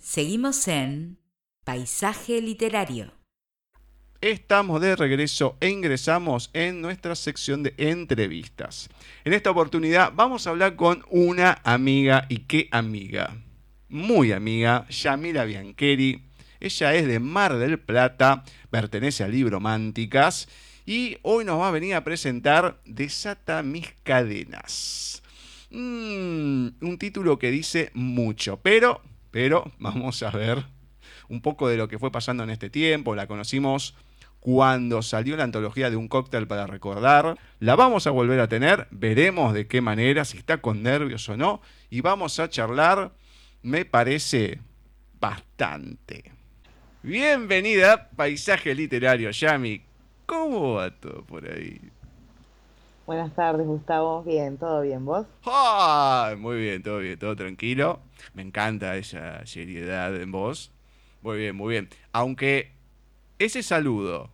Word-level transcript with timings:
Seguimos 0.00 0.66
en 0.66 1.18
Paisaje 1.62 2.40
Literario. 2.40 3.12
Estamos 4.22 4.80
de 4.80 4.96
regreso 4.96 5.58
e 5.60 5.68
ingresamos 5.68 6.48
en 6.54 6.80
nuestra 6.80 7.14
sección 7.14 7.62
de 7.62 7.74
entrevistas. 7.76 8.88
En 9.24 9.34
esta 9.34 9.50
oportunidad 9.50 10.12
vamos 10.14 10.46
a 10.46 10.50
hablar 10.50 10.74
con 10.74 11.04
una 11.10 11.60
amiga 11.64 12.24
y 12.30 12.38
qué 12.46 12.68
amiga. 12.70 13.36
Muy 13.90 14.32
amiga, 14.32 14.86
Yamila 14.88 15.44
Biancheri. 15.44 16.30
Ella 16.60 16.94
es 16.94 17.06
de 17.06 17.20
Mar 17.20 17.58
del 17.58 17.78
Plata, 17.78 18.44
pertenece 18.70 19.22
al 19.22 19.32
libro 19.32 19.60
Mánticas 19.60 20.48
y 20.86 21.18
hoy 21.20 21.44
nos 21.44 21.60
va 21.60 21.68
a 21.68 21.72
venir 21.72 21.94
a 21.94 22.04
presentar 22.04 22.80
Desata 22.86 23.62
mis 23.62 23.92
cadenas. 24.02 25.22
Mm, 25.70 26.68
un 26.80 26.98
título 26.98 27.38
que 27.38 27.50
dice 27.50 27.90
mucho, 27.92 28.60
pero 28.62 29.02
pero 29.30 29.70
vamos 29.78 30.22
a 30.22 30.30
ver 30.30 30.64
un 31.28 31.40
poco 31.40 31.68
de 31.68 31.76
lo 31.76 31.88
que 31.88 31.98
fue 31.98 32.10
pasando 32.10 32.42
en 32.42 32.50
este 32.50 32.70
tiempo. 32.70 33.14
La 33.14 33.26
conocimos 33.26 33.94
cuando 34.40 35.02
salió 35.02 35.36
la 35.36 35.44
antología 35.44 35.90
de 35.90 35.96
un 35.96 36.08
cóctel 36.08 36.46
para 36.46 36.66
recordar. 36.66 37.38
La 37.60 37.76
vamos 37.76 38.06
a 38.06 38.10
volver 38.10 38.40
a 38.40 38.48
tener, 38.48 38.88
veremos 38.90 39.54
de 39.54 39.66
qué 39.66 39.80
manera, 39.80 40.24
si 40.24 40.38
está 40.38 40.58
con 40.58 40.82
nervios 40.82 41.28
o 41.28 41.36
no, 41.36 41.60
y 41.90 42.00
vamos 42.00 42.40
a 42.40 42.48
charlar, 42.48 43.12
me 43.62 43.84
parece, 43.84 44.60
bastante. 45.20 46.32
Bienvenida, 47.02 48.10
Paisaje 48.16 48.74
Literario, 48.74 49.30
Yami. 49.30 49.82
¿Cómo 50.26 50.74
va 50.74 50.90
todo 50.90 51.24
por 51.24 51.50
ahí? 51.50 51.80
Buenas 53.10 53.34
tardes, 53.34 53.66
Gustavo. 53.66 54.22
Bien, 54.22 54.56
todo 54.56 54.82
bien, 54.82 55.04
¿vos? 55.04 55.26
Muy 56.38 56.60
bien, 56.60 56.80
todo 56.80 56.98
bien, 57.00 57.18
todo 57.18 57.34
tranquilo. 57.34 57.98
Me 58.34 58.42
encanta 58.42 58.94
esa 58.94 59.44
seriedad 59.46 60.14
en 60.14 60.30
vos. 60.30 60.70
Muy 61.20 61.38
bien, 61.38 61.56
muy 61.56 61.72
bien. 61.72 61.88
Aunque 62.12 62.70
ese 63.40 63.64
saludo 63.64 64.30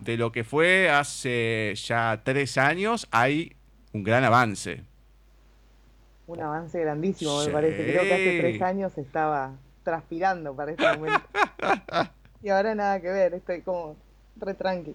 de 0.00 0.18
lo 0.18 0.32
que 0.32 0.44
fue 0.44 0.90
hace 0.90 1.72
ya 1.76 2.20
tres 2.22 2.58
años, 2.58 3.08
hay 3.10 3.56
un 3.94 4.04
gran 4.04 4.22
avance. 4.22 4.84
Un 6.26 6.42
avance 6.42 6.78
grandísimo, 6.78 7.42
me 7.42 7.50
parece. 7.50 7.90
Creo 7.90 8.02
que 8.02 8.12
hace 8.12 8.38
tres 8.38 8.60
años 8.60 8.98
estaba 8.98 9.56
transpirando 9.82 10.54
para 10.54 10.72
este 10.72 10.94
momento. 10.94 11.26
y 12.42 12.50
ahora 12.50 12.74
nada 12.74 13.00
que 13.00 13.08
ver, 13.08 13.32
estoy 13.32 13.62
como 13.62 13.96
re 14.36 14.52
tranqui. 14.52 14.94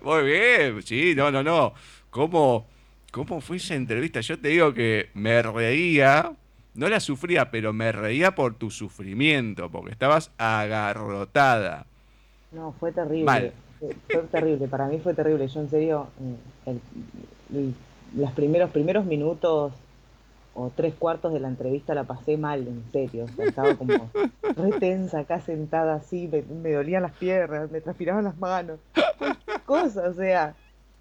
Muy 0.00 0.24
bien, 0.24 0.82
sí, 0.82 1.14
no, 1.14 1.30
no, 1.30 1.44
no. 1.44 1.74
¿Cómo, 2.10 2.66
¿Cómo 3.12 3.40
fue 3.40 3.56
esa 3.56 3.74
entrevista? 3.74 4.20
Yo 4.20 4.38
te 4.38 4.48
digo 4.48 4.72
que 4.74 5.10
me 5.14 5.42
reía, 5.42 6.32
no 6.74 6.88
la 6.88 7.00
sufría, 7.00 7.50
pero 7.50 7.72
me 7.72 7.92
reía 7.92 8.34
por 8.34 8.54
tu 8.54 8.70
sufrimiento, 8.70 9.70
porque 9.70 9.92
estabas 9.92 10.30
agarrotada. 10.38 11.86
No, 12.52 12.72
fue 12.78 12.92
terrible. 12.92 13.52
Fue, 13.78 14.22
terrible, 14.30 14.68
para 14.68 14.88
mí 14.88 14.98
fue 14.98 15.14
terrible. 15.14 15.46
Yo 15.48 15.60
en 15.60 15.70
serio, 15.70 16.08
eh, 16.66 17.70
los 18.16 18.32
primeros, 18.32 18.70
primeros 18.70 19.04
minutos 19.04 19.72
o 20.54 20.72
tres 20.74 20.94
cuartos 20.94 21.32
de 21.32 21.40
la 21.40 21.48
entrevista 21.48 21.94
la 21.94 22.04
pasé 22.04 22.36
mal, 22.36 22.66
en 22.66 22.82
serio. 22.90 23.26
estaba 23.38 23.74
como 23.76 24.10
re 24.56 24.70
tensa 24.80 25.20
acá 25.20 25.40
sentada 25.40 25.94
así, 25.94 26.26
me, 26.26 26.42
me 26.42 26.72
dolían 26.72 27.02
las 27.02 27.12
piernas, 27.12 27.70
me 27.70 27.80
transpiraban 27.80 28.24
las 28.24 28.36
manos. 28.38 28.80
Cosas, 29.66 30.08
o 30.08 30.14
sea, 30.14 30.54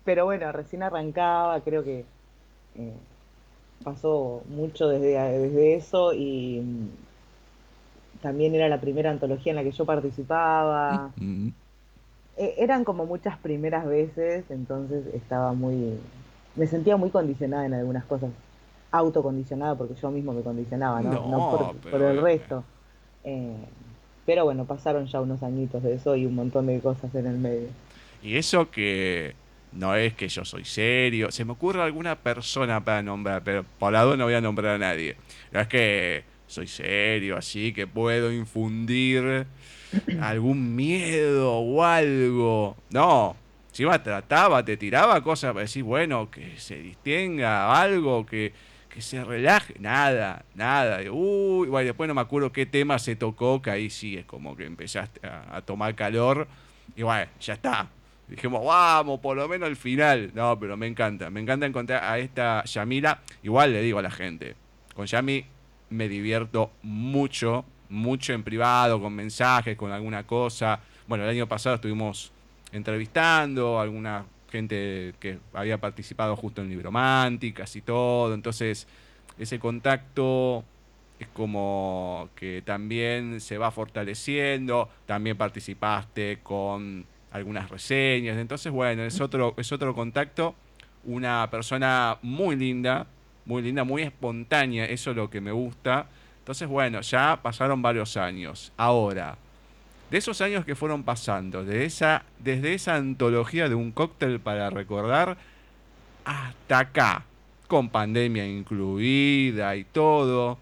pero 0.08 0.24
bueno, 0.24 0.50
recién 0.54 0.84
arrancaba, 0.84 1.60
creo 1.60 1.84
que 1.84 2.06
eh, 2.76 2.94
pasó 3.84 4.42
mucho 4.48 4.88
desde, 4.88 5.20
desde 5.20 5.76
eso 5.76 6.14
y 6.14 6.62
mm, 6.62 8.22
también 8.22 8.56
era 8.56 8.70
la 8.70 8.80
primera 8.80 9.12
antología 9.12 9.52
en 9.52 9.58
la 9.58 9.64
que 9.64 9.74
yo 9.74 9.84
participaba. 9.84 11.12
Mm. 11.18 11.50
E, 12.38 12.56
eran 12.58 12.86
como 12.86 13.06
muchas 13.06 13.38
primeras 13.40 13.86
veces, 13.86 14.46
entonces 14.50 15.14
estaba 15.14 15.52
muy... 15.52 16.00
Me 16.56 16.68
sentía 16.68 16.96
muy 16.96 17.10
condicionada 17.10 17.66
en 17.66 17.74
algunas 17.74 18.06
cosas. 18.06 18.30
Autocondicionada 18.92 19.76
porque 19.76 19.96
yo 19.96 20.10
mismo 20.10 20.32
me 20.32 20.42
condicionaba, 20.42 21.02
¿no? 21.02 21.76
por, 21.82 22.02
el 22.02 22.22
resto. 22.22 22.64
Eh, 23.26 23.58
pero 24.26 24.46
bueno, 24.46 24.64
pasaron 24.64 25.06
ya 25.06 25.20
unos 25.20 25.44
añitos 25.44 25.84
de 25.84 25.96
eso 25.96 26.16
y 26.16 26.26
un 26.26 26.36
montón 26.36 26.68
de 26.68 26.80
cosas 26.80 27.14
en 27.14 27.28
el 27.28 27.38
medio. 27.38 27.68
Y 28.24 28.38
eso 28.38 28.72
que 28.72 29.36
no 29.78 29.96
es 29.96 30.14
que 30.14 30.28
yo 30.28 30.44
soy 30.44 30.66
serio. 30.66 31.32
Se 31.32 31.46
me 31.46 31.54
ocurre 31.54 31.82
alguna 31.82 32.16
persona 32.16 32.84
para 32.84 33.02
nombrar, 33.04 33.44
pero 33.44 33.64
por 33.64 33.94
lado 33.94 34.18
no 34.18 34.26
voy 34.26 34.34
a 34.34 34.42
nombrar 34.42 34.76
a 34.76 34.78
nadie. 34.78 35.16
No 35.52 35.60
es 35.60 35.68
que 35.68 36.24
soy 36.48 36.68
serio, 36.68 37.38
así 37.38 37.74
que 37.74 37.86
puedo 37.88 38.32
infundir 38.32 39.46
algún 40.20 40.76
miedo 40.76 41.54
o 41.54 41.84
algo. 41.84 42.76
No, 42.90 43.36
si 43.72 43.84
iba, 43.84 44.02
trataba, 44.02 44.66
te 44.66 44.78
tiraba 44.78 45.22
cosas 45.22 45.52
para 45.54 45.62
decir, 45.62 45.84
bueno, 45.84 46.32
que 46.32 46.58
se 46.58 46.78
distinga 46.80 47.80
algo, 47.80 48.26
que, 48.26 48.54
que 48.90 49.02
se 49.02 49.24
relaje. 49.24 49.76
Nada, 49.80 50.44
nada. 50.56 51.00
Uy, 51.12 51.68
bueno, 51.68 51.86
después 51.86 52.08
no 52.08 52.16
me 52.16 52.22
acuerdo 52.22 52.52
qué 52.52 52.66
tema 52.66 52.98
se 52.98 53.16
tocó, 53.16 53.62
que 53.62 53.70
ahí 53.70 53.90
sí 53.92 54.18
es 54.18 54.26
como 54.26 54.56
que 54.56 54.66
empezaste 54.66 55.26
a, 55.28 55.58
a 55.58 55.62
tomar 55.62 55.94
calor. 55.94 56.48
Y 56.96 57.04
bueno, 57.04 57.30
ya 57.40 57.54
está 57.54 57.90
dijimos, 58.28 58.66
vamos, 58.66 59.20
por 59.20 59.38
lo 59.38 59.48
menos 59.48 59.68
al 59.68 59.76
final. 59.76 60.32
No, 60.34 60.58
pero 60.60 60.78
me 60.78 60.88
encanta. 60.88 61.30
Me 61.30 61.40
encanta 61.40 61.66
encontrar 61.66 62.04
a 62.04 62.20
esta 62.20 62.64
Yamila. 62.66 63.22
Igual 63.44 63.74
le 63.74 63.82
digo 63.82 64.00
a 64.00 64.02
la 64.02 64.12
gente, 64.12 64.56
con 64.94 65.06
Yami 65.06 65.46
me 65.90 66.10
divierto 66.10 66.72
mucho, 66.82 67.66
mucho 67.90 68.34
en 68.34 68.44
privado, 68.44 69.02
con 69.02 69.14
mensajes, 69.14 69.78
con 69.78 69.92
alguna 69.92 70.26
cosa. 70.26 70.80
Bueno, 71.08 71.24
el 71.24 71.30
año 71.30 71.48
pasado 71.48 71.76
estuvimos 71.76 72.32
entrevistando 72.72 73.80
a 73.80 73.84
alguna 73.84 74.26
gente 74.52 75.14
que 75.20 75.40
había 75.54 75.78
participado 75.78 76.36
justo 76.36 76.62
en 76.62 76.70
Librománticas 76.70 77.76
y 77.76 77.82
todo. 77.82 78.34
Entonces, 78.34 78.88
ese 79.38 79.60
contacto 79.60 80.64
es 81.20 81.28
como 81.30 82.30
que 82.36 82.62
también 82.66 83.40
se 83.40 83.58
va 83.58 83.72
fortaleciendo. 83.72 84.90
También 85.06 85.38
participaste 85.38 86.40
con 86.44 87.06
algunas 87.38 87.70
reseñas. 87.70 88.38
Entonces, 88.38 88.72
bueno, 88.72 89.04
es 89.04 89.20
otro, 89.22 89.54
es 89.58 89.72
otro 89.72 89.96
contacto. 89.96 90.56
Una 91.06 91.48
persona 91.50 92.18
muy 92.22 92.56
linda, 92.56 93.08
muy 93.46 93.62
linda, 93.62 93.84
muy 93.84 94.02
espontánea, 94.02 94.86
eso 94.86 95.12
es 95.12 95.18
lo 95.18 95.30
que 95.30 95.40
me 95.42 95.52
gusta. 95.52 96.08
Entonces, 96.40 96.68
bueno, 96.68 97.02
ya 97.02 97.40
pasaron 97.42 97.82
varios 97.82 98.18
años. 98.18 98.74
Ahora, 98.78 99.38
de 100.12 100.18
esos 100.18 100.42
años 100.42 100.66
que 100.66 100.76
fueron 100.76 101.04
pasando, 101.04 101.64
de 101.64 101.86
esa, 101.86 102.24
desde 102.40 102.74
esa 102.74 102.96
antología 102.96 103.70
de 103.70 103.76
un 103.76 103.92
cóctel 103.92 104.40
para 104.40 104.70
recordar, 104.70 105.38
hasta 106.26 106.80
acá, 106.80 107.26
con 107.68 107.90
pandemia 107.90 108.46
incluida 108.48 109.76
y 109.76 109.84
todo, 109.84 110.58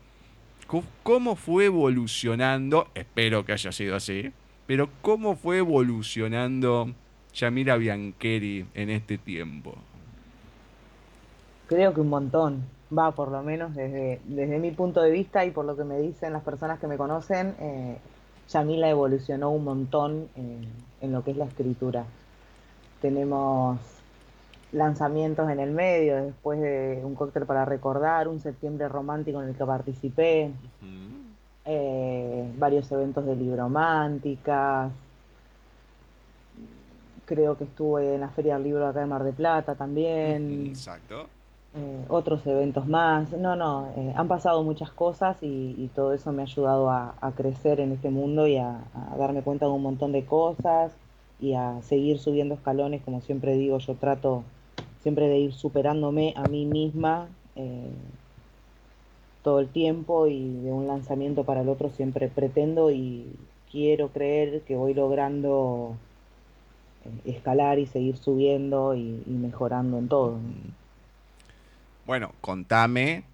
¿cómo 1.03 1.35
fue 1.35 1.65
evolucionando? 1.65 2.89
Espero 2.95 3.45
que 3.45 3.53
haya 3.53 3.71
sido 3.71 3.95
así 3.95 4.31
pero 4.67 4.89
¿cómo 5.01 5.35
fue 5.35 5.59
evolucionando 5.59 6.89
Yamira 7.33 7.77
Biancheri 7.77 8.65
en 8.73 8.89
este 8.89 9.17
tiempo? 9.17 9.75
Creo 11.67 11.93
que 11.93 12.01
un 12.01 12.09
montón, 12.09 12.63
va 12.95 13.11
por 13.11 13.31
lo 13.31 13.41
menos 13.41 13.75
desde, 13.75 14.21
desde 14.25 14.59
mi 14.59 14.71
punto 14.71 15.01
de 15.01 15.11
vista 15.11 15.45
y 15.45 15.51
por 15.51 15.65
lo 15.65 15.75
que 15.75 15.83
me 15.83 15.99
dicen 15.99 16.33
las 16.33 16.43
personas 16.43 16.79
que 16.79 16.87
me 16.87 16.97
conocen, 16.97 17.55
eh, 17.59 17.97
Yamila 18.49 18.89
evolucionó 18.89 19.49
un 19.49 19.63
montón 19.63 20.29
en 20.35 21.11
lo 21.11 21.23
que 21.23 21.31
es 21.31 21.37
la 21.37 21.45
escritura. 21.45 22.05
Tenemos 23.01 23.79
lanzamientos 24.71 25.49
en 25.49 25.59
el 25.59 25.71
medio, 25.71 26.23
después 26.23 26.59
de 26.59 27.01
un 27.03 27.15
cóctel 27.15 27.45
para 27.45 27.65
recordar, 27.65 28.27
un 28.27 28.39
septiembre 28.39 28.87
romántico 28.87 29.41
en 29.41 29.49
el 29.49 29.55
que 29.55 29.65
participé, 29.65 30.51
eh, 31.65 32.53
varios 32.57 32.91
eventos 32.91 33.25
de 33.25 33.35
librománticas. 33.35 34.91
Creo 37.25 37.57
que 37.57 37.63
estuve 37.63 38.13
en 38.15 38.21
la 38.21 38.29
Feria 38.29 38.53
del 38.53 38.63
Libro 38.63 38.87
acá 38.87 38.99
de 38.99 39.07
Mar 39.07 39.23
de 39.23 39.33
Plata 39.33 39.73
también. 39.73 40.67
Exacto. 40.67 41.27
Eh, 41.75 42.05
otros 42.07 42.45
eventos 42.45 42.87
más. 42.87 43.31
No, 43.31 43.55
no, 43.55 43.89
eh, 43.97 44.13
han 44.15 44.27
pasado 44.27 44.63
muchas 44.63 44.91
cosas 44.91 45.37
y, 45.41 45.89
todo 45.95 46.13
eso 46.13 46.31
me 46.31 46.43
ha 46.43 46.45
ayudado 46.45 46.89
a, 46.89 47.15
crecer 47.35 47.79
en 47.79 47.93
este 47.93 48.11
mundo 48.11 48.47
y 48.47 48.57
a, 48.57 48.77
darme 49.17 49.41
cuenta 49.41 49.65
de 49.65 49.71
un 49.71 49.81
montón 49.81 50.11
de 50.11 50.23
cosas 50.23 50.93
y 51.41 51.53
a 51.53 51.81
seguir 51.81 52.19
subiendo 52.19 52.53
escalones, 52.53 53.01
como 53.03 53.21
siempre 53.21 53.55
digo, 53.55 53.79
yo 53.79 53.95
trato 53.95 54.43
siempre 55.01 55.27
de 55.27 55.39
ir 55.39 55.53
superándome 55.53 56.33
a 56.37 56.43
mí 56.43 56.65
misma 56.65 57.27
todo 59.45 59.59
el 59.59 59.69
tiempo 59.69 60.25
y 60.25 60.39
de 60.39 60.71
un 60.71 60.87
lanzamiento 60.87 61.43
para 61.43 61.61
el 61.61 61.69
otro 61.69 61.91
siempre 61.91 62.29
pretendo 62.29 62.89
y 62.89 63.27
quiero 63.71 64.09
creer 64.09 64.61
que 64.61 64.75
voy 64.75 64.95
logrando 64.95 65.95
eh, 67.05 67.31
escalar 67.31 67.77
y 67.77 67.85
seguir 67.85 68.17
subiendo 68.17 68.95
y, 68.95 69.21
mejorando 69.27 69.99
en 69.99 70.07
todo. 70.07 70.39
Bueno, 72.07 72.33
contame 72.41 73.25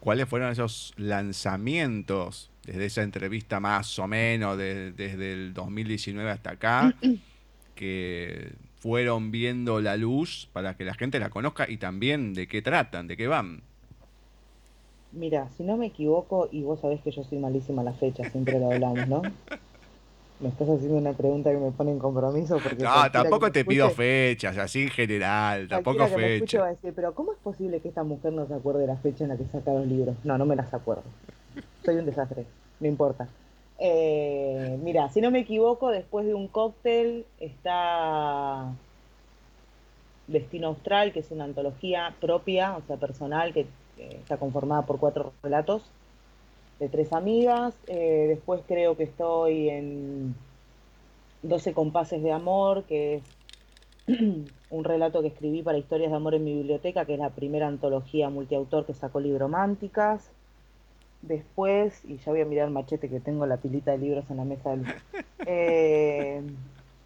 cuáles 0.00 0.26
fueron 0.30 0.50
esos 0.50 0.94
lanzamientos 0.96 2.50
desde 2.64 2.86
esa 2.86 3.02
entrevista 3.02 3.60
más 3.60 3.98
o 3.98 4.08
menos, 4.08 4.56
desde 4.56 5.32
el 5.34 5.52
2019 5.52 6.30
hasta 6.30 6.52
acá, 6.52 6.94
que 7.74 8.54
fueron 8.78 9.30
viendo 9.30 9.82
la 9.82 9.98
luz 9.98 10.48
para 10.54 10.74
que 10.78 10.86
la 10.86 10.94
gente 10.94 11.18
la 11.18 11.28
conozca 11.28 11.68
y 11.68 11.76
también 11.76 12.32
de 12.32 12.48
qué 12.48 12.62
tratan, 12.62 13.08
de 13.08 13.18
qué 13.18 13.26
van. 13.26 13.60
Mira, 15.14 15.48
si 15.56 15.62
no 15.62 15.76
me 15.76 15.86
equivoco, 15.86 16.48
y 16.50 16.62
vos 16.62 16.80
sabés 16.80 17.00
que 17.02 17.10
yo 17.10 17.22
soy 17.24 17.38
malísima 17.38 17.82
a 17.82 17.84
la 17.84 17.92
fecha, 17.92 18.28
siempre 18.30 18.58
lo 18.58 18.72
hablamos, 18.72 19.06
¿no? 19.08 19.22
Me 20.40 20.48
estás 20.48 20.68
haciendo 20.68 20.96
una 20.96 21.12
pregunta 21.12 21.50
que 21.52 21.56
me 21.56 21.70
pone 21.70 21.92
en 21.92 22.00
compromiso 22.00 22.58
porque... 22.60 22.82
No, 22.82 23.10
tampoco 23.12 23.52
te 23.52 23.64
pido 23.64 23.88
fechas, 23.90 24.58
así 24.58 24.82
en 24.82 24.90
general, 24.90 25.68
tampoco 25.68 26.06
fechas. 26.08 26.76
pero 26.94 27.14
¿cómo 27.14 27.32
es 27.32 27.38
posible 27.38 27.80
que 27.80 27.88
esta 27.88 28.02
mujer 28.02 28.32
no 28.32 28.46
se 28.46 28.54
acuerde 28.54 28.80
de 28.80 28.86
la 28.88 28.96
fecha 28.96 29.24
en 29.24 29.30
la 29.30 29.36
que 29.36 29.44
saca 29.46 29.72
los 29.72 29.86
libros? 29.86 30.16
No, 30.24 30.36
no 30.36 30.44
me 30.46 30.56
las 30.56 30.74
acuerdo. 30.74 31.04
Soy 31.84 31.94
un 31.96 32.06
desastre, 32.06 32.44
no 32.80 32.88
importa. 32.88 33.28
Eh, 33.78 34.76
mira, 34.82 35.08
si 35.10 35.20
no 35.20 35.30
me 35.30 35.40
equivoco, 35.40 35.90
después 35.90 36.26
de 36.26 36.34
un 36.34 36.48
cóctel 36.48 37.26
está 37.38 38.72
Destino 40.26 40.68
Austral, 40.68 41.12
que 41.12 41.20
es 41.20 41.30
una 41.30 41.44
antología 41.44 42.14
propia, 42.20 42.76
o 42.76 42.82
sea, 42.86 42.96
personal, 42.96 43.52
que 43.52 43.66
está 43.98 44.36
conformada 44.36 44.82
por 44.82 44.98
cuatro 44.98 45.32
relatos 45.42 45.82
de 46.78 46.88
tres 46.88 47.12
amigas. 47.12 47.74
Eh, 47.86 48.26
después 48.28 48.62
creo 48.66 48.96
que 48.96 49.04
estoy 49.04 49.70
en 49.70 50.34
12 51.42 51.72
compases 51.72 52.22
de 52.22 52.32
amor, 52.32 52.84
que 52.84 53.16
es 53.16 53.22
un 54.70 54.84
relato 54.84 55.22
que 55.22 55.28
escribí 55.28 55.62
para 55.62 55.78
historias 55.78 56.10
de 56.10 56.16
amor 56.16 56.34
en 56.34 56.44
mi 56.44 56.54
biblioteca, 56.54 57.04
que 57.04 57.14
es 57.14 57.20
la 57.20 57.30
primera 57.30 57.68
antología 57.68 58.30
multiautor 58.30 58.86
que 58.86 58.94
sacó 58.94 59.20
Librománticas. 59.20 60.30
Después, 61.22 62.04
y 62.04 62.18
ya 62.18 62.32
voy 62.32 62.42
a 62.42 62.44
mirar 62.44 62.68
machete 62.68 63.08
que 63.08 63.20
tengo 63.20 63.46
la 63.46 63.56
pilita 63.56 63.92
de 63.92 63.98
libros 63.98 64.24
en 64.30 64.36
la 64.36 64.44
mesa. 64.44 64.76
Eh, 65.46 66.40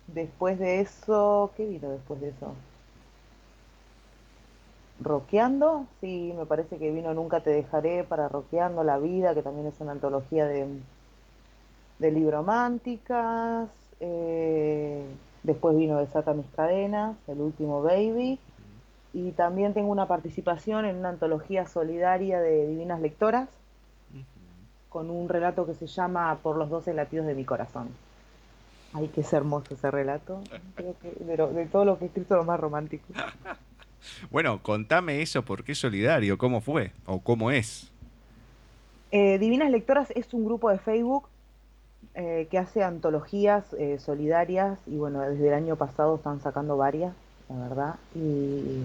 después 0.07 0.61
de 0.61 0.81
eso, 0.81 1.51
¿qué 1.57 1.67
vino 1.67 1.91
después 1.91 2.21
de 2.21 2.29
eso? 2.29 2.55
Roqueando, 5.01 5.87
sí, 6.01 6.35
me 6.37 6.45
parece 6.45 6.77
que 6.79 6.91
vino 6.91 7.15
Nunca 7.15 7.41
te 7.41 7.51
dejaré 7.51 8.03
para 8.03 8.29
Roqueando 8.29 8.83
la 8.83 8.99
vida, 8.99 9.35
que 9.35 9.43
también 9.43 9.67
es 9.69 9.81
una 9.81 9.93
antología 9.93 10.47
de, 10.47 10.67
de 11.99 12.11
librománticas. 12.11 13.69
Eh, 14.01 15.05
después 15.45 15.77
vino 15.77 15.99
Desata 15.99 16.35
mis 16.35 16.47
cadenas, 16.55 17.17
El 17.29 17.41
último 17.41 17.83
baby. 17.83 18.41
Y 19.13 19.31
también 19.33 19.73
tengo 19.73 19.91
una 19.91 20.07
participación 20.07 20.85
en 20.85 20.97
una 20.97 21.11
antología 21.11 21.67
solidaria 21.67 22.41
de 22.41 22.67
divinas 22.67 23.01
lectoras, 23.01 23.49
con 24.89 25.11
un 25.11 25.29
relato 25.29 25.65
que 25.67 25.75
se 25.75 25.87
llama 25.87 26.39
Por 26.43 26.57
los 26.57 26.71
doce 26.71 26.93
latidos 26.93 27.27
de 27.27 27.35
mi 27.35 27.45
corazón. 27.45 27.89
Ay, 28.93 29.09
que 29.09 29.21
es 29.21 29.33
hermoso 29.33 29.75
ese 29.75 29.91
relato. 29.91 30.41
de, 30.77 31.37
de 31.37 31.67
todo 31.67 31.85
lo 31.85 31.99
que 31.99 32.05
he 32.05 32.09
escrito, 32.09 32.37
lo 32.37 32.45
más 32.45 32.59
romántico. 32.59 33.07
Bueno, 34.31 34.63
contame 34.63 35.23
eso, 35.23 35.45
¿por 35.45 35.65
qué 35.65 35.75
solidario? 35.75 36.39
¿Cómo 36.39 36.61
fue? 36.61 36.93
¿O 37.07 37.21
cómo 37.21 37.51
es? 37.51 37.91
Eh, 39.11 39.39
Divinas 39.39 39.71
Lectoras 39.71 40.11
es 40.15 40.33
un 40.35 40.45
grupo 40.45 40.71
de 40.71 40.79
Facebook 40.79 41.29
eh, 42.15 42.47
que 42.51 42.59
hace 42.59 42.83
antologías 42.83 43.65
eh, 43.79 43.99
solidarias 43.99 44.79
y 44.87 44.97
bueno, 44.97 45.21
desde 45.21 45.49
el 45.49 45.55
año 45.55 45.77
pasado 45.77 46.17
están 46.17 46.41
sacando 46.41 46.77
varias, 46.77 47.15
la 47.49 47.57
verdad. 47.69 47.95
Y 48.15 48.83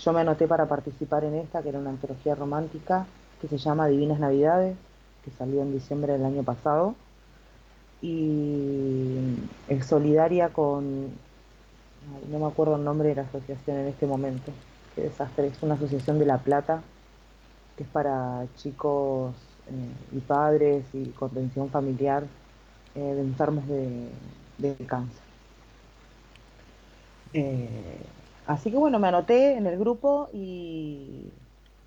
yo 0.00 0.12
me 0.12 0.20
anoté 0.20 0.46
para 0.46 0.66
participar 0.66 1.24
en 1.24 1.36
esta, 1.36 1.62
que 1.62 1.70
era 1.70 1.78
una 1.78 1.90
antología 1.90 2.34
romántica 2.34 3.06
que 3.40 3.48
se 3.48 3.58
llama 3.58 3.88
Divinas 3.88 4.20
Navidades, 4.20 4.76
que 5.24 5.30
salió 5.32 5.62
en 5.62 5.72
diciembre 5.72 6.12
del 6.12 6.24
año 6.24 6.42
pasado. 6.42 6.94
Y 8.00 9.36
es 9.68 9.86
solidaria 9.86 10.48
con 10.48 11.12
no 12.30 12.38
me 12.38 12.46
acuerdo 12.46 12.76
el 12.76 12.84
nombre 12.84 13.08
de 13.08 13.16
la 13.16 13.22
asociación 13.22 13.78
en 13.78 13.88
este 13.88 14.06
momento, 14.06 14.52
qué 14.94 15.02
desastre, 15.02 15.46
es 15.46 15.62
una 15.62 15.74
asociación 15.74 16.18
de 16.18 16.26
La 16.26 16.38
Plata, 16.38 16.82
que 17.76 17.84
es 17.84 17.88
para 17.88 18.46
chicos 18.56 19.34
eh, 19.68 20.16
y 20.16 20.20
padres 20.20 20.84
y 20.92 21.06
contención 21.10 21.70
familiar 21.70 22.24
eh, 22.94 23.00
de 23.00 23.20
enfermos 23.20 23.64
de, 23.66 24.76
cáncer. 24.86 25.22
Eh, 27.34 28.00
así 28.46 28.70
que 28.70 28.76
bueno, 28.76 28.98
me 28.98 29.08
anoté 29.08 29.56
en 29.56 29.66
el 29.66 29.78
grupo 29.78 30.28
y 30.32 31.30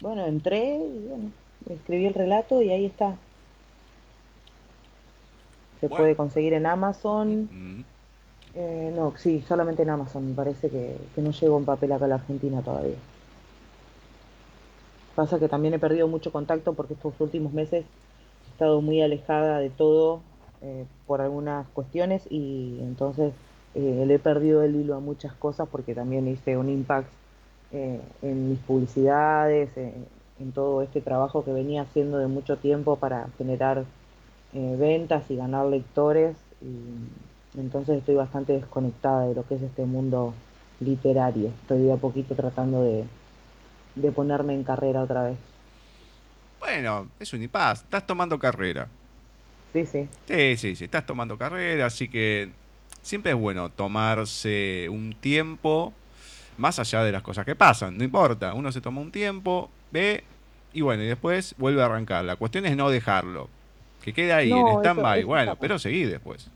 bueno, 0.02 0.26
entré 0.26 0.78
y 0.78 1.08
bueno, 1.08 1.32
escribí 1.70 2.06
el 2.06 2.14
relato 2.14 2.62
y 2.62 2.72
ahí 2.72 2.86
está. 2.86 3.16
Se 5.80 5.90
puede 5.90 6.16
conseguir 6.16 6.54
en 6.54 6.66
Amazon. 6.66 7.50
Mm. 7.52 7.95
Eh, 8.56 8.94
no, 8.96 9.14
sí, 9.18 9.44
solamente 9.48 9.84
en 9.84 9.90
Amazon. 9.90 10.30
Me 10.30 10.36
parece 10.36 10.70
que, 10.70 10.96
no 11.18 11.32
llegó 11.32 11.58
en 11.58 11.66
papel 11.66 11.92
acá 11.92 12.06
a 12.06 12.08
la 12.08 12.16
Argentina 12.16 12.62
todavía. 12.62 12.96
Pasa 15.16 15.40
que 15.40 15.50
también 15.50 15.74
he 15.74 15.80
perdido 15.80 16.08
mucho 16.08 16.32
contacto 16.32 16.74
porque 16.74 16.94
estos 16.94 17.14
últimos 17.20 17.54
meses 17.54 17.86
he 17.86 18.52
estado 18.52 18.82
muy 18.82 19.02
alejada 19.02 19.60
de 19.60 19.70
todo 19.70 20.22
eh, 20.62 20.86
por 21.08 21.22
algunas 21.22 21.68
cuestiones 21.70 22.24
y 22.30 22.80
entonces 22.82 23.34
eh, 23.76 24.04
le 24.06 24.16
he 24.16 24.20
perdido 24.20 24.64
el 24.64 24.76
hilo 24.76 24.96
a 24.96 25.00
muchas 25.00 25.34
cosas 25.34 25.68
porque 25.70 25.96
también 25.96 26.28
hice 26.28 26.58
un 26.58 26.70
impact 26.70 27.10
en 27.72 28.50
mis 28.50 28.60
publicidades, 28.60 29.70
en 29.76 30.52
todo 30.54 30.82
este 30.82 31.02
trabajo 31.02 31.44
que 31.44 31.52
venía 31.52 31.82
haciendo 31.82 32.20
de 32.20 32.28
mucho 32.28 32.56
tiempo 32.56 32.96
para 32.96 33.28
generar 33.38 33.84
ventas 34.54 35.30
y 35.30 35.36
ganar 35.36 35.66
lectores. 35.66 36.38
Y, 36.62 37.35
entonces 37.58 37.98
estoy 37.98 38.16
bastante 38.16 38.54
desconectada 38.54 39.28
de 39.28 39.36
lo 39.36 39.48
que 39.48 39.56
es 39.56 39.62
este 39.62 39.86
mundo 39.86 40.34
literario. 40.80 41.52
Estoy 41.62 41.84
de 41.84 41.94
a 41.94 41.98
poquito 41.98 42.36
tratando 42.36 42.84
de, 42.84 44.12
ponerme 44.12 44.54
en 44.54 44.64
carrera 44.64 45.02
otra 45.02 45.24
vez. 45.24 45.38
Bueno, 46.60 47.10
es 47.20 47.32
un 47.34 47.44
impas, 47.44 47.84
estás 47.84 48.06
tomando 48.06 48.38
carrera. 48.40 48.88
Sí, 49.74 49.86
sí. 49.86 50.08
Sí, 50.28 50.58
sí, 50.58 50.76
sí, 50.76 50.86
estás 50.86 51.06
tomando 51.06 51.38
carrera, 51.38 51.86
así 51.86 52.08
que 52.08 52.50
siempre 53.02 53.34
es 53.34 53.38
bueno 53.38 53.70
tomarse 53.70 54.88
un 54.90 55.16
tiempo 55.20 55.94
más 56.58 56.80
allá 56.80 57.04
de 57.04 57.12
las 57.12 57.22
cosas 57.22 57.46
que 57.46 57.56
pasan, 57.56 57.98
no 57.98 58.04
importa, 58.06 58.54
uno 58.54 58.72
se 58.72 58.80
toma 58.80 59.02
un 59.02 59.12
tiempo, 59.12 59.70
ve 59.92 60.24
y 60.72 60.80
bueno, 60.80 61.04
y 61.04 61.08
después 61.08 61.54
vuelve 61.58 61.82
a 61.82 61.86
arrancar. 61.86 62.24
La 62.24 62.38
cuestión 62.38 62.66
es 62.66 62.78
no 62.78 62.90
dejarlo, 62.90 63.50
que 64.02 64.14
quede 64.14 64.32
ahí 64.32 64.52
en 64.52 64.68
stand-by, 64.68 65.26
bueno, 65.26 65.58
pero 65.58 65.78
seguí 65.78 66.06
después 66.06 66.50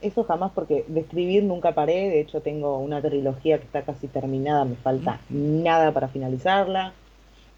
eso 0.00 0.24
jamás 0.24 0.52
porque 0.54 0.84
de 0.88 1.00
escribir 1.00 1.44
nunca 1.44 1.74
paré, 1.74 2.08
de 2.08 2.20
hecho 2.20 2.40
tengo 2.40 2.78
una 2.78 3.00
trilogía 3.00 3.58
que 3.58 3.64
está 3.64 3.82
casi 3.82 4.06
terminada, 4.06 4.64
me 4.64 4.76
falta 4.76 5.20
nada 5.28 5.92
para 5.92 6.08
finalizarla, 6.08 6.92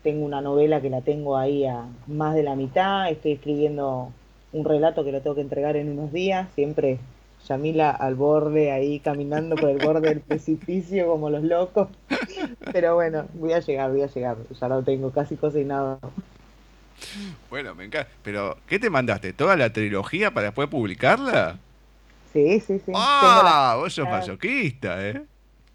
tengo 0.02 0.24
una 0.24 0.40
novela 0.40 0.80
que 0.80 0.90
la 0.90 1.02
tengo 1.02 1.36
ahí 1.36 1.66
a 1.66 1.84
más 2.06 2.34
de 2.34 2.42
la 2.42 2.56
mitad, 2.56 3.10
estoy 3.10 3.32
escribiendo 3.32 4.10
un 4.52 4.64
relato 4.64 5.04
que 5.04 5.12
lo 5.12 5.20
tengo 5.20 5.36
que 5.36 5.42
entregar 5.42 5.76
en 5.76 5.90
unos 5.90 6.12
días, 6.12 6.48
siempre 6.54 6.98
Yamila 7.48 7.90
al 7.90 8.14
borde 8.14 8.70
ahí 8.70 9.00
caminando 9.00 9.56
por 9.56 9.70
el 9.70 9.78
borde 9.78 10.08
del 10.08 10.20
precipicio 10.20 11.06
como 11.06 11.30
los 11.30 11.42
locos, 11.42 11.88
pero 12.72 12.94
bueno, 12.94 13.26
voy 13.34 13.52
a 13.52 13.60
llegar, 13.60 13.90
voy 13.90 14.02
a 14.02 14.06
llegar, 14.06 14.36
ya 14.58 14.68
lo 14.68 14.82
tengo 14.82 15.10
casi 15.10 15.36
cocinado. 15.36 15.98
Bueno, 17.48 17.74
me 17.74 17.84
encanta. 17.84 18.10
Pero, 18.22 18.58
¿qué 18.66 18.78
te 18.78 18.90
mandaste? 18.90 19.32
¿Toda 19.32 19.56
la 19.56 19.72
trilogía 19.72 20.32
para 20.32 20.48
después 20.48 20.68
publicarla? 20.68 21.58
Sí, 22.32 22.60
sí, 22.60 22.80
sí. 22.84 22.92
Ah, 22.94 23.76
vos 23.78 23.92
sos 23.92 24.08
masoquista, 24.08 25.06
¿eh? 25.06 25.22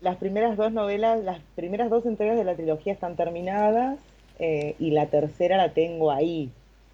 Las 0.01 0.17
primeras 0.17 0.55
dos 0.55 0.71
novelas, 0.71 1.23
las 1.23 1.39
primeras 1.55 1.89
dos 1.89 2.05
entregas 2.05 2.37
de 2.37 2.43
la 2.43 2.55
trilogía 2.55 2.93
están 2.93 3.15
terminadas 3.15 3.99
eh, 4.39 4.75
y 4.79 4.91
la 4.91 5.07
tercera 5.07 5.57
la 5.57 5.73
tengo 5.73 6.11
ahí. 6.11 6.51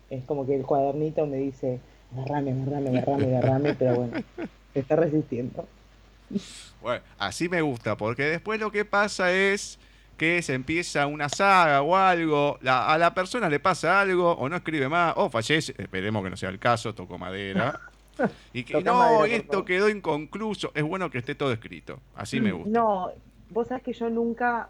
Es 0.10 0.24
como 0.26 0.46
que 0.46 0.56
el 0.56 0.66
cuadernito 0.66 1.26
me 1.26 1.38
dice, 1.38 1.80
agarrame, 2.16 2.52
agarrame, 2.52 2.90
agarrame, 2.90 3.38
agarrame, 3.38 3.74
pero 3.80 3.96
bueno, 3.96 4.14
se 4.74 4.80
está 4.80 4.96
resistiendo. 4.96 5.68
Bueno, 6.82 7.04
así 7.18 7.50
me 7.50 7.62
gusta, 7.62 7.98
porque 7.98 8.24
después 8.24 8.60
lo 8.60 8.72
que 8.72 8.86
pasa 8.86 9.32
es 9.32 9.80
que 10.18 10.42
se 10.42 10.54
empieza 10.54 11.08
una 11.08 11.30
saga 11.30 11.82
o 11.82 11.96
algo, 11.96 12.60
a 12.64 12.98
la 12.98 13.14
persona 13.14 13.50
le 13.50 13.60
pasa 13.60 14.00
algo, 14.02 14.34
o 14.34 14.50
no 14.50 14.56
escribe 14.56 14.88
más, 14.88 15.14
o 15.18 15.30
fallece, 15.30 15.74
esperemos 15.78 16.24
que 16.24 16.30
no 16.30 16.38
sea 16.38 16.50
el 16.50 16.60
caso, 16.60 16.94
toco 16.94 17.18
madera. 17.18 17.80
Y 18.54 18.64
que 18.64 18.82
no, 18.84 19.26
esto 19.26 19.66
quedó 19.66 19.90
inconcluso. 19.90 20.72
Es 20.74 20.84
bueno 20.84 21.10
que 21.10 21.20
esté 21.20 21.36
todo 21.36 21.52
escrito. 21.52 22.00
Así 22.16 22.40
me 22.40 22.52
gusta. 22.52 22.70
No, 22.70 23.12
vos 23.50 23.68
sabés 23.68 23.84
que 23.84 23.94
yo 23.94 24.10
nunca, 24.10 24.70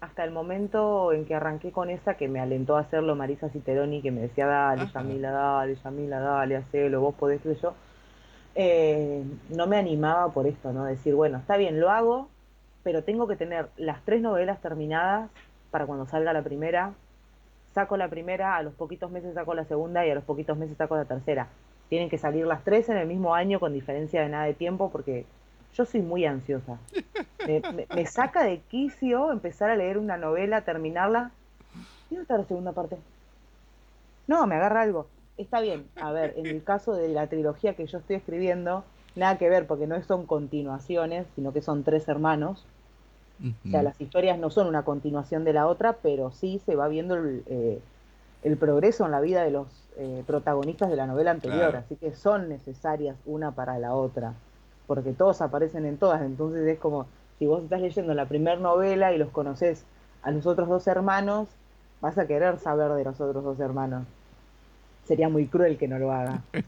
hasta 0.00 0.24
el 0.24 0.30
momento 0.30 1.12
en 1.12 1.24
que 1.24 1.34
arranqué 1.34 1.72
con 1.72 1.90
esa, 1.90 2.14
que 2.14 2.28
me 2.28 2.40
alentó 2.40 2.76
a 2.76 2.80
hacerlo 2.80 3.16
Marisa 3.16 3.48
Citeroni, 3.50 4.02
que 4.02 4.10
me 4.10 4.20
decía, 4.20 4.46
dale, 4.46 4.86
Yamila, 4.92 5.30
dale, 5.30 5.76
Yamila, 5.76 6.20
dale, 6.20 6.56
hacelo, 6.56 7.00
vos 7.00 7.14
podés, 7.14 7.40
que 7.42 7.54
yo. 7.54 7.74
Eh, 8.54 9.22
no 9.50 9.66
me 9.66 9.76
animaba 9.76 10.32
por 10.32 10.46
esto, 10.46 10.72
¿no? 10.72 10.84
Decir, 10.84 11.14
bueno, 11.14 11.38
está 11.38 11.56
bien, 11.56 11.78
lo 11.78 11.90
hago, 11.90 12.28
pero 12.82 13.04
tengo 13.04 13.28
que 13.28 13.36
tener 13.36 13.68
las 13.76 14.04
tres 14.04 14.20
novelas 14.20 14.60
terminadas 14.60 15.30
para 15.70 15.86
cuando 15.86 16.06
salga 16.06 16.32
la 16.32 16.42
primera, 16.42 16.92
saco 17.74 17.96
la 17.96 18.08
primera, 18.08 18.56
a 18.56 18.62
los 18.62 18.74
poquitos 18.74 19.10
meses 19.10 19.34
saco 19.34 19.54
la 19.54 19.64
segunda 19.64 20.06
y 20.06 20.10
a 20.10 20.14
los 20.14 20.24
poquitos 20.24 20.56
meses 20.58 20.76
saco 20.76 20.96
la 20.96 21.04
tercera. 21.04 21.48
Tienen 21.88 22.10
que 22.10 22.18
salir 22.18 22.46
las 22.46 22.64
tres 22.64 22.88
en 22.88 22.96
el 22.98 23.06
mismo 23.06 23.34
año 23.34 23.60
con 23.60 23.72
diferencia 23.72 24.22
de 24.22 24.28
nada 24.28 24.44
de 24.44 24.54
tiempo 24.54 24.90
porque 24.90 25.24
yo 25.74 25.84
soy 25.84 26.02
muy 26.02 26.24
ansiosa. 26.24 26.78
Me, 27.94 28.06
saca 28.06 28.44
de 28.44 28.58
quicio 28.68 29.32
empezar 29.32 29.70
a 29.70 29.76
leer 29.76 29.98
una 29.98 30.16
novela, 30.16 30.62
terminarla. 30.62 31.30
¿Y 32.10 32.14
dónde 32.14 32.22
está 32.22 32.38
la 32.38 32.44
segunda 32.44 32.72
parte? 32.72 32.96
No, 34.26 34.46
me 34.46 34.56
agarra 34.56 34.82
algo. 34.82 35.06
Está 35.36 35.60
bien, 35.60 35.86
a 36.00 36.10
ver, 36.10 36.34
en 36.36 36.46
el 36.46 36.64
caso 36.64 36.94
de 36.94 37.08
la 37.08 37.28
trilogía 37.28 37.74
que 37.74 37.86
yo 37.86 37.98
estoy 37.98 38.16
escribiendo, 38.16 38.84
nada 39.14 39.38
que 39.38 39.48
ver 39.48 39.66
porque 39.66 39.86
no 39.86 40.02
son 40.02 40.26
continuaciones, 40.26 41.26
sino 41.36 41.52
que 41.52 41.62
son 41.62 41.84
tres 41.84 42.08
hermanos. 42.08 42.66
O 43.64 43.70
sea, 43.70 43.84
las 43.84 44.00
historias 44.00 44.36
no 44.36 44.50
son 44.50 44.66
una 44.66 44.82
continuación 44.82 45.44
de 45.44 45.52
la 45.52 45.68
otra, 45.68 45.98
pero 46.02 46.32
sí 46.32 46.60
se 46.66 46.74
va 46.74 46.88
viendo 46.88 47.14
el, 47.14 47.44
eh, 47.46 47.80
progreso 48.58 49.04
en 49.06 49.12
la 49.12 49.20
vida 49.20 49.44
de 49.44 49.52
los 49.52 49.68
eh, 49.98 50.22
protagonistas 50.26 50.88
de 50.88 50.96
la 50.96 51.06
novela 51.06 51.32
anterior, 51.32 51.76
así 51.76 51.96
que 51.96 52.14
son 52.14 52.48
necesarias 52.48 53.16
una 53.26 53.50
para 53.50 53.78
la 53.78 53.94
otra 53.94 54.34
porque 54.88 55.12
todos 55.12 55.42
aparecen 55.42 55.84
en 55.84 55.98
todas, 55.98 56.22
entonces 56.22 56.66
es 56.66 56.78
como 56.78 57.06
si 57.38 57.46
vos 57.46 57.62
estás 57.62 57.80
leyendo 57.80 58.14
la 58.14 58.26
primera 58.26 58.56
novela 58.56 59.12
y 59.12 59.18
los 59.18 59.28
conoces 59.28 59.84
a 60.22 60.30
los 60.32 60.46
otros 60.46 60.66
dos 60.66 60.86
hermanos, 60.88 61.46
vas 62.00 62.16
a 62.18 62.26
querer 62.26 62.58
saber 62.58 62.90
de 62.92 63.04
los 63.04 63.20
otros 63.20 63.44
dos 63.44 63.60
hermanos. 63.60 64.06
Sería 65.06 65.28
muy 65.28 65.46
cruel 65.46 65.76
que 65.76 65.86
no 65.86 66.00
lo 66.00 66.10
haga. 66.10 66.42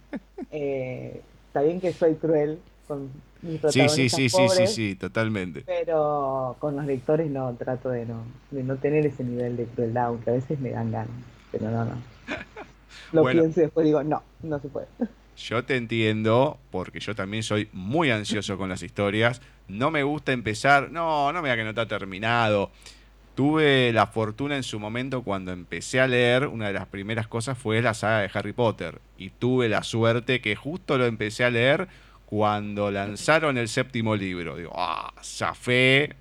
Eh, 0.53 1.21
está 1.47 1.63
bien 1.63 1.81
que 1.81 1.93
soy 1.93 2.17
cruel 2.17 2.59
con 2.89 3.09
mis 3.41 3.61
protagonistas 3.61 3.95
sí, 3.95 4.09
sí, 4.09 4.29
sí, 4.29 4.49
sí, 4.49 4.67
sí, 4.67 4.95
totalmente. 4.97 5.63
Pero 5.65 6.57
con 6.59 6.75
los 6.75 6.87
lectores 6.87 7.31
no, 7.31 7.55
trato 7.55 7.91
de 7.91 8.05
no, 8.05 8.25
de 8.51 8.65
no 8.65 8.75
tener 8.77 9.07
ese 9.07 9.23
nivel 9.23 9.57
de 9.57 9.67
crueldad, 9.67 10.07
aunque 10.07 10.31
a 10.31 10.33
veces 10.33 10.59
me 10.59 10.71
dan 10.71 10.91
ganas, 10.91 11.15
pero 11.53 11.71
no, 11.71 11.85
no. 11.85 11.93
Lo 13.13 13.25
pienso 13.25 13.61
y 13.61 13.65
después 13.65 13.85
digo, 13.87 14.03
no, 14.03 14.23
no 14.43 14.61
se 14.61 14.69
puede. 14.69 14.87
Yo 15.37 15.65
te 15.65 15.77
entiendo, 15.77 16.59
porque 16.71 17.01
yo 17.01 17.15
también 17.15 17.43
soy 17.43 17.69
muy 17.73 18.11
ansioso 18.11 18.59
con 18.59 18.69
las 18.69 18.83
historias. 18.83 19.41
No 19.69 19.91
me 19.91 20.03
gusta 20.03 20.33
empezar, 20.33 20.91
no, 20.91 21.33
no 21.33 21.41
me 21.41 21.49
da 21.49 21.57
que 21.57 21.65
no 21.65 21.71
está 21.71 21.89
terminado. 21.89 22.71
Tuve 23.35 23.91
la 23.95 24.07
fortuna 24.07 24.57
en 24.57 24.63
su 24.63 24.79
momento 24.79 25.23
cuando 25.23 25.53
empecé 25.53 25.99
a 25.99 26.07
leer, 26.07 26.47
una 26.47 26.67
de 26.67 26.75
las 26.75 26.87
primeras 26.89 27.27
cosas 27.27 27.57
fue 27.57 27.81
la 27.81 27.95
saga 27.95 28.21
de 28.21 28.31
Harry 28.35 28.53
Potter. 28.53 29.01
Y 29.17 29.31
tuve 29.31 29.71
la 29.71 29.83
suerte 29.83 30.43
que 30.43 30.57
justo 30.57 30.99
lo 30.99 31.07
empecé 31.07 31.45
a 31.45 31.51
leer 31.51 31.89
cuando 32.27 32.91
lanzaron 32.91 33.57
el 33.57 33.69
séptimo 33.69 34.17
libro. 34.17 34.57
Digo, 34.57 34.73
ah, 34.75 35.15
zafé, 35.23 36.17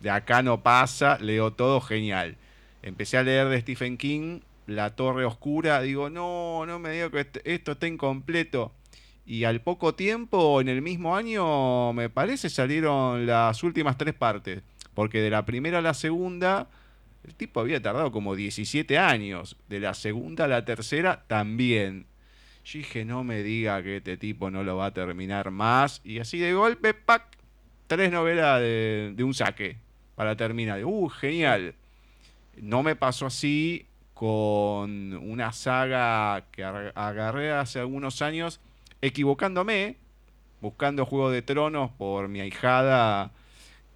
de 0.00 0.10
acá 0.10 0.42
no 0.42 0.62
pasa, 0.62 1.18
leo 1.20 1.52
todo 1.52 1.82
genial. 1.82 2.36
Empecé 2.82 3.18
a 3.18 3.22
leer 3.22 3.48
de 3.48 3.60
Stephen 3.60 3.98
King 3.98 4.40
la 4.66 4.94
Torre 4.94 5.24
Oscura, 5.24 5.80
digo, 5.80 6.10
no, 6.10 6.64
no 6.66 6.78
me 6.78 6.90
digo 6.90 7.10
que 7.10 7.26
esto 7.44 7.72
está 7.72 7.86
incompleto. 7.86 8.72
Y 9.24 9.44
al 9.44 9.60
poco 9.60 9.94
tiempo, 9.94 10.60
en 10.60 10.68
el 10.68 10.82
mismo 10.82 11.16
año, 11.16 11.92
me 11.92 12.10
parece, 12.10 12.50
salieron 12.50 13.26
las 13.26 13.62
últimas 13.62 13.96
tres 13.96 14.14
partes. 14.14 14.62
Porque 14.94 15.20
de 15.20 15.30
la 15.30 15.44
primera 15.46 15.78
a 15.78 15.82
la 15.82 15.94
segunda, 15.94 16.68
el 17.24 17.34
tipo 17.34 17.60
había 17.60 17.80
tardado 17.80 18.10
como 18.10 18.34
17 18.34 18.98
años. 18.98 19.56
De 19.68 19.80
la 19.80 19.94
segunda 19.94 20.44
a 20.44 20.48
la 20.48 20.64
tercera, 20.64 21.24
también. 21.28 22.06
Yo 22.64 22.78
dije, 22.78 23.04
no 23.04 23.24
me 23.24 23.42
diga 23.42 23.82
que 23.82 23.98
este 23.98 24.16
tipo 24.16 24.50
no 24.50 24.62
lo 24.64 24.76
va 24.76 24.86
a 24.86 24.94
terminar 24.94 25.50
más. 25.50 26.00
Y 26.04 26.18
así 26.18 26.38
de 26.38 26.52
golpe, 26.52 26.94
¡pac! 26.94 27.24
Tres 27.86 28.10
novelas 28.10 28.60
de, 28.60 29.12
de 29.14 29.24
un 29.24 29.34
saque 29.34 29.76
para 30.14 30.36
terminar. 30.36 30.84
¡Uh, 30.84 31.08
genial! 31.08 31.74
No 32.56 32.82
me 32.82 32.96
pasó 32.96 33.26
así 33.26 33.86
con 34.22 35.14
una 35.14 35.50
saga 35.50 36.44
que 36.52 36.62
agarré 36.62 37.50
hace 37.50 37.80
algunos 37.80 38.22
años, 38.22 38.60
equivocándome, 39.00 39.96
buscando 40.60 41.04
Juego 41.04 41.32
de 41.32 41.42
Tronos 41.42 41.90
por 41.98 42.28
mi 42.28 42.40
ahijada 42.40 43.32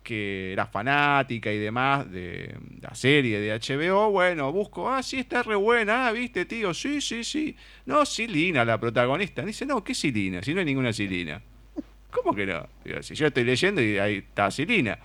que 0.03 0.53
era 0.53 0.67
fanática 0.67 1.53
y 1.53 1.59
demás 1.59 2.11
de 2.11 2.57
la 2.81 2.93
serie 2.97 3.39
de 3.39 3.53
HBO, 3.57 4.11
bueno, 4.11 4.51
busco, 4.51 4.91
ah, 4.91 5.01
sí, 5.01 5.21
está 5.21 5.45
re 5.45 5.55
buena, 5.55 6.09
ah, 6.09 6.13
viste, 6.13 6.45
tío, 6.45 6.75
sí, 6.75 7.01
sí, 7.01 7.23
sí. 7.23 7.55
No, 7.85 8.05
Silina, 8.05 8.65
la 8.65 8.81
protagonista. 8.81 9.43
Dice, 9.43 9.65
no, 9.65 9.85
¿qué 9.85 9.95
Silina? 9.95 10.43
Si 10.43 10.55
no 10.55 10.59
hay 10.59 10.67
ninguna 10.67 10.93
Silina. 10.93 11.41
¿Cómo 12.11 12.35
que 12.35 12.47
no? 12.47 12.67
si 13.01 13.15
yo 13.15 13.29
estoy 13.29 13.45
leyendo 13.45 13.81
y 13.81 13.97
ahí 13.99 14.17
está 14.17 14.51
Silina. 14.51 14.99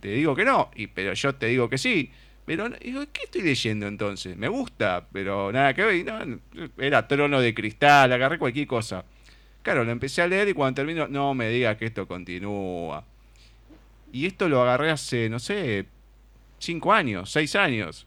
Te 0.00 0.08
digo 0.08 0.34
que 0.34 0.44
no, 0.44 0.68
y, 0.74 0.88
pero 0.88 1.12
yo 1.12 1.32
te 1.32 1.46
digo 1.46 1.68
que 1.68 1.78
sí. 1.78 2.10
Pero 2.44 2.70
¿qué 2.78 3.22
estoy 3.24 3.42
leyendo 3.42 3.86
entonces? 3.86 4.36
Me 4.36 4.48
gusta, 4.48 5.06
pero 5.12 5.52
nada 5.52 5.74
que 5.74 5.84
ver. 5.84 6.40
era 6.78 7.06
trono 7.06 7.40
de 7.40 7.54
cristal, 7.54 8.12
agarré 8.12 8.38
cualquier 8.38 8.66
cosa. 8.66 9.04
Claro, 9.62 9.84
lo 9.84 9.92
empecé 9.92 10.22
a 10.22 10.26
leer 10.26 10.48
y 10.48 10.54
cuando 10.54 10.74
termino, 10.76 11.06
no 11.06 11.34
me 11.34 11.48
digas 11.48 11.76
que 11.76 11.86
esto 11.86 12.08
continúa. 12.08 13.04
Y 14.12 14.26
esto 14.26 14.48
lo 14.48 14.60
agarré 14.60 14.90
hace, 14.90 15.28
no 15.28 15.38
sé, 15.38 15.86
cinco 16.58 16.92
años, 16.92 17.30
seis 17.30 17.54
años. 17.54 18.06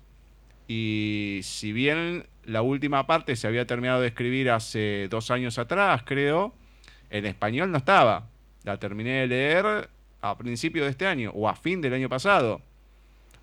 Y 0.68 1.39
si 1.44 1.72
bien 1.72 2.25
la 2.44 2.62
última 2.62 3.08
parte 3.08 3.36
se 3.36 3.48
había 3.48 3.65
terminado 3.65 4.01
de 4.01 4.08
escribir 4.08 4.50
hace 4.51 5.08
dos 5.10 5.32
años 5.32 5.58
atrás, 5.58 6.04
creo, 6.06 6.54
en 7.10 7.25
español 7.25 7.72
no 7.72 7.77
estaba. 7.77 8.27
La 8.63 8.77
terminé 8.77 9.22
de 9.22 9.27
leer 9.27 9.89
a 10.22 10.38
principio 10.38 10.84
de 10.84 10.89
este 10.89 11.08
año 11.08 11.32
o 11.34 11.48
a 11.48 11.56
fin 11.56 11.82
del 11.82 11.94
año 11.94 12.10
pasado. 12.10 12.62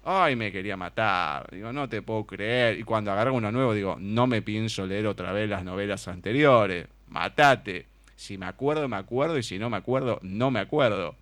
Ay, 0.04 0.35
me 0.35 0.50
quería 0.50 0.76
matar. 0.76 1.49
Digo, 1.52 1.73
no 1.73 1.88
te 1.88 2.02
puedo 2.02 2.25
creer. 2.25 2.78
Y 2.78 2.82
cuando 2.82 3.12
agarro 3.12 3.35
uno 3.35 3.52
nuevo, 3.52 3.73
digo, 3.73 3.97
no 4.00 4.26
me 4.26 4.42
pienso 4.42 4.85
leer 4.85 5.06
otra 5.06 5.32
vez 5.32 5.49
las 5.49 5.64
novelas 5.64 6.09
anteriores. 6.09 6.88
Matate. 7.09 7.87
Si 8.16 8.37
me 8.37 8.47
acuerdo, 8.47 8.88
me 8.88 8.97
acuerdo. 8.97 9.38
Y 9.38 9.42
si 9.42 9.59
no 9.59 9.71
me 9.71 9.76
acuerdo, 9.76 10.18
no 10.23 10.50
me 10.50 10.61
acuerdo. 10.61 11.14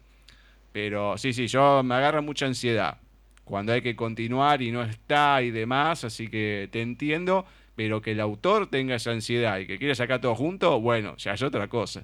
Pero 0.72 1.18
sí, 1.18 1.32
sí, 1.32 1.46
yo 1.46 1.82
me 1.82 1.94
agarro 1.94 2.22
mucha 2.22 2.46
ansiedad. 2.46 2.96
Cuando 3.44 3.72
hay 3.72 3.82
que 3.82 3.96
continuar 3.96 4.62
y 4.62 4.70
no 4.70 4.82
está 4.82 5.42
y 5.42 5.50
demás. 5.50 6.04
Así 6.04 6.28
que 6.28 6.68
te 6.72 6.80
entiendo. 6.80 7.44
Pero 7.76 8.00
que 8.00 8.12
el 8.12 8.20
autor 8.20 8.66
tenga 8.66 8.94
esa 8.94 9.10
ansiedad 9.10 9.58
y 9.58 9.66
que 9.66 9.78
quiera 9.78 9.94
sacar 9.94 10.20
todo 10.20 10.34
junto, 10.34 10.80
bueno, 10.80 11.16
ya 11.16 11.32
es 11.32 11.42
otra 11.42 11.68
cosa. 11.68 12.02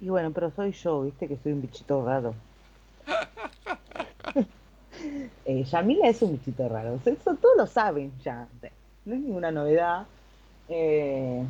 Y 0.00 0.08
bueno, 0.08 0.30
pero 0.32 0.50
soy 0.54 0.72
yo, 0.72 1.02
viste 1.02 1.28
que 1.28 1.36
soy 1.42 1.52
un 1.52 1.62
bichito 1.62 2.04
raro. 2.04 2.34
Eh, 5.44 5.64
Yamila 5.64 6.08
es 6.08 6.22
un 6.22 6.32
bichito 6.32 6.68
raro, 6.68 6.98
eso 7.04 7.34
todos 7.36 7.56
lo 7.56 7.66
saben 7.66 8.12
ya, 8.22 8.48
no 9.04 9.14
es 9.14 9.20
ninguna 9.20 9.50
novedad. 9.50 10.06
Eh, 10.68 11.42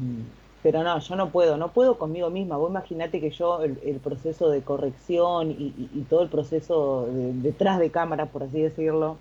pero 0.63 0.83
no, 0.83 0.99
yo 0.99 1.17
no 1.17 1.31
puedo, 1.31 1.57
no 1.57 1.73
puedo 1.73 1.99
conmigo 1.99 2.31
misma. 2.31 2.57
Vos 2.57 2.71
imaginate 2.71 3.21
que 3.21 3.31
yo 3.31 3.63
el, 3.63 4.01
proceso 4.03 4.51
de 4.51 4.63
corrección 4.63 5.51
y, 5.51 6.07
todo 6.09 6.23
el 6.23 6.29
proceso 6.29 7.09
detrás 7.11 7.79
de 7.79 7.91
cámara, 7.91 8.27
por 8.27 8.43
así 8.43 8.61
decirlo, 8.61 9.19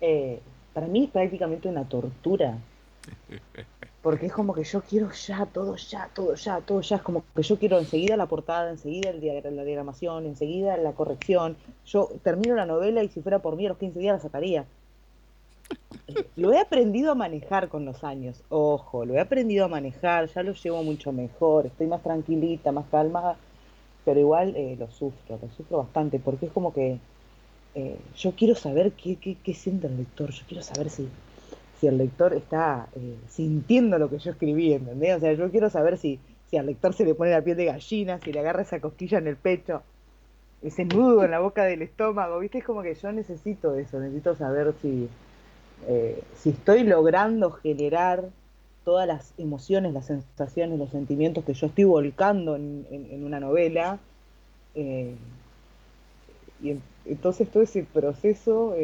eh, 0.00 0.40
para 0.72 0.86
mí 0.86 1.04
es 1.04 1.10
prácticamente 1.10 1.68
una 1.68 1.88
tortura. 1.88 2.58
Porque 4.02 4.26
es 4.26 4.32
como 4.32 4.52
que 4.52 4.64
yo 4.64 4.82
quiero 4.82 5.10
ya, 5.12 5.46
todo 5.46 5.76
ya, 5.76 6.10
todo 6.12 6.34
ya, 6.34 6.60
todo 6.60 6.80
ya. 6.80 6.96
Es 6.96 7.02
como 7.02 7.24
que 7.34 7.42
yo 7.42 7.56
quiero 7.56 7.78
enseguida 7.78 8.16
la 8.16 8.26
portada, 8.26 8.70
enseguida 8.70 9.10
el 9.10 9.56
la 9.56 9.64
diagramación, 9.64 10.26
enseguida 10.26 10.76
la 10.76 10.92
corrección. 10.92 11.56
Yo 11.86 12.10
termino 12.24 12.56
la 12.56 12.66
novela 12.66 13.04
y 13.04 13.08
si 13.08 13.22
fuera 13.22 13.38
por 13.38 13.56
mí 13.56 13.66
a 13.66 13.70
los 13.70 13.78
15 13.78 13.98
días 14.00 14.16
la 14.16 14.22
sacaría. 14.22 14.66
Lo 16.36 16.52
he 16.52 16.58
aprendido 16.58 17.12
a 17.12 17.14
manejar 17.14 17.68
con 17.68 17.84
los 17.84 18.04
años, 18.04 18.42
ojo, 18.48 19.04
lo 19.04 19.14
he 19.14 19.20
aprendido 19.20 19.64
a 19.64 19.68
manejar, 19.68 20.28
ya 20.28 20.42
lo 20.42 20.52
llevo 20.52 20.82
mucho 20.82 21.12
mejor, 21.12 21.66
estoy 21.66 21.86
más 21.86 22.02
tranquilita, 22.02 22.72
más 22.72 22.86
calma, 22.90 23.36
pero 24.04 24.20
igual 24.20 24.54
eh, 24.56 24.76
lo 24.78 24.90
sufro, 24.90 25.38
lo 25.40 25.48
sufro 25.56 25.78
bastante, 25.78 26.18
porque 26.18 26.46
es 26.46 26.52
como 26.52 26.72
que 26.72 26.98
eh, 27.74 27.98
yo 28.16 28.32
quiero 28.32 28.54
saber 28.54 28.92
qué, 28.92 29.16
qué, 29.16 29.36
qué 29.42 29.54
siente 29.54 29.86
el 29.86 29.96
lector, 29.96 30.30
yo 30.30 30.44
quiero 30.46 30.62
saber 30.62 30.90
si, 30.90 31.08
si 31.82 31.88
el 31.88 31.98
lector 31.98 32.32
está 32.32 32.86
eh, 32.94 33.16
sintiendo 33.28 33.98
lo 33.98 34.08
que 34.08 34.20
yo 34.20 34.30
escribí, 34.30 34.72
¿entendés? 34.72 35.16
O 35.16 35.18
sea, 35.18 35.32
yo 35.32 35.50
quiero 35.50 35.68
saber 35.68 35.98
si, 35.98 36.20
si 36.48 36.56
al 36.56 36.66
lector 36.66 36.94
se 36.94 37.04
le 37.04 37.16
pone 37.16 37.32
la 37.32 37.42
piel 37.42 37.56
de 37.56 37.64
gallina, 37.64 38.20
si 38.20 38.32
le 38.32 38.38
agarra 38.38 38.62
esa 38.62 38.80
cosquilla 38.80 39.18
en 39.18 39.26
el 39.26 39.34
pecho, 39.34 39.82
ese 40.62 40.84
nudo 40.84 41.24
en 41.24 41.32
la 41.32 41.40
boca 41.40 41.64
del 41.64 41.82
estómago, 41.82 42.38
¿viste? 42.38 42.58
Es 42.58 42.64
como 42.64 42.82
que 42.82 42.94
yo 42.94 43.10
necesito 43.10 43.74
eso, 43.74 43.98
necesito 43.98 44.36
saber 44.36 44.74
si, 44.80 45.08
eh, 45.88 46.22
si 46.36 46.50
estoy 46.50 46.84
logrando 46.84 47.50
generar 47.50 48.28
todas 48.84 49.08
las 49.08 49.34
emociones, 49.36 49.92
las 49.92 50.06
sensaciones, 50.06 50.78
los 50.78 50.90
sentimientos 50.90 51.44
que 51.44 51.54
yo 51.54 51.66
estoy 51.66 51.82
volcando 51.82 52.54
en, 52.54 53.24
una 53.24 53.40
novela. 53.40 53.98
Eh, 54.76 55.16
y 56.62 56.76
entonces 57.06 57.50
todo 57.50 57.64
ese 57.64 57.82
proceso 57.92 58.76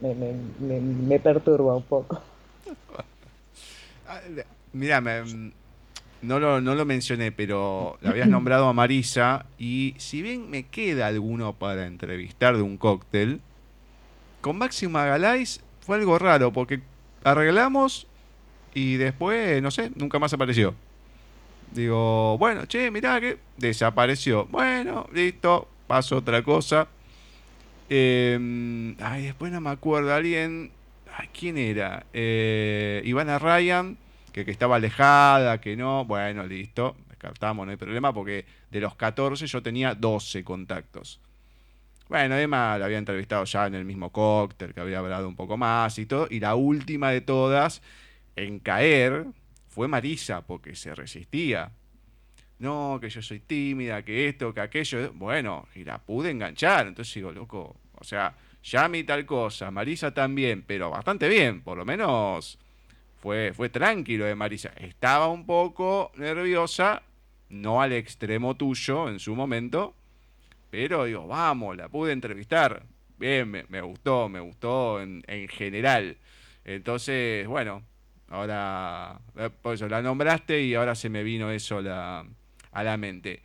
me, 0.00 1.18
perturba 1.18 1.76
un 1.76 1.82
poco. 1.82 2.22
Mira, 4.72 5.00
no, 6.22 6.40
lo, 6.40 6.60
no 6.60 6.74
lo 6.74 6.84
mencioné, 6.84 7.32
pero 7.32 7.98
le 8.00 8.08
habías 8.08 8.28
nombrado 8.28 8.68
a 8.68 8.72
Marisa 8.72 9.46
y 9.58 9.94
si 9.98 10.22
bien 10.22 10.50
me 10.50 10.64
queda 10.64 11.06
alguno 11.06 11.54
para 11.54 11.86
entrevistar 11.86 12.56
de 12.56 12.62
un 12.62 12.76
cóctel, 12.76 13.40
con 14.40 14.58
Máxima 14.58 15.04
Galais 15.04 15.62
fue 15.80 15.96
algo 15.96 16.18
raro 16.18 16.52
porque 16.52 16.80
arreglamos 17.22 18.06
y 18.74 18.96
después, 18.96 19.62
no 19.62 19.70
sé, 19.70 19.90
nunca 19.94 20.18
más 20.18 20.32
apareció. 20.32 20.74
Digo, 21.72 22.36
bueno, 22.38 22.66
che, 22.66 22.90
mirá 22.90 23.20
que 23.20 23.38
desapareció. 23.56 24.46
Bueno, 24.46 25.06
listo, 25.12 25.68
pasó 25.86 26.18
otra 26.18 26.42
cosa. 26.42 26.88
Eh, 27.88 28.94
ay, 29.00 29.24
después 29.24 29.52
no 29.52 29.60
me 29.60 29.70
acuerdo, 29.70 30.12
alguien, 30.14 30.70
ay, 31.16 31.28
¿quién 31.38 31.58
era? 31.58 32.06
Eh, 32.12 33.02
Ivana 33.04 33.38
Ryan, 33.38 33.96
que, 34.32 34.44
que 34.44 34.50
estaba 34.50 34.76
alejada, 34.76 35.60
que 35.60 35.76
no, 35.76 36.04
bueno, 36.04 36.46
listo, 36.46 36.96
descartamos, 37.08 37.66
no 37.66 37.70
hay 37.70 37.76
problema, 37.76 38.12
porque 38.12 38.46
de 38.70 38.80
los 38.80 38.94
14 38.96 39.46
yo 39.46 39.62
tenía 39.62 39.94
12 39.94 40.44
contactos. 40.44 41.20
Bueno, 42.08 42.36
Emma 42.36 42.76
la 42.78 42.84
había 42.84 42.98
entrevistado 42.98 43.44
ya 43.44 43.66
en 43.66 43.74
el 43.74 43.84
mismo 43.84 44.10
cóctel, 44.10 44.74
que 44.74 44.80
había 44.80 44.98
hablado 44.98 45.26
un 45.26 45.36
poco 45.36 45.56
más 45.56 45.98
y 45.98 46.06
todo. 46.06 46.28
Y 46.30 46.40
la 46.40 46.54
última 46.54 47.10
de 47.10 47.22
todas 47.22 47.82
en 48.36 48.58
caer 48.58 49.26
fue 49.68 49.88
Marisa, 49.88 50.42
porque 50.42 50.76
se 50.76 50.94
resistía. 50.94 51.72
No, 52.58 52.98
que 53.00 53.10
yo 53.10 53.20
soy 53.20 53.40
tímida, 53.40 54.02
que 54.04 54.28
esto, 54.28 54.54
que 54.54 54.60
aquello. 54.60 55.12
Bueno, 55.14 55.68
y 55.74 55.84
la 55.84 55.98
pude 55.98 56.30
enganchar. 56.30 56.86
Entonces 56.86 57.14
digo, 57.14 57.32
loco, 57.32 57.76
o 57.98 58.04
sea, 58.04 58.34
Yami 58.62 59.04
tal 59.04 59.26
cosa, 59.26 59.70
Marisa 59.70 60.14
también, 60.14 60.62
pero 60.66 60.90
bastante 60.90 61.28
bien, 61.28 61.60
por 61.60 61.76
lo 61.76 61.84
menos 61.84 62.58
fue, 63.20 63.52
fue 63.54 63.68
tranquilo 63.68 64.24
de 64.24 64.34
Marisa. 64.34 64.70
Estaba 64.76 65.28
un 65.28 65.44
poco 65.44 66.12
nerviosa, 66.16 67.02
no 67.50 67.82
al 67.82 67.92
extremo 67.92 68.56
tuyo 68.56 69.08
en 69.08 69.18
su 69.18 69.34
momento, 69.34 69.94
pero 70.70 71.04
digo, 71.04 71.26
vamos, 71.26 71.76
la 71.76 71.88
pude 71.88 72.12
entrevistar. 72.12 72.84
Bien, 73.18 73.50
me, 73.50 73.80
gustó, 73.82 74.28
me 74.28 74.40
gustó 74.40 75.00
en, 75.00 75.22
general. 75.48 76.16
Entonces, 76.64 77.46
bueno, 77.46 77.82
ahora, 78.28 79.20
eh, 79.36 79.50
por 79.62 79.74
eso 79.74 79.88
la 79.88 80.02
nombraste 80.02 80.62
y 80.62 80.74
ahora 80.74 80.94
se 80.94 81.10
me 81.10 81.22
vino 81.22 81.50
eso 81.50 81.80
la, 81.80 82.26
a 82.74 82.82
la 82.82 82.96
mente. 82.96 83.42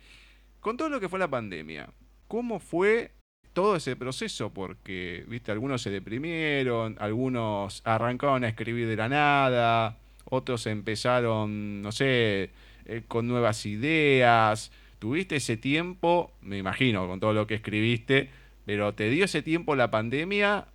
Con 0.60 0.76
todo 0.76 0.90
lo 0.90 1.00
que 1.00 1.08
fue 1.08 1.18
la 1.18 1.28
pandemia, 1.28 1.88
¿cómo 2.28 2.60
fue 2.60 3.12
todo 3.54 3.76
ese 3.76 3.96
proceso? 3.96 4.52
Porque, 4.52 5.24
viste, 5.26 5.52
algunos 5.52 5.80
se 5.80 5.90
deprimieron, 5.90 6.96
algunos 7.00 7.80
arrancaron 7.84 8.44
a 8.44 8.48
escribir 8.48 8.86
de 8.86 8.96
la 8.96 9.08
nada, 9.08 9.98
otros 10.26 10.66
empezaron, 10.66 11.80
no 11.80 11.92
sé, 11.92 12.50
eh, 12.84 13.02
con 13.08 13.26
nuevas 13.26 13.64
ideas. 13.66 14.70
¿Tuviste 14.98 15.36
ese 15.36 15.56
tiempo, 15.56 16.32
me 16.42 16.58
imagino, 16.58 17.06
con 17.08 17.20
todo 17.20 17.32
lo 17.32 17.46
que 17.46 17.54
escribiste, 17.54 18.28
pero 18.66 18.92
te 18.94 19.08
dio 19.08 19.24
ese 19.24 19.42
tiempo 19.42 19.74
la 19.76 19.90
pandemia 19.90 20.66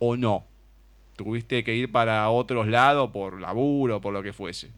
o 0.00 0.16
no? 0.16 0.46
¿Tuviste 1.16 1.62
que 1.62 1.76
ir 1.76 1.92
para 1.92 2.28
otros 2.30 2.66
lados 2.66 3.10
por 3.12 3.40
laburo, 3.40 4.00
por 4.00 4.12
lo 4.12 4.22
que 4.22 4.32
fuese? 4.32 4.72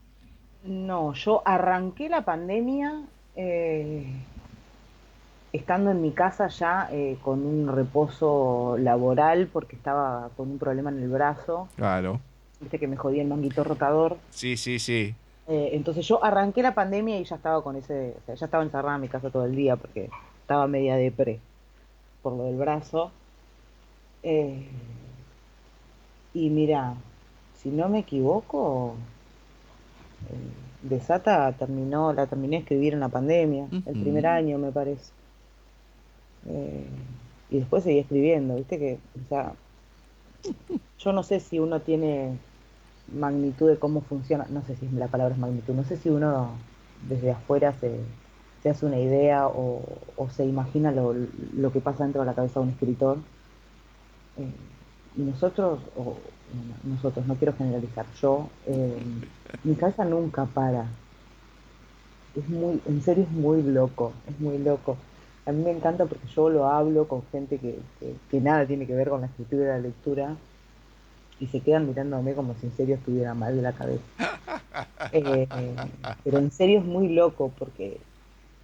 No, 0.65 1.13
yo 1.13 1.43
arranqué 1.45 2.09
la 2.09 2.23
pandemia 2.23 3.03
eh, 3.37 4.07
estando 5.53 5.91
en 5.91 6.01
mi 6.01 6.13
casa 6.13 6.49
ya 6.49 6.89
eh, 6.91 7.19
con 7.23 7.45
un 7.45 7.69
reposo 7.69 8.77
laboral 8.79 9.49
porque 9.53 9.77
estaba 9.77 10.31
con 10.37 10.51
un 10.51 10.59
problema 10.59 10.91
en 10.91 11.03
el 11.03 11.09
brazo. 11.09 11.69
Claro. 11.77 12.21
Viste 12.61 12.79
que 12.79 12.89
me 12.89 12.97
jodía 12.97 13.23
el 13.23 13.29
manguito 13.29 13.63
rotador. 13.63 14.17
Sí, 14.31 14.57
sí, 14.57 14.79
sí. 14.79 15.15
Eh, 15.47 15.71
entonces 15.73 16.09
yo 16.09 16.25
arranqué 16.25 16.63
la 16.63 16.75
pandemia 16.75 17.21
y 17.21 17.25
ya 17.25 17.37
estaba 17.37 17.63
con 17.63 17.77
ese, 17.77 18.17
o 18.23 18.27
sea, 18.27 18.35
ya 18.35 18.47
estaba 18.47 18.65
encerrada 18.65 18.95
en 18.95 19.03
mi 19.03 19.09
casa 19.09 19.29
todo 19.29 19.45
el 19.45 19.55
día 19.55 19.77
porque 19.77 20.09
estaba 20.41 20.67
media 20.67 20.97
depre 20.97 21.41
por 22.23 22.33
lo 22.33 22.45
del 22.45 22.57
brazo. 22.57 23.13
Eh, 24.23 24.67
y 26.33 26.49
mira, 26.49 26.95
si 27.55 27.69
no 27.69 27.91
me 27.91 28.01
equivoco, 28.01 28.97
eh, 30.31 30.89
Desata 30.89 31.53
terminó, 31.53 32.13
la 32.13 32.27
terminé 32.27 32.57
de 32.57 32.63
escribir 32.63 32.93
en 32.93 33.01
la 33.01 33.09
pandemia, 33.09 33.69
el 33.71 34.01
primer 34.01 34.27
año 34.27 34.59
me 34.59 34.71
parece. 34.71 35.13
y 37.51 37.59
después 37.59 37.85
seguí 37.85 38.01
escribiendo, 38.01 38.57
viste 38.57 38.79
que, 38.79 38.99
o 39.25 39.29
sea, 39.29 39.55
yo 40.99 41.13
no 41.13 41.23
sé 41.23 41.41
si 41.41 41.59
uno 41.59 41.81
tiene 41.81 42.37
magnitud 43.13 43.69
de 43.69 43.79
cómo 43.79 44.01
funciona, 44.03 44.47
no 44.51 44.63
sé 44.63 44.77
si 44.77 44.89
la 44.89 45.09
palabra 45.09 45.35
es 45.35 45.41
magnitud, 45.41 45.75
no 45.75 45.85
sé 45.85 45.97
si 45.97 46.09
uno 46.09 46.51
desde 47.09 47.31
afuera 47.33 47.75
se, 47.81 48.01
hace 48.69 48.87
una 48.87 48.99
idea 48.99 49.47
o, 49.47 49.83
se 50.31 50.45
imagina 50.45 50.91
lo, 50.91 51.73
que 51.73 51.81
pasa 51.81 52.05
dentro 52.05 52.23
de 52.23 52.27
la 52.27 52.35
cabeza 52.35 52.61
de 52.61 52.67
un 52.67 52.73
escritor. 52.73 53.19
Eh, 54.39 54.51
y 55.17 55.23
nosotros, 55.23 55.81
o 55.97 56.17
nosotros, 56.85 57.27
no 57.27 57.35
quiero 57.35 57.55
generalizar, 57.55 58.07
yo, 58.21 58.49
eh, 58.67 59.03
mi 59.65 59.75
cabeza 59.75 60.05
nunca 60.05 60.45
para. 60.47 60.87
Es 62.37 62.49
muy, 62.49 62.81
en 62.87 63.03
serio 63.03 63.25
es 63.25 63.31
muy 63.31 63.63
loco, 63.63 64.13
es 64.29 64.39
muy 64.41 64.59
loco. 64.59 64.97
A 65.47 65.53
mí 65.53 65.63
me 65.63 65.71
encanta 65.71 66.07
porque 66.07 66.27
yo 66.29 66.49
lo 66.49 66.67
hablo 66.67 67.07
con 67.07 67.23
gente 67.31 67.59
que, 67.59 67.79
que 68.31 68.41
nada 68.41 68.67
tiene 68.67 68.87
que 68.87 68.95
ver 68.95 69.09
con 69.11 69.21
la 69.21 69.27
escritura 69.27 69.65
y 69.65 69.67
la 69.67 69.79
lectura 69.79 70.37
y 71.41 71.47
se 71.47 71.61
quedan 71.61 71.87
mirándome 71.87 72.35
como 72.35 72.55
si 72.55 72.67
en 72.67 72.77
serio 72.77 72.95
estuviera 72.97 73.35
mal 73.35 73.55
de 73.57 73.63
la 73.63 73.73
cabeza. 73.73 74.05
Eh, 75.13 75.47
pero 76.25 76.39
en 76.39 76.51
serio 76.51 76.81
es 76.81 76.85
muy 76.85 77.09
loco 77.09 77.53
porque 77.57 78.01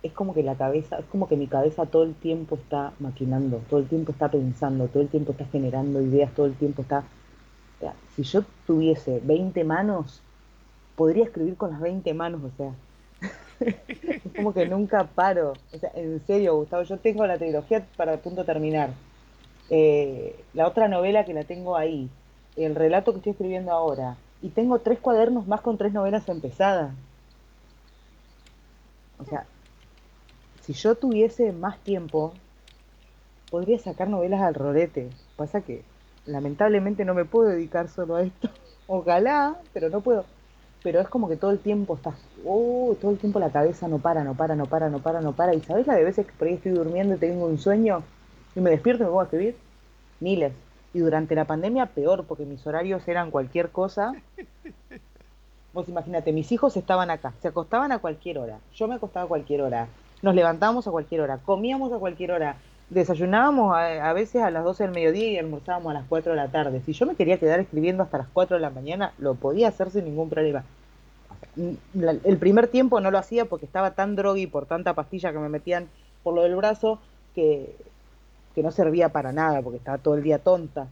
es 0.03 0.12
como 0.12 0.35
que 0.35 0.42
la 0.42 0.57
cabeza, 0.57 0.98
es 0.98 1.05
como 1.07 1.29
que 1.29 1.37
mi 1.37 1.46
cabeza 1.46 1.87
todo 1.87 2.03
el 2.03 2.14
tiempo 2.14 2.57
está 2.57 2.92
maquinando, 2.98 3.62
todo 3.68 3.79
el 3.79 3.87
tiempo 3.87 4.11
está 4.11 4.29
pensando, 4.29 4.88
todo 4.88 5.03
el 5.03 5.09
tiempo 5.09 5.33
está 5.33 5.44
generando 5.46 6.00
ideas, 6.03 6.35
todo 6.35 6.46
el 6.46 6.55
tiempo 6.55 6.83
está... 6.83 7.05
si 8.14 8.22
yo 8.22 8.42
tuviese 8.66 9.20
20 9.22 9.64
manos, 9.64 10.20
podría 10.96 11.24
escribir 11.24 11.56
con 11.56 11.70
las 11.70 11.80
20 11.80 12.12
manos, 12.14 12.42
o 12.44 12.50
sea. 12.56 12.72
es 13.60 14.32
como 14.36 14.52
que 14.52 14.66
nunca 14.66 15.04
paro. 15.04 15.54
O 15.72 15.78
sea, 15.78 15.90
en 15.94 16.20
serio, 16.26 16.56
Gustavo, 16.56 16.82
yo 16.82 16.98
tengo 16.98 17.26
la 17.26 17.38
trilogía 17.38 17.86
para 17.96 18.16
punto 18.18 18.44
terminar. 18.44 18.90
Eh, 19.70 20.36
la 20.54 20.66
otra 20.66 20.88
novela 20.88 21.24
que 21.24 21.34
la 21.34 21.44
tengo 21.44 21.76
ahí, 21.76 22.08
el 22.56 22.74
relato 22.74 23.12
que 23.12 23.18
estoy 23.18 23.32
escribiendo 23.32 23.72
ahora. 23.72 24.16
Y 24.42 24.48
tengo 24.48 24.78
tres 24.78 24.98
cuadernos 24.98 25.46
más 25.46 25.60
con 25.60 25.78
tres 25.78 25.92
novelas 25.92 26.28
empezadas. 26.28 26.92
O 29.18 29.24
sea, 29.24 29.44
si 30.62 30.72
yo 30.72 30.94
tuviese 30.94 31.52
más 31.52 31.78
tiempo, 31.78 32.32
podría 33.50 33.78
sacar 33.78 34.08
novelas 34.08 34.40
al 34.40 34.54
rolete. 34.54 35.10
Pasa 35.36 35.60
que 35.60 35.82
lamentablemente 36.26 37.04
no 37.04 37.14
me 37.14 37.24
puedo 37.24 37.48
dedicar 37.48 37.88
solo 37.88 38.16
a 38.16 38.22
esto. 38.22 38.48
Ojalá, 38.87 39.56
pero 39.72 39.88
no 39.88 40.00
puedo. 40.00 40.24
Pero 40.83 41.00
es 41.00 41.09
como 41.09 41.28
que 41.28 41.37
todo 41.37 41.50
el 41.50 41.59
tiempo 41.59 41.94
estás, 41.94 42.14
oh, 42.44 42.96
todo 43.00 43.11
el 43.11 43.18
tiempo 43.18 43.38
la 43.38 43.50
cabeza 43.50 43.87
no 43.87 43.98
para, 43.98 44.24
no 44.24 44.35
para, 44.35 44.56
no 44.56 44.64
para, 44.64 44.88
no 44.88 45.00
para, 45.00 45.20
no 45.20 45.33
para. 45.33 45.54
Y 45.54 45.61
sabes 45.61 45.87
la 45.87 45.94
de 45.94 46.04
veces 46.04 46.26
que 46.26 46.33
por 46.33 46.48
ahí 46.48 46.54
estoy 46.54 46.72
durmiendo 46.72 47.14
y 47.14 47.18
tengo 47.18 47.46
un 47.46 47.59
sueño 47.59 48.02
y 48.56 48.61
me 48.61 48.70
despierto 48.70 49.02
y 49.02 49.06
me 49.06 49.12
voy 49.12 49.20
a 49.20 49.24
escribir. 49.24 49.56
Miles. 50.20 50.52
Y 50.92 51.00
durante 51.00 51.35
la 51.35 51.44
pandemia 51.44 51.87
peor, 51.87 52.24
porque 52.24 52.44
mis 52.46 52.66
horarios 52.66 53.06
eran 53.06 53.30
cualquier 53.30 53.70
cosa. 53.70 54.12
Vos 55.72 55.88
imagínate, 55.88 56.33
mis 56.33 56.50
hijos 56.50 56.76
estaban 56.76 57.11
acá, 57.11 57.33
se 57.40 57.48
acostaban 57.48 57.92
a 57.92 58.00
cualquier 58.00 58.38
hora, 58.38 58.59
yo 58.74 58.88
me 58.88 58.96
acostaba 58.96 59.26
a 59.26 59.28
cualquier 59.28 59.62
hora, 59.62 59.87
nos 60.20 60.35
levantábamos 60.35 60.88
a 60.88 60.90
cualquier 60.90 61.20
hora, 61.20 61.38
comíamos 61.38 61.92
a 61.92 61.98
cualquier 61.98 62.33
hora, 62.33 62.56
desayunábamos 62.90 63.74
a, 63.76 64.12
veces 64.12 64.42
a 64.42 64.50
las 64.50 64.64
12 64.64 64.85
del 64.85 64.92
mediodía 64.92 65.31
y 65.31 65.38
almorzábamos 65.38 65.90
a 65.90 65.94
las 65.94 66.05
4 66.09 66.33
de 66.33 66.37
la 66.37 66.48
tarde. 66.48 66.83
Si 66.85 66.92
yo 66.92 67.07
me 67.07 67.14
quería 67.14 67.38
quedar 67.38 67.61
escribiendo 67.61 68.03
hasta 68.03 68.18
las 68.18 68.29
4 68.33 68.57
de 68.57 68.61
la 68.61 68.70
mañana, 68.70 69.14
lo 69.18 69.35
podía 69.35 69.68
hacer 69.68 69.90
sin 69.90 70.05
ningún 70.05 70.29
problema. 70.29 70.64
el 71.57 72.38
primer 72.38 72.68
tiempo 72.68 73.00
no 73.00 73.11
lo 73.11 73.18
hacía 73.18 73.44
porque 73.46 73.66
estaba 73.66 73.92
tan 73.92 74.16
drogui 74.16 74.46
por 74.46 74.66
tanta 74.66 74.94
pastilla 74.94 75.33
que 75.33 75.38
me 75.38 75.48
metían 75.48 75.88
por 76.22 76.35
lo 76.35 76.42
del 76.42 76.55
brazo 76.55 76.98
que 77.35 77.74
que 78.55 78.62
no 78.62 78.70
servía 78.70 79.11
para 79.11 79.33
nada 79.33 79.62
porque 79.62 79.79
estaba 79.79 79.98
todo 79.98 80.14
el 80.14 80.22
día 80.22 80.38
tonta. 80.38 80.88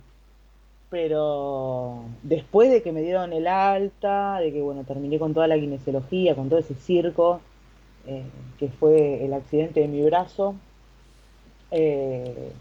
Pero 0.90 2.04
después 2.22 2.70
de 2.70 2.82
que 2.82 2.92
me 2.92 3.02
dieron 3.02 3.32
el 3.32 3.46
alta, 3.46 4.38
de 4.40 4.52
que 4.52 4.62
bueno, 4.62 4.84
terminé 4.84 5.18
con 5.18 5.34
toda 5.34 5.46
la 5.46 5.58
kinesiología, 5.58 6.34
con 6.34 6.48
todo 6.48 6.60
ese 6.60 6.74
circo, 6.74 7.40
eh, 8.06 8.22
que 8.58 8.68
fue 8.68 9.24
el 9.24 9.34
accidente 9.34 9.80
de 9.80 9.88
mi 9.88 10.02
brazo, 10.02 10.54
eh, 11.70 12.52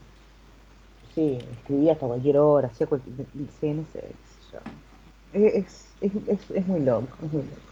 sí, 1.15 1.39
escribía 1.59 1.93
hasta 1.93 2.07
cualquier 2.07 2.37
hora, 2.37 2.67
hacía 2.67 2.87
cualquier, 2.87 3.15
sí, 3.59 3.69
no 3.71 3.85
sé, 3.93 4.03
es, 5.33 5.87
es, 6.01 6.11
es, 6.27 6.51
es 6.51 6.67
muy 6.67 6.79
loco, 6.81 7.07
es 7.23 7.33
muy 7.33 7.43
loco. 7.43 7.67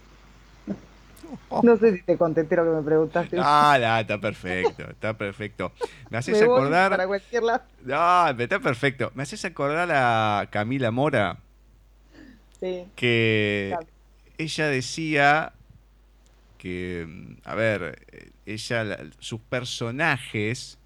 No 1.63 1.77
sé 1.77 1.97
si 1.97 2.03
te 2.03 2.17
contenté 2.17 2.55
lo 2.55 2.63
que 2.63 2.69
me 2.69 2.81
preguntaste. 2.81 3.37
Ah, 3.39 3.77
no, 3.79 3.97
está 3.99 4.19
perfecto, 4.19 4.83
está 4.89 5.17
perfecto. 5.17 5.71
Me 6.09 6.17
haces 6.17 6.41
acordar. 6.41 6.91
Para 6.91 7.07
cualquier 7.07 7.43
lado. 7.43 7.63
No, 7.83 8.29
está 8.29 8.59
perfecto. 8.59 9.11
Me 9.15 9.23
haces 9.23 9.43
acordar 9.45 9.89
a 9.91 10.47
Camila 10.51 10.91
Mora. 10.91 11.37
Sí. 12.59 12.85
Que 12.95 13.75
ella 14.37 14.67
decía 14.67 15.53
que, 16.57 17.35
a 17.43 17.55
ver, 17.55 18.31
ella, 18.45 18.97
sus 19.19 19.39
personajes 19.41 20.77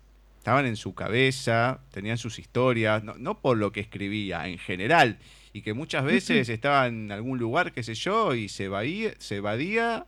estaban 0.49 0.65
en 0.65 0.77
su 0.77 0.95
cabeza, 0.95 1.79
tenían 1.91 2.17
sus 2.17 2.39
historias, 2.39 3.03
no, 3.03 3.13
no 3.19 3.39
por 3.39 3.55
lo 3.55 3.71
que 3.71 3.81
escribía 3.81 4.47
en 4.47 4.57
general. 4.57 5.19
y 5.53 5.61
que 5.61 5.75
muchas 5.75 6.03
veces 6.03 6.49
estaba 6.49 6.87
en 6.87 7.11
algún 7.11 7.37
lugar, 7.37 7.71
qué 7.71 7.83
sé 7.83 7.93
yo, 7.93 8.33
y 8.33 8.49
se 8.49 8.65
evadía, 8.65 9.11
se 9.19 9.35
evadía 9.35 10.07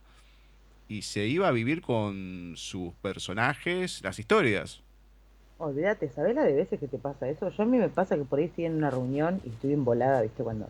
y 0.88 1.02
se 1.02 1.26
iba 1.26 1.46
a 1.46 1.52
vivir 1.52 1.80
con 1.80 2.54
sus 2.56 2.92
personajes, 2.94 4.02
las 4.02 4.18
historias. 4.18 4.82
Olvídate, 5.58 6.10
¿sabes 6.10 6.34
la 6.34 6.42
de 6.42 6.54
veces 6.54 6.80
que 6.80 6.88
te 6.88 6.98
pasa 6.98 7.28
eso? 7.28 7.48
Yo 7.48 7.62
a 7.62 7.66
mí 7.66 7.78
me 7.78 7.88
pasa 7.88 8.16
que 8.16 8.24
por 8.24 8.40
ahí 8.40 8.46
estoy 8.46 8.64
en 8.64 8.74
una 8.74 8.90
reunión 8.90 9.40
y 9.44 9.50
estoy 9.50 9.74
embolada, 9.74 10.22
¿viste? 10.22 10.42
Cuando 10.42 10.68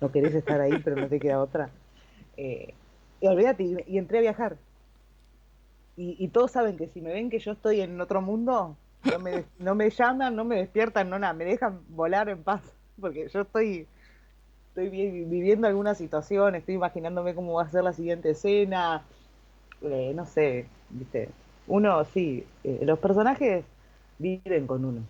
no 0.00 0.10
querés 0.10 0.34
estar 0.34 0.60
ahí, 0.60 0.80
pero 0.82 0.96
no 0.96 1.06
te 1.06 1.20
queda 1.20 1.40
otra. 1.40 1.70
Eh, 2.36 2.74
y 3.20 3.26
olvídate, 3.28 3.84
y, 3.86 3.98
entré 3.98 4.18
a 4.18 4.22
viajar. 4.22 4.56
Y, 5.96 6.28
todos 6.28 6.50
saben 6.50 6.76
que 6.76 6.88
si 6.88 7.00
me 7.00 7.12
ven 7.12 7.30
que 7.30 7.38
yo 7.38 7.52
estoy 7.52 7.80
en 7.80 8.00
otro 8.00 8.20
mundo, 8.20 8.76
no 9.06 9.18
me, 9.18 9.44
no 9.58 9.74
me 9.74 9.90
llaman, 9.90 10.36
no 10.36 10.44
me 10.44 10.56
despiertan, 10.56 11.10
no 11.10 11.18
nada, 11.18 11.32
me 11.32 11.44
dejan 11.44 11.80
volar 11.88 12.28
en 12.28 12.42
paz. 12.42 12.62
Porque 13.00 13.28
yo 13.28 13.42
estoy, 13.42 13.86
estoy 14.68 14.88
viviendo 14.88 15.66
alguna 15.66 15.94
situación, 15.94 16.54
estoy 16.54 16.74
imaginándome 16.74 17.34
cómo 17.34 17.54
va 17.54 17.64
a 17.64 17.70
ser 17.70 17.84
la 17.84 17.92
siguiente 17.92 18.30
escena. 18.30 19.02
Eh, 19.82 20.12
no 20.14 20.24
sé, 20.26 20.66
¿viste? 20.90 21.28
Uno, 21.66 22.04
sí, 22.04 22.46
eh, 22.64 22.80
los 22.82 22.98
personajes 22.98 23.64
viven 24.18 24.66
con 24.66 24.84
uno. 24.84 25.02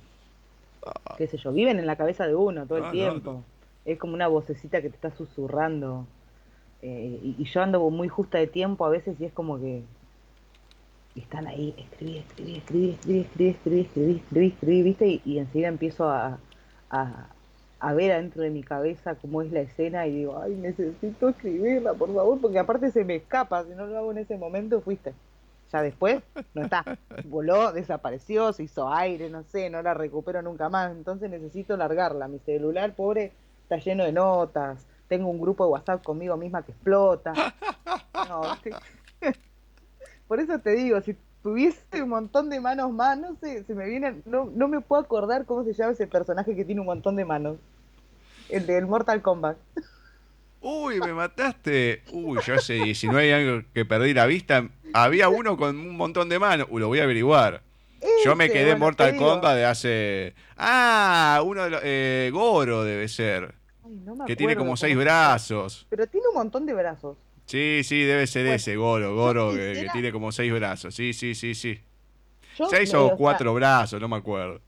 Ah. 0.86 1.16
qué 1.18 1.26
sé 1.26 1.36
yo, 1.36 1.52
viven 1.52 1.78
en 1.78 1.86
la 1.86 1.96
cabeza 1.96 2.26
de 2.26 2.34
uno 2.34 2.66
todo 2.66 2.78
el 2.78 2.84
ah, 2.84 2.90
tiempo. 2.90 3.42
Es 3.84 3.98
como 3.98 4.14
una 4.14 4.28
vocecita 4.28 4.82
que 4.82 4.88
te 4.88 4.96
está 4.96 5.10
susurrando. 5.10 6.06
Eh, 6.82 7.34
y, 7.38 7.44
yo 7.44 7.62
ando 7.62 7.88
muy 7.90 8.08
justa 8.08 8.38
de 8.38 8.46
tiempo 8.46 8.84
a 8.84 8.90
veces 8.90 9.18
y 9.20 9.24
es 9.24 9.32
como 9.32 9.58
que 9.58 9.82
están 11.20 11.46
ahí, 11.46 11.74
escribí, 11.78 12.18
escribí, 12.18 12.56
escribí, 12.56 12.90
escribí, 12.90 13.20
escribí, 13.20 13.48
escribí, 13.50 13.80
escribí, 13.80 14.16
escribí, 14.16 14.46
escribí, 14.48 14.82
¿viste? 14.82 15.20
Y, 15.24 15.38
enseguida 15.38 15.68
empiezo 15.68 16.08
a, 16.08 16.38
a, 16.90 17.26
a, 17.80 17.94
ver 17.94 18.12
adentro 18.12 18.42
de 18.42 18.50
mi 18.50 18.62
cabeza 18.62 19.14
cómo 19.14 19.42
es 19.42 19.50
la 19.50 19.60
escena 19.60 20.06
y 20.06 20.12
digo, 20.12 20.38
ay, 20.40 20.54
necesito 20.54 21.28
escribirla, 21.30 21.94
por 21.94 22.14
favor, 22.14 22.40
porque 22.40 22.58
aparte 22.58 22.90
se 22.90 23.04
me 23.04 23.16
escapa, 23.16 23.64
si 23.64 23.70
no 23.70 23.86
lo 23.86 23.96
hago 23.96 24.12
en 24.12 24.18
ese 24.18 24.36
momento, 24.36 24.80
fuiste. 24.80 25.14
Ya 25.72 25.82
después 25.82 26.22
no 26.54 26.62
está, 26.62 26.84
voló, 27.24 27.72
desapareció, 27.72 28.52
se 28.52 28.64
hizo 28.64 28.92
aire, 28.92 29.30
no 29.30 29.42
sé, 29.44 29.70
no 29.70 29.82
la 29.82 29.94
recupero 29.94 30.42
nunca 30.42 30.68
más, 30.68 30.92
entonces 30.92 31.30
necesito 31.30 31.76
largarla. 31.76 32.28
Mi 32.28 32.38
celular, 32.40 32.94
pobre, 32.94 33.32
está 33.62 33.78
lleno 33.78 34.04
de 34.04 34.12
notas, 34.12 34.86
tengo 35.08 35.28
un 35.28 35.40
grupo 35.40 35.64
de 35.64 35.70
WhatsApp 35.72 36.04
conmigo 36.04 36.36
misma 36.36 36.62
que 36.62 36.72
explota. 36.72 37.32
Por 40.28 40.40
eso 40.40 40.58
te 40.58 40.70
digo, 40.70 41.00
si 41.00 41.16
tuviese 41.42 42.02
un 42.02 42.08
montón 42.08 42.50
de 42.50 42.60
manos 42.60 42.92
más, 42.92 43.18
no 43.18 43.36
sé, 43.36 43.64
se 43.64 43.74
me 43.74 43.88
viene, 43.88 44.22
no, 44.24 44.50
no 44.52 44.68
me 44.68 44.80
puedo 44.80 45.02
acordar 45.02 45.44
cómo 45.46 45.64
se 45.64 45.72
llama 45.72 45.92
ese 45.92 46.06
personaje 46.06 46.56
que 46.56 46.64
tiene 46.64 46.80
un 46.80 46.86
montón 46.86 47.16
de 47.16 47.24
manos. 47.24 47.58
El 48.48 48.66
del 48.66 48.86
Mortal 48.86 49.22
Kombat. 49.22 49.56
Uy, 50.60 50.98
me 50.98 51.12
mataste. 51.12 52.02
Uy, 52.12 52.40
yo 52.44 52.54
hace 52.54 52.74
19 52.74 53.34
años 53.34 53.64
que 53.72 53.84
perdí 53.84 54.12
la 54.14 54.26
vista. 54.26 54.68
Había 54.92 55.28
uno 55.28 55.56
con 55.56 55.76
un 55.76 55.96
montón 55.96 56.28
de 56.28 56.40
manos. 56.40 56.66
Uy, 56.70 56.80
lo 56.80 56.88
voy 56.88 56.98
a 56.98 57.04
averiguar. 57.04 57.62
yo 58.24 58.34
me 58.34 58.50
quedé 58.50 58.70
en 58.72 58.80
Mortal 58.80 59.16
Kombat 59.16 59.54
de 59.54 59.64
hace. 59.64 60.34
Ah, 60.56 61.40
uno 61.44 61.62
de 61.64 61.70
los. 61.70 61.80
Eh, 61.84 62.30
Goro 62.32 62.82
debe 62.82 63.06
ser. 63.06 63.54
que 64.26 64.34
tiene 64.34 64.56
como 64.56 64.76
seis 64.76 64.96
brazos. 64.96 65.86
Pero 65.88 66.08
tiene 66.08 66.26
un 66.28 66.34
montón 66.34 66.66
de 66.66 66.74
brazos. 66.74 67.16
Sí, 67.46 67.82
sí, 67.84 68.02
debe 68.02 68.26
ser 68.26 68.46
ese 68.46 68.76
Goro. 68.76 69.14
Goro 69.14 69.52
que, 69.52 69.88
tiene 69.92 70.12
como 70.12 70.32
seis 70.32 70.52
brazos. 70.52 70.94
Sí, 70.94 71.12
sí, 71.12 71.34
sí, 71.34 71.54
sí. 71.54 71.80
seis 72.68 72.92
o 72.94 73.16
cuatro 73.16 73.54
brazos, 73.54 74.00
no 74.00 74.08
me 74.08 74.16
acuerdo. 74.16 74.60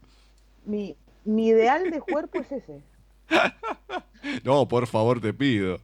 Mi, 0.65 0.97
mi 1.25 1.49
ideal 1.49 1.91
de 1.91 2.01
cuerpo 2.01 2.41
es 2.41 2.53
ese. 2.53 2.81
no, 4.45 4.67
por 4.67 4.87
favor, 4.87 5.21
te 5.21 5.33
pido 5.35 5.79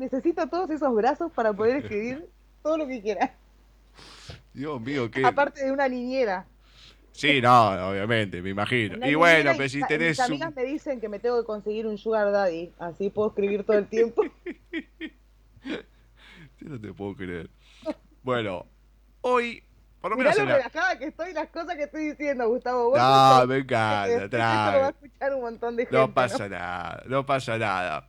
necesito 0.00 0.48
todos 0.48 0.70
esos 0.70 0.92
brazos 0.94 1.30
para 1.32 1.52
poder 1.52 1.76
escribir 1.76 2.26
todo 2.62 2.78
lo 2.78 2.88
que 2.88 3.00
quiera. 3.00 3.34
Dios 4.52 4.80
mío, 4.80 5.10
qué. 5.10 5.24
Aparte 5.24 5.64
de 5.64 5.70
una 5.70 5.88
niñera. 5.88 6.46
Sí, 7.12 7.40
no, 7.40 7.90
obviamente, 7.90 8.40
me 8.40 8.50
imagino. 8.50 9.06
y 9.06 9.14
bueno, 9.14 9.52
pero 9.56 9.68
si 9.68 9.82
tenés. 9.82 10.18
Mis 10.18 10.20
amigas 10.20 10.54
me 10.56 10.64
dicen 10.64 11.00
que 11.00 11.08
me 11.08 11.18
tengo 11.18 11.38
que 11.40 11.46
conseguir 11.46 11.86
un 11.86 11.98
Sugar 11.98 12.32
Daddy, 12.32 12.72
así 12.78 13.10
puedo 13.10 13.28
escribir 13.28 13.62
todo 13.64 13.78
el 13.78 13.86
tiempo. 13.86 14.22
no 16.68 16.80
te 16.80 16.92
puedo 16.92 17.14
creer. 17.14 17.50
Bueno, 18.22 18.66
hoy, 19.22 19.62
por 20.00 20.10
lo 20.10 20.16
menos. 20.16 20.34
Mirá 20.34 20.44
lo 20.44 20.56
relajada 20.56 20.98
que 20.98 21.06
estoy, 21.06 21.32
las 21.32 21.48
cosas 21.48 21.76
que 21.76 21.84
estoy 21.84 22.10
diciendo, 22.10 22.48
Gustavo. 22.48 22.96
no, 22.96 23.46
me 23.46 23.56
encanta, 23.58 24.38
va 24.38 24.86
a 24.86 24.88
escuchar 24.90 25.34
un 25.34 25.40
montón 25.40 25.76
de 25.76 25.84
gente. 25.84 25.96
No 25.96 26.12
pasa 26.12 26.48
nada, 26.48 27.02
no 27.06 27.24
pasa 27.24 27.58
nada. 27.58 28.08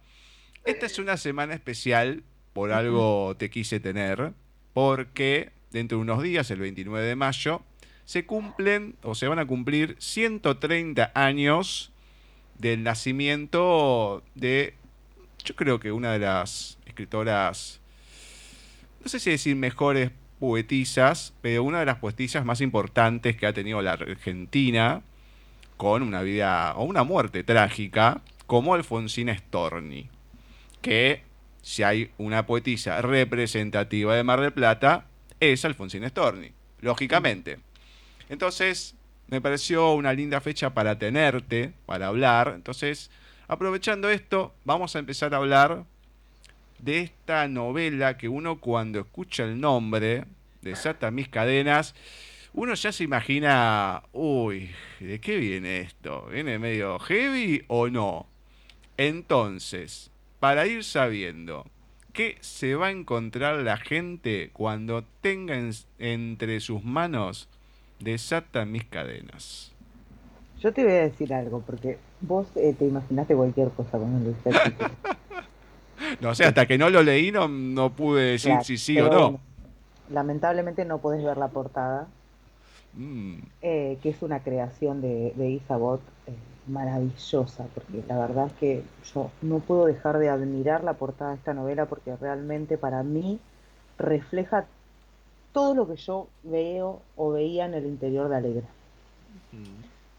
Esta 0.66 0.86
es 0.86 1.00
una 1.00 1.18
semana 1.18 1.54
especial, 1.54 2.24
por 2.54 2.72
algo 2.72 3.36
te 3.38 3.50
quise 3.50 3.80
tener, 3.80 4.34
porque 4.74 5.52
dentro 5.72 5.98
de 5.98 6.02
unos 6.04 6.22
días, 6.22 6.52
el 6.52 6.60
29 6.60 7.06
de 7.06 7.16
mayo, 7.16 7.62
se 8.06 8.26
cumplen 8.26 8.96
o 9.04 9.16
se 9.16 9.28
van 9.28 9.40
a 9.40 9.48
cumplir 9.48 9.96
130 10.00 11.12
años 11.16 11.92
del 12.58 12.84
nacimiento 12.84 14.24
de, 14.36 14.76
yo 15.44 15.56
creo 15.56 15.80
que 15.80 15.92
una 15.92 16.14
de 16.14 16.20
las 16.20 16.78
escritoras, 16.86 17.81
no 19.02 19.10
sé 19.10 19.20
si 19.20 19.32
decir 19.32 19.56
mejores 19.56 20.12
poetisas, 20.40 21.34
pero 21.42 21.64
una 21.64 21.80
de 21.80 21.86
las 21.86 21.98
poetisas 21.98 22.46
más 22.46 22.62
importantes 22.62 23.36
que 23.36 23.48
ha 23.48 23.54
tenido 23.54 23.82
la 23.82 23.94
Argentina, 23.94 25.02
con 25.78 26.04
una 26.04 26.22
vida 26.22 26.74
o 26.76 26.84
una 26.84 27.04
muerte 27.04 27.44
trágica, 27.44 28.22
como 28.48 28.74
Alfonsina 28.74 29.38
Storni 29.38 30.10
que 30.82 31.24
si 31.62 31.84
hay 31.84 32.12
una 32.18 32.46
poetisa 32.46 33.02
representativa 33.02 34.16
de 34.16 34.24
Mar 34.24 34.42
del 34.42 34.52
Plata, 34.52 35.06
es 35.40 35.64
Alfonsina 35.64 36.10
Storni, 36.10 36.52
lógicamente. 36.82 37.60
Entonces, 38.30 38.96
me 39.28 39.42
pareció 39.42 39.94
una 39.94 40.14
linda 40.14 40.42
fecha 40.42 40.74
para 40.74 40.98
tenerte, 40.98 41.74
para 41.86 42.08
hablar. 42.08 42.54
Entonces, 42.56 43.12
aprovechando 43.48 44.10
esto, 44.10 44.54
vamos 44.66 44.96
a 44.96 45.00
empezar 45.00 45.34
a 45.34 45.38
hablar 45.38 45.86
de 46.82 47.00
esta 47.00 47.48
novela 47.48 48.18
que 48.18 48.28
uno 48.28 48.60
cuando 48.60 49.00
escucha 49.00 49.44
el 49.44 49.60
nombre, 49.60 50.26
de 50.62 50.76
Sata 50.76 51.12
mis 51.12 51.30
cadenas, 51.30 51.96
uno 52.54 52.74
ya 52.74 52.92
se 52.92 53.04
imagina, 53.04 54.04
uy, 54.12 54.72
¿de 55.00 55.20
qué 55.20 55.38
viene 55.38 55.82
esto? 55.82 56.28
¿Viene 56.32 56.60
medio 56.60 57.00
heavy 57.00 57.64
o 57.68 57.88
no? 57.88 58.28
Entonces, 58.98 60.12
para 60.40 60.68
ir 60.68 60.84
sabiendo 60.84 61.66
qué 62.14 62.38
se 62.42 62.76
va 62.76 62.88
a 62.88 62.92
encontrar 62.92 63.60
la 63.60 63.78
gente 63.78 64.50
cuando 64.54 65.04
tenga 65.22 65.56
entre 66.00 66.60
sus 66.60 66.84
manos 66.84 67.48
desata 68.00 68.66
mis 68.66 68.84
cadenas. 68.86 69.72
Yo 70.60 70.74
te 70.74 70.84
voy 70.84 70.94
a 70.94 71.04
decir 71.04 71.34
algo, 71.34 71.62
porque 71.62 71.98
vos 72.20 72.48
eh, 72.56 72.76
te 72.78 72.86
imaginaste 72.86 73.36
cualquier 73.36 73.70
cosa 73.70 73.98
cuando 73.98 74.30
lo 74.30 74.32
hiciste. 74.32 74.76
no 76.20 76.36
sé, 76.36 76.46
hasta 76.46 76.66
que 76.66 76.78
no 76.78 76.90
lo 76.90 77.04
leí 77.04 77.32
no, 77.32 77.48
no 77.48 77.92
pude 77.92 78.34
decir 78.34 78.54
si 78.64 78.78
sí 78.78 79.00
o 79.00 79.10
no. 79.10 79.40
lamentablemente 80.10 80.86
no 80.86 81.00
podés 81.00 81.24
ver 81.24 81.38
la 81.38 81.50
portada, 81.50 82.08
mm. 82.94 83.36
eh, 83.62 83.98
que 84.02 84.10
es 84.10 84.22
una 84.22 84.40
creación 84.40 85.02
de, 85.02 85.34
de 85.36 85.50
Isabot. 85.50 86.02
Eh, 86.28 86.32
maravillosa, 86.68 87.66
porque 87.74 88.04
la 88.08 88.18
verdad 88.20 88.48
es 88.48 88.54
que 88.54 88.84
yo 89.14 89.32
no 89.42 89.60
puedo 89.60 89.86
dejar 89.86 90.20
de 90.20 90.30
admirar 90.30 90.84
la 90.84 90.94
portada 90.94 91.32
de 91.32 91.38
esta 91.38 91.54
novela 91.54 91.86
porque 91.86 92.16
realmente 92.16 92.78
para 92.78 93.04
mí 93.04 93.40
refleja 93.98 94.66
todo 95.54 95.76
lo 95.76 95.88
que 95.88 95.96
yo 95.98 96.28
veo 96.44 97.02
o 97.16 97.32
veía 97.32 97.66
en 97.66 97.74
el 97.74 97.86
interior 97.86 98.30
de 98.30 98.38
Alegra. 98.38 98.68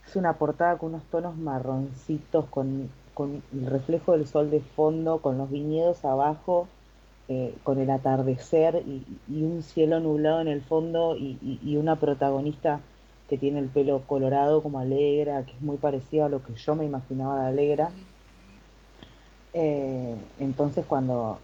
Es 0.06 0.16
una 0.16 0.34
portada 0.34 0.76
con 0.76 0.90
unos 0.90 1.04
tonos 1.04 1.36
marroncitos, 1.36 2.46
con, 2.46 2.90
con, 3.14 3.42
el 3.52 3.66
reflejo 3.66 4.12
del 4.12 4.26
sol 4.26 4.50
de 4.50 4.60
fondo, 4.60 5.18
con 5.18 5.38
los 5.38 5.50
viñedos 5.50 6.04
abajo, 6.04 6.68
eh, 7.28 7.54
con 7.62 7.78
el 7.78 7.90
atardecer 7.90 8.82
y, 8.86 9.42
un 9.42 9.62
cielo 9.62 10.00
nublado 10.00 10.40
en 10.40 10.48
el 10.48 10.62
fondo 10.62 11.16
y, 11.16 11.76
una 11.76 11.96
protagonista 11.96 12.80
que 13.28 13.38
tiene 13.38 13.60
el 13.60 13.68
pelo 13.68 14.02
colorado 14.06 14.62
como 14.62 14.78
Alegra, 14.78 15.44
que 15.44 15.52
es 15.52 15.62
muy 15.62 15.76
parecido 15.76 16.26
a 16.26 16.28
lo 16.28 16.42
que 16.42 16.54
yo 16.54 16.74
me 16.74 16.84
imaginaba 16.84 17.42
de 17.42 17.48
Alegra. 17.48 17.90
Eh, 19.54 20.16
entonces 20.40 20.84
cuando 20.86 21.38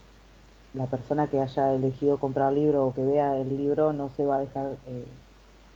la 0.74 0.86
persona 0.86 1.28
que 1.28 1.40
haya 1.40 1.74
elegido 1.74 2.18
comprar 2.18 2.52
el 2.52 2.60
libro 2.60 2.86
o 2.86 2.94
que 2.94 3.04
vea 3.04 3.36
el 3.36 3.56
libro 3.56 3.92
no 3.92 4.10
se 4.10 4.24
va 4.24 4.36
a 4.36 4.40
dejar, 4.40 4.76
eh, 4.86 5.04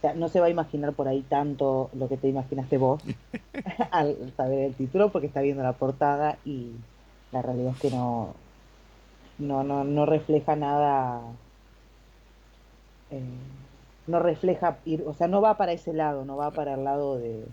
sea, 0.02 0.14
no 0.14 0.28
se 0.28 0.40
va 0.40 0.46
a 0.46 0.50
imaginar 0.50 0.92
por 0.92 1.08
ahí 1.08 1.22
tanto 1.22 1.90
lo 1.94 2.08
que 2.08 2.16
te 2.16 2.28
imaginaste 2.28 2.76
vos 2.76 3.02
al 3.90 4.32
saber 4.36 4.60
el 4.60 4.74
título 4.74 5.10
porque 5.10 5.28
está 5.28 5.40
viendo 5.40 5.62
la 5.62 5.72
portada 5.72 6.38
y 6.44 6.72
la 7.32 7.42
realidad 7.42 7.72
es 7.72 7.80
que 7.80 7.90
no, 7.90 8.34
no, 9.38 9.64
no, 9.64 9.84
no 9.84 10.06
refleja 10.06 10.56
nada. 10.56 11.20
Eh, 13.10 13.20
no 14.06 14.18
refleja, 14.18 14.78
ir, 14.84 15.02
o 15.06 15.14
sea, 15.14 15.28
no 15.28 15.40
va 15.40 15.56
para 15.56 15.72
ese 15.72 15.92
lado, 15.92 16.24
no 16.24 16.36
va 16.36 16.50
para 16.50 16.74
el 16.74 16.84
lado 16.84 17.18
de, 17.18 17.44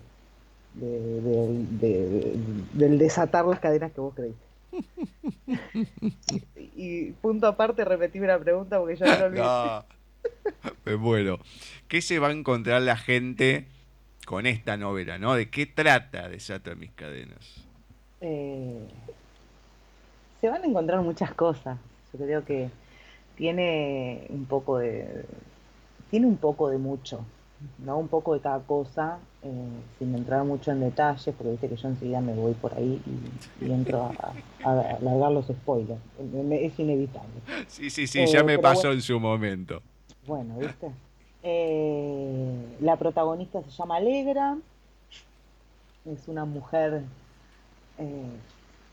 del 0.74 1.68
desatar 2.98 3.46
las 3.46 3.60
cadenas 3.60 3.92
que 3.92 4.00
vos 4.00 4.14
creíste. 4.14 4.50
y, 6.76 7.12
punto 7.12 7.46
aparte, 7.46 7.84
repetime 7.84 8.26
la 8.26 8.38
pregunta 8.38 8.78
porque 8.78 8.96
ya 8.96 9.06
no 9.06 9.18
lo 9.18 9.26
olvidé. 9.26 9.42
no. 9.42 9.99
Me 10.84 10.96
muero. 10.96 11.38
¿Qué 11.88 12.02
se 12.02 12.18
va 12.18 12.28
a 12.28 12.32
encontrar 12.32 12.82
la 12.82 12.96
gente 12.96 13.66
con 14.26 14.46
esta 14.46 14.76
novela, 14.76 15.18
no? 15.18 15.34
¿De 15.34 15.50
qué 15.50 15.66
trata 15.66 16.28
Desata 16.28 16.74
mis 16.74 16.92
cadenas? 16.92 17.66
Eh, 18.20 18.86
se 20.40 20.48
van 20.48 20.62
a 20.62 20.66
encontrar 20.66 21.00
muchas 21.00 21.32
cosas. 21.34 21.78
Yo 22.12 22.18
creo 22.18 22.44
que 22.44 22.70
tiene 23.36 24.26
un 24.28 24.46
poco 24.46 24.78
de 24.78 25.24
tiene 26.10 26.26
un 26.26 26.36
poco 26.36 26.68
de 26.68 26.78
mucho, 26.78 27.24
¿no? 27.78 27.98
Un 27.98 28.08
poco 28.08 28.34
de 28.34 28.40
cada 28.40 28.58
cosa, 28.60 29.18
eh, 29.42 29.48
sin 29.98 30.14
entrar 30.14 30.44
mucho 30.44 30.72
en 30.72 30.80
detalles, 30.80 31.34
porque 31.36 31.52
viste 31.52 31.68
que 31.68 31.76
yo 31.76 31.88
enseguida 31.88 32.20
me 32.20 32.34
voy 32.34 32.52
por 32.54 32.74
ahí 32.74 33.00
y, 33.60 33.70
entro 33.70 34.12
a, 34.18 34.32
a, 34.68 34.98
largar 35.00 35.30
los 35.30 35.46
spoilers. 35.46 36.00
Es 36.50 36.78
inevitable. 36.78 37.28
Sí, 37.68 37.90
sí, 37.90 38.06
sí, 38.08 38.26
ya 38.26 38.42
me 38.42 38.54
eh, 38.54 38.58
pasó 38.58 38.90
en 38.92 39.00
su 39.00 39.20
momento. 39.20 39.82
Bueno, 40.30 40.54
¿viste? 40.60 40.92
Eh, 41.42 42.76
la 42.82 42.96
protagonista 42.96 43.60
se 43.64 43.70
llama 43.70 43.96
Alegra, 43.96 44.58
es 46.04 46.28
una 46.28 46.44
mujer 46.44 47.02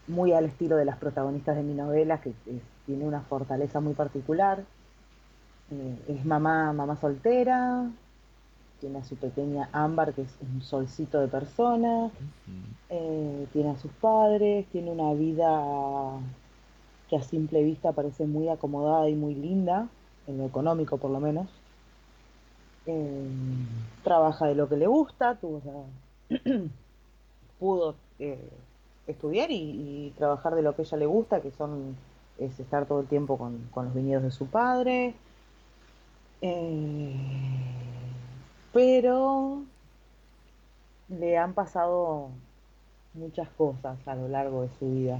muy 0.07 0.33
al 0.33 0.45
estilo 0.45 0.77
de 0.77 0.85
las 0.85 0.97
protagonistas 0.97 1.55
de 1.55 1.61
mi 1.61 1.75
novela, 1.75 2.21
que 2.21 2.33
tiene 2.87 3.05
una 3.05 3.21
fortaleza 3.21 3.79
muy 3.79 3.93
particular. 3.93 4.63
es 6.07 6.25
mamá, 6.25 6.73
mamá 6.73 6.97
soltera, 6.97 7.87
tiene 8.79 8.97
a 8.97 9.03
su 9.03 9.15
pequeña 9.15 9.69
Ámbar, 9.73 10.15
que 10.15 10.23
es 10.23 10.35
un 10.41 10.63
solcito 10.63 11.19
de 11.19 11.27
persona, 11.27 12.09
eh, 12.89 13.45
tiene 13.53 13.69
a 13.69 13.77
sus 13.77 13.91
padres, 13.91 14.65
tiene 14.71 14.89
una 14.89 15.13
vida 15.13 16.19
que 17.07 17.15
a 17.15 17.21
simple 17.21 17.61
vista 17.61 17.91
parece 17.91 18.25
muy 18.25 18.49
acomodada 18.49 19.07
y 19.07 19.13
muy 19.13 19.35
linda, 19.35 19.87
en 20.27 20.37
lo 20.37 20.45
económico 20.45 20.97
por 20.97 21.11
lo 21.11 21.19
menos. 21.19 21.47
Eh, 22.85 23.27
trabaja 24.03 24.47
de 24.47 24.55
lo 24.55 24.69
que 24.69 24.77
le 24.77 24.87
gusta, 24.87 25.37
pudo 27.59 27.95
eh, 28.19 28.49
estudiar 29.07 29.51
y, 29.51 30.13
trabajar 30.17 30.55
de 30.55 30.61
lo 30.61 30.75
que 30.75 30.83
ella 30.83 30.97
le 30.97 31.05
gusta, 31.05 31.41
que 31.41 31.51
son 31.51 31.95
es 32.37 32.59
estar 32.59 32.85
todo 32.85 33.01
el 33.01 33.07
tiempo 33.07 33.37
con, 33.37 33.67
con 33.71 33.85
los 33.85 33.93
viñedos 33.93 34.23
de 34.23 34.31
su 34.31 34.47
padre. 34.47 35.15
Eh, 36.41 37.15
pero 38.71 39.63
le 41.09 41.37
han 41.37 41.53
pasado 41.53 42.29
muchas 43.13 43.49
cosas 43.49 43.97
a 44.07 44.15
lo 44.15 44.27
largo 44.27 44.61
de 44.61 44.69
su 44.79 44.91
vida. 44.91 45.19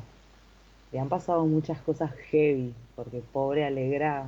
Le 0.91 0.99
han 0.99 1.09
pasado 1.09 1.45
muchas 1.45 1.81
cosas 1.81 2.11
heavy, 2.29 2.73
porque 2.95 3.21
pobre 3.33 3.65
Alegra 3.65 4.27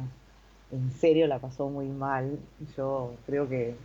en 0.72 0.92
serio 0.92 1.28
la 1.28 1.40
pasó 1.40 1.70
muy 1.70 1.88
mal. 1.88 2.40
Yo 2.78 3.14
creo 3.26 3.48
que 3.48 3.76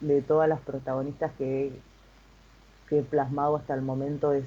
de 0.00 0.22
todas 0.22 0.48
las 0.48 0.60
protagonistas 0.60 1.32
que, 1.38 1.72
he 2.90 3.02
plasmado 3.02 3.56
hasta 3.56 3.74
el 3.74 3.82
momento 3.82 4.32
es, 4.32 4.46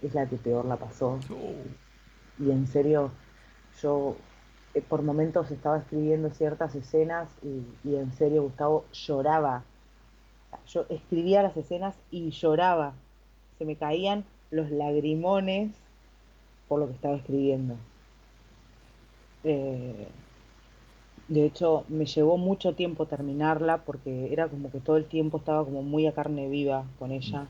es 0.00 0.14
la 0.14 0.26
que 0.26 0.36
peor 0.36 0.64
la 0.64 0.76
pasó. 0.76 1.18
Oh. 1.30 2.42
Y 2.42 2.50
en 2.50 2.66
serio, 2.66 3.10
yo 3.82 4.16
eh, 4.74 4.80
por 4.80 5.02
momentos 5.02 5.50
estaba 5.50 5.78
escribiendo 5.78 6.30
ciertas 6.30 6.74
escenas 6.74 7.28
y, 7.42 7.94
en 7.94 8.12
serio 8.12 8.42
Gustavo 8.42 8.84
lloraba. 8.92 9.64
Yo 10.66 10.86
escribía 10.88 11.42
las 11.42 11.56
escenas 11.56 11.94
y 12.10 12.30
lloraba. 12.30 12.94
Se 13.58 13.64
me 13.64 13.76
caían 13.76 14.24
los 14.50 14.70
lagrimones 14.70 15.72
por 16.68 16.80
lo 16.80 16.86
que 16.86 16.94
estaba 16.94 17.16
escribiendo. 17.16 17.76
Eh, 19.42 20.08
de 21.28 21.46
hecho, 21.46 21.84
me 21.88 22.06
llevó 22.06 22.36
mucho 22.36 22.74
tiempo 22.74 23.06
terminarla 23.06 23.78
porque 23.78 24.32
era 24.32 24.48
como 24.48 24.70
que 24.70 24.80
todo 24.80 24.96
el 24.96 25.06
tiempo 25.06 25.38
estaba 25.38 25.64
como 25.64 25.82
muy 25.82 26.06
a 26.06 26.12
carne 26.12 26.48
viva 26.48 26.84
con 26.98 27.12
ella. 27.12 27.46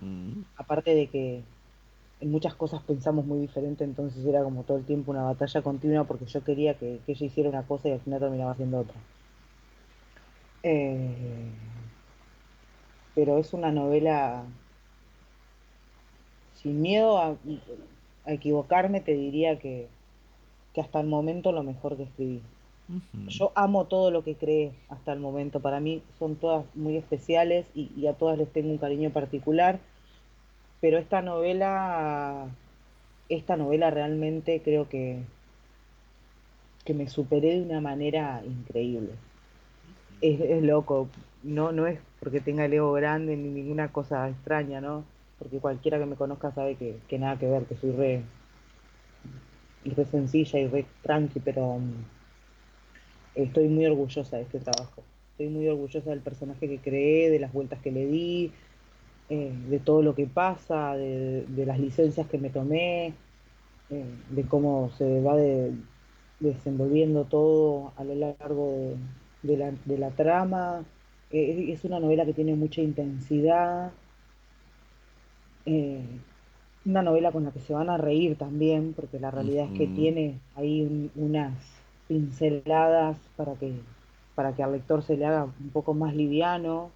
Aparte 0.57 0.95
de 0.95 1.09
que 1.09 1.43
en 2.21 2.31
muchas 2.31 2.55
cosas 2.55 2.83
pensamos 2.83 3.27
muy 3.27 3.41
diferente, 3.41 3.85
entonces 3.85 4.25
era 4.25 4.43
como 4.43 4.63
todo 4.63 4.79
el 4.79 4.85
tiempo 4.85 5.11
una 5.11 5.25
batalla 5.25 5.63
continua 5.63 6.05
porque 6.05 6.27
yo 6.27 6.43
quería 6.45 6.75
que, 6.75 7.01
ella 7.07 7.27
hiciera 7.27 7.51
una 7.51 7.65
cosa 7.65 7.89
y 7.89 7.93
al 7.93 8.01
final 8.01 8.21
terminaba 8.21 8.53
haciendo 8.53 8.79
otra. 8.79 8.97
Eh, 10.63 11.51
pero 13.15 13.39
es 13.39 13.53
una 13.53 13.71
novela 13.71 14.45
sin 16.55 16.81
miedo 16.81 17.19
a, 17.19 17.37
equivocarme, 18.27 19.01
te 19.03 19.13
diría 19.13 19.59
que, 19.59 19.89
hasta 20.77 21.01
el 21.01 21.07
momento 21.07 21.53
lo 21.53 21.63
mejor 21.63 21.97
que 21.97 22.05
escribí. 22.05 22.41
Yo 23.29 23.53
amo 23.55 23.87
todo 23.87 24.11
lo 24.11 24.23
que 24.23 24.35
creé 24.35 24.73
hasta 24.89 25.13
el 25.13 25.21
momento. 25.21 25.61
Para 25.61 25.81
mí 25.81 26.03
son 26.19 26.37
todas 26.37 26.65
muy 26.75 26.97
especiales 26.97 27.67
y 27.75 28.07
a 28.07 28.15
todas 28.15 28.39
les 28.39 28.53
tengo 28.53 28.71
un 28.71 28.79
cariño 28.79 29.11
particular 29.11 29.79
pero 30.85 30.99
esta 30.99 31.23
novela, 31.23 32.47
esta 33.31 33.57
novela 33.57 33.91
realmente 33.91 34.61
creo 34.63 34.87
que, 34.87 35.17
que 36.85 36.93
me 36.93 37.09
superé 37.09 37.55
de 37.55 37.63
una 37.63 37.81
manera 37.81 38.43
increíble. 38.45 39.13
Es, 40.21 40.63
loco, 40.63 41.09
no, 41.43 41.73
no 41.73 41.87
es 41.87 41.99
porque 42.21 42.41
tenga 42.41 42.67
el 42.67 42.75
ego 42.75 42.93
grande 42.93 43.35
ni 43.35 43.49
ninguna 43.49 43.93
cosa 43.93 44.29
extraña, 44.29 44.83
¿no? 44.83 45.05
Porque 45.39 45.57
cualquiera 45.57 45.99
que 45.99 46.05
me 46.05 46.17
conozca 46.17 46.53
sabe 46.53 46.77
que, 46.77 47.19
nada 47.19 47.39
que 47.39 47.47
ver, 47.47 47.65
que 47.65 47.77
soy 47.77 47.93
re, 47.93 48.23
re 49.87 50.05
sencilla 50.05 50.59
y 50.59 50.67
re 50.67 50.85
tranqui, 51.03 51.41
pero 51.41 51.79
mm, 51.79 52.14
estoy 53.35 53.69
muy 53.69 53.87
orgullosa 53.87 54.37
de 54.37 54.43
este 54.43 54.61
trabajo. 54.61 55.03
Estoy 55.33 55.49
muy 55.49 55.69
orgullosa 55.69 56.11
del 56.11 56.21
personaje 56.21 56.69
que 56.69 56.79
creé, 56.79 57.31
de 57.31 57.41
las 57.41 57.53
vueltas 57.53 57.81
que 57.81 57.91
le 57.91 58.07
di, 58.07 58.53
eh, 59.31 59.53
de 59.69 59.79
todo 59.81 60.03
lo 60.03 60.15
que 60.15 60.27
pasa, 60.27 60.97
de, 60.97 61.65
las 61.67 61.81
licencias 61.81 62.29
que 62.29 62.39
me 62.39 62.51
tomé, 62.51 63.15
eh, 63.91 64.05
de 64.31 64.43
cómo 64.45 64.91
se 64.97 65.21
va 65.23 65.37
desenvolviendo 66.41 67.25
todo 67.25 67.93
a 67.97 68.05
lo 68.05 68.15
largo 68.15 68.95
de, 69.43 69.99
la, 69.99 70.11
trama. 70.11 70.85
Eh, 71.33 71.67
es 71.73 71.85
una 71.85 71.99
novela 72.01 72.25
que 72.25 72.33
tiene 72.33 72.55
mucha 72.55 72.81
intensidad, 72.81 73.93
una 76.85 77.03
novela 77.03 77.33
con 77.33 77.45
la 77.45 77.51
que 77.51 77.61
se 77.61 77.73
van 77.73 77.89
a 77.91 77.97
reír 77.97 78.37
también, 78.37 78.93
porque 78.95 79.19
la 79.19 79.31
realidad 79.31 79.67
es 79.73 79.79
que 79.79 79.87
tiene 79.87 80.39
ahí 80.55 81.11
unas 81.17 81.55
pinceladas 82.09 83.19
para 83.37 83.55
que, 83.55 83.75
para 84.35 84.55
que 84.55 84.63
al 84.63 84.73
lector 84.73 85.03
se 85.03 85.17
le 85.17 85.27
haga 85.27 85.45
un 85.45 85.71
poco 85.71 85.95
más 85.95 86.15
liviano 86.15 86.91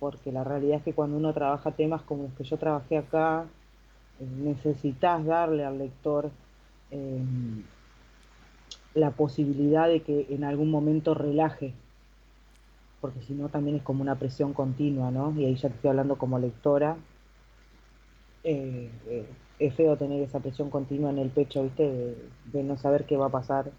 porque 0.00 0.32
la 0.32 0.42
realidad 0.42 0.78
es 0.78 0.82
que 0.82 0.94
cuando 0.94 1.18
uno 1.18 1.32
trabaja 1.32 1.70
temas 1.72 2.02
como 2.02 2.24
los 2.24 2.32
que 2.32 2.44
yo 2.44 2.56
trabajé 2.56 2.96
acá, 2.98 3.44
eh, 4.18 4.26
necesitas 4.38 5.24
darle 5.24 5.64
al 5.64 5.78
lector 5.78 6.30
eh, 6.90 7.22
la 8.94 9.10
posibilidad 9.10 9.86
de 9.86 10.00
que 10.00 10.26
en 10.30 10.42
algún 10.42 10.70
momento 10.70 11.14
relaje, 11.14 11.74
porque 13.02 13.20
si 13.20 13.34
no 13.34 13.50
también 13.50 13.76
es 13.76 13.82
como 13.82 14.02
una 14.02 14.18
presión 14.18 14.54
continua, 14.54 15.10
¿no? 15.10 15.32
Y 15.38 15.44
ahí 15.44 15.54
ya 15.54 15.68
te 15.68 15.74
estoy 15.76 15.90
hablando 15.90 16.16
como 16.16 16.38
lectora. 16.38 16.96
Eh, 18.42 18.90
es 19.58 19.74
feo 19.74 19.96
tener 19.96 20.22
esa 20.22 20.40
presión 20.40 20.70
continua 20.70 21.10
en 21.10 21.18
el 21.18 21.28
pecho, 21.28 21.62
¿viste? 21.62 22.16
De, 22.46 22.62
no 22.62 22.78
saber 22.78 23.04
qué 23.04 23.18
va 23.18 23.26
a 23.26 23.30
pasar, 23.30 23.70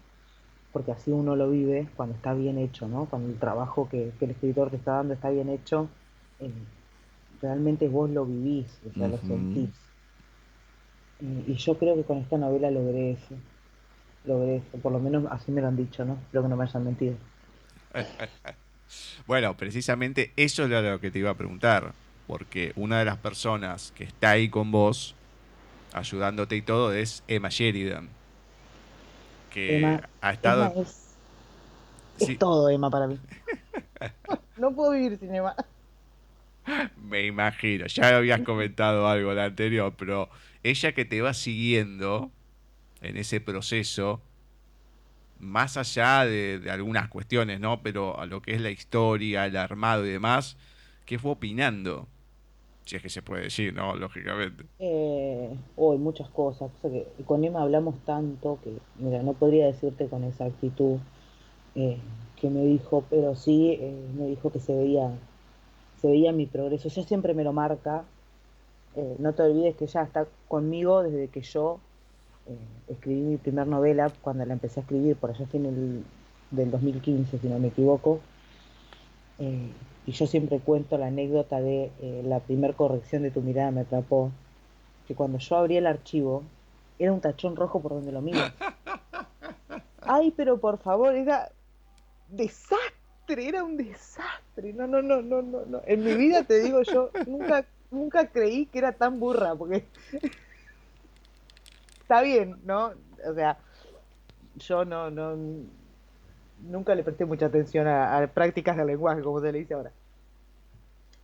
porque 0.72 0.92
así 0.92 1.10
uno 1.10 1.36
lo 1.36 1.50
vive 1.50 1.88
cuando 1.96 2.14
está 2.14 2.34
bien 2.34 2.58
hecho, 2.58 2.88
¿no? 2.88 3.06
Cuando 3.06 3.28
el 3.28 3.38
trabajo 3.38 3.88
que, 3.88 4.12
que 4.18 4.24
el 4.24 4.30
escritor 4.32 4.70
te 4.70 4.76
está 4.76 4.92
dando 4.92 5.14
está 5.14 5.30
bien 5.30 5.48
hecho 5.48 5.88
realmente 7.42 7.88
vos 7.88 8.08
lo 8.08 8.24
vivís, 8.24 8.66
o 8.88 8.92
sea, 8.94 9.08
lo 9.08 9.18
sentís. 9.18 9.70
Y, 11.20 11.54
yo 11.54 11.76
creo 11.78 11.96
que 11.96 12.04
con 12.04 12.18
esta 12.18 12.38
novela 12.38 12.70
logré 12.70 13.12
eso. 13.12 13.36
Logré 14.24 14.56
eso, 14.56 14.78
por 14.78 14.92
lo 14.92 15.00
menos 15.00 15.24
así 15.30 15.50
me 15.50 15.60
lo 15.60 15.68
han 15.68 15.76
dicho, 15.76 16.04
¿no? 16.04 16.14
Espero 16.14 16.44
que 16.44 16.48
no 16.48 16.56
me 16.56 16.64
hayan 16.64 16.84
mentido. 16.84 17.14
bueno, 19.26 19.56
precisamente 19.56 20.32
eso 20.36 20.64
es 20.64 20.70
lo 20.70 21.00
que 21.00 21.10
te 21.10 21.18
iba 21.18 21.30
a 21.30 21.36
preguntar, 21.36 21.92
porque 22.26 22.72
una 22.76 23.00
de 23.00 23.04
las 23.04 23.18
personas 23.18 23.92
que 23.96 24.04
está 24.04 24.30
ahí 24.30 24.48
con 24.48 24.70
vos, 24.70 25.14
ayudándote 25.92 26.56
y 26.56 26.62
todo, 26.62 26.92
es 26.92 27.24
Emma 27.26 27.48
Sheridan. 27.50 28.08
Que 29.52 30.00
ha 30.20 30.32
estado... 30.32 30.72
es, 32.18 32.38
todo 32.38 32.68
Emma 32.70 32.90
para 32.90 33.06
mí. 33.06 33.18
no 34.56 34.72
puedo 34.72 34.92
vivir 34.92 35.18
sin 35.18 35.34
Emma. 35.34 35.54
Me 36.96 37.26
imagino, 37.26 37.86
ya 37.86 38.16
habías 38.16 38.40
comentado 38.42 39.08
algo 39.08 39.34
la 39.34 39.46
anterior, 39.46 39.94
pero 39.96 40.30
ella 40.62 40.92
que 40.92 41.04
te 41.04 41.20
va 41.20 41.34
siguiendo 41.34 42.30
en 43.00 43.16
ese 43.16 43.40
proceso, 43.40 44.22
más 45.38 45.76
allá 45.76 46.24
de, 46.24 46.62
algunas 46.70 47.08
cuestiones, 47.08 47.58
¿no? 47.58 47.82
Pero 47.82 48.18
a 48.18 48.26
lo 48.26 48.40
que 48.40 48.54
es 48.54 48.60
la 48.60 48.70
historia, 48.70 49.46
el 49.46 49.56
armado 49.56 50.06
y 50.06 50.10
demás, 50.10 50.56
¿qué 51.04 51.18
fue 51.18 51.32
opinando 51.32 52.08
Si 52.84 52.96
es 52.96 53.02
que 53.02 53.08
se 53.08 53.22
puede 53.22 53.44
decir, 53.44 53.72
¿no? 53.72 53.94
Lógicamente. 53.94 54.64
Eh, 54.78 55.54
oh, 55.76 55.96
muchas 55.96 56.28
cosas. 56.30 56.70
que 56.82 57.06
con 57.24 57.44
Emma 57.44 57.62
hablamos 57.62 57.94
tanto 58.04 58.58
que, 58.62 58.72
mira, 58.98 59.22
no 59.22 59.34
podría 59.34 59.66
decirte 59.66 60.08
con 60.08 60.24
esa 60.24 60.46
actitud 60.46 60.98
eh, 61.74 61.98
que 62.40 62.50
me 62.50 62.64
dijo, 62.64 63.04
pero 63.08 63.36
sí 63.36 63.78
eh, 63.80 63.94
me 64.18 64.26
dijo 64.26 64.50
que 64.50 64.58
se 64.58 64.74
veía, 64.74 65.12
se 66.00 66.08
veía 66.08 66.32
mi 66.32 66.46
progreso. 66.46 66.88
Ella 66.88 67.04
siempre 67.04 67.34
me 67.34 67.44
lo 67.44 67.52
marca. 67.52 68.04
Eh, 68.96 69.16
no 69.18 69.32
te 69.32 69.42
olvides 69.42 69.76
que 69.76 69.84
ella 69.84 70.02
está 70.02 70.26
conmigo 70.48 71.02
desde 71.02 71.28
que 71.28 71.40
yo 71.40 71.78
escribí 72.88 73.20
mi 73.20 73.36
primera 73.36 73.64
novela, 73.64 74.12
cuando 74.20 74.44
la 74.44 74.52
empecé 74.52 74.80
a 74.80 74.82
escribir, 74.82 75.14
por 75.14 75.30
allá 75.30 75.46
fin 75.46 75.64
el, 75.64 76.02
del 76.50 76.70
2015, 76.72 77.38
si 77.38 77.48
no 77.48 77.58
me 77.60 77.68
equivoco. 77.68 78.20
Y 80.06 80.12
yo 80.12 80.26
siempre 80.26 80.58
cuento 80.58 80.98
la 80.98 81.06
anécdota 81.06 81.60
de 81.60 81.90
la 82.24 82.40
primera 82.40 82.74
corrección 82.74 83.22
de 83.22 83.30
tu 83.30 83.40
mirada 83.40 83.70
me 83.70 83.82
atrapó, 83.82 84.32
que 85.06 85.14
cuando 85.14 85.38
yo 85.38 85.56
abrí 85.56 85.76
el 85.76 85.86
archivo, 85.86 86.42
era 86.98 87.12
un 87.12 87.20
tachón 87.20 87.56
rojo 87.56 87.80
por 87.80 87.92
donde 87.92 88.12
lo 88.12 88.20
miro. 88.20 88.40
Ay, 90.02 90.32
pero 90.36 90.58
por 90.58 90.78
favor, 90.78 91.14
era 91.14 91.50
desastre, 92.28 93.46
era 93.48 93.62
un 93.62 93.76
desastre. 93.76 94.72
No, 94.72 94.86
no, 94.86 95.02
no, 95.02 95.22
no, 95.22 95.42
no, 95.42 95.64
no. 95.66 95.80
En 95.86 96.04
mi 96.04 96.14
vida 96.14 96.42
te 96.42 96.60
digo 96.60 96.82
yo, 96.82 97.10
nunca, 97.26 97.64
nunca 97.90 98.26
creí 98.26 98.66
que 98.66 98.78
era 98.78 98.92
tan 98.92 99.20
burra, 99.20 99.54
porque 99.54 99.84
está 102.00 102.22
bien, 102.22 102.56
¿no? 102.64 102.92
O 103.24 103.34
sea, 103.34 103.58
yo 104.56 104.84
no, 104.84 105.10
no, 105.10 105.36
nunca 106.62 106.94
le 106.94 107.02
presté 107.02 107.24
mucha 107.24 107.46
atención 107.46 107.86
a, 107.86 108.30
prácticas 108.32 108.76
de 108.76 108.84
lenguaje, 108.84 109.22
como 109.22 109.40
se 109.40 109.52
le 109.52 109.58
dice 109.58 109.74
ahora. 109.74 109.92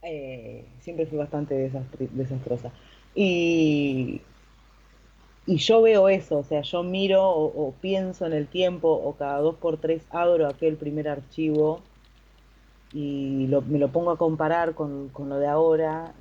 Eh, 0.02 0.64
siempre 0.80 1.06
fui 1.06 1.18
bastante 1.18 1.54
desastrosa. 1.54 2.70
Y 3.14 4.20
y 5.48 5.56
yo 5.56 5.80
veo 5.80 6.10
eso, 6.10 6.40
o 6.40 6.44
sea, 6.44 6.60
yo 6.60 6.82
miro 6.82 7.26
o, 7.26 7.72
pienso 7.80 8.26
en 8.26 8.34
el 8.34 8.48
tiempo 8.48 8.90
o 8.90 9.14
cada 9.14 9.38
dos 9.38 9.54
por 9.54 9.78
tres 9.78 10.02
abro 10.10 10.46
aquel 10.46 10.76
primer 10.76 11.08
archivo 11.08 11.80
y 12.92 13.48
me 13.66 13.78
lo 13.78 13.88
pongo 13.88 14.10
a 14.10 14.18
comparar 14.18 14.74
con, 14.74 15.10
lo 15.16 15.38
de 15.38 15.46
ahora 15.46 16.12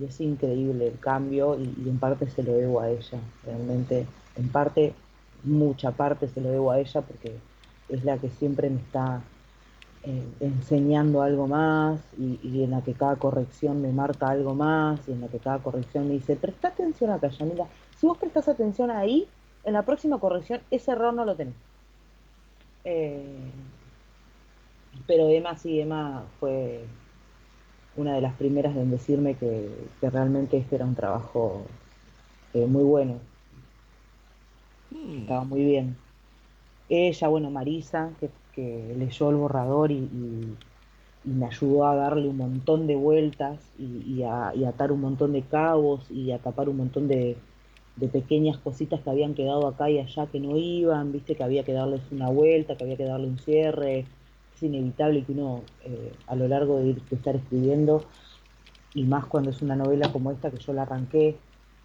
y, 0.00 0.04
es 0.04 0.20
increíble 0.20 0.88
el 0.88 0.98
cambio 0.98 1.56
y, 1.60 1.88
en 1.88 2.00
parte 2.00 2.28
se 2.28 2.42
lo 2.42 2.54
debo 2.54 2.80
a 2.80 2.90
ella, 2.90 3.20
realmente, 3.44 4.04
en 4.34 4.48
parte, 4.48 4.94
mucha 5.44 5.92
parte 5.92 6.26
se 6.26 6.40
lo 6.40 6.50
debo 6.50 6.72
a 6.72 6.80
ella 6.80 7.02
porque 7.02 7.36
es 7.88 8.04
la 8.04 8.18
que 8.18 8.30
siempre 8.30 8.70
me 8.70 8.80
está 8.80 9.22
eh, 10.04 10.26
enseñando 10.40 11.22
algo 11.22 11.46
más 11.46 12.00
y, 12.18 12.40
y, 12.42 12.64
en 12.64 12.72
la 12.72 12.82
que 12.82 12.94
cada 12.94 13.16
corrección 13.16 13.80
me 13.80 13.92
marca 13.92 14.30
algo 14.30 14.54
más 14.54 15.00
y 15.08 15.12
en 15.12 15.20
la 15.20 15.28
que 15.28 15.38
cada 15.38 15.58
corrección 15.58 16.08
me 16.08 16.14
dice, 16.14 16.36
presta 16.36 16.68
atención 16.68 17.10
acá, 17.10 17.28
Yamila, 17.28 17.66
si 17.98 18.06
vos 18.06 18.18
prestás 18.18 18.48
atención 18.48 18.90
ahí, 18.90 19.28
en 19.64 19.74
la 19.74 19.82
próxima 19.82 20.18
corrección 20.18 20.60
ese 20.70 20.90
error 20.92 21.14
no 21.14 21.24
lo 21.24 21.36
tenés. 21.36 21.54
Eh, 22.84 23.50
pero 25.06 25.28
Emma 25.28 25.56
sí, 25.56 25.80
Emma 25.80 26.24
fue 26.40 26.84
una 27.96 28.14
de 28.14 28.20
las 28.20 28.34
primeras 28.34 28.74
en 28.76 28.90
decirme 28.90 29.34
que, 29.34 29.70
realmente 30.00 30.56
este 30.56 30.76
era 30.76 30.84
un 30.84 30.94
trabajo 30.94 31.62
eh, 32.54 32.66
muy 32.66 32.84
bueno. 32.84 33.20
Mm. 34.90 35.22
Estaba 35.22 35.44
muy 35.44 35.64
bien. 35.64 35.96
Ella, 36.94 37.28
bueno, 37.28 37.50
Marisa, 37.50 38.10
que, 38.54 38.94
leyó 38.98 39.30
el 39.30 39.36
borrador 39.36 39.90
y, 39.90 40.06
me 41.24 41.46
ayudó 41.46 41.86
a 41.86 41.94
darle 41.94 42.28
un 42.28 42.36
montón 42.36 42.86
de 42.86 42.96
vueltas 42.96 43.58
y, 43.78 44.22
a, 44.24 44.48
atar 44.68 44.92
un 44.92 45.00
montón 45.00 45.32
de 45.32 45.40
cabos 45.40 46.10
y 46.10 46.32
a 46.32 46.38
tapar 46.38 46.68
un 46.68 46.76
montón 46.76 47.08
de, 47.08 47.38
de 47.96 48.08
pequeñas 48.08 48.58
cositas 48.58 49.00
que 49.00 49.08
habían 49.08 49.32
quedado 49.32 49.66
acá 49.68 49.88
y 49.88 50.00
allá 50.00 50.26
que 50.26 50.38
no 50.38 50.58
iban, 50.58 51.12
viste 51.12 51.34
que 51.34 51.42
había 51.42 51.64
que 51.64 51.72
darles 51.72 52.02
una 52.10 52.28
vuelta, 52.28 52.76
que 52.76 52.84
había 52.84 52.98
que 52.98 53.04
darle 53.04 53.28
un 53.28 53.38
cierre, 53.38 54.00
es 54.54 54.62
inevitable 54.62 55.24
que 55.24 55.32
uno 55.32 55.62
eh, 55.84 56.12
a 56.26 56.36
lo 56.36 56.46
largo 56.46 56.78
de, 56.78 56.96
estar 57.10 57.36
escribiendo, 57.36 58.04
y 58.92 59.04
más 59.04 59.24
cuando 59.24 59.48
es 59.48 59.62
una 59.62 59.76
novela 59.76 60.12
como 60.12 60.30
esta 60.30 60.50
que 60.50 60.58
yo 60.58 60.74
la 60.74 60.82
arranqué 60.82 61.38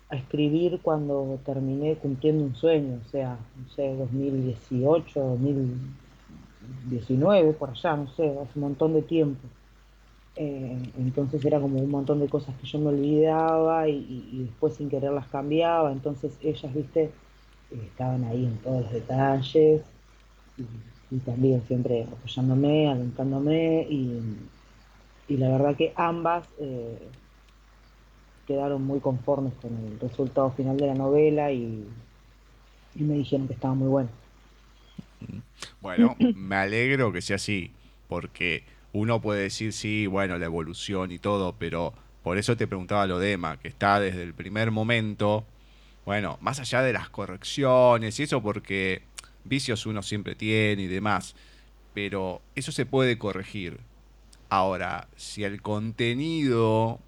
a 0.09 0.15
escribir 0.15 0.79
cuando 0.81 1.39
terminé 1.45 1.95
cumpliendo 1.95 2.43
un 2.43 2.55
sueño, 2.55 2.99
o 3.05 3.09
sea, 3.09 3.37
no 3.57 3.69
sé, 3.69 3.95
2018, 3.95 5.19
2019, 5.19 7.53
por 7.53 7.69
allá, 7.71 7.97
no 7.97 8.07
sé, 8.11 8.29
hace 8.29 8.51
un 8.55 8.61
montón 8.61 8.93
de 8.93 9.01
tiempo. 9.01 9.47
Eh, 10.39 10.77
entonces 10.99 11.43
era 11.43 11.59
como 11.59 11.79
un 11.79 11.89
montón 11.89 12.19
de 12.19 12.29
cosas 12.29 12.55
que 12.61 12.67
yo 12.67 12.77
me 12.77 12.89
olvidaba 12.89 13.89
y, 13.89 14.43
después 14.45 14.75
sin 14.75 14.89
querer 14.89 15.11
las 15.11 15.27
cambiaba. 15.27 15.91
Entonces 15.91 16.37
ellas, 16.41 16.73
viste, 16.73 17.05
eh, 17.05 17.11
estaban 17.83 18.23
ahí 18.23 18.45
en 18.45 18.57
todos 18.59 18.83
los 18.83 18.93
detalles 18.93 19.81
y, 21.09 21.17
también 21.19 21.63
siempre 21.67 22.03
apoyándome, 22.03 22.89
alentándome 22.89 23.87
y, 23.89 24.21
la 25.29 25.49
verdad 25.49 25.75
que 25.75 25.91
ambas 25.97 26.47
eh, 26.59 26.99
quedaron 28.47 28.83
muy 28.83 28.99
conformes 28.99 29.53
con 29.61 29.71
el 29.85 29.99
resultado 29.99 30.51
final 30.51 30.77
de 30.77 30.87
la 30.87 30.95
novela 30.95 31.51
y, 31.51 31.85
me 32.95 33.13
dijeron 33.13 33.47
que 33.47 33.53
estaba 33.53 33.75
muy 33.75 33.89
bueno. 33.89 34.09
Bueno, 35.81 36.15
me 36.35 36.55
alegro 36.55 37.11
que 37.11 37.21
sea 37.21 37.35
así, 37.35 37.71
porque 38.07 38.63
uno 38.93 39.21
puede 39.21 39.43
decir, 39.43 39.73
sí, 39.73 40.07
bueno, 40.07 40.39
la 40.39 40.45
evolución 40.45 41.11
y 41.11 41.19
todo, 41.19 41.53
pero 41.59 41.93
por 42.23 42.39
eso 42.39 42.57
te 42.57 42.65
preguntaba 42.65 43.05
lo 43.05 43.19
de 43.19 43.33
Emma, 43.33 43.57
que 43.57 43.67
está 43.67 43.99
desde 43.99 44.23
el 44.23 44.33
primer 44.33 44.71
momento, 44.71 45.45
bueno, 46.05 46.37
más 46.41 46.59
allá 46.59 46.81
de 46.81 46.93
las 46.93 47.09
correcciones 47.09 48.19
y 48.19 48.23
eso, 48.23 48.41
porque 48.41 49.03
vicios 49.43 49.85
uno 49.85 50.01
siempre 50.01 50.33
tiene 50.33 50.83
y 50.83 50.87
demás, 50.87 51.35
pero 51.93 52.41
eso 52.55 52.71
se 52.71 52.85
puede 52.85 53.17
corregir. 53.17 53.79
Ahora, 54.49 55.07
si 55.17 55.43
el 55.43 55.61
contenido 55.61 56.99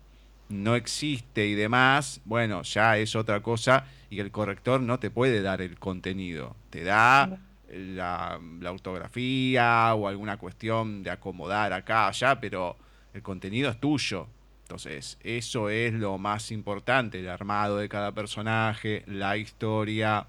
no 0.50 0.76
existe 0.76 1.46
y 1.46 1.54
demás, 1.54 2.22
bueno, 2.26 2.64
ya 2.64 2.98
es 2.98 3.16
otra 3.16 3.42
cosa 3.42 3.86
y 4.10 4.20
el 4.20 4.32
corrector 4.32 4.82
no 4.82 5.00
te 5.00 5.12
puede 5.12 5.42
dar 5.42 5.62
el 5.62 5.78
contenido, 5.80 6.56
te 6.72 6.84
da 6.84 7.40
la, 7.72 8.40
ortografía 8.70 9.94
o 9.94 10.08
alguna 10.08 10.38
cuestión 10.38 11.04
de 11.04 11.12
acomodar 11.12 11.72
acá, 11.74 12.08
allá, 12.08 12.40
pero 12.40 12.76
el 13.14 13.22
contenido 13.22 13.70
es 13.70 13.80
tuyo. 13.80 14.28
Entonces, 14.64 15.18
eso 15.24 15.70
es 15.70 15.94
lo 15.94 16.18
más 16.18 16.52
importante, 16.52 17.20
el 17.20 17.30
armado 17.30 17.78
de 17.78 17.90
cada 17.90 18.12
personaje, 18.12 19.04
la 19.08 19.38
historia, 19.38 20.28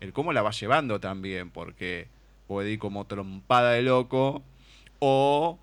el 0.00 0.12
cómo 0.12 0.32
la 0.32 0.42
va 0.42 0.52
llevando 0.52 1.00
también, 1.00 1.50
porque 1.50 2.08
puede 2.46 2.72
ir 2.72 2.78
como 2.78 3.06
trompada 3.06 3.72
de 3.72 3.82
loco 3.82 4.42
o 5.00 5.58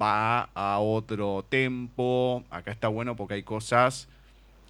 va 0.00 0.50
a 0.54 0.78
otro 0.78 1.44
tempo. 1.48 2.44
Acá 2.50 2.70
está 2.70 2.88
bueno 2.88 3.16
porque 3.16 3.34
hay 3.34 3.42
cosas 3.42 4.08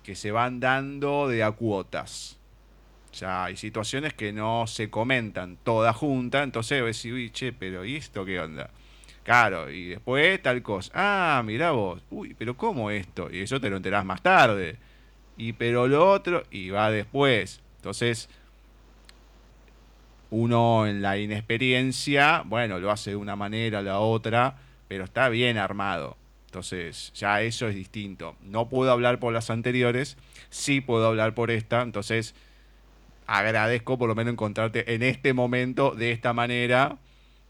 que 0.02 0.14
se 0.14 0.30
van 0.30 0.60
dando 0.60 1.28
de 1.28 1.42
a 1.42 1.52
cuotas. 1.52 2.38
O 3.10 3.16
sea, 3.16 3.44
hay 3.44 3.56
situaciones 3.56 4.12
que 4.12 4.32
no 4.32 4.66
se 4.66 4.90
comentan 4.90 5.56
todas 5.62 5.94
juntas, 5.96 6.42
entonces 6.42 6.80
vos 6.82 6.96
decís, 6.96 7.12
uy, 7.12 7.30
che, 7.30 7.52
pero 7.52 7.84
¿y 7.84 7.96
esto 7.96 8.24
qué 8.24 8.40
onda? 8.40 8.70
Claro, 9.22 9.70
y 9.70 9.90
después 9.90 10.42
tal 10.42 10.62
cosa. 10.62 10.90
Ah, 10.94 11.42
mirá 11.44 11.70
vos, 11.70 12.02
uy, 12.10 12.34
pero 12.37 12.56
¿cómo 12.56 12.90
esto? 12.90 13.28
Y 13.30 13.40
eso 13.40 13.60
te 13.60 13.70
lo 13.70 13.76
enterás 13.76 14.04
más 14.04 14.20
tarde. 14.20 14.76
Y 15.37 15.52
pero 15.54 15.88
lo 15.88 16.10
otro, 16.10 16.42
y 16.50 16.70
va 16.70 16.90
después. 16.90 17.60
Entonces, 17.76 18.28
uno 20.30 20.87
en 20.87 21.00
la 21.00 21.16
inexperiencia, 21.16 22.42
bueno, 22.44 22.80
lo 22.80 22.90
hace 22.90 23.10
de 23.10 23.16
una 23.16 23.37
manera, 23.37 23.80
la 23.80 24.00
otra, 24.00 24.56
pero 24.94 25.07
está 25.07 25.28
bien 25.28 25.59
armado. 25.59 26.16
Entonces, 26.46 27.12
ya 27.16 27.42
eso 27.42 27.66
es 27.66 27.74
distinto. 27.74 28.37
No 28.42 28.68
puedo 28.68 28.92
hablar 28.92 29.18
por 29.18 29.33
las 29.33 29.50
anteriores, 29.50 30.16
sí 30.50 30.80
puedo 30.80 31.09
hablar 31.09 31.35
por 31.35 31.50
esta, 31.50 31.83
entonces 31.83 32.37
agradezco 33.26 33.99
por 33.99 34.09
lo 34.09 34.14
menos 34.14 34.34
encontrarte 34.34 34.95
en 34.95 35.03
este 35.03 35.34
momento 35.34 35.97
de 35.97 36.12
esta 36.12 36.32
manera, 36.32 36.99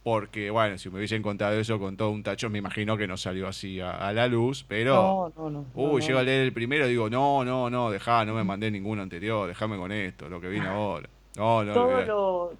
porque 0.05 0.49
bueno, 0.49 0.79
si 0.79 0.89
me 0.89 0.97
hubiese 0.97 1.17
encontrado 1.17 1.61
eso 1.61 1.79
con 1.79 1.99
todo 1.99 2.09
un 2.09 2.23
tacho, 2.23 2.49
me 2.49 2.61
imagino 2.61 2.97
que 2.97 3.07
no 3.07 3.19
salió 3.19 3.47
así 3.47 3.79
a, 3.79 4.11
la 4.15 4.27
luz, 4.27 4.65
pero... 4.67 4.95
No, 4.95 5.33
no, 5.37 5.51
no. 5.51 5.67
Uy, 5.75 6.01
llego 6.01 6.21
a 6.21 6.23
leer 6.23 6.47
el 6.47 6.55
primero 6.55 6.87
y 6.87 6.93
digo, 6.93 7.11
no, 7.11 7.45
no, 7.45 7.69
no, 7.69 7.91
dejá, 7.91 8.25
no 8.25 8.33
me 8.33 8.43
mandé 8.43 8.71
ninguno 8.71 9.03
anterior, 9.03 9.47
déjame 9.47 9.77
con 9.77 9.93
esto, 9.93 10.31
lo 10.31 10.41
que 10.41 10.49
viene 10.49 10.67
ahora. 10.69 11.11
No, 11.37 11.63
no, 11.63 11.75
todo, 11.75 12.01
lo, 12.07 12.55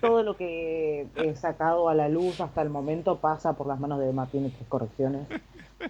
todo 0.00 0.22
lo 0.22 0.36
que 0.36 1.06
he 1.16 1.36
sacado 1.36 1.88
a 1.88 1.94
la 1.94 2.08
luz 2.08 2.40
hasta 2.40 2.62
el 2.62 2.70
momento 2.70 3.18
pasa 3.18 3.52
por 3.54 3.66
las 3.66 3.80
manos 3.80 4.00
de 4.00 4.12
Martín 4.12 4.50
tres 4.50 4.68
correcciones 4.68 5.26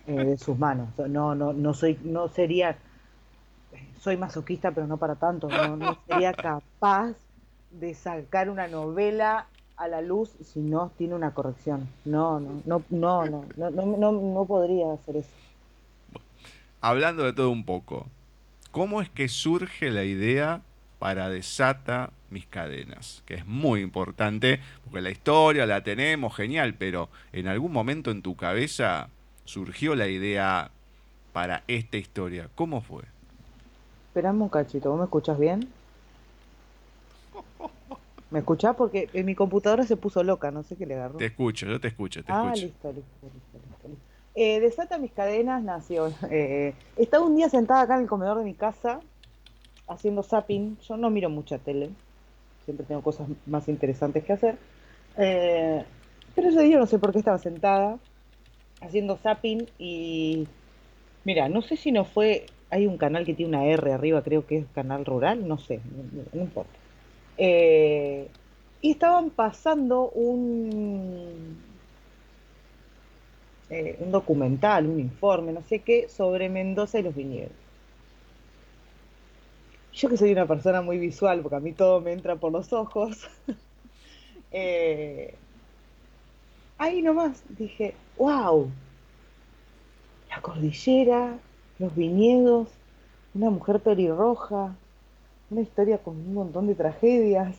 eh, 0.07 0.13
de 0.13 0.39
sus 0.39 0.59
manos. 0.59 0.89
No, 0.99 1.35
no, 1.35 1.53
no 1.53 1.75
soy, 1.75 1.99
no 2.03 2.29
sería 2.29 2.77
soy 4.01 4.17
masoquista, 4.17 4.73
pero 4.73 4.87
no 4.87 4.97
para 4.97 5.17
tanto, 5.17 5.49
no, 5.49 5.99
sería 6.07 6.33
capaz 6.33 7.17
de 7.71 7.95
sacar 7.95 8.49
una 8.49 8.67
novela 8.67 9.47
a 9.77 9.89
la 9.89 10.01
luz 10.01 10.31
si 10.43 10.61
no 10.61 10.91
tiene 10.97 11.15
una 11.15 11.33
corrección. 11.33 11.89
No, 12.05 12.41
no, 12.41 12.63
no, 12.67 12.83
no, 12.91 13.45
no, 13.57 13.71
no, 13.71 13.71
no, 13.71 14.13
no 14.13 14.45
podría 14.47 14.93
hacer 14.93 15.17
eso. 15.17 15.31
hablando 16.81 17.25
de 17.25 17.33
todo 17.33 17.51
un 17.51 17.65
poco, 17.65 18.07
¿cómo 18.71 19.03
es 19.03 19.11
que 19.11 19.29
surge 19.29 19.91
la 19.91 20.05
idea 20.05 20.63
para 21.01 21.29
Desata 21.31 22.11
mis 22.31 22.47
cadenas? 22.47 23.25
Que 23.27 23.35
es 23.35 23.47
muy 23.47 23.81
importante, 23.81 24.61
porque 24.85 25.01
la 25.01 25.11
historia 25.11 25.67
la 25.67 25.83
tenemos, 25.83 26.37
genial, 26.37 26.75
pero 26.75 27.09
en 27.33 27.49
algún 27.49 27.73
momento 27.73 28.13
en 28.13 28.23
tu 28.23 28.37
cabeza 28.37 29.09
surgió 29.45 29.97
la 29.97 30.07
idea 30.07 30.71
para 31.33 31.65
esta 31.67 31.97
historia. 31.97 32.49
¿Cómo 32.55 32.83
fue? 32.83 33.03
Esperame 34.09 34.43
un 34.43 34.49
cachito, 34.49 34.91
¿vos 34.91 34.99
me 34.99 35.05
escuchás 35.05 35.39
bien? 35.39 35.69
¿Me 38.31 38.41
escuchás? 38.41 38.77
Porque 38.77 39.09
en 39.13 39.27
mi 39.27 39.35
computadora 39.35 39.85
se 39.85 39.97
puso 39.97 40.23
loca, 40.23 40.51
no 40.51 40.63
sé 40.63 40.77
qué 40.77 40.87
le 40.87 40.95
agarró. 40.95 41.19
Te 41.19 41.27
escucho, 41.27 41.67
yo 41.67 41.81
te 41.81 41.89
escucho, 41.89 42.23
te 42.23 42.31
ah, 42.31 42.53
escucho. 42.53 42.67
listo, 42.67 42.93
listo, 42.93 43.27
listo, 43.35 43.89
listo. 43.89 44.03
Eh, 44.35 44.61
Desata 44.61 44.99
mis 44.99 45.13
cadenas 45.13 45.63
nació. 45.63 46.13
Eh, 46.31 46.75
estaba 46.97 47.25
un 47.25 47.35
día 47.35 47.49
sentada 47.49 47.81
acá 47.81 47.97
en 47.97 48.03
el 48.03 48.09
comedor 48.09 48.39
de 48.39 48.45
mi 48.45 48.55
casa 48.55 49.01
haciendo 49.91 50.23
zapping. 50.23 50.79
Yo 50.79 50.97
no 50.97 51.11
miro 51.11 51.29
mucha 51.29 51.59
tele, 51.59 51.91
siempre 52.65 52.87
tengo 52.87 53.03
cosas 53.03 53.29
más 53.47 53.69
interesantes 53.69 54.25
que 54.25 54.33
hacer. 54.33 54.57
Eh, 55.19 55.85
pero 56.35 56.49
ese 56.49 56.63
día 56.63 56.79
no 56.79 56.87
sé 56.87 56.99
por 56.99 57.13
qué 57.13 57.19
estaba 57.19 57.39
sentada 57.39 57.99
haciendo 58.81 59.17
zapping 59.17 59.67
y 59.79 60.47
mira, 61.25 61.49
no 61.49 61.61
sé 61.61 61.77
si 61.77 61.93
no 61.93 62.05
fue, 62.05 62.47
hay 62.71 62.87
un 62.87 62.97
canal 62.97 63.27
que 63.27 63.35
tiene 63.35 63.57
una 63.57 63.67
R 63.67 63.93
arriba, 63.93 64.23
creo 64.23 64.47
que 64.47 64.59
es 64.59 64.67
canal 64.75 65.05
rural, 65.05 65.47
no 65.47 65.59
sé, 65.59 65.81
no, 66.33 66.41
importa. 66.41 66.71
Eh, 67.37 68.29
y 68.81 68.93
estaban 68.93 69.31
pasando 69.31 70.09
un, 70.11 71.59
eh, 73.69 73.97
un 74.01 74.11
documental, 74.11 74.87
un 74.87 75.01
informe, 75.01 75.53
no 75.53 75.63
sé 75.63 75.81
qué, 75.81 76.09
sobre 76.09 76.49
Mendoza 76.49 76.99
y 76.99 77.03
los 77.03 77.15
viñedos. 77.15 77.70
Yo 79.93 80.09
que 80.09 80.17
soy 80.17 80.33
una 80.33 80.47
persona 80.47 80.83
muy 80.83 80.99
visual, 80.99 81.41
porque 81.41 81.57
a 81.57 81.61
mí 81.61 81.73
todo 81.73 82.01
me 82.01 82.13
entra 82.13 82.37
por 82.37 82.53
los 82.53 82.73
ojos, 82.73 83.29
eh, 84.53 85.35
ahí 86.79 87.03
nomás 87.03 87.43
dije, 87.49 87.95
wow, 88.17 88.71
la 90.31 90.41
cordillera, 90.41 91.39
los 91.79 91.95
viñedos, 91.95 92.69
una 93.35 93.51
mujer 93.51 93.81
pelirroja, 93.81 94.75
una 95.51 95.61
historia 95.61 95.99
con 95.99 96.17
un 96.17 96.35
montón 96.35 96.67
de 96.67 96.75
tragedias. 96.75 97.57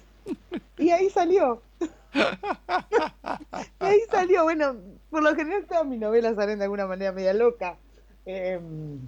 Y 0.78 0.90
ahí 0.92 1.10
salió. 1.10 1.62
y 2.14 3.86
ahí 3.86 4.00
salió, 4.10 4.44
bueno, 4.44 4.76
por 5.10 5.24
lo 5.24 5.36
general 5.36 5.66
todas 5.66 5.86
mis 5.86 6.00
novelas 6.00 6.36
salen 6.36 6.60
de 6.60 6.66
alguna 6.66 6.88
manera 6.88 7.12
media 7.12 7.34
loca. 7.34 7.78
Em, 8.26 9.00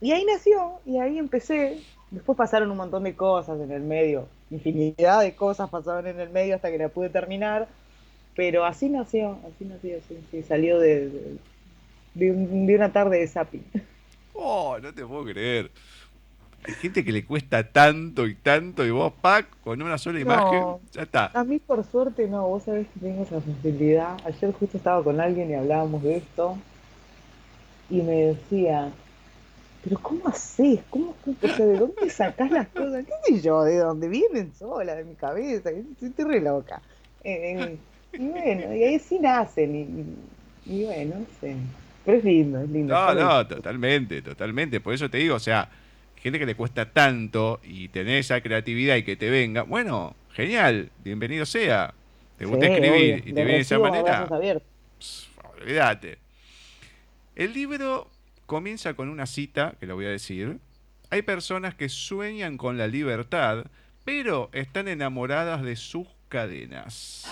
y 0.00 0.12
ahí 0.12 0.24
nació, 0.24 0.80
y 0.84 0.98
ahí 0.98 1.18
empecé. 1.18 1.82
Después 2.10 2.38
pasaron 2.38 2.70
un 2.70 2.76
montón 2.76 3.02
de 3.04 3.14
cosas 3.14 3.60
en 3.60 3.72
el 3.72 3.82
medio, 3.82 4.28
infinidad 4.50 5.20
de 5.22 5.34
cosas 5.34 5.68
pasaron 5.68 6.06
en 6.06 6.20
el 6.20 6.30
medio 6.30 6.54
hasta 6.54 6.70
que 6.70 6.78
la 6.78 6.88
pude 6.88 7.08
terminar. 7.08 7.68
Pero 8.36 8.64
así 8.64 8.88
nació, 8.90 9.38
así 9.46 9.64
nació, 9.64 9.98
sí, 10.30 10.42
salió 10.42 10.78
de, 10.78 11.38
de, 12.14 12.76
una 12.76 12.92
tarde 12.92 13.18
de 13.18 13.26
zapping. 13.26 13.64
Oh, 14.34 14.76
no 14.80 14.92
te 14.92 15.04
puedo 15.06 15.24
creer. 15.24 15.70
Hay 16.62 16.74
gente 16.74 17.02
que 17.02 17.12
le 17.12 17.24
cuesta 17.24 17.72
tanto 17.72 18.26
y 18.26 18.34
tanto 18.34 18.84
y 18.84 18.90
vos, 18.90 19.12
pack, 19.22 19.48
con 19.62 19.80
una 19.80 19.96
sola 19.96 20.20
imagen, 20.20 20.62
ya 20.92 21.02
está. 21.02 21.30
A 21.32 21.44
mí 21.44 21.58
por 21.58 21.82
suerte 21.84 22.28
no, 22.28 22.46
vos 22.46 22.64
sabés 22.64 22.86
que 22.88 23.00
tengo 23.00 23.22
esa 23.22 23.40
sensibilidad. 23.40 24.18
Ayer 24.26 24.52
justo 24.52 24.76
estaba 24.76 25.02
con 25.02 25.18
alguien 25.20 25.50
y 25.50 25.54
hablábamos 25.54 26.02
de 26.02 26.18
esto 26.18 26.58
y 27.88 28.02
me 28.02 28.26
decía, 28.26 28.92
pero 29.86 30.00
¿cómo 30.00 30.26
haces? 30.26 30.80
¿Cómo, 30.90 31.14
¿De 31.24 31.78
dónde 31.78 32.10
sacás 32.10 32.50
las 32.50 32.66
cosas? 32.68 33.04
¿Qué 33.06 33.34
sé 33.36 33.40
yo? 33.40 33.62
¿De 33.62 33.76
dónde 33.76 34.08
vienen 34.08 34.52
solas? 34.52 34.96
De 34.96 35.04
mi 35.04 35.14
cabeza. 35.14 35.70
Estoy 35.70 36.24
re 36.24 36.40
loca. 36.40 36.82
Eh, 37.22 37.76
y 38.12 38.26
bueno, 38.26 38.74
y 38.74 38.82
ahí 38.82 38.98
sí 38.98 39.20
nacen. 39.20 40.18
Y, 40.66 40.72
y 40.74 40.84
bueno, 40.86 41.20
no 41.20 41.26
sé. 41.40 41.54
Pero 42.04 42.18
es 42.18 42.24
lindo, 42.24 42.60
es 42.62 42.68
lindo. 42.68 42.94
No, 42.94 43.14
no, 43.14 43.46
totalmente, 43.46 44.22
totalmente. 44.22 44.80
Por 44.80 44.92
eso 44.92 45.08
te 45.08 45.18
digo, 45.18 45.36
o 45.36 45.40
sea, 45.40 45.68
gente 46.16 46.40
que 46.40 46.46
le 46.46 46.56
cuesta 46.56 46.90
tanto 46.90 47.60
y 47.62 47.86
tener 47.86 48.18
esa 48.18 48.40
creatividad 48.40 48.96
y 48.96 49.04
que 49.04 49.14
te 49.14 49.30
venga, 49.30 49.62
bueno, 49.62 50.16
genial, 50.32 50.90
bienvenido 51.04 51.46
sea. 51.46 51.94
Te 52.38 52.44
gusta 52.44 52.66
escribir 52.66 53.18
y 53.18 53.32
te 53.32 53.44
viene 53.44 53.52
de 53.52 53.60
esa 53.60 53.78
manera. 53.78 54.28
olvídate. 55.60 56.18
El 57.36 57.52
libro 57.52 58.08
comienza 58.46 58.94
con 58.94 59.08
una 59.08 59.26
cita, 59.26 59.74
que 59.78 59.86
lo 59.86 59.94
voy 59.94 60.06
a 60.06 60.10
decir. 60.10 60.58
Hay 61.10 61.22
personas 61.22 61.74
que 61.74 61.88
sueñan 61.88 62.56
con 62.56 62.78
la 62.78 62.86
libertad, 62.86 63.66
pero 64.04 64.50
están 64.52 64.88
enamoradas 64.88 65.62
de 65.62 65.76
sus 65.76 66.06
cadenas. 66.28 67.26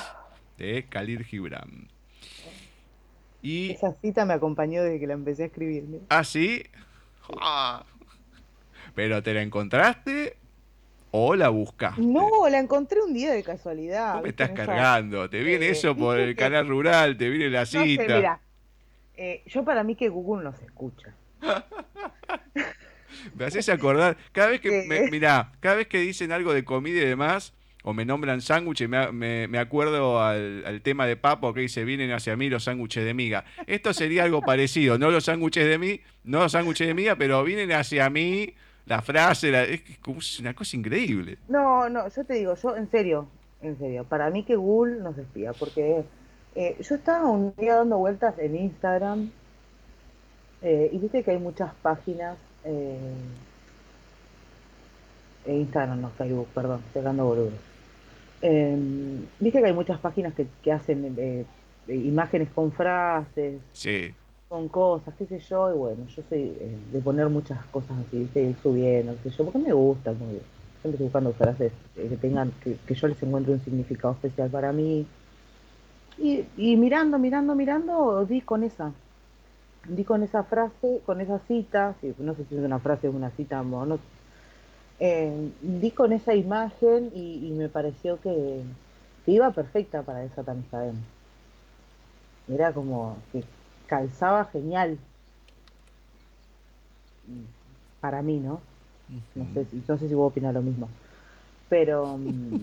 De 0.58 0.86
Khalil 0.88 1.24
Gibran. 1.24 1.88
Esa 3.42 3.92
cita 3.92 4.24
me 4.24 4.34
acompañó 4.34 4.82
desde 4.82 4.98
que 4.98 5.06
la 5.06 5.14
empecé 5.14 5.42
a 5.42 5.46
escribir. 5.46 6.00
¿Ah, 6.08 6.24
sí? 6.24 6.62
Ah. 7.40 7.84
¿Pero 8.94 9.22
te 9.22 9.34
la 9.34 9.42
encontraste 9.42 10.36
o 11.10 11.34
la 11.34 11.50
buscaste? 11.50 12.00
No, 12.00 12.48
la 12.48 12.58
encontré 12.58 13.02
un 13.02 13.12
día 13.12 13.32
de 13.32 13.42
casualidad. 13.42 14.22
me 14.22 14.30
estás 14.30 14.50
cargando? 14.50 15.28
Te 15.28 15.42
viene 15.42 15.68
eso 15.68 15.94
por 15.94 16.18
el 16.18 16.34
canal 16.36 16.68
rural, 16.68 17.18
te 17.18 17.28
viene 17.28 17.50
la 17.50 17.66
cita. 17.66 18.06
No 18.08 18.16
mira, 18.16 18.40
eh, 19.16 19.42
yo 19.46 19.64
para 19.64 19.82
mí 19.84 19.94
que 19.94 20.08
Google 20.08 20.44
nos 20.44 20.60
escucha. 20.60 21.14
me 23.34 23.44
haces 23.44 23.68
acordar, 23.68 24.16
cada 24.32 24.48
vez 24.48 24.60
que, 24.60 24.84
me, 24.88 25.10
mira, 25.10 25.52
cada 25.60 25.76
vez 25.76 25.86
que 25.86 25.98
dicen 25.98 26.32
algo 26.32 26.52
de 26.52 26.64
comida 26.64 27.00
y 27.00 27.06
demás, 27.06 27.54
o 27.82 27.92
me 27.92 28.04
nombran 28.04 28.40
sándwiches, 28.40 28.88
me, 28.88 29.46
me, 29.46 29.58
acuerdo 29.58 30.22
al, 30.22 30.80
tema 30.82 31.06
de 31.06 31.16
Papo 31.16 31.52
que 31.52 31.60
dice, 31.60 31.84
vienen 31.84 32.12
hacia 32.12 32.34
mí 32.34 32.48
los 32.48 32.64
sándwiches 32.64 33.04
de 33.04 33.12
miga. 33.12 33.44
Esto 33.66 33.92
sería 33.92 34.24
algo 34.24 34.40
parecido, 34.46 34.98
no 34.98 35.10
los 35.10 35.24
sándwiches 35.24 35.68
de 35.68 35.78
mí, 35.78 36.00
no 36.24 36.40
los 36.40 36.52
sándwiches 36.52 36.86
de 36.86 36.94
miga, 36.94 37.16
pero 37.16 37.44
vienen 37.44 37.72
hacia 37.72 38.08
mí 38.08 38.54
la 38.86 39.02
frase, 39.02 39.74
es 39.74 40.40
una 40.40 40.54
cosa 40.54 40.76
increíble. 40.76 41.38
No, 41.48 41.88
no, 41.88 42.08
yo 42.08 42.24
te 42.24 42.34
digo, 42.34 42.54
yo 42.54 42.76
en 42.76 42.90
serio, 42.90 43.28
en 43.60 43.78
serio, 43.78 44.04
para 44.04 44.30
mí 44.30 44.44
que 44.44 44.56
Google 44.56 45.00
nos 45.00 45.18
espía, 45.18 45.52
porque 45.52 46.04
eh, 46.54 46.76
yo 46.80 46.94
estaba 46.94 47.28
un 47.30 47.54
día 47.56 47.76
dando 47.76 47.98
vueltas 47.98 48.38
en 48.38 48.56
Instagram 48.56 49.30
eh, 50.62 50.90
y 50.92 50.98
viste 50.98 51.22
que 51.22 51.32
hay 51.32 51.38
muchas 51.38 51.72
páginas, 51.82 52.36
eh, 52.64 52.98
en 55.46 55.60
Instagram, 55.60 56.00
no 56.00 56.10
Facebook, 56.10 56.48
perdón, 56.54 56.82
estoy 56.86 57.02
dando 57.02 57.24
boludos 57.26 57.74
eh, 58.44 58.76
Viste 59.40 59.60
que 59.60 59.66
hay 59.66 59.72
muchas 59.72 59.98
páginas 59.98 60.34
que, 60.34 60.72
hacen 60.72 61.14
eh, 61.16 61.44
eh, 61.88 61.94
imágenes 61.94 62.48
con 62.54 62.72
frases, 62.72 63.60
con 64.48 64.68
cosas, 64.68 65.14
qué 65.18 65.26
sé 65.26 65.38
yo, 65.38 65.74
y 65.74 65.78
bueno, 65.78 66.06
yo 66.14 66.22
soy 66.28 66.42
eh, 66.60 66.76
de 66.92 67.00
poner 67.00 67.28
muchas 67.28 67.64
cosas 67.66 67.96
así, 68.06 68.18
¿viste? 68.18 68.54
subiendo, 68.62 69.16
qué 69.22 69.30
sé 69.30 69.38
yo, 69.38 69.44
porque 69.44 69.58
me 69.58 69.72
gusta, 69.72 70.12
muy 70.12 70.40
Siempre 70.82 71.02
estoy 71.02 71.06
buscando 71.06 71.32
frases 71.32 71.72
que 71.94 72.16
tengan, 72.18 72.52
que, 72.62 72.94
yo 72.94 73.08
les 73.08 73.22
encuentre 73.22 73.54
un 73.54 73.64
significado 73.64 74.12
especial 74.12 74.50
para 74.50 74.70
mí. 74.70 75.06
Y, 76.18 76.44
y 76.56 76.76
mirando, 76.76 77.18
mirando, 77.18 77.54
mirando, 77.54 78.24
di 78.24 78.40
con 78.40 78.62
esa, 78.62 78.92
di 79.88 80.04
con 80.04 80.22
esa 80.22 80.44
frase, 80.44 81.00
con 81.04 81.20
esa 81.20 81.40
cita, 81.40 81.94
no 82.18 82.34
sé 82.34 82.44
si 82.44 82.56
es 82.56 82.64
una 82.64 82.78
frase 82.78 83.08
o 83.08 83.10
una 83.10 83.30
cita, 83.30 83.62
no, 83.62 83.98
eh, 85.00 85.50
di 85.60 85.90
con 85.90 86.12
esa 86.12 86.34
imagen 86.34 87.10
y, 87.14 87.50
me 87.56 87.68
pareció 87.68 88.20
que, 88.20 88.62
iba 89.26 89.50
perfecta 89.50 90.02
para 90.02 90.24
esa 90.24 90.44
Cadena. 90.44 90.98
Era 92.46 92.72
como 92.72 93.16
que 93.32 93.42
calzaba 93.86 94.44
genial. 94.46 94.98
Para 98.00 98.22
mí, 98.22 98.38
¿no? 98.38 98.60
No 99.34 99.46
sé, 99.54 99.66
no 99.88 99.98
sé 99.98 100.08
si 100.08 100.14
vos 100.14 100.30
opinas 100.30 100.52
lo 100.52 100.62
mismo. 100.62 100.88
Pero 101.70 102.18
mm, 102.18 102.60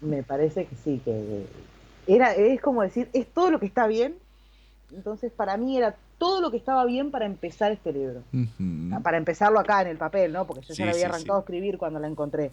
me 0.00 0.22
parece 0.22 0.66
que 0.66 0.76
sí, 0.76 1.00
que 1.04 1.46
era, 2.06 2.32
es 2.34 2.60
como 2.60 2.82
decir, 2.82 3.08
es 3.12 3.26
todo 3.26 3.50
lo 3.50 3.60
que 3.60 3.66
está 3.66 3.86
bien. 3.86 4.16
Entonces, 4.92 5.32
para 5.32 5.56
mí 5.56 5.76
era 5.76 5.96
todo 6.18 6.40
lo 6.40 6.50
que 6.50 6.56
estaba 6.56 6.84
bien 6.84 7.10
para 7.10 7.26
empezar 7.26 7.72
este 7.72 7.92
libro. 7.92 8.22
Para 9.02 9.16
empezarlo 9.16 9.58
acá 9.58 9.82
en 9.82 9.88
el 9.88 9.96
papel, 9.96 10.32
¿no? 10.32 10.46
Porque 10.46 10.62
yo 10.66 10.74
ya 10.74 10.86
lo 10.86 10.92
había 10.92 11.06
arrancado 11.06 11.38
a 11.38 11.40
escribir 11.40 11.78
cuando 11.78 11.98
la 12.00 12.08
encontré. 12.08 12.50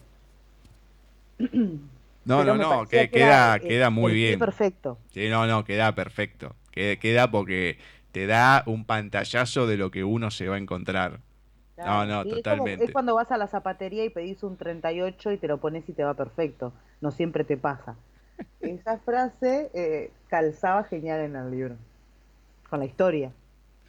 No, 2.25 2.41
no, 2.45 2.55
no, 2.55 2.87
queda, 2.87 3.59
queda 3.59 3.89
muy 3.89 4.13
bien. 4.13 4.39
Perfecto. 4.39 4.97
Sí, 5.11 5.27
no, 5.27 5.45
no, 5.45 5.65
queda 5.65 5.93
perfecto. 5.93 6.55
Queda, 6.71 7.29
porque 7.29 7.77
te 8.13 8.27
da 8.27 8.63
un 8.65 8.85
pantallazo 8.85 9.67
de 9.67 9.75
lo 9.75 9.91
que 9.91 10.05
uno 10.05 10.31
se 10.31 10.47
va 10.47 10.55
a 10.55 10.57
encontrar. 10.57 11.19
no, 11.77 12.05
no, 12.05 12.23
totalmente. 12.23 12.85
Es, 12.85 12.91
cuando 12.91 13.15
vas 13.15 13.29
a 13.31 13.37
la 13.37 13.47
zapatería 13.47 14.05
y 14.05 14.09
pedís 14.09 14.41
un 14.43 14.55
38 14.55 15.33
y 15.33 15.37
te 15.37 15.49
lo 15.49 15.57
pones 15.57 15.87
y 15.89 15.91
te 15.91 16.05
va 16.05 16.13
perfecto. 16.13 16.71
No 17.01 17.11
siempre 17.11 17.43
te 17.43 17.57
pasa. 17.57 17.97
Esa 18.61 18.97
frase 18.99 19.69
eh, 19.73 20.11
calzaba 20.27 20.83
genial 20.83 21.21
en 21.21 21.35
el 21.35 21.51
libro. 21.51 21.75
Con 22.69 22.79
la 22.79 22.85
historia. 22.85 23.31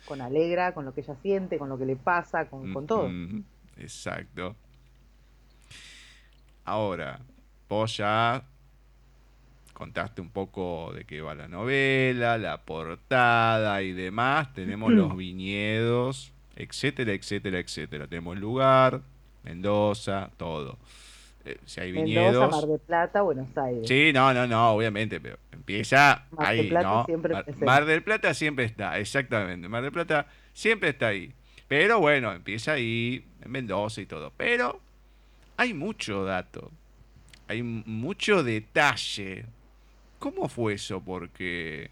con 0.06 0.20
Alegra, 0.20 0.74
con 0.74 0.84
lo 0.84 0.92
que 0.92 1.00
ella 1.00 1.16
siente, 1.22 1.58
con 1.58 1.68
lo 1.68 1.78
que 1.78 1.86
le 1.86 1.96
pasa, 1.96 2.46
con, 2.46 2.72
con 2.72 2.86
todo. 2.86 3.10
Exacto. 3.78 4.54
Ahora, 6.64 7.20
vos 7.68 7.96
ya 7.96 8.44
contaste 9.72 10.20
un 10.20 10.30
poco 10.30 10.92
de 10.94 11.04
qué 11.04 11.20
va 11.20 11.34
la 11.34 11.48
novela, 11.48 12.38
la 12.38 12.62
portada 12.62 13.82
y 13.82 13.92
demás. 13.92 14.52
Tenemos 14.54 14.92
los 14.94 15.16
viñedos, 15.16 16.32
etcétera, 16.56 17.12
etcétera, 17.12 17.58
etcétera. 17.58 18.06
Tenemos 18.06 18.38
lugar, 18.38 19.02
Mendoza, 19.42 20.30
todo. 20.36 20.78
Eh, 21.44 21.58
si 21.66 21.80
hay 21.80 21.92
viñedos. 21.92 22.32
Mendoza, 22.32 22.56
Mar 22.56 22.66
de 22.66 22.78
Plata, 22.78 23.22
Buenos 23.22 23.56
Aires. 23.56 23.86
Sí, 23.86 24.12
no, 24.14 24.32
no, 24.32 24.46
no, 24.46 24.70
obviamente, 24.70 25.20
pero 25.20 25.38
empieza 25.52 26.26
Mar 26.30 26.46
ahí, 26.46 26.68
Plata 26.68 26.88
¿no? 26.88 27.04
Siempre 27.04 27.34
Mar, 27.60 27.84
del 27.84 28.02
Plata 28.02 28.34
siempre 28.34 28.64
está, 28.64 28.98
exactamente. 28.98 29.68
Mar 29.68 29.82
del 29.82 29.92
Plata 29.92 30.26
siempre 30.52 30.90
está 30.90 31.08
ahí. 31.08 31.32
Pero 31.68 32.00
bueno, 32.00 32.32
empieza 32.32 32.72
ahí, 32.72 33.24
en 33.42 33.50
Mendoza 33.50 34.00
y 34.00 34.06
todo. 34.06 34.32
Pero 34.36 34.80
hay 35.56 35.74
mucho 35.74 36.24
dato, 36.24 36.70
hay 37.48 37.62
mucho 37.62 38.42
detalle. 38.42 39.44
¿Cómo 40.18 40.48
fue 40.48 40.74
eso? 40.74 41.02
Porque 41.02 41.90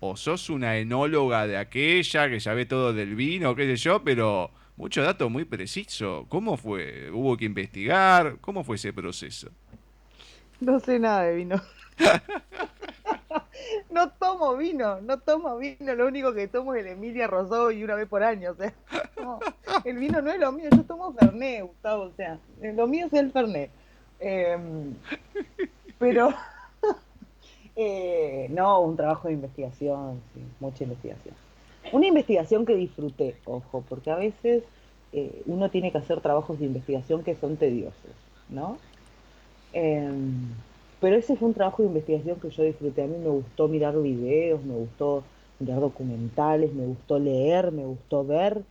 o 0.00 0.16
sos 0.16 0.50
una 0.50 0.76
enóloga 0.76 1.46
de 1.46 1.56
aquella 1.56 2.28
que 2.28 2.40
sabe 2.40 2.66
todo 2.66 2.92
del 2.92 3.14
vino, 3.14 3.54
qué 3.54 3.64
sé 3.64 3.76
yo, 3.76 4.04
pero 4.04 4.50
mucho 4.76 5.02
dato 5.02 5.28
muy 5.28 5.44
preciso. 5.44 6.26
¿Cómo 6.28 6.56
fue? 6.56 7.10
¿Hubo 7.10 7.36
que 7.36 7.44
investigar? 7.44 8.36
¿Cómo 8.40 8.64
fue 8.64 8.76
ese 8.76 8.92
proceso? 8.92 9.48
No 10.60 10.80
sé 10.80 10.98
nada 10.98 11.22
de 11.22 11.34
vino. 11.34 11.60
no 13.90 14.10
tomo 14.10 14.56
vino, 14.56 15.00
no 15.00 15.18
tomo 15.18 15.56
vino, 15.56 15.94
lo 15.94 16.06
único 16.06 16.32
que 16.34 16.48
tomo 16.48 16.74
es 16.74 16.84
el 16.84 16.92
Emilia 16.92 17.26
Rosó 17.26 17.70
y 17.70 17.82
una 17.82 17.94
vez 17.94 18.08
por 18.08 18.22
año, 18.22 18.52
o 18.52 18.54
sea, 18.54 18.72
el 19.84 19.96
vino 19.96 20.20
no 20.20 20.30
es 20.30 20.38
lo 20.38 20.52
mío, 20.52 20.68
yo 20.70 20.84
tomo 20.84 21.12
Fernet, 21.14 21.64
Gustavo, 21.64 22.04
o 22.04 22.12
sea, 22.12 22.38
lo 22.60 22.86
mío 22.86 23.06
es 23.06 23.12
el 23.14 23.32
Fernet. 23.32 23.70
Em, 24.20 24.94
pero, 25.98 26.32
eh, 27.76 28.46
no, 28.50 28.80
un 28.80 28.96
trabajo 28.96 29.28
de 29.28 29.34
investigación, 29.34 30.20
sí, 30.34 30.42
mucha 30.60 30.84
investigación. 30.84 31.34
Una 31.92 32.06
investigación 32.06 32.66
que 32.66 32.74
disfruté, 32.74 33.36
ojo, 33.44 33.84
porque 33.88 34.10
a 34.10 34.16
veces 34.16 34.64
eh, 35.12 35.42
uno 35.46 35.70
tiene 35.70 35.92
que 35.92 35.98
hacer 35.98 36.20
trabajos 36.20 36.58
de 36.58 36.66
investigación 36.66 37.22
que 37.22 37.34
son 37.36 37.56
tediosos, 37.56 38.10
¿no? 38.48 38.76
Em, 39.72 40.48
pero 41.00 41.16
ese 41.16 41.36
fue 41.36 41.48
un 41.48 41.54
trabajo 41.54 41.82
de 41.82 41.88
investigación 41.88 42.40
que 42.40 42.50
yo 42.50 42.62
disfruté. 42.62 43.02
A 43.02 43.06
mí 43.06 43.16
me 43.18 43.28
gustó 43.28 43.68
mirar 43.68 44.00
videos, 44.00 44.62
me 44.64 44.74
gustó 44.74 45.22
mirar 45.58 45.80
documentales, 45.80 46.72
me 46.72 46.86
gustó 46.86 47.18
leer, 47.18 47.72
me 47.72 47.84
gustó 47.84 48.24
ver. 48.24 48.62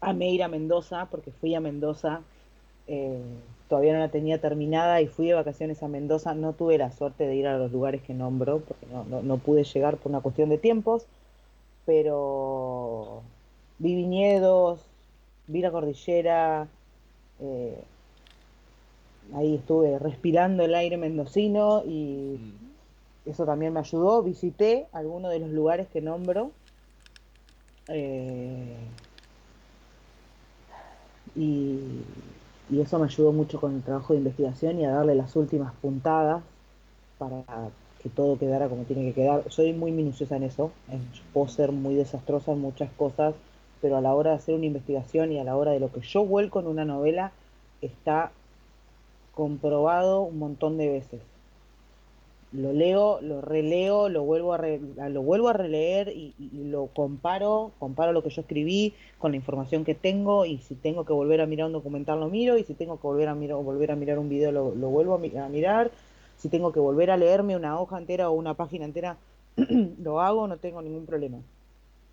Amé 0.00 0.30
ir 0.30 0.42
a 0.42 0.48
Mendoza 0.48 1.08
porque 1.10 1.30
fui 1.30 1.54
a 1.54 1.60
Mendoza, 1.60 2.20
eh, 2.86 3.20
todavía 3.68 3.94
no 3.94 4.00
la 4.00 4.10
tenía 4.10 4.40
terminada 4.40 5.00
y 5.00 5.06
fui 5.06 5.26
de 5.28 5.34
vacaciones 5.34 5.82
a 5.82 5.88
Mendoza. 5.88 6.34
No 6.34 6.52
tuve 6.52 6.78
la 6.78 6.92
suerte 6.92 7.26
de 7.26 7.34
ir 7.34 7.46
a 7.46 7.58
los 7.58 7.72
lugares 7.72 8.02
que 8.02 8.14
nombro 8.14 8.60
porque 8.60 8.86
no, 8.86 9.36
pude 9.38 9.64
llegar 9.64 9.96
por 9.96 10.10
una 10.12 10.20
cuestión 10.20 10.50
de 10.50 10.58
tiempos, 10.58 11.06
pero 11.86 13.22
vi 13.78 13.94
viñedos, 13.94 14.80
vi 15.46 15.62
la 15.62 15.70
cordillera. 15.70 16.68
Eh, 17.40 17.82
ahí 19.34 19.54
estuve 19.54 19.98
respirando 19.98 20.64
el 20.64 20.74
aire 20.74 20.96
mendocino 20.96 21.82
y 21.84 22.38
mm. 22.38 23.30
eso 23.30 23.46
también 23.46 23.72
me 23.72 23.80
ayudó. 23.80 24.22
Visité 24.22 24.86
algunos 24.92 25.30
de 25.30 25.38
los 25.38 25.50
lugares 25.50 25.88
que 25.88 26.00
nombro. 26.00 26.50
Eh, 27.88 28.76
y, 31.36 32.02
eso 32.76 32.98
me 32.98 33.04
ayudó 33.04 33.30
mucho 33.32 33.60
con 33.60 33.76
el 33.76 33.82
trabajo 33.82 34.12
de 34.12 34.18
investigación 34.18 34.80
y 34.80 34.84
a 34.84 34.90
darle 34.90 35.14
las 35.14 35.36
últimas 35.36 35.72
puntadas 35.74 36.42
para 37.16 37.44
que 38.06 38.14
todo 38.14 38.38
quedara 38.38 38.68
como 38.68 38.84
tiene 38.84 39.02
que 39.06 39.14
quedar. 39.14 39.42
Soy 39.48 39.72
muy 39.72 39.90
minuciosa 39.90 40.36
en 40.36 40.44
eso, 40.44 40.70
puedo 41.32 41.48
ser 41.48 41.72
muy 41.72 41.94
desastrosa 41.94 42.52
en 42.52 42.60
muchas 42.60 42.88
cosas, 42.92 43.34
pero 43.82 43.96
a 43.96 44.00
la 44.00 44.14
hora 44.14 44.30
de 44.30 44.36
hacer 44.36 44.54
una 44.54 44.66
investigación 44.66 45.32
y 45.32 45.40
a 45.40 45.44
la 45.44 45.56
hora 45.56 45.72
de 45.72 45.80
lo 45.80 45.90
que 45.90 46.00
yo 46.02 46.24
vuelco 46.24 46.60
en 46.60 46.68
una 46.68 46.84
novela, 46.84 47.32
está 47.82 48.30
comprobado 49.34 50.22
un 50.22 50.38
montón 50.38 50.78
de 50.78 50.88
veces. 50.88 51.20
Lo 52.52 52.72
leo, 52.72 53.20
lo 53.22 53.40
releo, 53.40 54.08
lo 54.08 54.22
vuelvo 54.22 54.54
a, 54.54 54.58
lo 55.08 55.22
vuelvo 55.22 55.48
a 55.48 55.52
releer 55.52 56.08
y, 56.08 56.32
lo 56.52 56.86
comparo, 56.86 57.72
comparo 57.80 58.12
lo 58.12 58.22
que 58.22 58.30
yo 58.30 58.42
escribí 58.42 58.94
con 59.18 59.32
la 59.32 59.36
información 59.36 59.84
que 59.84 59.96
tengo 59.96 60.46
y 60.46 60.58
si 60.58 60.76
tengo 60.76 61.04
que 61.04 61.12
volver 61.12 61.40
a 61.40 61.46
mirar 61.46 61.66
un 61.66 61.72
documental 61.72 62.20
lo 62.20 62.28
miro 62.28 62.56
y 62.56 62.62
si 62.62 62.74
tengo 62.74 63.00
que 63.00 63.06
volver 63.06 63.28
a 63.28 63.34
mirar, 63.34 63.56
volver 63.58 63.90
a 63.90 63.96
mirar 63.96 64.20
un 64.20 64.28
video 64.28 64.52
lo, 64.52 64.70
vuelvo 64.70 65.14
a, 65.14 65.48
mirar, 65.48 65.90
si 66.36 66.48
tengo 66.48 66.72
que 66.72 66.80
volver 66.80 67.10
a 67.10 67.16
leerme 67.16 67.56
una 67.56 67.78
hoja 67.78 67.98
entera 67.98 68.30
o 68.30 68.32
una 68.32 68.54
página 68.54 68.84
entera 68.84 69.16
lo 69.56 70.20
hago, 70.20 70.46
no 70.46 70.58
tengo 70.58 70.82
ningún 70.82 71.06
problema. 71.06 71.38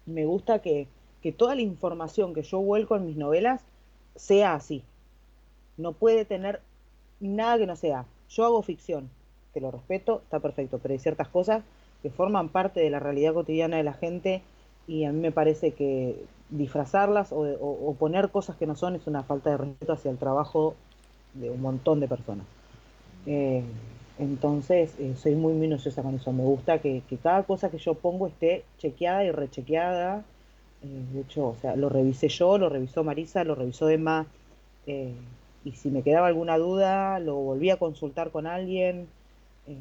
Me 0.06 0.26
gusta 0.26 0.60
que, 0.60 0.88
que 1.22 1.32
toda 1.32 1.56
la 1.56 1.62
información 1.62 2.34
que 2.34 2.44
yo 2.44 2.60
vuelco 2.60 2.96
en 2.96 3.06
mis 3.06 3.18
novelas 3.18 3.62
sea 4.16 4.54
así. 4.54 4.84
No 5.78 5.94
puede 5.94 6.26
tener 6.26 6.62
nada 7.20 7.58
que 7.58 7.68
no 7.68 7.76
sea. 7.76 8.06
Yo 8.30 8.46
hago 8.46 8.62
ficción, 8.62 9.10
que 9.54 9.62
lo 9.62 9.72
respeto, 9.72 10.22
está 10.24 10.40
perfecto, 10.40 10.80
pero 10.80 10.94
hay 10.94 11.00
ciertas 11.00 11.28
cosas 11.28 11.64
que 12.02 12.10
forman 12.10 12.50
parte 12.50 12.80
de 12.80 12.90
la 12.90 13.00
realidad 13.00 13.34
cotidiana 13.34 13.78
de 13.78 13.84
la 13.84 13.94
gente 13.94 14.42
y 14.88 15.06
a 15.06 15.12
mí 15.12 15.20
me 15.20 15.32
parece 15.32 15.72
que 15.72 16.26
disfrazarlas 16.50 17.30
o, 17.32 17.96
poner 17.98 18.30
cosas 18.30 18.56
que 18.58 18.68
no 18.68 18.76
son 18.76 18.96
es 18.96 19.08
una 19.08 19.24
falta 19.24 19.52
de 19.52 19.58
respeto 19.58 19.94
hacia 19.94 20.12
el 20.12 20.18
trabajo 20.18 20.76
de 21.34 21.50
un 21.50 21.62
montón 21.62 22.00
de 22.00 22.08
personas. 22.08 22.46
Eh, 23.26 23.64
entonces, 24.20 24.94
eh, 25.00 25.16
soy 25.18 25.36
muy 25.36 25.54
minuciosa 25.54 26.04
con 26.04 26.16
eso. 26.16 26.32
Me 26.32 26.44
gusta 26.44 26.80
que, 26.80 27.02
cada 27.22 27.44
cosa 27.44 27.70
que 27.70 27.78
yo 27.78 27.96
pongo 27.96 28.28
esté 28.28 28.64
chequeada 28.78 29.24
y 29.24 29.32
rechequeada. 29.32 30.24
Eh, 30.84 31.04
de 31.14 31.22
hecho, 31.22 31.48
o 31.48 31.56
sea, 31.62 31.76
lo 31.76 31.90
revisé 31.90 32.30
yo, 32.30 32.58
lo 32.58 32.70
revisó 32.70 33.04
Marisa, 33.04 33.44
lo 33.44 33.56
revisó 33.56 33.90
Emma 33.90 34.28
y 35.66 35.72
si 35.72 35.90
me 35.90 36.02
quedaba 36.02 36.28
alguna 36.28 36.58
duda 36.58 37.20
lo 37.20 37.36
volví 37.36 37.70
a 37.70 37.78
consultar 37.78 38.32
con 38.32 38.48
alguien. 38.48 39.08
Eh, 39.68 39.76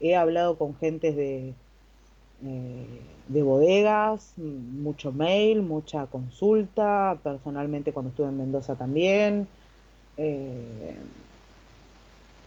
he 0.00 0.16
hablado 0.16 0.56
con 0.56 0.74
gentes 0.76 1.14
de, 1.16 1.54
eh, 2.44 3.00
de 3.28 3.42
bodegas, 3.42 4.32
mucho 4.36 5.12
mail, 5.12 5.62
mucha 5.62 6.06
consulta, 6.06 7.18
personalmente 7.22 7.92
cuando 7.92 8.10
estuve 8.10 8.28
en 8.28 8.38
Mendoza 8.38 8.74
también. 8.74 9.46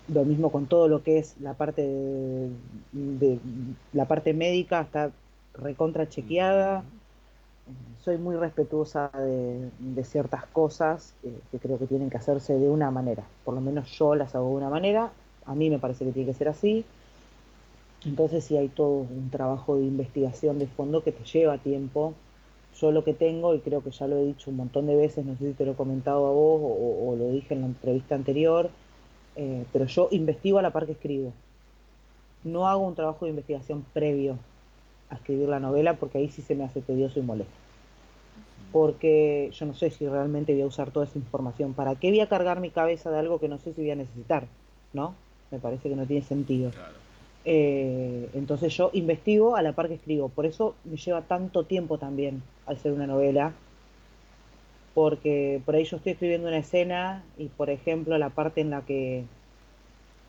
Eh, 0.07 0.13
lo 0.13 0.23
mismo 0.25 0.51
con 0.51 0.65
todo 0.67 0.87
lo 0.87 1.03
que 1.03 1.19
es 1.19 1.35
la 1.39 1.53
parte 1.53 1.81
de, 1.81 3.39
la 3.93 4.05
parte 4.05 4.33
médica 4.33 4.81
está 4.81 5.11
recontra 5.53 6.07
chequeada 6.09 6.83
soy 8.03 8.17
muy 8.17 8.35
respetuosa 8.35 9.09
de, 9.13 10.03
ciertas 10.03 10.45
cosas 10.45 11.13
que 11.51 11.57
creo 11.57 11.79
que 11.79 11.87
tienen 11.87 12.11
que 12.11 12.17
hacerse 12.17 12.53
de 12.53 12.69
una 12.69 12.91
manera. 12.91 13.23
Por 13.43 13.55
lo 13.55 13.61
menos 13.61 13.89
yo 13.97 14.13
las 14.13 14.35
hago 14.35 14.49
de 14.49 14.55
una 14.55 14.69
manera. 14.69 15.11
A 15.45 15.55
mí 15.55 15.71
me 15.71 15.79
parece 15.79 16.05
que 16.05 16.11
tiene 16.11 16.31
que 16.31 16.37
ser 16.37 16.47
así. 16.47 16.85
Entonces 18.05 18.43
sí 18.43 18.55
hay 18.55 18.67
todo 18.67 19.07
un 19.09 19.29
trabajo 19.31 19.75
de 19.77 19.83
investigación 19.83 20.59
de 20.59 20.67
fondo 20.67 21.03
que 21.03 21.11
te 21.11 21.23
lleva 21.23 21.57
tiempo. 21.57 22.13
Yo 22.79 22.91
lo 22.91 23.03
que 23.03 23.13
tengo, 23.13 23.55
y 23.55 23.59
creo 23.59 23.81
que 23.81 23.89
ya 23.89 24.05
lo 24.05 24.17
he 24.17 24.25
dicho 24.25 24.51
un 24.51 24.57
montón 24.57 24.85
de 24.85 24.95
veces, 24.95 25.25
no 25.25 25.35
sé 25.37 25.47
si 25.47 25.53
te 25.53 25.65
lo 25.65 25.71
he 25.71 25.75
comentado 25.75 26.27
a 26.27 26.31
vos 26.31 26.61
o, 26.61 27.15
lo 27.17 27.31
dije 27.31 27.55
en 27.55 27.61
la 27.61 27.67
entrevista 27.67 28.13
anterior, 28.13 28.69
eh, 29.35 29.65
pero 29.73 29.85
yo 29.85 30.07
investigo 30.11 30.59
a 30.59 30.61
la 30.61 30.71
par 30.71 30.85
que 30.85 30.93
escribo. 30.93 31.33
No 32.43 32.67
hago 32.67 32.85
un 32.85 32.95
trabajo 32.95 33.25
de 33.25 33.31
investigación 33.31 33.85
previo 33.93 34.37
a 35.09 35.15
escribir 35.15 35.49
la 35.49 35.59
novela 35.59 35.95
porque 35.95 36.19
ahí 36.19 36.29
sí 36.29 36.41
se 36.41 36.55
me 36.55 36.63
hace 36.63 36.81
tedioso 36.81 37.19
y 37.19 37.23
molesto. 37.23 37.53
Porque 38.71 39.51
yo 39.53 39.65
no 39.65 39.73
sé 39.73 39.89
si 39.89 40.07
realmente 40.07 40.53
voy 40.53 40.61
a 40.61 40.67
usar 40.67 40.91
toda 40.91 41.05
esa 41.05 41.17
información. 41.17 41.73
¿Para 41.73 41.95
qué 41.95 42.09
voy 42.09 42.19
a 42.19 42.29
cargar 42.29 42.59
mi 42.59 42.69
cabeza 42.69 43.09
de 43.09 43.19
algo 43.19 43.39
que 43.39 43.47
no 43.47 43.57
sé 43.57 43.73
si 43.73 43.81
voy 43.81 43.91
a 43.91 43.95
necesitar? 43.95 44.47
¿No? 44.93 45.15
Me 45.51 45.59
parece 45.59 45.89
que 45.89 45.95
no 45.95 46.05
tiene 46.05 46.25
sentido. 46.25 46.71
Eh, 47.45 48.29
entonces 48.33 48.75
yo 48.75 48.89
investigo 48.93 49.55
a 49.55 49.61
la 49.61 49.73
par 49.73 49.87
que 49.87 49.93
escribo. 49.95 50.29
Por 50.29 50.45
eso 50.45 50.75
me 50.83 50.97
lleva 50.97 51.21
tanto 51.21 51.63
tiempo 51.63 51.97
también 51.97 52.41
al 52.65 52.77
ser 52.77 52.91
una 52.91 53.07
novela. 53.07 53.53
Porque 54.95 55.61
por 55.63 55.75
ahí 55.75 55.83
yo 55.83 55.97
estoy 55.97 56.13
escribiendo 56.13 56.47
una 56.47 56.57
escena 56.57 57.23
y, 57.37 57.49
por 57.49 57.69
ejemplo, 57.69 58.17
la 58.17 58.31
parte 58.31 58.61
en 58.61 58.71
la 58.71 58.81
que 58.81 59.25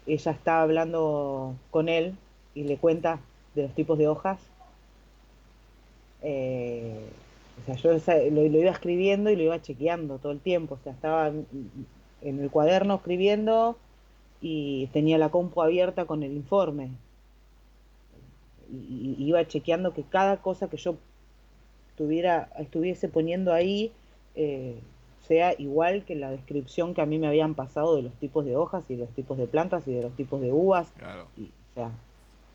ella 0.07 0.33
está 0.33 0.61
hablando 0.61 1.55
con 1.71 1.89
él 1.89 2.15
y 2.55 2.65
le 2.65 2.77
cuenta 2.77 3.21
de 3.55 3.63
los 3.63 3.73
tipos 3.75 3.97
de 3.97 4.09
hojas, 4.09 4.39
eh, 6.23 7.01
o 7.63 7.65
sea, 7.65 7.77
yo 7.77 8.31
lo, 8.31 8.43
iba 8.45 8.71
escribiendo 8.71 9.31
y 9.31 9.37
lo 9.37 9.45
iba 9.45 9.63
chequeando 9.63 10.19
todo 10.19 10.33
el 10.33 10.41
tiempo. 10.41 10.75
O 10.75 10.79
sea, 10.83 10.93
estaba 10.93 11.29
en 11.29 12.41
el 12.41 12.51
cuaderno 12.51 12.97
escribiendo 12.97 13.77
y 14.41 14.89
tenía 14.89 15.19
la 15.19 15.31
compu 15.31 15.63
abierta 15.63 16.05
con 16.05 16.23
el 16.23 16.33
informe. 16.33 16.91
Y, 18.71 19.17
iba 19.19 19.47
chequeando 19.47 19.95
que 19.95 20.03
cada 20.03 20.39
cosa 20.39 20.69
que 20.69 20.77
yo 20.77 20.97
estuviera, 21.91 22.51
estuviese 22.59 23.09
poniendo 23.09 23.53
ahí 23.53 23.93
eh, 24.37 24.79
sea 25.27 25.55
igual 25.59 26.05
que 26.05 26.15
la 26.15 26.31
descripción 26.31 26.95
que 26.95 27.01
a 27.01 27.07
mí 27.07 27.19
me 27.19 27.27
habían 27.27 27.55
pasado 27.55 27.97
de 27.97 28.03
los 28.03 28.13
tipos 28.15 28.45
de 28.45 28.57
hojas 28.57 28.85
y 28.89 28.95
de 28.95 29.01
los 29.01 29.11
tipos 29.11 29.37
de 29.39 29.47
plantas 29.47 29.87
y 29.89 29.93
de 29.93 30.03
los 30.03 30.15
tipos 30.15 30.41
de 30.41 30.53
uvas. 30.53 30.93
Y, 31.37 31.45
o 31.45 31.75
sea, 31.75 31.91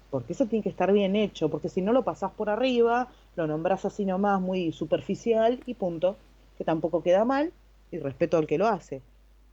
porque 0.09 0.34
eso 0.34 0.45
tiene 0.45 0.63
que 0.63 0.69
estar 0.69 0.91
bien 0.93 1.15
hecho, 1.15 1.49
porque 1.49 1.69
si 1.69 1.82
no 1.82 1.91
lo 1.91 2.03
pasás 2.03 2.32
por 2.32 2.49
arriba, 2.49 3.09
lo 3.36 3.47
nombrás 3.47 3.86
así 3.86 4.05
nomás 4.05 4.39
muy 4.39 4.71
superficial 4.71 5.59
y 5.65 5.73
punto, 5.73 6.15
que 6.57 6.63
tampoco 6.63 7.03
queda 7.03 7.25
mal 7.25 7.51
y 7.91 7.99
respeto 7.99 8.38
al 8.38 8.47
que 8.47 8.57
lo 8.57 8.67
hace. 8.67 9.01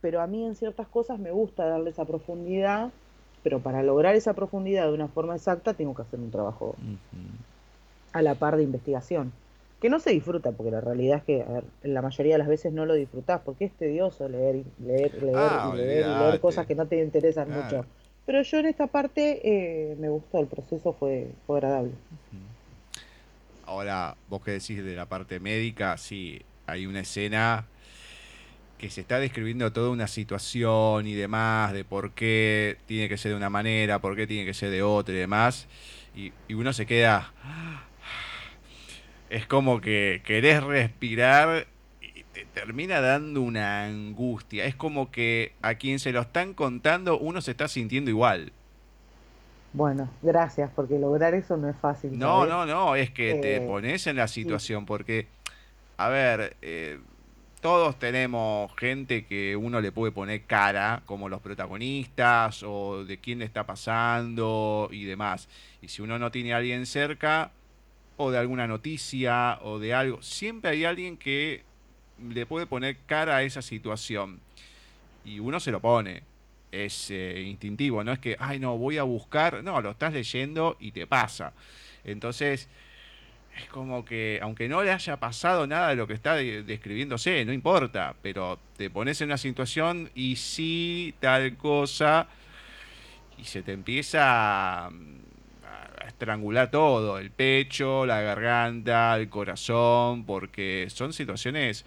Pero 0.00 0.20
a 0.20 0.26
mí 0.26 0.44
en 0.44 0.54
ciertas 0.54 0.86
cosas 0.86 1.18
me 1.18 1.32
gusta 1.32 1.66
darle 1.66 1.90
esa 1.90 2.04
profundidad, 2.04 2.90
pero 3.42 3.58
para 3.60 3.82
lograr 3.82 4.14
esa 4.14 4.34
profundidad 4.34 4.86
de 4.86 4.92
una 4.92 5.08
forma 5.08 5.34
exacta 5.34 5.74
tengo 5.74 5.94
que 5.94 6.02
hacer 6.02 6.20
un 6.20 6.30
trabajo 6.30 6.76
a 8.12 8.22
la 8.22 8.34
par 8.36 8.56
de 8.56 8.62
investigación 8.62 9.32
que 9.80 9.88
no 9.88 10.00
se 10.00 10.10
disfruta, 10.10 10.52
porque 10.52 10.72
la 10.72 10.80
realidad 10.80 11.18
es 11.18 11.24
que 11.24 11.44
la 11.82 12.02
mayoría 12.02 12.34
de 12.34 12.38
las 12.38 12.48
veces 12.48 12.72
no 12.72 12.84
lo 12.84 12.94
disfrutás, 12.94 13.40
porque 13.44 13.66
es 13.66 13.72
tedioso 13.72 14.28
leer, 14.28 14.64
leer, 14.84 15.22
leer, 15.22 15.36
ah, 15.36 15.72
leer, 15.74 16.06
leer 16.06 16.40
cosas 16.40 16.66
que 16.66 16.74
no 16.74 16.86
te 16.86 17.00
interesan 17.00 17.48
mucho. 17.50 17.84
Pero 18.26 18.42
yo 18.42 18.58
en 18.58 18.66
esta 18.66 18.88
parte 18.88 19.40
eh, 19.42 19.96
me 19.98 20.08
gustó, 20.08 20.40
el 20.40 20.48
proceso 20.48 20.92
fue, 20.92 21.30
fue 21.46 21.58
agradable. 21.58 21.92
Ahora, 23.64 24.16
vos 24.28 24.42
que 24.42 24.50
decís 24.50 24.84
de 24.84 24.96
la 24.96 25.06
parte 25.06 25.40
médica, 25.40 25.96
sí, 25.96 26.42
hay 26.66 26.86
una 26.86 27.00
escena 27.00 27.66
que 28.78 28.90
se 28.90 29.00
está 29.00 29.18
describiendo 29.18 29.72
toda 29.72 29.90
una 29.90 30.06
situación 30.06 31.06
y 31.06 31.14
demás, 31.14 31.72
de 31.72 31.84
por 31.84 32.12
qué 32.12 32.78
tiene 32.86 33.08
que 33.08 33.16
ser 33.16 33.32
de 33.32 33.36
una 33.36 33.50
manera, 33.50 34.00
por 34.00 34.16
qué 34.16 34.26
tiene 34.26 34.44
que 34.44 34.54
ser 34.54 34.70
de 34.70 34.82
otra 34.82 35.14
y 35.14 35.18
demás, 35.18 35.66
y, 36.14 36.32
y 36.48 36.54
uno 36.54 36.72
se 36.72 36.86
queda, 36.86 37.32
es 39.30 39.46
como 39.46 39.80
que 39.80 40.22
querés 40.24 40.62
respirar 40.62 41.66
y 42.00 42.22
te 42.32 42.44
termina 42.46 43.00
dando 43.00 43.42
una 43.42 43.84
angustia. 43.84 44.64
Es 44.64 44.74
como 44.74 45.10
que 45.10 45.52
a 45.62 45.74
quien 45.74 45.98
se 45.98 46.12
lo 46.12 46.20
están 46.20 46.54
contando 46.54 47.18
uno 47.18 47.40
se 47.40 47.50
está 47.52 47.68
sintiendo 47.68 48.10
igual. 48.10 48.52
Bueno, 49.72 50.08
gracias, 50.22 50.70
porque 50.74 50.98
lograr 50.98 51.34
eso 51.34 51.56
no 51.56 51.68
es 51.68 51.76
fácil. 51.76 52.18
No, 52.18 52.46
no, 52.46 52.64
no, 52.64 52.96
es 52.96 53.10
que 53.10 53.34
te 53.34 53.56
eh, 53.56 53.60
pones 53.60 54.06
en 54.06 54.16
la 54.16 54.26
situación, 54.26 54.86
porque, 54.86 55.28
a 55.98 56.08
ver, 56.08 56.56
eh, 56.62 56.98
todos 57.60 57.98
tenemos 57.98 58.74
gente 58.76 59.26
que 59.26 59.56
uno 59.56 59.80
le 59.80 59.92
puede 59.92 60.10
poner 60.10 60.44
cara, 60.44 61.02
como 61.04 61.28
los 61.28 61.42
protagonistas, 61.42 62.62
o 62.62 63.04
de 63.04 63.18
quién 63.18 63.40
le 63.40 63.44
está 63.44 63.66
pasando 63.66 64.88
y 64.90 65.04
demás. 65.04 65.48
Y 65.82 65.88
si 65.88 66.00
uno 66.00 66.18
no 66.18 66.30
tiene 66.30 66.54
a 66.54 66.56
alguien 66.56 66.86
cerca, 66.86 67.50
o 68.18 68.30
de 68.30 68.38
alguna 68.38 68.66
noticia 68.66 69.58
o 69.62 69.78
de 69.78 69.94
algo. 69.94 70.20
Siempre 70.22 70.72
hay 70.72 70.84
alguien 70.84 71.16
que 71.16 71.62
le 72.28 72.46
puede 72.46 72.66
poner 72.66 72.98
cara 73.06 73.36
a 73.36 73.42
esa 73.42 73.62
situación. 73.62 74.40
Y 75.24 75.38
uno 75.38 75.60
se 75.60 75.70
lo 75.70 75.80
pone. 75.80 76.22
Es 76.70 77.10
eh, 77.10 77.40
instintivo, 77.46 78.04
no 78.04 78.12
es 78.12 78.18
que, 78.18 78.36
ay, 78.38 78.58
no, 78.58 78.76
voy 78.76 78.98
a 78.98 79.04
buscar. 79.04 79.62
No, 79.62 79.80
lo 79.80 79.92
estás 79.92 80.12
leyendo 80.12 80.76
y 80.80 80.90
te 80.92 81.06
pasa. 81.06 81.52
Entonces, 82.04 82.68
es 83.56 83.68
como 83.68 84.04
que, 84.04 84.40
aunque 84.42 84.68
no 84.68 84.82
le 84.82 84.90
haya 84.90 85.16
pasado 85.18 85.66
nada 85.66 85.90
de 85.90 85.96
lo 85.96 86.06
que 86.06 86.14
está 86.14 86.34
describiéndose, 86.34 87.44
no 87.44 87.52
importa, 87.52 88.14
pero 88.20 88.58
te 88.76 88.90
pones 88.90 89.20
en 89.20 89.28
una 89.28 89.38
situación 89.38 90.10
y 90.14 90.36
sí, 90.36 91.14
tal 91.20 91.56
cosa, 91.56 92.28
y 93.38 93.44
se 93.44 93.62
te 93.62 93.72
empieza 93.72 94.90
estrangular 96.18 96.68
todo, 96.68 97.20
el 97.20 97.30
pecho, 97.30 98.04
la 98.04 98.20
garganta, 98.20 99.16
el 99.16 99.28
corazón, 99.28 100.24
porque 100.24 100.88
son 100.90 101.12
situaciones 101.12 101.84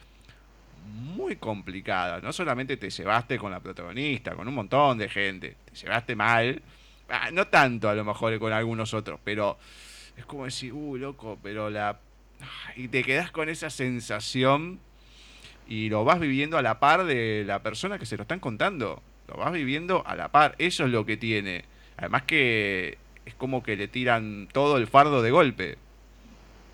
muy 0.87 1.35
complicadas. 1.35 2.23
No 2.23 2.31
solamente 2.31 2.77
te 2.77 2.89
llevaste 2.89 3.37
con 3.37 3.51
la 3.51 3.59
protagonista, 3.59 4.33
con 4.33 4.47
un 4.47 4.55
montón 4.55 4.97
de 4.97 5.09
gente, 5.09 5.57
te 5.65 5.75
llevaste 5.75 6.15
mal, 6.15 6.61
ah, 7.09 7.29
no 7.33 7.47
tanto 7.47 7.89
a 7.89 7.93
lo 7.93 8.05
mejor 8.05 8.39
con 8.39 8.53
algunos 8.53 8.93
otros, 8.93 9.19
pero 9.21 9.57
es 10.15 10.25
como 10.25 10.45
decir, 10.45 10.71
uh, 10.71 10.95
loco, 10.95 11.37
pero 11.43 11.69
la... 11.69 11.99
Y 12.77 12.87
te 12.87 13.03
quedas 13.03 13.31
con 13.31 13.49
esa 13.49 13.69
sensación 13.69 14.79
y 15.67 15.89
lo 15.89 16.05
vas 16.05 16.21
viviendo 16.21 16.57
a 16.57 16.61
la 16.61 16.79
par 16.79 17.03
de 17.03 17.43
la 17.45 17.61
persona 17.61 17.99
que 17.99 18.05
se 18.05 18.15
lo 18.15 18.21
están 18.21 18.39
contando. 18.39 19.03
Lo 19.27 19.35
vas 19.35 19.51
viviendo 19.51 20.03
a 20.07 20.15
la 20.15 20.29
par. 20.29 20.55
Eso 20.57 20.85
es 20.85 20.89
lo 20.89 21.05
que 21.05 21.17
tiene. 21.17 21.65
Además 21.97 22.23
que 22.23 22.97
es 23.25 23.33
como 23.35 23.63
que 23.63 23.75
le 23.75 23.87
tiran 23.87 24.47
todo 24.51 24.77
el 24.77 24.87
fardo 24.87 25.21
de 25.21 25.31
golpe. 25.31 25.77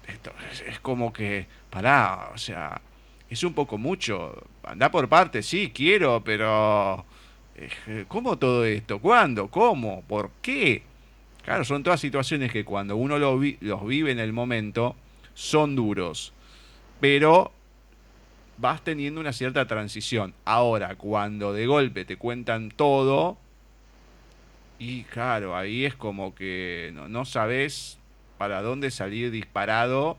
Esto, 0.08 0.32
es, 0.66 0.80
como 0.80 1.12
que, 1.12 1.48
pará, 1.70 2.32
o 2.34 2.38
sea, 2.38 2.82
es 3.30 3.44
un 3.44 3.54
poco 3.54 3.78
mucho. 3.78 4.44
Anda 4.64 4.90
por 4.90 5.10
partes, 5.10 5.46
sí, 5.46 5.72
quiero, 5.74 6.24
pero... 6.24 7.06
Eh, 7.56 8.06
¿Cómo 8.08 8.38
todo 8.38 8.64
esto? 8.66 9.00
¿Cuándo? 9.00 9.48
¿Cómo? 9.50 10.04
¿Por 10.08 10.30
qué? 10.42 10.84
Claro, 11.44 11.64
son 11.66 11.82
todas 11.82 12.00
situaciones 12.00 12.52
que 12.52 12.64
cuando 12.66 12.96
uno 12.96 13.18
los 13.18 13.40
vive 13.88 14.12
en 14.12 14.20
el 14.20 14.34
momento 14.34 14.96
son 15.34 15.76
duros, 15.76 16.34
pero 17.00 17.52
vas 18.58 18.84
teniendo 18.84 19.22
una 19.22 19.34
cierta 19.34 19.66
transición. 19.66 20.34
Ahora, 20.46 20.96
cuando 20.96 21.54
de 21.54 21.66
golpe 21.66 22.06
te 22.06 22.18
cuentan 22.18 22.70
todo, 22.70 23.38
y 24.80 25.04
claro, 25.04 25.56
ahí 25.56 25.86
es 25.86 25.96
como 25.96 26.36
que 26.36 26.92
no, 26.94 27.08
no 27.08 27.26
sabes 27.26 27.98
para 28.38 28.62
dónde 28.62 28.92
salir 28.92 29.32
disparado, 29.32 30.18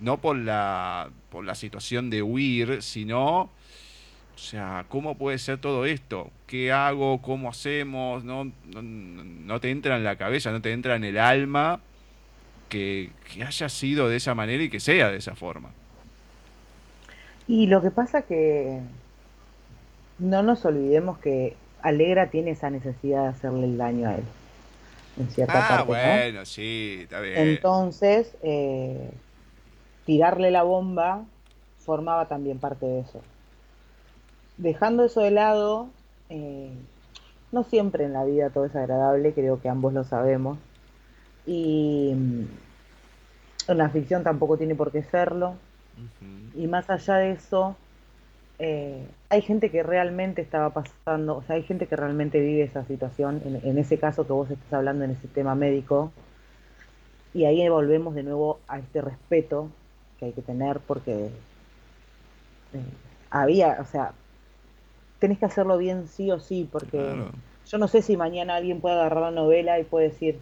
no 0.00 0.18
por 0.18 0.36
la, 0.36 1.10
por 1.30 1.44
la 1.44 1.54
situación 1.54 2.10
de 2.10 2.22
huir, 2.22 2.82
sino, 2.82 3.42
o 3.42 3.50
sea, 4.38 4.86
¿cómo 4.88 5.16
puede 5.16 5.38
ser 5.38 5.58
todo 5.58 5.84
esto? 5.84 6.30
¿Qué 6.46 6.72
hago? 6.72 7.20
¿Cómo 7.20 7.50
hacemos? 7.50 8.24
No, 8.24 8.50
no, 8.64 9.60
te 9.60 9.70
entra 9.70 9.96
en 9.96 10.04
la 10.04 10.16
cabeza, 10.16 10.50
no 10.50 10.62
te 10.62 10.72
entra 10.72 10.96
en 10.96 11.04
el 11.04 11.18
alma 11.18 11.80
que, 12.68 13.10
que 13.32 13.44
haya 13.44 13.68
sido 13.68 14.08
de 14.08 14.16
esa 14.16 14.34
manera 14.34 14.62
y 14.62 14.70
que 14.70 14.80
sea 14.80 15.10
de 15.10 15.18
esa 15.18 15.34
forma. 15.34 15.70
Y 17.46 17.66
lo 17.66 17.82
que 17.82 17.90
pasa 17.90 18.22
que 18.22 18.80
no 20.18 20.42
nos 20.42 20.64
olvidemos 20.64 21.18
que 21.18 21.56
Alegra 21.84 22.30
tiene 22.30 22.52
esa 22.52 22.70
necesidad 22.70 23.24
de 23.24 23.28
hacerle 23.28 23.66
el 23.66 23.76
daño 23.76 24.08
a 24.08 24.14
él. 24.14 24.24
En 25.18 25.28
cierta 25.28 25.80
ah, 25.80 25.82
bueno, 25.82 26.44
sí, 26.46 27.00
está 27.02 27.20
bien. 27.20 27.36
Entonces, 27.36 28.34
eh, 28.42 29.10
tirarle 30.06 30.50
la 30.50 30.62
bomba 30.62 31.24
formaba 31.78 32.26
también 32.26 32.58
parte 32.58 32.86
de 32.86 33.00
eso. 33.00 33.20
Dejando 34.56 35.04
eso 35.04 35.20
de 35.20 35.30
lado, 35.30 35.88
eh, 36.30 36.72
no 37.52 37.64
siempre 37.64 38.06
en 38.06 38.14
la 38.14 38.24
vida 38.24 38.48
todo 38.48 38.64
es 38.64 38.74
agradable, 38.74 39.34
creo 39.34 39.60
que 39.60 39.68
ambos 39.68 39.92
lo 39.92 40.04
sabemos. 40.04 40.56
Y 41.44 42.14
mm, 42.14 43.74
la 43.74 43.90
ficción 43.90 44.24
tampoco 44.24 44.56
tiene 44.56 44.74
por 44.74 44.90
qué 44.90 45.02
serlo. 45.02 45.54
Y 46.56 46.66
más 46.66 46.88
allá 46.88 47.16
de 47.16 47.32
eso, 47.32 47.76
eh, 48.58 49.06
hay 49.34 49.42
gente 49.42 49.70
que 49.70 49.82
realmente 49.82 50.42
estaba 50.42 50.70
pasando, 50.70 51.38
o 51.38 51.42
sea, 51.42 51.56
hay 51.56 51.64
gente 51.64 51.88
que 51.88 51.96
realmente 51.96 52.38
vive 52.40 52.62
esa 52.62 52.84
situación, 52.84 53.42
en, 53.44 53.78
ese 53.78 53.98
caso 53.98 54.26
que 54.26 54.32
vos 54.32 54.48
estás 54.48 54.72
hablando 54.72 55.04
en 55.04 55.10
ese 55.10 55.26
tema 55.26 55.56
médico, 55.56 56.12
y 57.32 57.44
ahí 57.44 57.68
volvemos 57.68 58.14
de 58.14 58.22
nuevo 58.22 58.60
a 58.68 58.78
este 58.78 59.00
respeto 59.00 59.70
que 60.18 60.26
hay 60.26 60.32
que 60.32 60.42
tener 60.42 60.78
porque 60.78 61.30
eh, 62.74 62.84
había, 63.28 63.78
o 63.80 63.84
sea, 63.86 64.12
tenés 65.18 65.40
que 65.40 65.46
hacerlo 65.46 65.78
bien 65.78 66.06
sí 66.06 66.30
o 66.30 66.38
sí, 66.38 66.68
porque 66.70 67.24
yo 67.66 67.78
no 67.78 67.88
sé 67.88 68.02
si 68.02 68.16
mañana 68.16 68.54
alguien 68.54 68.80
puede 68.80 68.94
agarrar 68.94 69.22
la 69.22 69.30
novela 69.32 69.80
y 69.80 69.84
puede 69.84 70.10
decir, 70.10 70.38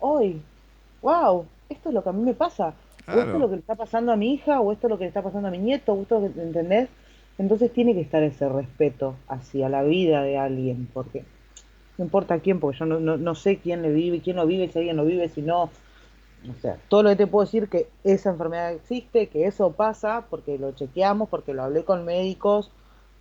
hoy, 0.00 0.40
wow, 1.02 1.44
esto 1.68 1.90
es 1.90 1.94
lo 1.94 2.02
que 2.02 2.08
a 2.08 2.12
mí 2.12 2.22
me 2.22 2.34
pasa, 2.34 2.72
o 3.06 3.10
esto 3.10 3.34
es 3.34 3.40
lo 3.40 3.50
que 3.50 3.56
le 3.56 3.60
está 3.60 3.74
pasando 3.74 4.10
a 4.10 4.16
mi 4.16 4.32
hija, 4.32 4.58
o 4.62 4.72
esto 4.72 4.86
es 4.86 4.90
lo 4.90 4.96
que 4.96 5.04
le 5.04 5.08
está 5.08 5.20
pasando 5.20 5.48
a 5.48 5.50
mi 5.50 5.58
nieto, 5.58 5.92
o 5.92 6.00
esto, 6.00 6.24
¿entendés? 6.24 6.88
Entonces 7.42 7.72
tiene 7.72 7.92
que 7.92 8.02
estar 8.02 8.22
ese 8.22 8.48
respeto 8.48 9.16
hacia 9.26 9.68
la 9.68 9.82
vida 9.82 10.22
de 10.22 10.38
alguien, 10.38 10.88
porque 10.94 11.24
no 11.98 12.04
importa 12.04 12.38
quién, 12.38 12.60
porque 12.60 12.78
yo 12.78 12.86
no, 12.86 13.00
no, 13.00 13.34
sé 13.34 13.56
quién 13.56 13.82
le 13.82 13.90
vive, 13.90 14.20
quién 14.20 14.36
no 14.36 14.46
vive, 14.46 14.68
si 14.68 14.78
alguien 14.78 14.94
no 14.94 15.04
vive, 15.04 15.28
si 15.28 15.42
no. 15.42 15.62
O 15.64 16.60
sea, 16.60 16.78
todo 16.86 17.02
lo 17.02 17.08
que 17.08 17.16
te 17.16 17.26
puedo 17.26 17.44
decir 17.44 17.68
que 17.68 17.88
esa 18.04 18.30
enfermedad 18.30 18.72
existe, 18.72 19.26
que 19.26 19.48
eso 19.48 19.72
pasa, 19.72 20.24
porque 20.30 20.56
lo 20.56 20.70
chequeamos, 20.70 21.28
porque 21.28 21.52
lo 21.52 21.64
hablé 21.64 21.82
con 21.82 22.04
médicos, 22.04 22.70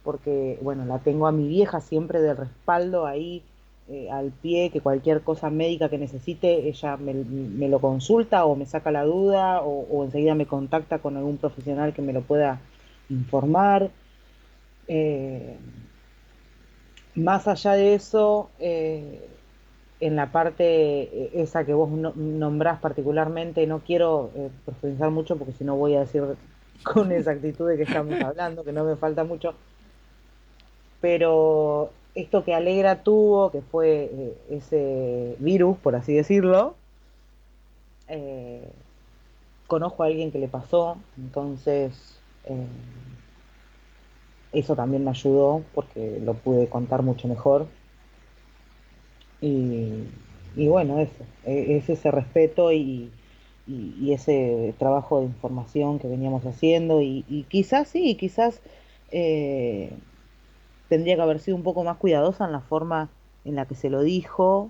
porque, 0.03 0.59
bueno, 0.61 0.85
la 0.85 0.99
tengo 0.99 1.25
a 1.25 1.31
mi 1.31 1.47
vieja 1.47 1.81
siempre 1.81 2.21
de 2.21 2.35
respaldo 2.35 3.07
ahí 3.07 3.41
eh, 3.89 4.11
al 4.11 4.29
pie, 4.29 4.69
que 4.69 4.81
cualquier 4.81 5.21
cosa 5.21 5.49
médica 5.49 5.89
que 5.89 5.97
necesite, 5.97 6.69
ella 6.69 6.95
me, 6.95 7.15
me 7.15 7.67
lo 7.69 7.79
consulta 7.79 8.45
o 8.45 8.55
me 8.55 8.67
saca 8.67 8.91
la 8.91 9.03
duda 9.03 9.63
o, 9.63 9.87
o 9.89 10.03
enseguida 10.03 10.35
me 10.35 10.45
contacta 10.45 10.99
con 10.99 11.17
algún 11.17 11.37
profesional 11.37 11.95
que 11.95 12.03
me 12.03 12.13
lo 12.13 12.21
pueda 12.21 12.61
informar. 13.09 13.89
Eh, 14.87 15.57
más 17.15 17.47
allá 17.47 17.73
de 17.73 17.93
eso, 17.93 18.49
eh, 18.59 19.27
en 20.01 20.15
la 20.15 20.31
parte 20.31 20.63
eh, 21.03 21.31
esa 21.35 21.63
que 21.65 21.73
vos 21.73 21.89
nombrás 21.89 22.79
particularmente, 22.79 23.65
no 23.67 23.79
quiero 23.79 24.31
eh, 24.35 24.49
profundizar 24.65 25.11
mucho 25.11 25.37
porque 25.37 25.53
si 25.53 25.63
no 25.63 25.75
voy 25.75 25.95
a 25.95 26.01
decir 26.01 26.23
con 26.83 27.11
exactitud 27.11 27.69
de 27.69 27.77
que 27.77 27.83
estamos 27.83 28.19
hablando, 28.21 28.63
que 28.63 28.73
no 28.73 28.83
me 28.83 28.95
falta 28.95 29.23
mucho, 29.23 29.53
pero 30.99 31.91
esto 32.15 32.43
que 32.43 32.53
Alegra 32.53 33.03
tuvo, 33.03 33.51
que 33.51 33.61
fue 33.61 34.09
eh, 34.11 34.37
ese 34.49 35.35
virus, 35.39 35.77
por 35.77 35.95
así 35.95 36.13
decirlo, 36.13 36.75
conozco 39.67 40.03
a 40.03 40.07
alguien 40.07 40.31
que 40.31 40.39
le 40.39 40.49
pasó, 40.49 40.97
entonces 41.17 42.19
eso 44.53 44.75
también 44.75 45.03
me 45.03 45.11
ayudó 45.11 45.63
porque 45.73 46.19
lo 46.23 46.33
pude 46.33 46.67
contar 46.67 47.03
mucho 47.03 47.27
mejor 47.27 47.67
y, 49.41 50.67
bueno, 50.67 50.99
eso, 50.99 51.25
e, 51.45 51.77
es 51.77 51.89
ese 51.89 52.11
respeto 52.11 52.71
y, 52.71 53.11
ese 54.09 54.75
trabajo 54.77 55.21
de 55.21 55.27
información 55.27 55.97
que 55.97 56.07
veníamos 56.07 56.45
haciendo 56.45 57.01
y, 57.01 57.45
quizás 57.49 57.87
sí, 57.87 58.15
quizás 58.15 58.61
eh, 59.11 59.93
tendría 60.89 61.15
que 61.15 61.21
haber 61.21 61.39
sido 61.39 61.55
un 61.55 61.63
poco 61.63 61.83
más 61.83 61.97
cuidadosa 61.97 62.45
en 62.45 62.51
la 62.51 62.59
forma 62.59 63.09
en 63.45 63.55
la 63.55 63.65
que 63.65 63.75
se 63.75 63.89
lo 63.89 64.01
dijo, 64.01 64.69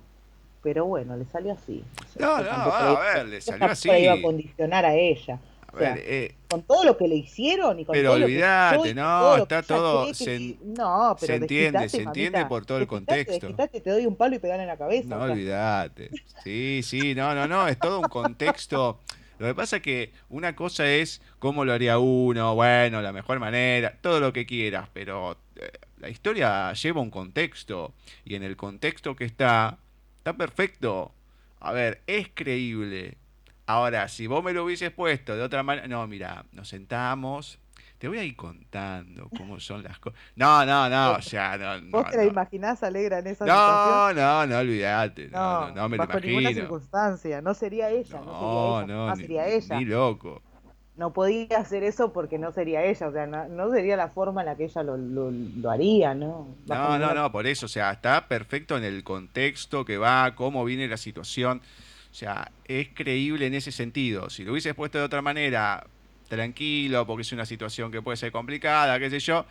pero 0.61 0.85
bueno, 0.85 1.17
le 1.17 1.25
salió 1.25 1.53
así. 1.53 1.83
no, 2.19 2.43
no, 2.43 2.51
a 2.51 2.99
ver, 2.99 3.27
le 3.27 3.41
salió 3.41 3.65
así. 3.65 3.89
iba 3.89 4.13
a 4.13 4.21
condicionar 4.21 4.85
a 4.85 4.95
ella. 4.95 5.39
Eh, 5.79 6.35
con 6.51 6.63
todo 6.63 6.83
lo 6.83 6.97
que 6.97 7.07
le 7.07 7.15
hicieron 7.15 7.79
y 7.79 7.85
con 7.85 7.93
pero 7.93 8.13
todo 8.13 8.25
olvidate, 8.25 8.75
lo 8.75 8.83
que 8.83 8.93
no, 8.93 9.37
está 9.37 9.63
todo. 9.63 10.13
Se, 10.13 10.57
no, 10.61 11.15
pero 11.17 11.27
se 11.27 11.35
entiende, 11.35 11.87
se 11.87 12.01
entiende 12.01 12.45
por 12.45 12.65
todo 12.65 12.79
el 12.79 12.87
contexto. 12.87 13.55
te 13.55 13.89
doy 13.89 14.05
un 14.05 14.17
palo 14.17 14.35
y 14.35 14.39
pegan 14.39 14.59
en 14.59 14.67
la 14.67 14.77
cabeza. 14.77 15.15
No, 15.15 15.23
olvidate. 15.23 16.11
Sí, 16.43 16.81
sí, 16.83 17.15
no, 17.15 17.33
no, 17.33 17.47
no, 17.47 17.69
es 17.69 17.79
todo 17.79 17.99
un 17.99 18.09
contexto. 18.09 18.99
Lo 19.39 19.47
que 19.47 19.55
pasa 19.55 19.77
es 19.77 19.81
que 19.81 20.11
una 20.29 20.55
cosa 20.55 20.87
es 20.91 21.21
cómo 21.39 21.63
lo 21.63 21.71
haría 21.71 21.97
uno, 21.97 22.53
bueno, 22.53 23.01
la 23.01 23.13
mejor 23.13 23.39
manera, 23.39 23.97
todo 24.01 24.19
lo 24.19 24.33
que 24.33 24.45
quieras, 24.45 24.89
pero 24.93 25.37
eh, 25.55 25.71
la 25.99 26.09
historia 26.09 26.73
lleva 26.73 27.01
un 27.01 27.09
contexto 27.09 27.93
y 28.25 28.35
en 28.35 28.43
el 28.43 28.57
contexto 28.57 29.15
que 29.15 29.23
está, 29.23 29.79
está 30.17 30.33
perfecto. 30.33 31.13
A 31.59 31.71
ver, 31.71 32.01
es 32.07 32.27
creíble, 32.33 33.17
Ahora, 33.71 34.09
si 34.09 34.27
vos 34.27 34.43
me 34.43 34.51
lo 34.51 34.65
hubieses 34.65 34.91
puesto 34.91 35.33
de 35.33 35.41
otra 35.41 35.63
manera, 35.63 35.87
no, 35.87 36.05
mira, 36.05 36.43
nos 36.51 36.67
sentamos, 36.67 37.57
te 37.97 38.09
voy 38.09 38.17
a 38.17 38.23
ir 38.25 38.35
contando 38.35 39.29
cómo 39.37 39.61
son 39.61 39.81
las 39.81 39.97
cosas. 39.97 40.19
No, 40.35 40.65
no, 40.65 40.89
no, 40.89 41.13
o 41.13 41.21
sea, 41.21 41.57
no. 41.57 41.89
¿Vos 41.89 42.11
te 42.11 42.17
la 42.17 42.25
imaginás 42.25 42.83
alegra 42.83 43.19
en 43.19 43.27
esa 43.27 43.45
no, 43.45 43.53
situación? 43.53 44.15
No, 44.17 44.45
no, 44.45 44.47
no, 44.47 44.57
olvídate. 44.57 45.29
No, 45.29 45.69
no, 45.69 45.75
no, 45.75 45.89
me 45.89 45.95
lo 45.95 46.03
imagino. 46.03 46.27
ninguna 46.27 46.53
circunstancia. 46.53 47.41
No 47.41 47.53
sería 47.53 47.89
ella, 47.89 48.19
no, 48.19 48.85
no 48.85 48.85
sería 48.85 48.87
ella. 48.87 49.05
No, 49.07 49.15
sería 49.15 49.47
ella. 49.47 49.77
Ni 49.77 49.85
loco. 49.85 50.41
No 50.97 51.13
podía 51.13 51.57
hacer 51.57 51.83
eso 51.83 52.11
porque 52.11 52.37
no 52.37 52.51
sería 52.51 52.83
ella, 52.83 53.07
o 53.07 53.11
sea, 53.13 53.25
no, 53.25 53.71
sería 53.71 53.95
la 53.95 54.09
forma 54.09 54.41
en 54.41 54.47
la 54.47 54.57
que 54.57 54.65
ella 54.65 54.83
lo, 54.83 54.97
lo, 54.97 55.31
lo 55.31 55.71
haría, 55.71 56.13
¿no? 56.13 56.57
no, 56.67 56.99
no, 56.99 57.13
no, 57.13 57.31
por 57.31 57.47
eso, 57.47 57.67
o 57.67 57.69
sea, 57.69 57.91
está 57.91 58.27
perfecto 58.27 58.77
en 58.77 58.83
el 58.83 59.01
contexto 59.05 59.85
que 59.85 59.97
va, 59.97 60.35
cómo 60.35 60.65
viene 60.65 60.89
la 60.89 60.97
situación. 60.97 61.61
O 62.11 62.13
sea, 62.13 62.51
es 62.65 62.89
creíble 62.93 63.47
en 63.47 63.53
ese 63.53 63.71
sentido. 63.71 64.29
Si 64.29 64.43
lo 64.43 64.51
hubieses 64.51 64.75
puesto 64.75 64.97
de 64.97 65.05
otra 65.05 65.21
manera, 65.21 65.85
tranquilo, 66.27 67.05
porque 67.07 67.21
es 67.21 67.31
una 67.31 67.45
situación 67.45 67.91
que 67.91 68.01
puede 68.01 68.17
ser 68.17 68.31
complicada, 68.31 68.99
qué 68.99 69.09
sé 69.09 69.19
yo. 69.19 69.45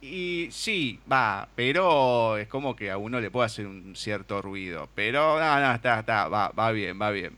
Y 0.00 0.48
sí, 0.50 1.00
va, 1.10 1.48
pero 1.56 2.36
es 2.36 2.46
como 2.46 2.76
que 2.76 2.90
a 2.90 2.98
uno 2.98 3.20
le 3.20 3.30
puede 3.30 3.46
hacer 3.46 3.66
un 3.66 3.96
cierto 3.96 4.42
ruido. 4.42 4.88
Pero 4.94 5.40
no, 5.40 5.60
no, 5.60 5.74
está, 5.74 6.00
está, 6.00 6.28
va, 6.28 6.50
va 6.50 6.72
bien, 6.72 7.00
va 7.00 7.10
bien. 7.10 7.36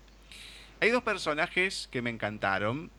Hay 0.80 0.90
dos 0.90 1.02
personajes 1.02 1.88
que 1.90 2.02
me 2.02 2.10
encantaron, 2.10 2.90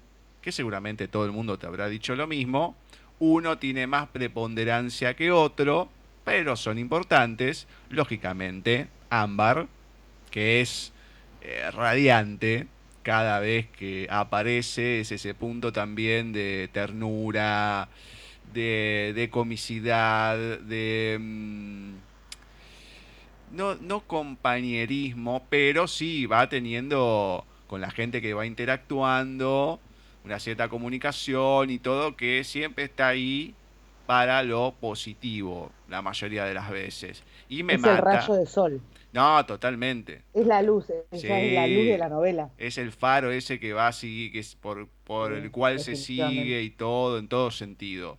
que 0.41 0.51
seguramente 0.51 1.07
todo 1.07 1.25
el 1.25 1.31
mundo 1.31 1.59
te 1.59 1.67
habrá 1.67 1.89
dicho 1.89 2.15
lo 2.15 2.25
mismo. 2.25 2.75
Uno 3.19 3.57
tiene 3.57 3.87
más 3.87 4.07
preponderancia 4.07 5.15
que 5.15 5.31
otro, 5.31 5.89
pero 6.23 6.55
son 6.55 6.79
importantes. 6.79 7.67
Lógicamente, 7.89 8.87
Ámbar, 9.09 9.67
que 10.31 10.61
es 10.61 10.93
eh, 11.41 11.69
radiante 11.71 12.67
cada 13.03 13.39
vez 13.39 13.67
que 13.67 14.07
aparece, 14.09 14.99
es 14.99 15.11
ese 15.11 15.33
punto 15.33 15.71
también 15.71 16.33
de 16.33 16.69
ternura, 16.73 17.87
de, 18.53 19.29
comicidad, 19.31 20.37
de... 20.37 21.17
Mm, 21.19 21.91
no, 23.51 23.75
no 23.75 24.01
compañerismo, 24.01 25.45
pero 25.49 25.87
sí 25.87 26.25
va 26.25 26.49
teniendo 26.49 27.45
con 27.67 27.81
la 27.81 27.91
gente 27.91 28.21
que 28.21 28.33
va 28.33 28.45
interactuando 28.45 29.79
una 30.25 30.39
cierta 30.39 30.67
comunicación 30.67 31.69
y 31.69 31.79
todo 31.79 32.17
que 32.17 32.43
siempre 32.43 32.83
está 32.85 33.07
ahí 33.07 33.55
para 34.07 34.41
lo 34.41 34.73
positivo 34.79 35.69
la 35.89 36.01
mayoría 36.01 36.45
de 36.45 36.53
las 36.53 36.71
veces. 36.71 37.23
Y 37.49 37.61
me 37.61 37.73
es 37.73 37.83
el 37.83 37.97
rayo 37.97 38.33
de 38.33 38.45
sol. 38.45 38.81
No, 39.13 39.45
totalmente. 39.45 40.23
Es 40.33 40.45
la 40.45 40.61
luz, 40.61 40.89
es 41.11 41.23
la 41.23 41.67
luz 41.67 41.85
de 41.85 41.97
la 41.97 42.09
novela. 42.09 42.49
Es 42.57 42.77
el 42.77 42.91
faro 42.91 43.31
ese 43.31 43.59
que 43.59 43.73
va 43.73 43.87
a 43.87 43.91
seguir, 43.91 44.31
que 44.31 44.39
es 44.39 44.55
por, 44.55 44.87
por 45.03 45.33
el 45.33 45.51
cual 45.51 45.79
se 45.79 45.95
sigue 45.95 46.61
y 46.61 46.69
todo, 46.69 47.19
en 47.19 47.27
todo 47.27 47.51
sentido. 47.51 48.17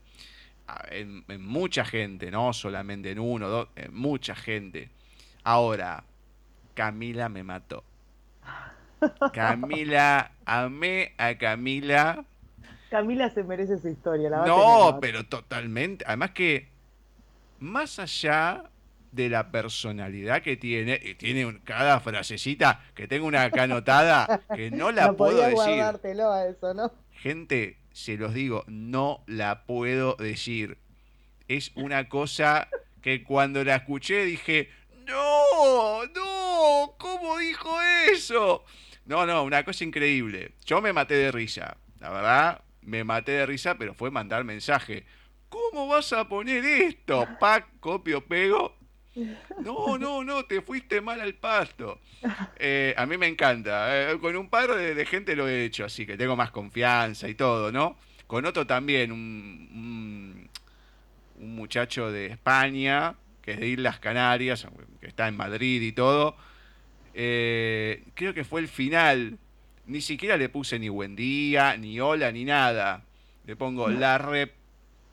En, 0.91 1.25
mucha 1.43 1.85
gente, 1.85 2.31
no 2.31 2.53
solamente 2.53 3.11
en 3.11 3.19
uno, 3.19 3.49
dos, 3.49 3.69
en 3.77 3.95
mucha 3.95 4.35
gente. 4.35 4.91
Ahora, 5.45 6.05
Camila 6.75 7.29
me 7.29 7.43
mató. 7.43 7.85
Camila, 9.33 10.33
amé 10.45 11.15
a 11.17 11.35
Camila. 11.37 12.25
Camila 12.91 13.31
se 13.31 13.45
merece 13.45 13.79
su 13.79 13.89
historia, 13.89 14.31
la 14.31 14.47
No, 14.47 14.99
pero 15.01 15.25
totalmente. 15.27 16.05
Además 16.07 16.31
que, 16.31 16.69
más 17.59 17.99
allá 17.99 18.71
de 19.13 19.29
la 19.29 19.51
personalidad 19.51 20.43
que 20.43 20.57
tiene, 20.57 21.01
y 21.03 21.15
tiene 21.15 21.61
cada 21.65 22.01
frasecita 22.01 22.85
que 22.95 23.09
tengo 23.09 23.27
una 23.27 23.45
acá 23.45 23.65
anotada 23.65 24.43
que 24.55 24.71
no 24.71 24.93
la 24.93 25.15
puedo 25.15 25.43
decir. 25.43 25.81
a 26.23 26.47
eso, 26.47 26.75
¿no? 26.75 26.93
Gente, 27.13 27.79
se 27.93 28.17
los 28.17 28.35
digo, 28.35 28.65
no 28.67 29.25
la 29.27 29.65
puedo 29.65 30.15
decir. 30.17 30.79
Es 31.49 31.73
una 31.75 32.09
cosa 32.09 32.69
que 33.01 33.25
cuando 33.25 33.65
la 33.65 33.77
escuché 33.77 34.25
dije, 34.25 34.71
no, 35.07 36.05
no, 36.15 36.95
¿cómo 36.99 37.39
dijo 37.39 37.81
eso? 38.13 38.65
No, 39.07 39.25
no, 39.25 39.43
una 39.43 39.65
cosa 39.65 39.85
increíble. 39.85 40.53
Yo 40.67 40.83
me 40.83 40.93
maté 40.93 41.15
de 41.15 41.33
risa, 41.33 41.79
la 41.99 42.11
verdad, 42.11 42.63
me 42.89 43.05
maté 43.05 43.33
de 43.33 43.47
risa, 43.47 43.77
pero 43.77 43.95
fue 43.95 44.11
mandar 44.11 44.45
mensaje. 44.45 45.05
¿Cómo 45.49 45.87
vas 45.87 46.13
a 46.13 46.29
poner 46.29 46.65
esto? 46.65 47.27
Pac, 47.39 47.67
copio, 47.81 48.25
pego 48.25 48.79
no, 49.61 49.99
no, 49.99 50.25
no, 50.25 50.45
te 50.45 50.63
fuiste 50.63 51.01
mal 51.01 51.21
al 51.21 51.35
pasto. 51.35 52.01
Eh, 52.57 52.95
a 52.97 53.07
mí 53.07 53.17
me 53.17 53.27
encanta. 53.27 54.11
Eh, 54.11 54.19
con 54.19 54.37
un 54.37 54.49
par 54.49 54.75
de, 54.75 55.07
gente 55.07 55.35
lo 55.35 55.49
he 55.49 55.65
hecho, 55.65 55.85
así 55.85 56.07
que 56.07 56.17
tengo 56.17 56.37
más 56.37 56.51
confianza 56.51 57.29
y 57.29 57.35
todo, 57.35 57.73
¿no? 57.73 57.97
Con 58.27 58.45
otro 58.45 58.67
también, 58.67 59.13
un, 59.13 60.49
muchacho 61.39 62.11
de 62.11 62.27
España, 62.27 63.15
que 63.43 63.53
es 63.53 63.61
de 63.61 63.69
Islas 63.69 63.99
Canarias, 63.99 64.67
que 65.01 65.07
está 65.07 65.29
en 65.29 65.37
Madrid 65.37 65.83
y 65.83 65.93
todo. 65.93 66.37
Eh, 67.15 68.05
creo 68.15 68.35
que 68.35 68.45
fue 68.45 68.61
el 68.61 68.69
final. 68.69 69.39
Ni 69.89 70.03
siquiera 70.03 70.37
le 70.37 70.51
puse 70.51 70.79
ni 70.79 70.91
buen 70.91 71.17
día, 71.17 71.77
ni 71.77 71.99
hola, 71.99 72.31
ni 72.31 72.45
nada. 72.45 73.03
Le 73.47 73.57
pongo 73.57 73.89
la 73.89 74.19
rep 74.19 74.53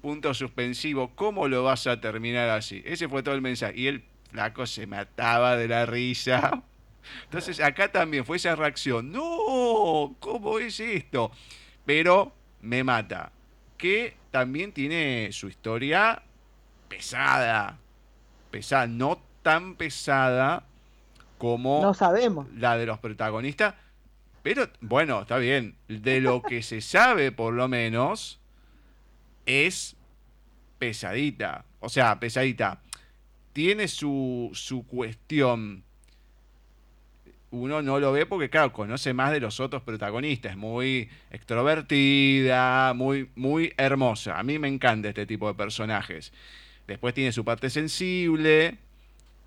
punto 0.01 0.33
suspensivo, 0.33 1.11
¿cómo 1.15 1.47
lo 1.47 1.63
vas 1.63 1.87
a 1.87 1.99
terminar 1.99 2.49
así? 2.49 2.83
Ese 2.85 3.07
fue 3.07 3.23
todo 3.23 3.33
el 3.33 3.41
mensaje. 3.41 3.73
Y 3.75 3.87
el 3.87 4.03
flaco 4.29 4.67
se 4.67 4.85
mataba 4.85 5.55
de 5.55 5.69
la 5.69 5.85
risa. 5.85 6.61
Entonces 7.23 7.61
acá 7.61 7.91
también 7.91 8.25
fue 8.25 8.37
esa 8.37 8.53
reacción. 8.55 9.11
No, 9.11 10.15
¿cómo 10.19 10.59
es 10.59 10.79
esto? 10.79 11.31
Pero 11.85 12.33
me 12.61 12.83
mata. 12.83 13.31
Que 13.77 14.15
también 14.29 14.73
tiene 14.73 15.29
su 15.31 15.47
historia 15.47 16.21
pesada. 16.89 17.79
Pesada, 18.51 18.87
no 18.87 19.21
tan 19.41 19.75
pesada 19.75 20.65
como 21.37 21.81
no 21.81 21.93
sabemos. 21.93 22.47
la 22.57 22.77
de 22.77 22.85
los 22.85 22.99
protagonistas. 22.99 23.75
Pero 24.45 24.69
bueno, 24.79 25.23
está 25.23 25.39
bien. 25.39 25.73
De 25.87 26.21
lo 26.21 26.43
que 26.43 26.61
se 26.61 26.79
sabe, 26.79 27.31
por 27.31 27.55
lo 27.55 27.67
menos, 27.67 28.39
es 29.47 29.95
pesadita. 30.77 31.65
O 31.79 31.89
sea, 31.89 32.19
pesadita. 32.19 32.79
Tiene 33.53 33.87
su, 33.87 34.51
su 34.53 34.85
cuestión. 34.85 35.83
Uno 37.49 37.81
no 37.81 37.99
lo 37.99 38.11
ve 38.11 38.27
porque, 38.27 38.51
claro, 38.51 38.71
conoce 38.71 39.15
más 39.15 39.31
de 39.31 39.39
los 39.39 39.59
otros 39.59 39.81
protagonistas. 39.81 40.55
Muy 40.55 41.09
extrovertida, 41.31 42.93
muy, 42.93 43.31
muy 43.33 43.73
hermosa. 43.77 44.37
A 44.37 44.43
mí 44.43 44.59
me 44.59 44.67
encanta 44.67 45.09
este 45.09 45.25
tipo 45.25 45.47
de 45.47 45.55
personajes. 45.55 46.31
Después 46.85 47.15
tiene 47.15 47.31
su 47.31 47.43
parte 47.43 47.71
sensible. 47.71 48.77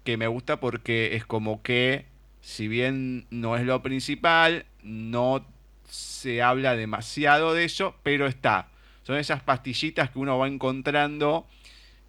que 0.03 0.17
me 0.17 0.27
gusta 0.27 0.59
porque 0.59 1.15
es 1.15 1.25
como 1.25 1.63
que, 1.63 2.07
si 2.41 2.67
bien 2.67 3.29
no 3.31 3.57
es 3.57 3.65
lo 3.65 3.81
principal, 3.81 4.67
no 4.83 5.47
se 5.89 6.43
habla 6.43 6.77
demasiado 6.77 7.55
de 7.55 7.65
eso, 7.65 7.95
pero 8.03 8.27
está. 8.27 8.69
Son 9.03 9.17
esas 9.17 9.43
pastillitas 9.43 10.11
que 10.11 10.19
uno 10.19 10.39
va 10.39 10.49
encontrando 10.49 11.47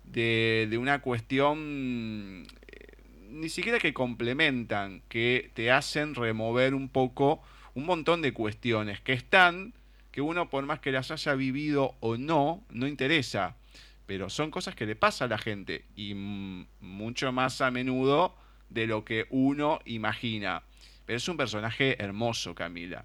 de, 0.03 0.67
de 0.69 0.77
una 0.77 1.01
cuestión 1.01 2.45
eh, 2.67 2.97
ni 3.29 3.49
siquiera 3.49 3.79
que 3.79 3.93
complementan, 3.93 5.01
que 5.07 5.51
te 5.53 5.71
hacen 5.71 6.15
remover 6.15 6.73
un 6.73 6.89
poco 6.89 7.41
un 7.73 7.85
montón 7.85 8.21
de 8.21 8.33
cuestiones 8.33 8.99
que 8.99 9.13
están, 9.13 9.73
que 10.11 10.21
uno 10.21 10.49
por 10.49 10.65
más 10.65 10.79
que 10.79 10.91
las 10.91 11.11
haya 11.11 11.35
vivido 11.35 11.95
o 11.99 12.17
no, 12.17 12.63
no 12.69 12.87
interesa. 12.87 13.55
Pero 14.05 14.29
son 14.29 14.49
cosas 14.49 14.75
que 14.75 14.87
le 14.87 14.95
pasa 14.95 15.25
a 15.25 15.27
la 15.27 15.37
gente 15.37 15.85
y 15.95 16.15
mucho 16.15 17.31
más 17.31 17.61
a 17.61 17.69
menudo 17.69 18.35
de 18.69 18.87
lo 18.87 19.05
que 19.05 19.27
uno 19.29 19.79
imagina. 19.85 20.63
Es 21.09 21.27
un 21.27 21.37
personaje 21.37 22.01
hermoso, 22.01 22.53
Camila. 22.53 23.03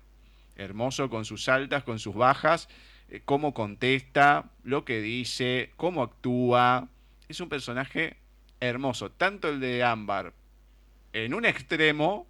Hermoso 0.57 1.09
con 1.09 1.24
sus 1.24 1.48
altas, 1.48 1.84
con 1.84 1.98
sus 1.98 2.14
bajas, 2.14 2.68
eh, 3.09 3.22
cómo 3.24 3.55
contesta, 3.55 4.50
lo 4.62 4.84
que 4.84 5.00
dice, 5.00 5.72
cómo 5.76 6.02
actúa. 6.02 6.88
Es 7.28 7.40
un 7.40 7.48
personaje 7.48 8.18
hermoso. 8.61 9.11
Tanto 9.11 9.48
el 9.48 9.59
de 9.59 9.82
Ámbar 9.82 10.34
en 11.14 11.32
un 11.32 11.46
extremo 11.46 12.26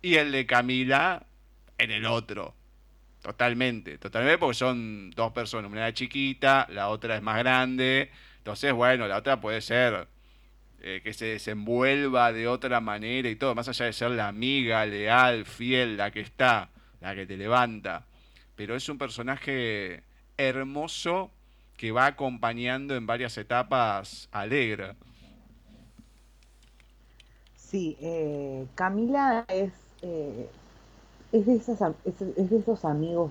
y 0.00 0.14
el 0.14 0.30
de 0.30 0.46
Camila 0.46 1.26
en 1.76 1.90
el 1.90 2.06
otro. 2.06 2.54
Totalmente, 3.20 3.98
totalmente, 3.98 4.38
porque 4.38 4.54
son 4.54 5.10
dos 5.10 5.32
personas, 5.32 5.72
una 5.72 5.92
chiquita, 5.92 6.68
la 6.70 6.88
otra 6.88 7.16
es 7.16 7.22
más 7.22 7.38
grande. 7.38 8.12
Entonces, 8.38 8.72
bueno, 8.72 9.08
la 9.08 9.16
otra 9.16 9.40
puede 9.40 9.60
ser 9.60 10.06
eh, 10.82 11.02
que 11.04 11.12
se 11.12 11.26
desenvuelva 11.26 12.32
de 12.32 12.48
otra 12.48 12.80
manera 12.80 13.28
y 13.28 13.36
todo, 13.36 13.54
más 13.54 13.68
allá 13.68 13.84
de 13.84 13.92
ser 13.92 14.12
la 14.12 14.28
amiga, 14.28 14.86
leal, 14.86 15.44
fiel, 15.44 15.98
la 15.98 16.10
que 16.10 16.20
está, 16.20 16.70
la 17.00 17.14
que 17.14 17.26
te 17.26 17.36
levanta. 17.36 18.06
Pero 18.56 18.74
es 18.74 18.88
un 18.88 18.96
personaje 18.96 20.02
hermoso 20.38 21.30
que 21.76 21.92
va 21.92 22.06
acompañando 22.06 22.96
en 22.96 23.06
varias 23.06 23.36
etapas 23.36 24.28
alegre. 24.32 24.94
Sí, 27.56 27.98
eh, 28.00 28.66
Camila 28.74 29.44
es 29.48 29.72
eh, 30.00 30.48
es 31.32 31.46
de, 31.46 31.56
esas, 31.56 31.92
es, 32.04 32.18
de 32.18 32.56
esos 32.56 32.84
amigos 32.86 33.30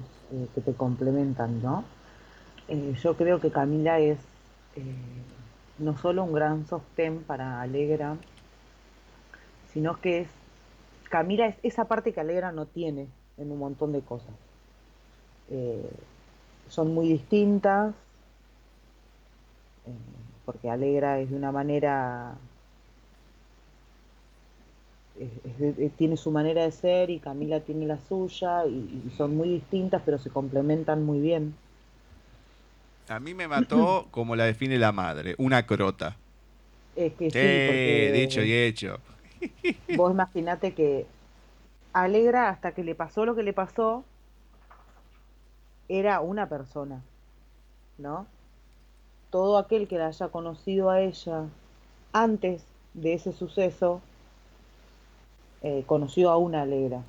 que 0.53 0.61
te 0.61 0.73
complementan, 0.73 1.61
¿no? 1.63 1.83
Yo 3.01 3.17
creo 3.17 3.41
que 3.41 3.49
Camila 3.49 3.99
es 3.99 4.19
no 5.79 5.97
solo 5.97 6.23
un 6.23 6.33
gran 6.33 6.67
sostén 6.67 7.23
para 7.23 7.61
Alegra, 7.61 8.17
sino 9.73 9.99
que 9.99 10.21
es, 10.21 10.29
Camila 11.09 11.47
es 11.47 11.55
esa 11.63 11.85
parte 11.85 12.13
que 12.13 12.19
Alegra 12.19 12.51
no 12.51 12.65
tiene 12.65 13.07
en 13.37 13.51
un 13.51 13.59
montón 13.59 13.91
de 13.91 14.01
cosas. 14.01 14.33
son 16.69 16.93
muy 16.93 17.07
distintas, 17.07 17.95
porque 20.45 20.69
Alegra 20.69 21.19
es 21.19 21.29
de 21.29 21.35
una 21.35 21.51
manera 21.51 22.35
tiene 25.97 26.15
su 26.15 26.31
manera 26.31 26.63
de 26.63 26.71
ser 26.71 27.09
y 27.09 27.19
Camila 27.19 27.59
tiene 27.59 27.85
la 27.85 27.97
suya 27.97 28.65
y, 28.65 29.11
son 29.17 29.35
muy 29.35 29.49
distintas 29.49 30.01
pero 30.05 30.17
se 30.17 30.29
complementan 30.29 31.03
muy 31.03 31.19
bien. 31.19 31.53
A 33.09 33.19
mí 33.19 33.33
me 33.33 33.47
mató 33.47 34.07
como 34.11 34.35
la 34.35 34.45
define 34.45 34.77
la 34.77 34.91
madre, 34.91 35.35
una 35.37 35.65
crota. 35.65 36.15
Es 36.95 37.13
que 37.13 37.31
sí, 37.31 38.19
dicho 38.19 38.41
y 38.41 38.53
hecho. 38.53 38.99
Vos 39.95 40.11
imaginate 40.11 40.73
que 40.73 41.05
Alegra 41.93 42.49
hasta 42.49 42.73
que 42.73 42.83
le 42.83 42.93
pasó 42.93 43.25
lo 43.25 43.35
que 43.35 43.43
le 43.43 43.53
pasó 43.53 44.03
era 45.87 46.19
una 46.21 46.47
persona, 46.47 47.01
¿no? 47.97 48.27
Todo 49.31 49.57
aquel 49.57 49.87
que 49.87 49.97
la 49.97 50.07
haya 50.07 50.27
conocido 50.27 50.91
a 50.91 51.01
ella 51.01 51.45
antes 52.13 52.63
de 52.93 53.13
ese 53.13 53.31
suceso 53.31 54.01
eh, 55.61 55.83
conoció 55.85 56.29
a 56.29 56.37
una 56.37 56.61
alegra. 56.61 57.01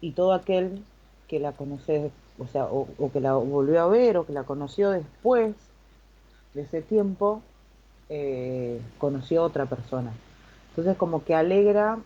Y 0.00 0.12
todo 0.12 0.34
aquel 0.34 0.82
que 1.28 1.40
la 1.40 1.52
conoce, 1.52 2.10
o 2.38 2.46
sea, 2.46 2.64
o, 2.66 2.88
que 3.12 3.20
la 3.20 3.34
volvió 3.34 3.80
a 3.80 3.88
ver 3.88 4.16
o 4.16 4.26
que 4.26 4.32
la 4.32 4.44
conoció 4.44 4.90
después 4.90 5.54
de 6.54 6.62
ese 6.62 6.82
tiempo, 6.82 7.42
eh, 8.08 8.80
conoció 8.98 9.42
a 9.42 9.44
otra 9.44 9.66
persona. 9.66 10.12
Entonces 10.70 10.96
como 10.96 11.24
que 11.24 11.34
alegra 11.34 11.98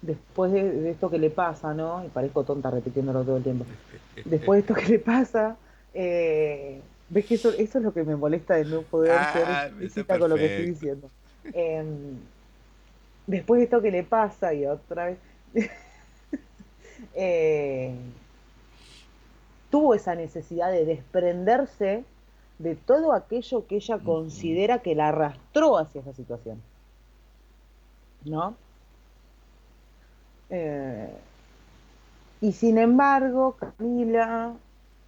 después 0.00 0.52
de, 0.52 0.90
esto 0.90 1.10
que 1.10 1.18
le 1.18 1.30
pasa, 1.30 1.74
¿no? 1.74 2.04
Y 2.04 2.08
parezco 2.08 2.44
tonta 2.44 2.70
repitiéndolo 2.70 3.22
todo 3.22 3.36
el 3.36 3.42
tiempo. 3.42 3.64
Después 4.24 4.56
de 4.56 4.60
esto 4.60 4.74
que 4.74 4.92
le 4.92 4.98
pasa, 4.98 5.56
eh, 5.94 6.80
ves 7.08 7.24
que 7.24 7.34
eso, 7.34 7.50
eso 7.50 7.78
es 7.78 7.84
lo 7.84 7.94
que 7.94 8.02
me 8.02 8.16
molesta 8.16 8.54
de 8.54 8.64
no 8.64 8.82
poder 8.82 9.12
ah, 9.12 9.70
ser 9.88 10.06
con 10.06 10.28
lo 10.28 10.36
que 10.36 10.46
estoy 10.46 10.66
diciendo. 10.66 11.10
Em, 11.44 12.18
después 13.26 13.58
de 13.58 13.64
esto 13.64 13.80
que 13.80 13.90
le 13.90 14.02
pasa 14.02 14.52
y 14.54 14.66
otra 14.66 15.06
vez, 15.06 15.18
eh, 17.14 17.94
tuvo 19.72 19.94
esa 19.94 20.14
necesidad 20.14 20.70
de 20.70 20.84
desprenderse 20.84 22.04
de 22.60 22.76
todo 22.76 23.12
aquello 23.12 23.66
que 23.66 23.76
ella 23.76 23.98
considera 23.98 24.78
que 24.82 24.94
la 24.94 25.08
arrastró 25.08 25.78
hacia 25.78 26.02
esa 26.02 26.12
situación. 26.12 26.62
¿No? 28.24 28.54
Eh, 30.50 31.10
y 32.40 32.52
sin 32.52 32.78
embargo, 32.78 33.56
Camila 33.58 34.52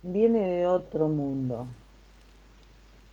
viene 0.03 0.41
de 0.41 0.67
otro 0.67 1.07
mundo 1.07 1.69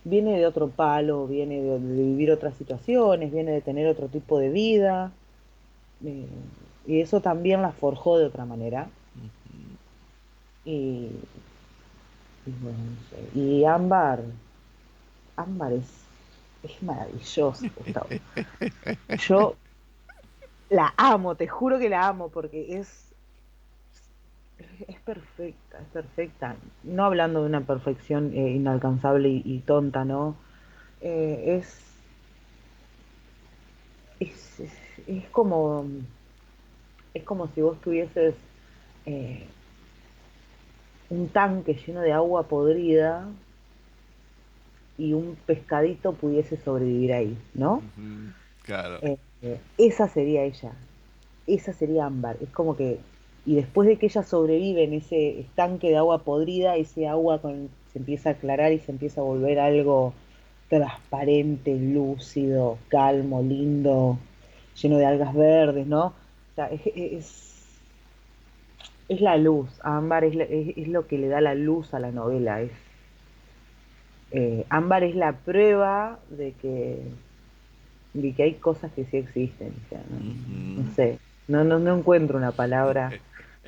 viene 0.04 0.38
de 0.38 0.46
otro 0.46 0.68
palo, 0.68 1.26
viene 1.26 1.60
de, 1.60 1.78
vivir 1.78 2.30
otras 2.30 2.54
situaciones, 2.54 3.32
viene 3.32 3.52
de 3.52 3.60
tener 3.60 3.86
otro 3.86 4.08
tipo 4.08 4.38
de 4.38 4.48
vida. 4.48 5.12
Eh, 6.04 6.26
y 6.86 7.00
eso 7.00 7.20
también 7.20 7.62
la 7.62 7.72
forjó 7.72 8.18
de 8.18 8.26
otra 8.26 8.44
manera. 8.44 8.88
Y, 10.64 11.10
y, 13.34 13.64
Ámbar, 13.64 14.22
Ámbar 15.36 15.72
es, 15.72 16.04
es 16.62 16.82
maravilloso, 16.82 17.66
Yo 19.28 19.56
la 20.70 20.94
amo, 20.96 21.34
te 21.34 21.48
juro 21.48 21.78
que 21.78 21.88
la 21.88 22.06
amo, 22.08 22.28
porque 22.28 22.78
es 22.78 23.12
es 24.88 25.00
perfecta, 25.00 25.78
es 25.78 25.88
perfecta. 25.88 26.56
No 26.82 27.04
hablando 27.04 27.40
de 27.40 27.46
una 27.46 27.62
perfección 27.62 28.32
eh, 28.34 28.50
inalcanzable 28.50 29.28
y, 29.28 29.58
tonta, 29.60 30.04
¿no? 30.04 30.36
Eh, 31.00 31.58
es, 31.58 31.78
es, 34.20 35.28
como 35.30 35.86
es 37.14 37.24
como 37.24 37.48
si 37.48 37.60
vos 37.60 37.80
tuvieses 37.80 38.34
eh, 39.06 39.46
un 41.12 41.28
tanque 41.28 41.74
lleno 41.74 42.00
de 42.00 42.12
agua 42.12 42.44
podrida 42.44 43.28
y 44.96 45.12
un 45.12 45.36
pescadito 45.46 46.14
pudiese 46.14 46.56
sobrevivir 46.56 47.12
ahí, 47.12 47.36
¿no? 47.52 47.82
Claro. 48.62 48.98
esa 49.76 50.08
sería 50.08 50.44
ella, 50.44 50.72
esa 51.46 51.74
sería 51.74 52.06
Ámbar. 52.06 52.36
Es 52.40 52.48
como 52.48 52.76
que 52.76 52.98
y 53.44 53.56
después 53.56 53.88
de 53.88 53.96
que 53.96 54.06
ella 54.06 54.22
sobrevive 54.22 54.84
en 54.84 54.94
ese 54.94 55.40
estanque 55.40 55.90
de 55.90 55.96
agua 55.96 56.18
podrida, 56.18 56.76
ese 56.76 57.08
agua 57.08 57.40
se 57.92 57.98
empieza 57.98 58.30
a 58.30 58.32
aclarar 58.32 58.72
y 58.72 58.78
se 58.78 58.92
empieza 58.92 59.20
a 59.20 59.24
volver 59.24 59.58
algo 59.58 60.14
transparente, 60.68 61.76
lúcido, 61.76 62.78
calmo, 62.88 63.42
lindo, 63.42 64.18
lleno 64.80 64.96
de 64.96 65.04
algas 65.04 65.34
verdes, 65.34 65.86
¿no? 65.86 66.06
O 66.06 66.54
sea, 66.54 66.68
es, 66.68 66.80
es, 66.94 67.51
la 69.20 69.36
luz, 69.36 69.68
Ámbar 69.82 70.24
es, 70.24 70.34
es, 70.36 70.88
lo 70.88 71.06
que 71.06 71.18
le 71.18 71.28
da 71.28 71.40
la 71.40 71.54
luz 71.54 71.92
a 71.94 72.00
la 72.00 72.10
novela. 72.10 72.62
Es, 72.62 72.70
eh, 74.30 74.64
Ámbar 74.68 75.04
es 75.04 75.14
la 75.14 75.32
prueba 75.32 76.18
de 76.30 76.52
que, 76.52 77.02
de 78.14 78.32
que 78.32 78.42
hay 78.42 78.54
cosas 78.54 78.92
que 78.92 79.04
sí 79.04 79.18
existen. 79.18 79.74
no, 80.76 80.94
sé, 80.94 81.18
no, 81.48 81.64
no, 81.64 81.78
no 81.78 81.96
encuentro 81.96 82.38
una 82.38 82.52
palabra 82.52 83.12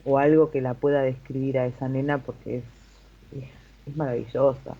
o 0.04 0.18
algo 0.18 0.50
que 0.50 0.60
la 0.60 0.74
pueda 0.74 1.02
describir 1.02 1.58
a 1.58 1.66
esa 1.66 1.88
nena 1.88 2.18
porque 2.18 2.58
es, 2.58 2.64
es, 3.86 3.96
maravillosa. 3.96 4.76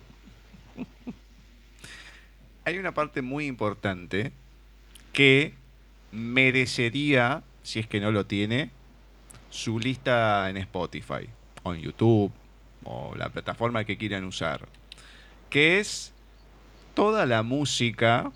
Hay 2.65 2.77
una 2.77 2.93
parte 2.93 3.21
muy 3.21 3.45
importante 3.45 4.31
que 5.13 5.53
merecería, 6.11 7.43
si 7.63 7.79
es 7.79 7.87
que 7.87 7.99
no 7.99 8.11
lo 8.11 8.25
tiene, 8.25 8.71
su 9.55 9.79
lista 9.79 10.49
en 10.49 10.57
Spotify 10.57 11.29
o 11.63 11.73
en 11.73 11.81
YouTube 11.81 12.31
o 12.83 13.15
la 13.15 13.29
plataforma 13.29 13.85
que 13.85 13.97
quieran 13.97 14.25
usar, 14.25 14.67
que 15.49 15.79
es 15.79 16.13
toda 16.93 17.25
la 17.25 17.41
música 17.41 18.31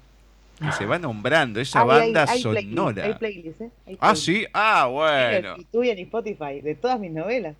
que 0.59 0.72
se 0.72 0.86
va 0.86 0.97
nombrando, 0.97 1.59
esa 1.59 1.84
banda 1.84 2.26
sonora. 2.28 3.05
hay 3.05 3.13
playlist, 3.13 3.61
¿eh? 3.61 3.72
Ah, 3.99 4.15
sí, 4.15 4.45
ah, 4.53 4.88
bueno. 4.88 5.55
Y 5.72 5.89
en 5.89 5.99
Spotify, 5.99 6.61
de 6.61 6.76
todas 6.76 6.99
mis 6.99 7.11
novelas. 7.11 7.55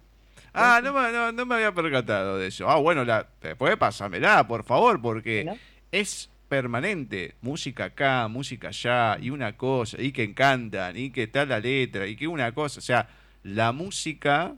Ah, 0.54 0.82
no, 0.84 0.92
no, 1.12 1.32
no, 1.32 1.46
me 1.46 1.56
había 1.56 1.74
percatado 1.74 2.38
de 2.38 2.48
eso. 2.48 2.68
Ah, 2.70 2.78
bueno, 2.78 3.06
la, 3.06 3.28
después 3.42 3.78
pásamela, 3.78 4.48
por 4.48 4.64
favor, 4.64 5.02
porque 5.02 5.50
es 5.92 6.30
permanente. 6.50 7.36
Música 7.42 7.86
acá, 7.86 8.28
música 8.28 8.70
allá, 8.70 9.18
y 9.22 9.30
una 9.30 9.56
cosa, 9.56 10.02
y 10.02 10.12
que 10.12 10.24
encantan, 10.24 10.98
y 10.98 11.12
que 11.12 11.28
tal 11.28 11.50
la 11.50 11.60
letra, 11.60 12.08
y 12.08 12.16
que 12.18 12.28
una 12.28 12.52
cosa. 12.52 12.80
O 12.80 12.84
sea, 12.84 13.08
la 13.44 13.72
música, 13.72 14.56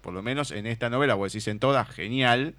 por 0.00 0.12
lo 0.12 0.22
menos 0.22 0.50
en 0.50 0.66
esta 0.66 0.90
novela, 0.90 1.16
o 1.16 1.24
decís 1.24 1.48
en 1.48 1.58
todas, 1.58 1.88
genial, 1.88 2.54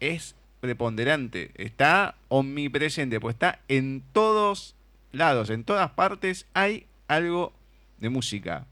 es 0.00 0.34
preponderante. 0.60 1.50
Está 1.54 2.16
omnipresente, 2.28 3.20
pues 3.20 3.34
está 3.34 3.60
en 3.68 4.02
todos 4.12 4.74
lados, 5.12 5.50
en 5.50 5.64
todas 5.64 5.90
partes 5.90 6.46
hay 6.54 6.86
algo 7.06 7.52
de 7.98 8.08
música. 8.08 8.66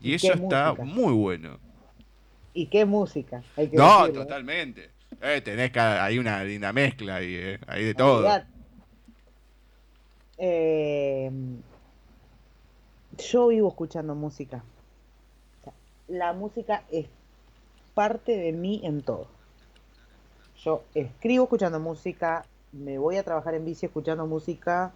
Y, 0.00 0.14
eso 0.14 0.32
está 0.32 0.74
muy 0.74 1.12
bueno. 1.12 1.58
¿Y 2.54 2.66
qué 2.66 2.84
música? 2.84 3.42
no, 3.72 4.06
¿eh? 4.06 4.12
totalmente. 4.12 4.90
Eh, 5.20 5.40
tenés 5.40 5.76
hay 5.76 6.18
una 6.18 6.42
linda 6.42 6.72
mezcla 6.72 7.16
ahí, 7.16 7.34
eh, 7.34 7.58
hay 7.66 7.84
de 7.84 7.94
todo. 7.94 8.28
Eh, 10.38 11.30
yo 13.30 13.48
vivo 13.48 13.68
escuchando 13.68 14.14
música. 14.16 14.64
La 16.08 16.32
música 16.32 16.84
es 16.90 17.06
parte 17.94 18.36
de 18.36 18.52
mí 18.52 18.80
en 18.84 19.02
todo. 19.02 19.26
Yo 20.62 20.82
escribo 20.94 21.44
escuchando 21.44 21.80
música, 21.80 22.44
me 22.72 22.98
voy 22.98 23.16
a 23.16 23.22
trabajar 23.22 23.54
en 23.54 23.64
bici 23.64 23.86
escuchando 23.86 24.26
música, 24.26 24.92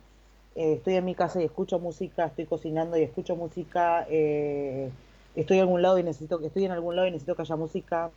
eh, 0.54 0.74
estoy 0.74 0.94
en 0.94 1.04
mi 1.04 1.14
casa 1.14 1.40
y 1.40 1.44
escucho 1.44 1.78
música, 1.78 2.26
estoy 2.26 2.46
cocinando 2.46 2.96
y 2.96 3.02
escucho 3.02 3.36
música, 3.36 4.06
eh, 4.08 4.90
estoy 5.34 5.58
en 5.58 5.62
algún 5.62 5.82
lado 5.82 5.98
y 5.98 6.02
necesito 6.02 6.38
que 6.38 6.46
estoy 6.46 6.64
en 6.64 6.72
algún 6.72 6.96
lado 6.96 7.08
y 7.08 7.10
necesito 7.10 7.34
que 7.34 7.42
haya 7.42 7.56
música. 7.56 8.10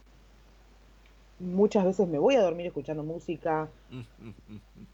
Muchas 1.39 1.85
veces 1.85 2.07
me 2.07 2.19
voy 2.19 2.35
a 2.35 2.41
dormir 2.41 2.67
escuchando 2.67 3.03
música. 3.03 3.69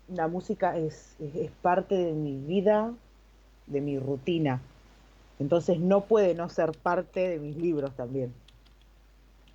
La 0.07 0.27
música 0.27 0.77
es, 0.77 1.15
es, 1.19 1.51
parte 1.61 1.95
de 1.95 2.13
mi 2.13 2.37
vida, 2.37 2.93
de 3.67 3.81
mi 3.81 3.99
rutina. 3.99 4.61
Entonces 5.39 5.79
no 5.79 6.01
puede 6.01 6.33
no 6.33 6.49
ser 6.49 6.71
parte 6.71 7.27
de 7.27 7.39
mis 7.39 7.57
libros 7.57 7.93
también. 7.95 8.33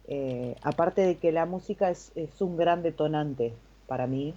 Eh, 0.08 0.56
aparte 0.62 1.02
de 1.02 1.16
que 1.16 1.32
la 1.32 1.46
música 1.46 1.90
es, 1.90 2.12
un 2.40 2.56
gran 2.56 2.82
detonante 2.82 3.52
para 3.86 4.06
mí, 4.06 4.34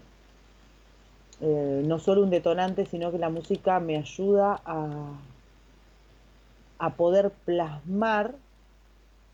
eh, 1.41 1.83
no 1.85 1.99
solo 1.99 2.23
un 2.23 2.29
detonante, 2.29 2.85
sino 2.85 3.11
que 3.11 3.17
la 3.17 3.29
música 3.29 3.79
me 3.79 3.97
ayuda 3.97 4.61
a, 4.65 5.13
a 6.77 6.89
poder 6.91 7.31
plasmar 7.45 8.35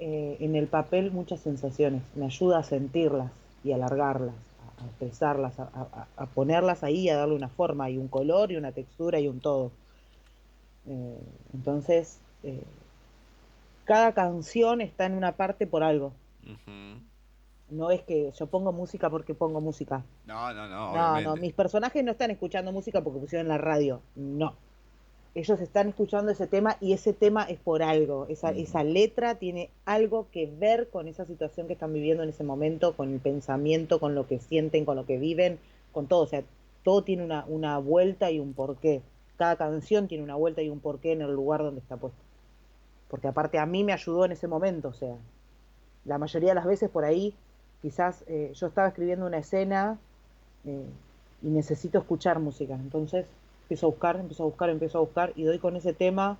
eh, 0.01 0.37
en 0.39 0.55
el 0.55 0.67
papel 0.67 1.11
muchas 1.11 1.41
sensaciones, 1.41 2.03
me 2.15 2.25
ayuda 2.25 2.59
a 2.59 2.63
sentirlas 2.63 3.31
y 3.65 3.73
alargarlas, 3.73 4.33
a, 4.81 4.85
expresarlas, 4.85 5.59
a, 5.59 6.25
ponerlas 6.33 6.83
ahí, 6.83 7.09
a 7.09 7.17
darle 7.17 7.35
una 7.35 7.49
forma 7.49 7.89
y 7.89 7.97
un 7.97 8.07
color 8.07 8.49
y 8.53 8.55
una 8.55 8.71
textura 8.71 9.19
y 9.19 9.27
un 9.27 9.41
todo. 9.41 9.71
Eh, 10.87 11.19
entonces, 11.53 12.19
cada 13.85 14.13
canción 14.13 14.81
está 14.81 15.05
en 15.05 15.13
una 15.13 15.31
parte 15.33 15.65
por 15.67 15.83
algo. 15.83 16.13
No 17.69 17.91
es 17.91 18.01
que 18.01 18.31
yo 18.37 18.47
pongo 18.47 18.71
música 18.71 19.09
porque 19.09 19.33
pongo 19.33 19.61
música. 19.61 20.03
No, 20.25 20.53
no, 20.53 20.67
no. 20.67 20.95
No, 20.95 21.21
no, 21.21 21.35
mis 21.35 21.53
personajes 21.53 22.03
no 22.03 22.11
están 22.11 22.31
escuchando 22.31 22.71
música 22.71 23.01
porque 23.01 23.19
pusieron 23.19 23.47
la 23.47 23.57
radio. 23.57 24.01
No. 24.15 24.55
Ellos 25.35 25.59
están 25.61 25.89
escuchando 25.89 26.31
ese 26.31 26.47
tema 26.47 26.77
y 26.81 26.93
ese 26.93 27.13
tema 27.13 27.43
es 27.43 27.59
por 27.59 27.83
algo. 27.83 28.25
Esa, 28.29 28.49
esa 28.49 28.83
letra 28.83 29.35
tiene 29.35 29.69
algo 29.85 30.27
que 30.31 30.47
ver 30.47 30.89
con 30.89 31.07
esa 31.07 31.25
situación 31.25 31.67
que 31.67 31.73
están 31.73 31.93
viviendo 31.93 32.23
en 32.23 32.29
ese 32.29 32.43
momento, 32.43 32.95
con 32.95 33.13
el 33.13 33.19
pensamiento, 33.19 33.99
con 33.99 34.15
lo 34.15 34.25
que 34.25 34.39
sienten, 34.39 34.85
con 34.85 34.95
lo 34.95 35.05
que 35.05 35.19
viven, 35.19 35.59
con 35.91 36.07
todo. 36.07 36.21
O 36.21 36.27
sea, 36.27 36.43
todo 36.83 37.03
tiene 37.03 37.23
una, 37.23 37.45
una 37.47 37.77
vuelta 37.77 38.31
y 38.31 38.39
un 38.39 38.53
porqué. 38.53 39.03
Cada 39.39 39.55
canción 39.55 40.09
tiene 40.09 40.25
una 40.25 40.35
vuelta 40.35 40.61
y 40.61 40.69
un 40.69 40.81
porqué 40.81 41.13
en 41.13 41.21
el 41.21 41.31
lugar 41.31 41.63
donde 41.63 41.79
está 41.79 41.95
puesto. 41.95 42.19
Porque 43.07 43.29
aparte 43.29 43.57
a 43.57 43.65
mí 43.65 43.85
me 43.85 43.93
ayudó 43.93 44.25
en 44.25 44.33
ese 44.33 44.49
momento, 44.49 44.89
o 44.89 44.93
sea, 44.93 45.15
la 46.03 46.17
mayoría 46.17 46.49
de 46.49 46.55
las 46.55 46.65
veces 46.65 46.89
por 46.89 47.05
ahí 47.05 47.33
quizás 47.81 48.25
eh, 48.27 48.51
yo 48.53 48.67
estaba 48.67 48.89
escribiendo 48.89 49.25
una 49.25 49.37
escena 49.37 49.97
eh, 50.65 50.85
y 51.41 51.47
necesito 51.47 51.99
escuchar 51.99 52.39
música. 52.39 52.73
Entonces 52.73 53.27
empiezo 53.61 53.85
a 53.85 53.89
buscar, 53.91 54.17
empiezo 54.17 54.43
a 54.43 54.47
buscar, 54.47 54.69
empiezo 54.71 54.97
a 54.97 55.01
buscar 55.01 55.31
y 55.37 55.43
doy 55.43 55.57
con 55.57 55.77
ese 55.77 55.93
tema 55.93 56.37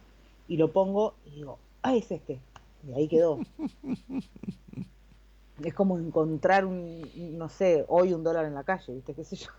y 0.50 0.58
lo 0.58 0.74
pongo 0.74 1.14
y 1.26 1.36
digo, 1.36 1.58
ah, 1.84 1.96
es 1.96 2.12
este. 2.12 2.38
Y 2.86 2.94
ahí 2.96 3.08
quedó. 3.08 3.40
es 5.64 5.74
como 5.74 5.98
encontrar 5.98 6.66
un, 6.66 7.10
no 7.38 7.48
sé, 7.48 7.86
hoy 7.88 8.12
un 8.14 8.26
dólar 8.26 8.44
en 8.44 8.56
la 8.56 8.66
calle, 8.66 8.92
¿viste? 8.94 9.14
¿Qué 9.14 9.24
sé 9.24 9.38
yo? 9.38 9.52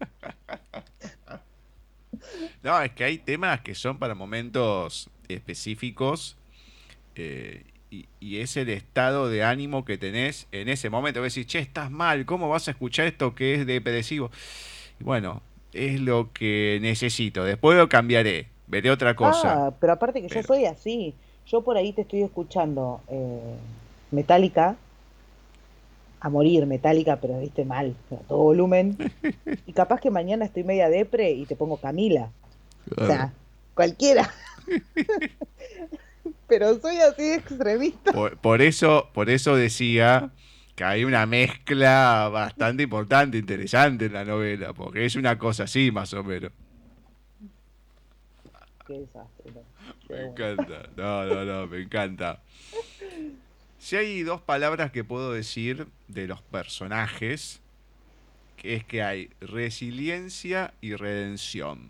No, 2.62 2.80
es 2.80 2.92
que 2.92 3.04
hay 3.04 3.18
temas 3.18 3.60
que 3.60 3.74
son 3.74 3.98
para 3.98 4.14
momentos 4.14 5.08
específicos 5.28 6.36
eh, 7.14 7.64
y, 7.90 8.38
es 8.38 8.56
el 8.56 8.68
estado 8.68 9.28
de 9.28 9.42
ánimo 9.42 9.84
que 9.84 9.98
tenés 9.98 10.46
en 10.52 10.68
ese 10.68 10.90
momento. 10.90 11.22
Decís, 11.22 11.46
che, 11.46 11.58
estás 11.58 11.90
mal, 11.90 12.24
¿cómo 12.24 12.48
vas 12.48 12.68
a 12.68 12.72
escuchar 12.72 13.06
esto 13.06 13.34
que 13.34 13.54
es 13.54 13.66
depresivo? 13.66 14.30
Y 15.00 15.04
bueno, 15.04 15.42
es 15.72 16.00
lo 16.00 16.32
que 16.32 16.78
necesito. 16.80 17.44
Después 17.44 17.76
lo 17.76 17.88
cambiaré, 17.88 18.48
veré 18.68 18.90
otra 18.90 19.16
cosa. 19.16 19.66
Ah, 19.66 19.70
pero 19.80 19.94
aparte 19.94 20.22
que 20.22 20.28
yo 20.28 20.42
soy 20.42 20.66
así. 20.66 21.14
Yo 21.46 21.62
por 21.62 21.76
ahí 21.76 21.92
te 21.92 22.02
estoy 22.02 22.22
escuchando 22.22 23.00
eh, 23.08 23.56
Metallica, 24.12 24.76
a 26.20 26.28
morir 26.28 26.66
Metallica, 26.66 27.16
pero 27.16 27.40
viste 27.40 27.64
mal, 27.64 27.96
a 28.10 28.16
todo 28.28 28.38
volumen. 28.38 28.96
y 29.66 29.72
capaz 29.72 30.00
que 30.00 30.10
mañana 30.10 30.44
estoy 30.44 30.64
media 30.64 30.88
depre 30.88 31.30
y 31.32 31.46
te 31.46 31.56
pongo 31.56 31.78
Camila. 31.78 32.30
O 32.96 33.06
sea, 33.06 33.32
cualquiera. 33.74 34.30
pero 36.46 36.78
soy 36.80 36.96
así 36.98 37.32
extremista. 37.32 38.12
Por, 38.12 38.60
eso, 38.60 39.08
por 39.14 39.30
eso 39.30 39.56
decía 39.56 40.30
que 40.76 40.84
hay 40.84 41.04
una 41.04 41.24
mezcla 41.24 42.28
bastante 42.30 42.82
importante, 42.82 43.38
interesante 43.38 44.06
en 44.06 44.12
la 44.12 44.24
novela, 44.24 44.74
porque 44.74 45.06
es 45.06 45.16
una 45.16 45.38
cosa 45.38 45.64
así 45.64 45.90
más 45.90 46.12
o 46.12 46.22
menos. 46.22 46.52
Qué 48.86 49.00
desastre. 49.00 49.52
Me 50.08 50.22
encanta, 50.26 50.88
no, 50.96 51.24
no, 51.24 51.44
no, 51.44 51.66
me 51.66 51.82
encanta. 51.82 52.42
Si 53.80 53.96
hay 53.96 54.22
dos 54.22 54.42
palabras 54.42 54.92
que 54.92 55.04
puedo 55.04 55.32
decir 55.32 55.86
de 56.06 56.28
los 56.28 56.42
personajes, 56.42 57.60
que 58.58 58.74
es 58.74 58.84
que 58.84 59.02
hay 59.02 59.30
resiliencia 59.40 60.74
y 60.82 60.94
redención. 60.96 61.88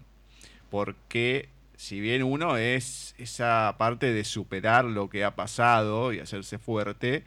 Porque 0.71 1.49
si 1.77 2.01
bien 2.01 2.23
uno 2.23 2.57
es 2.57 3.17
esa 3.19 3.75
parte 3.77 4.13
de 4.13 4.23
superar 4.23 4.85
lo 4.85 5.11
que 5.11 5.25
ha 5.25 5.35
pasado 5.35 6.13
y 6.13 6.21
hacerse 6.21 6.61
fuerte, 6.61 7.25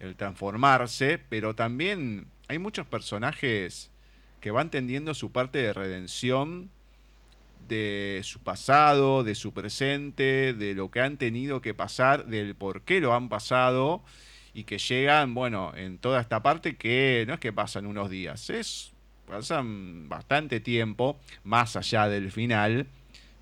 el 0.00 0.16
transformarse, 0.16 1.18
pero 1.28 1.54
también 1.54 2.26
hay 2.48 2.58
muchos 2.58 2.88
personajes 2.88 3.92
que 4.40 4.50
van 4.50 4.72
tendiendo 4.72 5.14
su 5.14 5.30
parte 5.30 5.58
de 5.58 5.72
redención 5.72 6.68
de 7.68 8.20
su 8.24 8.40
pasado, 8.40 9.24
de 9.24 9.34
su 9.34 9.52
presente, 9.52 10.54
de 10.54 10.74
lo 10.74 10.90
que 10.90 11.00
han 11.00 11.16
tenido 11.16 11.60
que 11.60 11.74
pasar, 11.74 12.26
del 12.26 12.54
por 12.54 12.82
qué 12.82 13.00
lo 13.00 13.14
han 13.14 13.28
pasado 13.28 14.02
y 14.52 14.64
que 14.64 14.78
llegan, 14.78 15.34
bueno, 15.34 15.72
en 15.76 15.98
toda 15.98 16.20
esta 16.20 16.42
parte 16.42 16.76
que 16.76 17.24
no 17.26 17.34
es 17.34 17.40
que 17.40 17.52
pasan 17.52 17.86
unos 17.86 18.10
días, 18.10 18.50
es 18.50 18.92
pasan 19.26 20.08
bastante 20.08 20.58
tiempo 20.58 21.20
más 21.44 21.76
allá 21.76 22.08
del 22.08 22.32
final 22.32 22.88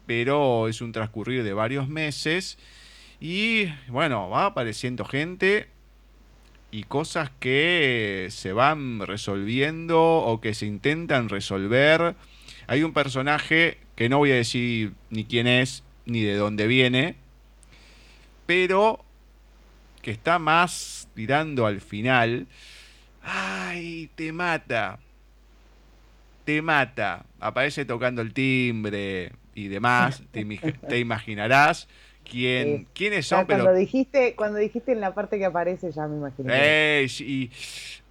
pero 0.09 0.69
es 0.69 0.81
un 0.81 0.91
transcurrir 0.91 1.45
de 1.45 1.53
varios 1.53 1.87
meses 1.87 2.57
y 3.21 3.67
bueno, 3.89 4.31
va 4.31 4.47
apareciendo 4.47 5.05
gente 5.05 5.69
y 6.71 6.85
cosas 6.85 7.31
que 7.39 8.29
se 8.31 8.55
van 8.55 9.01
resolviendo 9.01 10.01
o 10.01 10.41
que 10.41 10.55
se 10.55 10.65
intentan 10.65 11.29
resolver. 11.29 12.17
Hay 12.69 12.85
un 12.85 12.95
personaje 12.95 13.77
que 13.99 14.09
no 14.09 14.19
voy 14.19 14.31
a 14.31 14.37
decir 14.37 14.93
ni 15.11 15.25
quién 15.25 15.49
es 15.49 15.83
ni 16.07 16.23
de 16.23 16.37
dónde 16.37 16.69
viene, 16.69 17.17
pero 18.47 19.05
que 20.03 20.13
está 20.13 20.39
más 20.39 21.09
tirando 21.17 21.67
al 21.67 21.81
final. 21.81 22.47
¡Ay, 23.25 24.09
te 24.15 24.31
mata! 24.31 25.01
Te 26.45 26.63
mata. 26.63 27.25
Aparece 27.41 27.85
tocando 27.85 28.23
el 28.23 28.33
timbre, 28.33 29.33
y 29.57 29.67
demás, 29.67 30.23
te, 30.31 30.99
imaginarás 31.01 31.89
quién, 32.23 32.87
quiénes 32.95 33.27
son. 33.27 33.47
Cuando, 33.47 33.75
dijiste, 33.75 34.37
cuando 34.37 34.61
dijiste 34.61 34.93
en 34.93 35.01
la 35.01 35.13
parte 35.13 35.41
que 35.41 35.45
aparece 35.45 35.91
ya 35.91 36.07
me 36.07 36.19
imaginé. 36.19 37.05
y, 37.19 37.51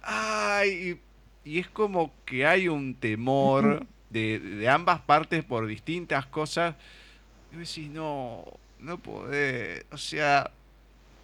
ay, 0.02 1.00
y, 1.46 1.58
es 1.60 1.68
como 1.68 2.12
que 2.26 2.44
hay 2.44 2.68
un 2.68 2.94
temor 2.94 3.86
de, 4.10 4.68
ambas 4.68 5.00
partes 5.00 5.44
por 5.44 5.66
distintas 5.66 6.26
cosas. 6.26 6.74
Y 7.52 7.56
decís, 7.56 7.88
no, 7.90 8.44
no 8.80 8.98
podés, 8.98 9.84
o 9.90 9.98
sea, 9.98 10.50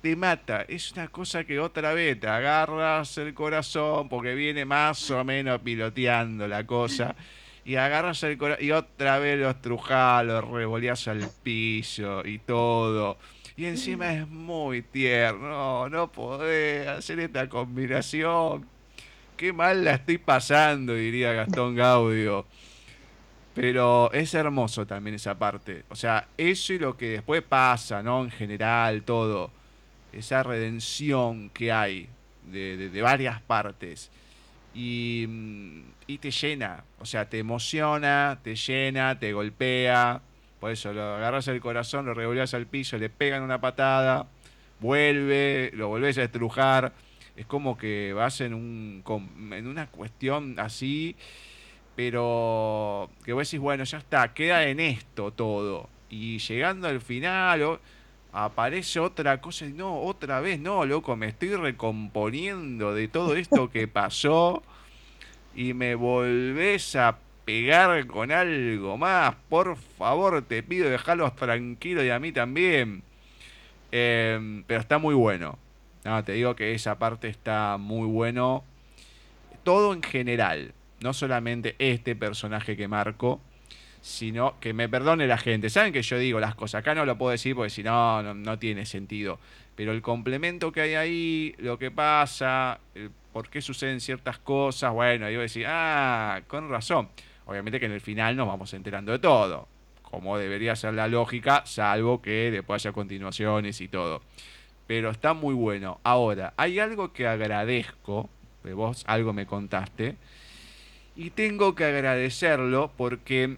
te 0.01 0.17
mata. 0.17 0.63
Es 0.69 0.93
una 0.93 1.09
cosa 1.09 1.45
que 1.45 1.59
otra 1.61 1.95
vez 1.95 2.19
te 2.21 2.29
agarras 2.29 3.17
el 3.19 3.35
corazón 3.35 4.09
porque 4.09 4.35
viene 4.35 4.65
más 4.65 5.11
o 5.11 5.25
menos 5.25 5.61
piloteando 5.61 6.47
la 6.49 6.67
cosa. 6.67 7.15
Y 7.65 7.77
agarras 7.77 8.23
el 8.25 8.37
corazón 8.37 8.65
y 8.65 8.71
otra 8.73 9.19
vez 9.19 9.39
los 9.39 9.61
trujás, 9.63 10.25
los 10.25 10.47
revoleás 10.47 11.09
al 11.09 11.29
piso 11.43 12.23
y 12.27 12.39
todo. 12.39 13.19
Y 13.57 13.67
encima 13.67 14.13
es 14.13 14.27
muy 14.27 14.83
tierno, 14.83 15.89
no 15.89 16.11
podés 16.11 16.89
hacer 16.89 17.21
esta 17.21 17.49
combinación. 17.49 18.67
Qué 19.37 19.53
mal 19.53 19.85
la 19.85 19.95
estoy 19.95 20.19
pasando, 20.19 20.95
diría 20.95 21.33
Gastón 21.33 21.77
Gaudio. 21.77 22.47
Pero 23.55 24.13
es 24.13 24.35
hermoso 24.35 24.85
también 24.85 25.15
esa 25.15 25.39
parte. 25.39 25.85
O 25.89 25.95
sea, 25.95 26.27
eso 26.37 26.73
y 26.73 26.79
lo 26.79 26.97
que 26.97 27.11
después 27.11 27.43
pasa, 27.43 28.03
¿no? 28.03 28.25
En 28.25 28.31
general, 28.31 29.03
todo. 29.03 29.51
Esa 30.13 30.43
redención 30.43 31.51
que 31.51 31.71
hay 31.73 32.09
de, 32.51 33.01
varias 33.01 33.41
partes. 33.41 34.11
Y, 34.75 35.27
mm, 35.29 35.83
y, 36.09 36.19
te 36.19 36.33
llena. 36.33 36.83
O 36.99 37.07
sea, 37.07 37.29
te 37.29 37.39
emociona, 37.39 38.39
te 38.43 38.57
llena, 38.57 39.19
te 39.19 39.33
golpea. 39.33 40.21
Por 40.59 40.73
eso 40.73 40.93
lo 40.93 41.03
agarras 41.15 41.47
el 41.49 41.61
corazón, 41.61 42.07
lo 42.07 42.15
revolvías 42.15 42.55
al 42.55 42.67
piso, 42.67 42.99
le 42.99 43.11
pegan 43.11 43.43
una 43.43 43.61
patada, 43.61 44.27
vuelve, 44.81 45.71
lo 45.75 45.89
volvés 45.89 46.19
a 46.19 46.25
estrujar. 46.25 46.93
Es 47.37 47.47
como 47.47 47.77
que 47.77 48.13
vas 48.15 48.41
en, 48.41 48.55
un, 48.55 49.05
en 49.53 49.67
una 49.67 49.87
cuestión 49.89 50.59
así 50.59 51.17
pero 51.97 53.11
que 53.25 53.33
vos 53.33 53.49
decís, 53.49 53.61
bueno, 53.61 53.85
ya 53.85 53.99
está, 53.99 54.33
queda 54.35 54.65
en 54.65 54.81
esto 54.81 55.31
todo. 55.31 55.89
Y 56.11 56.39
llegando 56.39 56.89
al 56.89 57.01
final, 57.01 57.79
aparece 58.33 59.01
otra 59.01 59.41
cosa 59.41 59.67
y 59.67 59.73
no, 59.73 60.01
otra 60.03 60.41
vez, 60.41 60.59
no, 60.59 60.85
loco, 60.85 61.17
me 61.17 61.29
estoy 61.29 61.55
recomponiendo 61.55 62.95
de 62.95 63.09
todo 63.09 63.37
esto 63.37 63.71
que 63.71 63.89
pasó 63.89 64.63
y 65.55 65.73
me 65.75 65.95
volvés 65.95 66.97
a 66.97 67.19
pegar 67.45 68.07
con 68.07 68.33
algo 68.33 68.97
más. 68.99 69.37
Por 69.49 69.77
favor, 69.77 70.43
te 70.43 70.63
pido 70.63 70.91
dejarlos 70.91 71.37
tranquilos 71.37 72.05
y 72.05 72.11
a 72.11 72.19
mí 72.19 72.33
también. 72.33 73.03
Em, 73.93 74.65
pero 74.67 74.81
está 74.81 74.99
muy 74.99 75.15
bueno. 75.15 75.59
No, 76.05 76.23
te 76.25 76.33
digo 76.33 76.57
que 76.57 76.75
esa 76.75 76.99
parte 76.99 77.29
está 77.29 77.77
muy 77.79 78.09
bueno. 78.09 78.65
Todo 79.63 79.95
en 79.95 80.03
general 80.03 80.75
no 81.05 81.13
solamente 81.13 81.77
este 81.79 82.17
personaje 82.17 82.79
que 82.79 82.89
marco, 82.89 83.43
sino 84.01 84.59
que 84.59 84.73
me 84.73 84.89
perdone 84.89 85.27
la 85.27 85.37
gente. 85.37 85.69
Saben 85.69 85.93
que 85.93 86.01
yo 86.01 86.19
digo 86.19 86.41
las 86.41 86.55
cosas, 86.55 86.79
acá 86.81 86.95
no 86.95 87.05
lo 87.05 87.19
puedo 87.19 87.31
decir 87.31 87.55
porque 87.55 87.69
si 87.69 87.83
no, 87.83 88.23
no, 88.23 88.59
tiene 88.59 88.87
sentido. 88.87 89.39
Pero 89.77 89.93
el 89.93 90.01
complemento 90.01 90.73
que 90.73 90.81
hay 90.81 90.95
ahí, 90.95 91.55
lo 91.59 91.79
que 91.79 91.91
pasa, 91.91 92.81
por 93.35 93.51
qué 93.51 93.61
suceden 93.61 94.01
ciertas 94.01 94.39
cosas, 94.39 94.95
bueno, 94.95 95.29
yo 95.29 95.43
decir, 95.43 95.67
ah, 95.69 96.41
con 96.47 96.71
razón. 96.71 97.11
Obviamente 97.45 97.79
que 97.79 97.85
en 97.85 97.93
el 97.93 98.01
final 98.01 98.35
nos 98.35 98.49
vamos 98.49 98.73
enterando 98.73 99.13
de 99.13 99.19
todo, 99.19 99.69
como 100.03 100.39
debería 100.39 100.75
ser 100.75 100.95
la 100.95 101.07
lógica, 101.07 101.65
salvo 101.67 102.23
que 102.23 102.51
después 102.51 102.83
haya 102.83 102.93
continuaciones 102.93 103.79
y 103.83 103.89
todo. 103.89 104.23
Pero 104.87 105.11
está 105.11 105.35
muy 105.35 105.55
bueno. 105.55 106.01
Ahora, 106.03 106.55
hay 106.57 106.79
algo 106.79 107.13
que 107.13 107.27
agradezco, 107.27 108.31
de 108.63 108.73
vos 108.73 109.05
algo 109.07 109.35
me 109.35 109.45
contaste, 109.45 110.17
y 111.17 111.31
tengo 111.31 111.75
que 111.75 111.85
agradecerlo 111.85 112.93
porque 112.97 113.57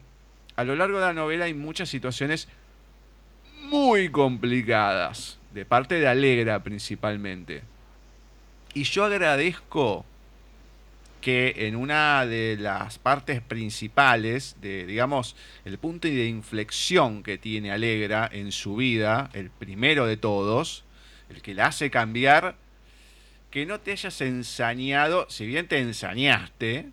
a 0.56 0.64
lo 0.64 0.76
largo 0.76 0.98
de 0.98 1.06
la 1.06 1.12
novela 1.12 1.46
hay 1.46 1.54
muchas 1.54 1.88
situaciones 1.88 2.48
muy 3.62 4.10
complicadas, 4.10 5.38
de 5.52 5.64
parte 5.64 5.98
de 5.98 6.08
Alegra 6.08 6.62
principalmente. 6.62 7.62
Y 8.74 8.84
yo 8.84 9.04
agradezco 9.04 10.04
que 11.20 11.66
en 11.66 11.76
una 11.76 12.24
de 12.26 12.56
las 12.56 12.98
partes 12.98 13.40
principales, 13.40 14.56
de 14.60 14.86
digamos, 14.86 15.34
el 15.64 15.78
punto 15.78 16.06
de 16.06 16.26
inflexión 16.26 17.22
que 17.22 17.38
tiene 17.38 17.72
Alegra 17.72 18.28
en 18.30 18.52
su 18.52 18.76
vida, 18.76 19.30
el 19.32 19.50
primero 19.50 20.06
de 20.06 20.16
todos, 20.16 20.84
el 21.30 21.42
que 21.42 21.54
la 21.54 21.66
hace 21.66 21.90
cambiar, 21.90 22.56
que 23.50 23.66
no 23.66 23.80
te 23.80 23.92
hayas 23.92 24.20
ensañado, 24.20 25.26
si 25.28 25.46
bien 25.46 25.66
te 25.66 25.80
ensañaste, 25.80 26.90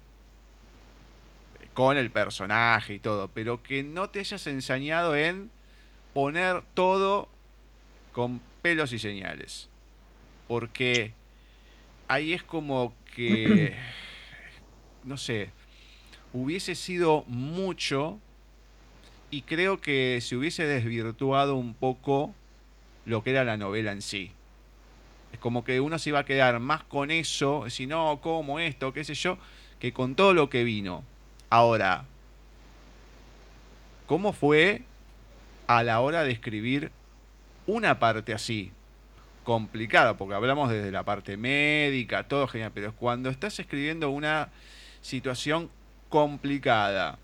con 1.73 1.97
el 1.97 2.11
personaje 2.11 2.95
y 2.95 2.99
todo, 2.99 3.29
pero 3.33 3.63
que 3.63 3.83
no 3.83 4.09
te 4.09 4.19
hayas 4.19 4.45
ensañado 4.47 5.15
en 5.15 5.49
poner 6.13 6.61
todo 6.73 7.27
con 8.11 8.41
pelos 8.61 8.93
y 8.93 8.99
señales. 8.99 9.69
Porque 10.47 11.13
ahí 12.07 12.33
es 12.33 12.43
como 12.43 12.93
que, 13.15 13.75
no 15.03 15.17
sé, 15.17 15.49
hubiese 16.31 16.75
sido 16.75 17.23
mucho 17.27 18.19
y 19.31 19.41
creo 19.41 19.81
que 19.81 20.19
se 20.21 20.35
hubiese 20.35 20.65
desvirtuado 20.65 21.55
un 21.55 21.73
poco 21.73 22.35
lo 23.05 23.23
que 23.23 23.31
era 23.31 23.43
la 23.43 23.57
novela 23.57 23.91
en 23.91 24.01
sí. 24.01 24.31
Es 25.31 25.39
como 25.39 25.63
que 25.63 25.79
uno 25.79 25.97
se 25.97 26.09
iba 26.09 26.19
a 26.19 26.25
quedar 26.25 26.59
más 26.59 26.83
con 26.83 27.09
eso, 27.09 27.67
si 27.69 27.87
no, 27.87 28.19
como 28.21 28.59
esto, 28.59 28.93
qué 28.93 29.03
sé 29.03 29.15
yo, 29.15 29.39
que 29.79 29.91
con 29.91 30.13
todo 30.13 30.35
lo 30.35 30.49
que 30.49 30.63
vino. 30.63 31.03
Ahora, 31.53 32.05
¿cómo 34.07 34.33
fue 34.33 34.81
a 35.67 35.83
la 35.83 35.99
hora 35.99 36.23
de 36.23 36.31
escribir 36.31 36.91
una 37.67 37.99
parte 37.99 38.33
así? 38.33 38.71
Complicada, 39.43 40.17
porque 40.17 40.33
hablamos 40.33 40.71
desde 40.71 40.89
la 40.89 41.03
parte 41.03 41.37
médica, 41.37 42.27
todo 42.27 42.47
genial, 42.47 42.71
pero 42.73 42.95
cuando 42.95 43.29
estás 43.29 43.59
escribiendo 43.59 44.09
una 44.09 44.49
situación 45.01 45.69
complicada, 46.09 47.19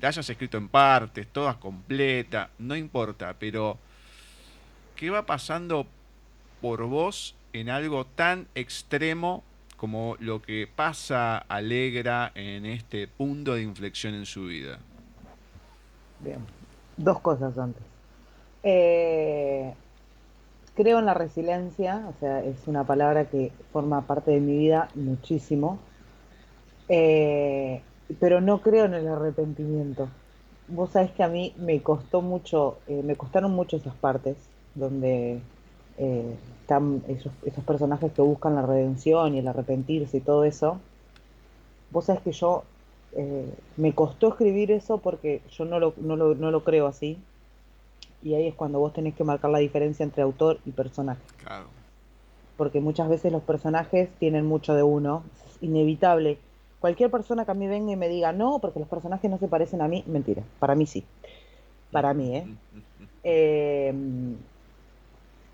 la 0.00 0.08
hayas 0.08 0.30
escrito 0.30 0.56
en 0.56 0.70
partes, 0.70 1.26
todas 1.30 1.56
completas, 1.56 2.48
no 2.58 2.76
importa, 2.76 3.36
pero 3.38 3.76
¿qué 4.96 5.10
va 5.10 5.26
pasando 5.26 5.86
por 6.62 6.84
vos 6.86 7.34
en 7.52 7.68
algo 7.68 8.06
tan 8.06 8.48
extremo 8.54 9.44
como 9.76 10.16
lo 10.20 10.40
que 10.40 10.68
pasa 10.74 11.38
Alegra 11.38 12.32
en 12.34 12.66
este 12.66 13.08
punto 13.08 13.54
de 13.54 13.62
inflexión 13.62 14.14
en 14.14 14.26
su 14.26 14.46
vida? 14.46 14.78
Bien, 16.20 16.38
dos 16.96 17.20
cosas 17.20 17.58
antes. 17.58 17.82
Eh, 18.62 19.74
creo 20.74 20.98
en 20.98 21.06
la 21.06 21.14
resiliencia, 21.14 22.06
o 22.08 22.18
sea, 22.18 22.42
es 22.42 22.66
una 22.66 22.84
palabra 22.84 23.26
que 23.26 23.52
forma 23.72 24.02
parte 24.02 24.30
de 24.30 24.40
mi 24.40 24.56
vida 24.56 24.88
muchísimo, 24.94 25.78
eh, 26.88 27.82
pero 28.20 28.40
no 28.40 28.60
creo 28.60 28.86
en 28.86 28.94
el 28.94 29.08
arrepentimiento. 29.08 30.08
Vos 30.68 30.90
sabés 30.90 31.10
que 31.12 31.22
a 31.22 31.28
mí 31.28 31.52
me 31.58 31.82
costó 31.82 32.22
mucho, 32.22 32.78
eh, 32.86 33.02
me 33.04 33.16
costaron 33.16 33.52
mucho 33.52 33.76
esas 33.76 33.94
partes 33.94 34.36
donde 34.74 35.40
están 36.64 37.02
esos, 37.08 37.30
personajes 37.64 38.10
que 38.12 38.22
buscan 38.22 38.54
la 38.54 38.62
redención 38.62 39.34
y 39.34 39.38
el 39.38 39.48
arrepentirse 39.48 40.16
y 40.16 40.20
todo 40.20 40.44
eso. 40.44 40.80
Vos 41.90 42.06
sabés 42.06 42.22
que 42.22 42.32
yo 42.32 42.64
eh, 43.12 43.52
me 43.76 43.92
costó 43.94 44.28
escribir 44.28 44.70
eso 44.70 44.96
porque 44.96 45.42
yo 45.50 45.66
no 45.66 45.78
lo, 45.78 45.92
no, 45.98 46.16
lo, 46.16 46.34
no 46.34 46.50
lo 46.50 46.64
creo 46.64 46.86
así. 46.86 47.18
Y 48.22 48.34
ahí 48.34 48.46
es 48.46 48.54
cuando 48.54 48.78
vos 48.78 48.94
tenés 48.94 49.14
que 49.14 49.24
marcar 49.24 49.50
la 49.50 49.58
diferencia 49.58 50.04
entre 50.04 50.22
autor 50.22 50.58
y 50.64 50.70
personaje. 50.70 51.20
Claro. 51.44 51.66
Porque 52.56 52.80
muchas 52.80 53.10
veces 53.10 53.30
los 53.30 53.42
personajes 53.42 54.08
tienen 54.18 54.46
mucho 54.46 54.74
de 54.74 54.82
uno. 54.82 55.22
Es 55.46 55.62
inevitable. 55.62 56.38
Cualquier 56.80 57.10
persona 57.10 57.44
que 57.44 57.50
a 57.50 57.54
mí 57.54 57.66
venga 57.66 57.92
y 57.92 57.96
me 57.96 58.08
diga, 58.08 58.32
no, 58.32 58.58
porque 58.58 58.78
los 58.78 58.88
personajes 58.88 59.30
no 59.30 59.36
se 59.36 59.48
parecen 59.48 59.82
a 59.82 59.88
mí, 59.88 60.02
mentira. 60.06 60.42
Para 60.58 60.74
mí 60.74 60.86
sí. 60.86 61.04
Para 61.92 62.14
mí, 62.14 62.36
¿eh? 62.36 62.46
eh 63.24 63.94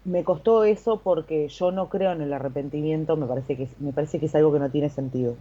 me 0.04 0.24
costó 0.24 0.64
eso 0.64 1.00
porque 1.02 1.48
yo 1.48 1.72
no 1.72 1.88
creo 1.88 2.12
en 2.12 2.22
el 2.22 2.32
arrepentimiento, 2.32 3.16
me 3.16 3.26
parece 3.26 3.56
que, 3.56 3.68
me 3.78 3.92
parece 3.92 4.18
que 4.18 4.26
es 4.26 4.34
algo 4.34 4.52
que 4.52 4.58
no 4.58 4.70
tiene 4.70 4.88
sentido. 4.88 5.36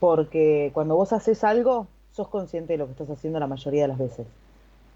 Porque 0.00 0.70
cuando 0.74 0.96
vos 0.96 1.12
haces 1.12 1.42
algo, 1.42 1.86
sos 2.12 2.28
consciente 2.28 2.74
de 2.74 2.78
lo 2.78 2.86
que 2.86 2.92
estás 2.92 3.10
haciendo 3.10 3.40
la 3.40 3.46
mayoría 3.46 3.82
de 3.82 3.88
las 3.88 3.98
veces. 3.98 4.26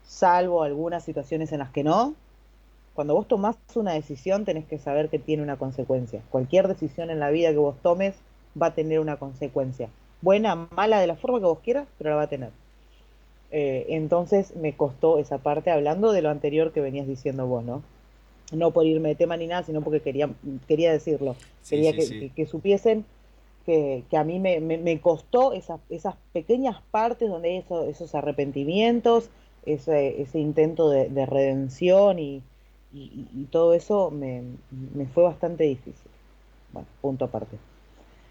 Salvo 0.05 0.63
algunas 0.63 1.05
situaciones 1.05 1.53
en 1.53 1.61
las 1.61 1.71
que 1.71 1.85
no. 1.85 2.15
Cuando 2.95 3.15
vos 3.15 3.27
tomás 3.27 3.57
una 3.75 3.93
decisión, 3.93 4.45
tenés 4.45 4.67
que 4.67 4.79
saber 4.79 5.09
que 5.09 5.19
tiene 5.19 5.43
una 5.43 5.57
consecuencia. 5.57 6.23
Cualquier 6.31 6.69
decisión 6.69 7.09
en 7.09 7.21
la 7.21 7.31
vida 7.31 7.51
que 7.51 7.59
vos 7.59 7.77
tomes 7.83 8.17
va 8.61 8.67
a 8.67 8.75
tener 8.75 9.01
una 9.01 9.17
consecuencia. 9.17 9.89
Buena, 10.21 10.55
mala, 10.55 11.01
de 11.01 11.07
la 11.07 11.17
forma 11.17 11.39
que 11.39 11.47
vos 11.47 11.61
quieras, 11.61 11.89
pero 11.97 12.11
la 12.11 12.17
va 12.17 12.23
a 12.23 12.29
tener. 12.29 12.51
Eh, 13.53 13.87
entonces 13.91 14.55
me 14.57 14.77
costó 14.77 15.19
esa 15.19 15.39
parte, 15.39 15.71
hablando 15.71 16.13
de 16.13 16.23
lo 16.23 16.29
anterior 16.29 16.73
que 16.73 16.81
venías 16.81 17.07
diciendo 17.07 17.47
vos, 17.47 17.65
¿no? 17.65 17.83
No 18.52 18.70
por 18.70 18.86
irme 18.86 19.10
de 19.10 19.14
tema 19.14 19.36
ni 19.36 19.47
nada, 19.47 19.62
sino 19.62 19.81
porque 19.82 20.01
quería, 20.01 20.31
quería 20.66 20.93
decirlo. 20.93 21.36
quería 21.68 21.93
que, 21.93 22.47
supiesen 22.47 23.05
que, 23.64 24.05
a 24.16 24.24
mí 24.24 24.39
me, 24.39 24.60
me, 24.60 25.01
costó 25.01 25.52
esas, 25.52 25.81
esas 25.90 26.14
pequeñas 26.32 26.77
partes 26.90 27.28
donde 27.28 27.51
hay 27.51 27.64
esos 27.89 28.14
arrepentimientos, 28.14 29.31
ese, 29.64 30.20
ese 30.20 30.39
intento 30.39 30.90
de, 30.90 31.27
redención 31.27 32.18
y, 32.18 32.43
y, 32.93 33.47
todo 33.51 33.74
eso 33.74 34.10
me, 34.10 34.43
me, 34.94 35.06
fue 35.06 35.22
bastante 35.22 35.64
difícil. 35.64 36.10
Bueno, 36.72 36.89
punto 37.01 37.27
aparte. 37.27 37.56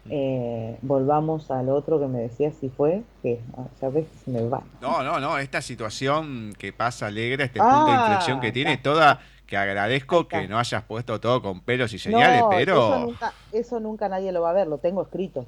Eh, 0.08 0.78
volvamos 0.80 1.50
al 1.50 1.68
otro 1.68 2.00
que 2.00 2.06
me 2.06 2.20
decía 2.20 2.50
si 2.52 2.70
fue, 2.70 3.02
que 3.22 3.38
ya 3.80 3.90
ves, 3.90 4.06
me 4.26 4.42
va. 4.48 4.62
No, 4.80 5.02
no, 5.02 5.20
no, 5.20 5.38
esta 5.38 5.60
situación 5.60 6.54
que 6.58 6.72
pasa 6.72 7.06
alegre, 7.06 7.44
este 7.44 7.60
punto 7.60 7.86
de 7.86 7.92
inflexión 7.92 8.40
que 8.40 8.48
ah, 8.48 8.52
tiene 8.52 8.78
toda, 8.78 9.20
que 9.50 9.56
agradezco 9.56 10.28
que 10.28 10.46
no 10.46 10.58
hayas 10.58 10.84
puesto 10.84 11.20
todo 11.20 11.42
con 11.42 11.60
pelos 11.60 11.92
y 11.92 11.98
señales, 11.98 12.44
pero... 12.48 12.94
Eso 12.94 12.98
nunca, 13.00 13.32
eso 13.50 13.80
nunca 13.80 14.08
nadie 14.08 14.30
lo 14.30 14.42
va 14.42 14.50
a 14.50 14.52
ver, 14.52 14.68
lo 14.68 14.78
tengo 14.78 15.02
escrito. 15.02 15.44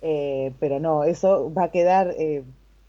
Eh, 0.00 0.52
pero 0.58 0.80
no, 0.80 1.04
eso 1.04 1.52
va 1.52 1.64
a 1.64 1.70
quedar 1.70 2.14
eh, 2.18 2.42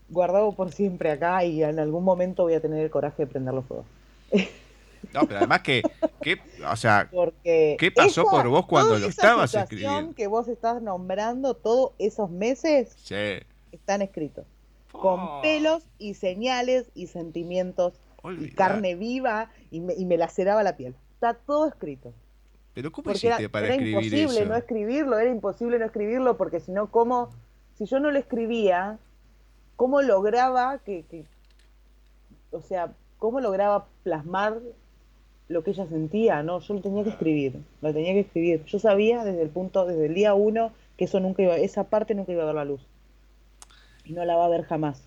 guardado 0.07 0.53
por 0.53 0.72
siempre 0.72 1.11
acá 1.11 1.43
y 1.43 1.61
en 1.61 1.77
algún 1.77 2.05
momento 2.05 2.43
voy 2.43 2.53
a 2.53 2.61
tener 2.61 2.81
el 2.81 2.89
coraje 2.89 3.23
de 3.23 3.27
prenderlo 3.27 3.63
fuego. 3.63 3.84
No, 5.13 5.26
pero 5.27 5.39
además 5.39 5.61
que, 5.61 5.81
o 6.65 6.76
sea, 6.77 7.09
¿qué 7.43 7.91
pasó 7.93 8.23
por 8.23 8.47
vos 8.47 8.65
cuando 8.68 8.97
lo 8.97 9.07
estabas 9.07 9.53
escribiendo? 9.53 10.15
que 10.15 10.27
vos 10.27 10.47
estás 10.47 10.81
nombrando 10.81 11.53
todos 11.53 11.91
esos 11.99 12.30
meses 12.30 12.95
están 13.73 14.01
escritos. 14.01 14.45
Con 14.93 15.41
pelos 15.41 15.84
y 15.97 16.13
señales 16.13 16.91
y 16.95 17.07
sentimientos 17.07 17.99
y 18.39 18.51
carne 18.51 18.95
viva 18.95 19.49
y 19.72 19.80
me, 19.80 19.93
y 19.93 20.06
me 20.06 20.18
laceraba 20.18 20.61
la 20.61 20.77
piel. 20.77 20.95
Está 21.14 21.34
todo 21.34 21.68
escrito. 21.68 22.14
Pero 22.73 22.91
¿cómo 22.91 23.11
hiciste 23.11 23.49
para 23.49 23.65
era 23.65 23.76
escribir 23.76 23.95
imposible 23.95 24.45
no 24.45 24.56
escribirlo, 24.56 25.19
era 25.19 25.30
imposible 25.30 25.80
no 25.80 25.85
escribirlo 25.85 26.38
porque 26.38 26.60
si 26.60 26.72
no, 26.72 26.89
¿cómo? 26.89 27.30
Si 27.76 27.85
yo 27.85 27.99
no 27.99 28.11
lo 28.11 28.19
escribía, 28.19 28.99
¿cómo 29.76 30.02
lograba 30.02 30.77
que, 30.80 31.03
que 31.10 31.26
o 32.52 32.61
sea, 32.61 32.93
cómo 33.18 33.39
lograba 33.41 33.88
plasmar 34.03 34.60
lo 35.48 35.64
que 35.64 35.72
ella 35.72 35.85
sentía, 35.88 36.43
¿no? 36.43 36.60
Yo 36.60 36.76
lo 36.76 36.81
tenía 36.81 37.03
que 37.03 37.10
escribir, 37.10 37.61
lo 37.81 37.93
tenía 37.93 38.14
que 38.14 38.22
escribir. 38.22 38.64
Yo 38.65 38.80
sabía 38.80 39.23
desde 39.23 39.41
el 39.41 39.49
punto, 39.49 39.85
desde 39.85 40.06
el 40.06 40.14
día 40.14 40.34
uno, 40.34 40.72
que 40.98 41.06
eso 41.06 41.19
nunca 41.19 41.43
iba, 41.43 41.57
esa 41.57 41.85
parte 41.85 42.15
nunca 42.15 42.31
iba 42.31 42.43
a 42.43 42.48
ver 42.48 42.56
la 42.56 42.65
luz. 42.65 42.81
Y 44.06 44.14
no 44.14 44.23
la 44.23 44.38
va 44.38 44.45
a 44.45 44.49
ver 44.49 44.64
jamás. 44.64 45.03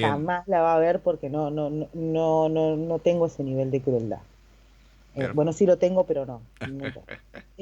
Jamás 0.00 0.46
la 0.46 0.60
va 0.60 0.74
a 0.74 0.78
ver 0.78 1.00
porque 1.00 1.30
no, 1.30 1.50
no, 1.50 1.70
no, 1.70 1.88
no, 1.94 2.48
no, 2.48 2.76
no 2.76 2.98
tengo 2.98 3.26
ese 3.26 3.42
nivel 3.42 3.70
de 3.70 3.80
crueldad. 3.80 4.20
Eh, 5.16 5.28
bueno, 5.34 5.52
sí 5.52 5.66
lo 5.66 5.76
tengo, 5.76 6.04
pero 6.04 6.26
no. 6.26 6.42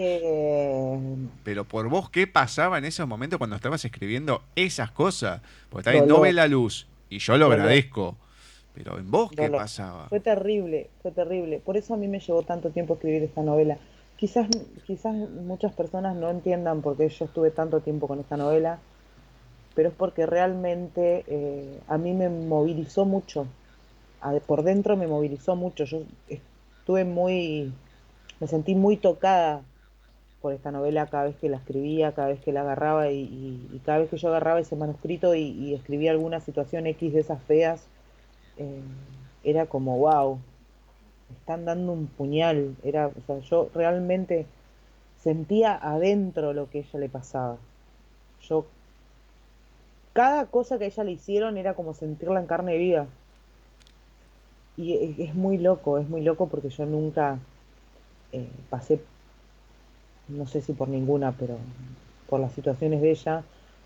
Eh, 0.01 0.97
pero 1.43 1.65
por 1.65 1.89
vos, 1.89 2.09
¿qué 2.09 2.29
pasaba 2.29 2.79
en 2.79 2.85
esos 2.85 3.09
momentos 3.09 3.37
cuando 3.37 3.57
estabas 3.57 3.85
escribiendo 3.85 4.43
esas 4.55 4.93
cosas? 4.93 5.41
Porque 5.71 5.87
también 5.87 6.07
no 6.07 6.21
ve 6.21 6.33
la 6.33 6.47
luz 6.47 6.87
y 7.11 7.19
yo 7.19 7.37
lo 7.37 7.47
agradezco. 7.47 8.17
Pero 8.75 8.97
en 8.97 9.11
vos, 9.11 9.33
¿qué 9.33 9.51
pasaba? 9.51 10.09
Fue 10.09 10.21
terrible, 10.21 10.89
fue 11.03 11.11
terrible. 11.11 11.59
Por 11.59 11.77
eso 11.77 11.95
a 11.95 11.97
mí 11.97 12.07
me 12.07 12.21
llevó 12.21 12.45
tanto 12.45 12.71
tiempo 12.71 12.95
escribir 12.95 13.25
esta 13.25 13.43
novela. 13.43 13.77
Quizás, 14.17 14.47
quizás 14.87 15.17
muchas 15.17 15.73
personas 15.73 16.15
no 16.15 16.31
entiendan 16.31 16.81
por 16.81 16.97
qué 16.97 17.09
yo 17.09 17.25
estuve 17.25 17.51
tanto 17.51 17.81
tiempo 17.81 18.07
con 18.07 18.21
esta 18.21 18.37
novela, 18.37 18.79
pero 19.79 19.91
es 19.91 19.95
porque 19.95 20.27
realmente 20.27 21.23
eh, 21.29 21.79
a 21.87 21.99
mí 21.99 22.13
me 22.13 22.29
movilizó 22.29 23.05
mucho. 23.05 23.47
por 24.49 24.65
dentro 24.65 24.97
me 24.97 25.07
movilizó 25.07 25.55
mucho. 25.55 25.85
Yo 25.85 26.03
estuve 26.29 27.05
muy, 27.05 27.73
me 28.41 28.49
sentí 28.49 28.75
muy 28.75 28.97
tocada 28.97 29.63
por 30.43 30.53
esta 30.53 30.73
novela 30.73 31.07
cada 31.07 31.27
vez 31.27 31.37
que 31.37 31.49
la 31.49 31.59
escribía, 31.59 32.11
cada 32.11 32.27
vez 32.27 32.41
que 32.41 32.51
la 32.51 32.63
agarraba 32.63 33.13
y, 33.13 33.81
cada 33.87 33.99
vez 33.99 34.11
que 34.11 34.17
yo 34.17 34.31
agarraba 34.31 34.59
ese 34.59 34.75
manuscrito 34.75 35.37
y, 35.37 35.73
escribía 35.75 36.11
alguna 36.11 36.41
situación 36.41 36.89
X 36.89 37.13
de 37.13 37.21
esas 37.21 37.41
feas 37.45 37.87
eh, 38.57 38.81
era 39.45 39.67
como, 39.67 39.97
wow, 39.97 40.41
están 41.39 41.67
dando 41.67 41.93
un 41.93 42.09
puñal. 42.09 42.75
Era, 42.83 43.13
yo 43.49 43.71
realmente 43.73 44.45
sentía 45.23 45.77
adentro 45.81 46.53
lo 46.53 46.69
que 46.69 46.81
ella 46.81 46.99
le 46.99 47.09
pasaba. 47.09 47.59
Yo, 48.43 48.67
cada 50.19 50.47
cosa 50.47 50.79
que 50.79 50.85
a 50.87 50.89
ella 50.89 51.05
le 51.05 51.13
hicieron 51.13 51.59
era 51.59 51.75
como 51.75 51.95
sentirla 51.95 52.41
en 52.41 52.49
carne 52.49 52.77
viva. 52.77 53.07
Y 54.77 55.23
es, 55.23 55.33
muy 55.37 55.59
loco, 55.59 55.97
es 55.99 56.09
muy 56.09 56.23
loco 56.23 56.49
porque 56.49 56.71
yo 56.71 56.87
nunca 56.87 57.39
eh, 58.33 58.49
pasé, 58.69 59.01
no 60.27 60.49
sé 60.49 60.61
si 60.61 60.73
por 60.73 60.89
ninguna, 60.89 61.31
pero 61.39 61.57
por 62.29 62.41
las 62.41 62.51
situaciones 62.53 63.01
de 63.01 63.13
ella. 63.13 63.45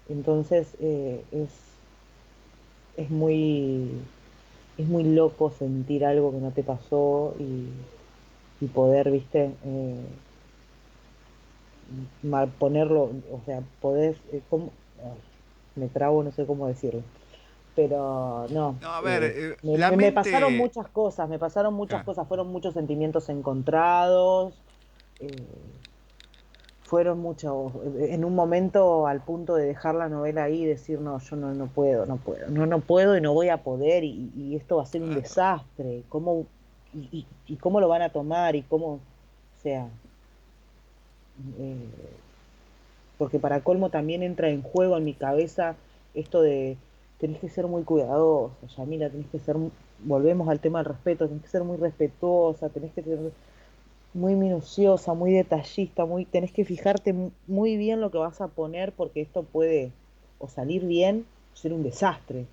Entonces 0.09 0.69
eh, 0.81 1.23
es, 1.33 1.51
es 2.97 3.11
muy 3.11 3.91
es 4.79 4.89
muy 4.89 5.05
loco 5.05 5.51
sentir 5.51 6.03
algo 6.07 6.33
que 6.33 6.39
no 6.39 6.51
te 6.53 6.63
pasó 6.63 7.35
y, 7.39 8.67
poder, 8.69 9.11
viste, 9.11 9.51
eh, 9.67 10.01
ponerlo, 12.59 13.11
o 13.31 13.41
sea, 13.45 13.61
podés, 13.83 14.17
eh, 14.33 14.41
me 15.77 15.89
trago, 15.89 16.23
no 16.23 16.33
sé 16.33 16.47
cómo 16.47 16.67
decirlo. 16.67 17.03
Pero 17.75 18.47
no, 18.51 18.77
a 18.85 19.01
ver, 19.01 19.23
eh, 19.25 19.57
me, 19.97 20.13
pasaron 20.13 20.57
muchas 20.57 20.89
cosas, 20.89 21.29
me 21.29 21.39
pasaron 21.39 21.73
muchas 21.73 22.05
cosas, 22.05 22.29
fueron 22.29 22.49
muchos 22.49 22.75
sentimientos 22.75 23.31
encontrados 23.31 24.55
fueron 26.93 27.21
muchos, 27.21 27.73
en 28.01 28.23
un 28.23 28.35
momento 28.35 29.07
al 29.07 29.23
punto 29.23 29.55
de 29.55 29.65
dejar 29.65 29.95
la 29.95 30.11
novela 30.11 30.45
ahí 30.45 30.65
y 30.65 30.67
decir, 30.67 31.01
no, 31.01 31.19
yo 31.21 31.37
no, 31.37 31.55
no 31.55 31.69
puedo, 31.69 32.05
no 32.05 32.19
puedo, 32.19 32.49
no, 32.49 32.67
no 32.67 32.81
puedo 32.81 33.17
y 33.17 33.21
no 33.23 33.33
voy 33.33 33.49
a 33.49 33.63
poder 33.63 34.05
y, 34.05 34.55
esto 34.55 34.77
va 34.77 34.83
a 34.83 34.87
ser 34.87 35.03
un 35.03 35.15
desastre, 35.15 36.03
¿cómo, 36.11 36.45
y, 36.93 37.25
cómo 37.63 37.81
lo 37.81 37.89
van 37.89 38.03
a 38.03 38.11
tomar 38.11 38.57
y 38.57 38.63
cómo, 38.63 38.97
o 38.97 39.01
sea, 39.63 39.89
eh, 41.59 41.77
porque 43.23 43.39
para 43.39 43.61
colmo 43.61 43.89
también 43.89 44.25
entra 44.25 44.51
en 44.51 44.63
juego 44.63 44.97
en 44.97 45.05
mi 45.05 45.15
cabeza 45.15 45.77
esto 46.13 46.43
de 46.43 46.77
tenés 47.21 47.39
que 47.39 47.49
ser 47.49 47.69
muy 47.69 47.85
cuidadosa, 47.85 48.67
Yamila, 48.77 49.11
tenés 49.11 49.29
que 49.29 49.39
ser, 49.39 49.55
volvemos 50.01 50.49
al 50.49 50.59
tema 50.59 50.81
del 50.81 50.87
respeto, 50.87 51.29
tenés 51.29 51.45
que 51.45 51.49
ser 51.49 51.63
muy 51.63 51.77
respetuosa, 51.77 52.69
tenés 52.69 52.91
que 52.93 53.03
tener 53.03 53.31
muy 54.13 54.35
minuciosa, 54.35 55.15
muy 55.15 55.31
detallista, 55.31 56.05
muy 56.05 56.25
tenés 56.25 56.51
que 56.51 56.65
fijarte 56.65 57.15
muy 57.47 57.77
bien 57.77 58.01
lo 58.01 58.11
que 58.11 58.19
vas 58.19 58.41
a 58.41 58.49
poner 58.49 58.91
porque 58.91 59.21
esto 59.21 59.45
puede 59.45 59.93
o 60.41 60.49
salir 60.49 60.85
bien 60.85 61.25
o 61.55 61.57
ser 61.57 61.75
un 61.75 61.85
desastre. 61.85 62.47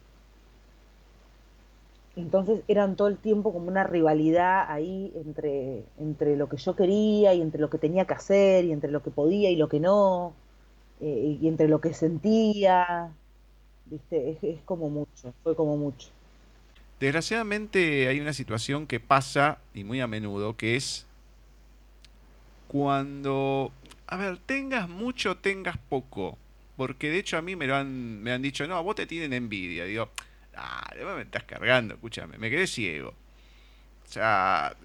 Entonces 2.16 2.62
eran 2.68 2.96
todo 2.96 3.08
el 3.08 3.18
tiempo 3.18 3.54
como 3.54 3.70
una 3.70 3.84
rivalidad 3.86 4.66
ahí 4.68 5.12
entre, 5.16 5.84
entre 6.00 6.36
lo 6.36 6.50
que 6.50 6.58
yo 6.58 6.76
quería 6.76 7.34
y 7.34 7.42
entre 7.42 7.62
lo 7.62 7.70
que 7.70 7.78
tenía 7.78 8.06
que 8.06 8.14
hacer 8.14 8.66
y 8.66 8.72
entre 8.72 8.92
lo 8.92 9.02
que 9.02 9.10
podía 9.10 9.50
y 9.50 9.56
lo 9.56 9.70
que 9.70 9.80
no, 9.80 10.34
eh, 11.02 11.38
y 11.42 11.48
entre 11.48 11.68
lo 11.68 11.82
que 11.82 11.94
sentía. 11.94 13.12
¿Viste? 13.86 14.38
Es, 14.42 14.62
como 14.66 14.90
mucho, 14.90 15.34
fue 15.44 15.56
como 15.56 15.78
mucho. 15.78 16.10
Desgraciadamente 17.00 18.08
hay 18.08 18.20
una 18.20 18.34
situación 18.34 18.86
que 18.86 19.00
pasa 19.00 19.60
y 19.74 19.84
muy 19.84 20.02
a 20.02 20.08
menudo 20.08 20.58
que 20.58 20.76
es 20.76 21.06
cuando, 22.68 23.72
a 24.06 24.18
ver, 24.18 24.38
tengas 24.38 24.90
mucho, 24.90 25.38
tengas 25.38 25.78
poco. 25.78 26.38
Porque 26.78 27.10
de 27.10 27.20
hecho 27.20 27.38
a 27.38 27.42
mí 27.42 27.56
me, 27.56 27.68
lo 27.68 27.76
han, 27.76 28.22
me 28.22 28.32
han 28.32 28.42
dicho, 28.42 28.68
no, 28.68 28.82
vos 28.84 28.96
te 28.96 29.06
tienen 29.06 29.34
envidia. 29.34 29.86
Digo, 29.86 30.10
ah, 30.56 30.94
me 31.16 31.22
estás 31.22 31.44
cargando, 31.44 31.96
escúchame, 31.96 32.38
me 32.38 32.50
quedé 32.50 32.68
ciego. 32.68 33.10
O 33.10 34.12
sea, 34.12 34.76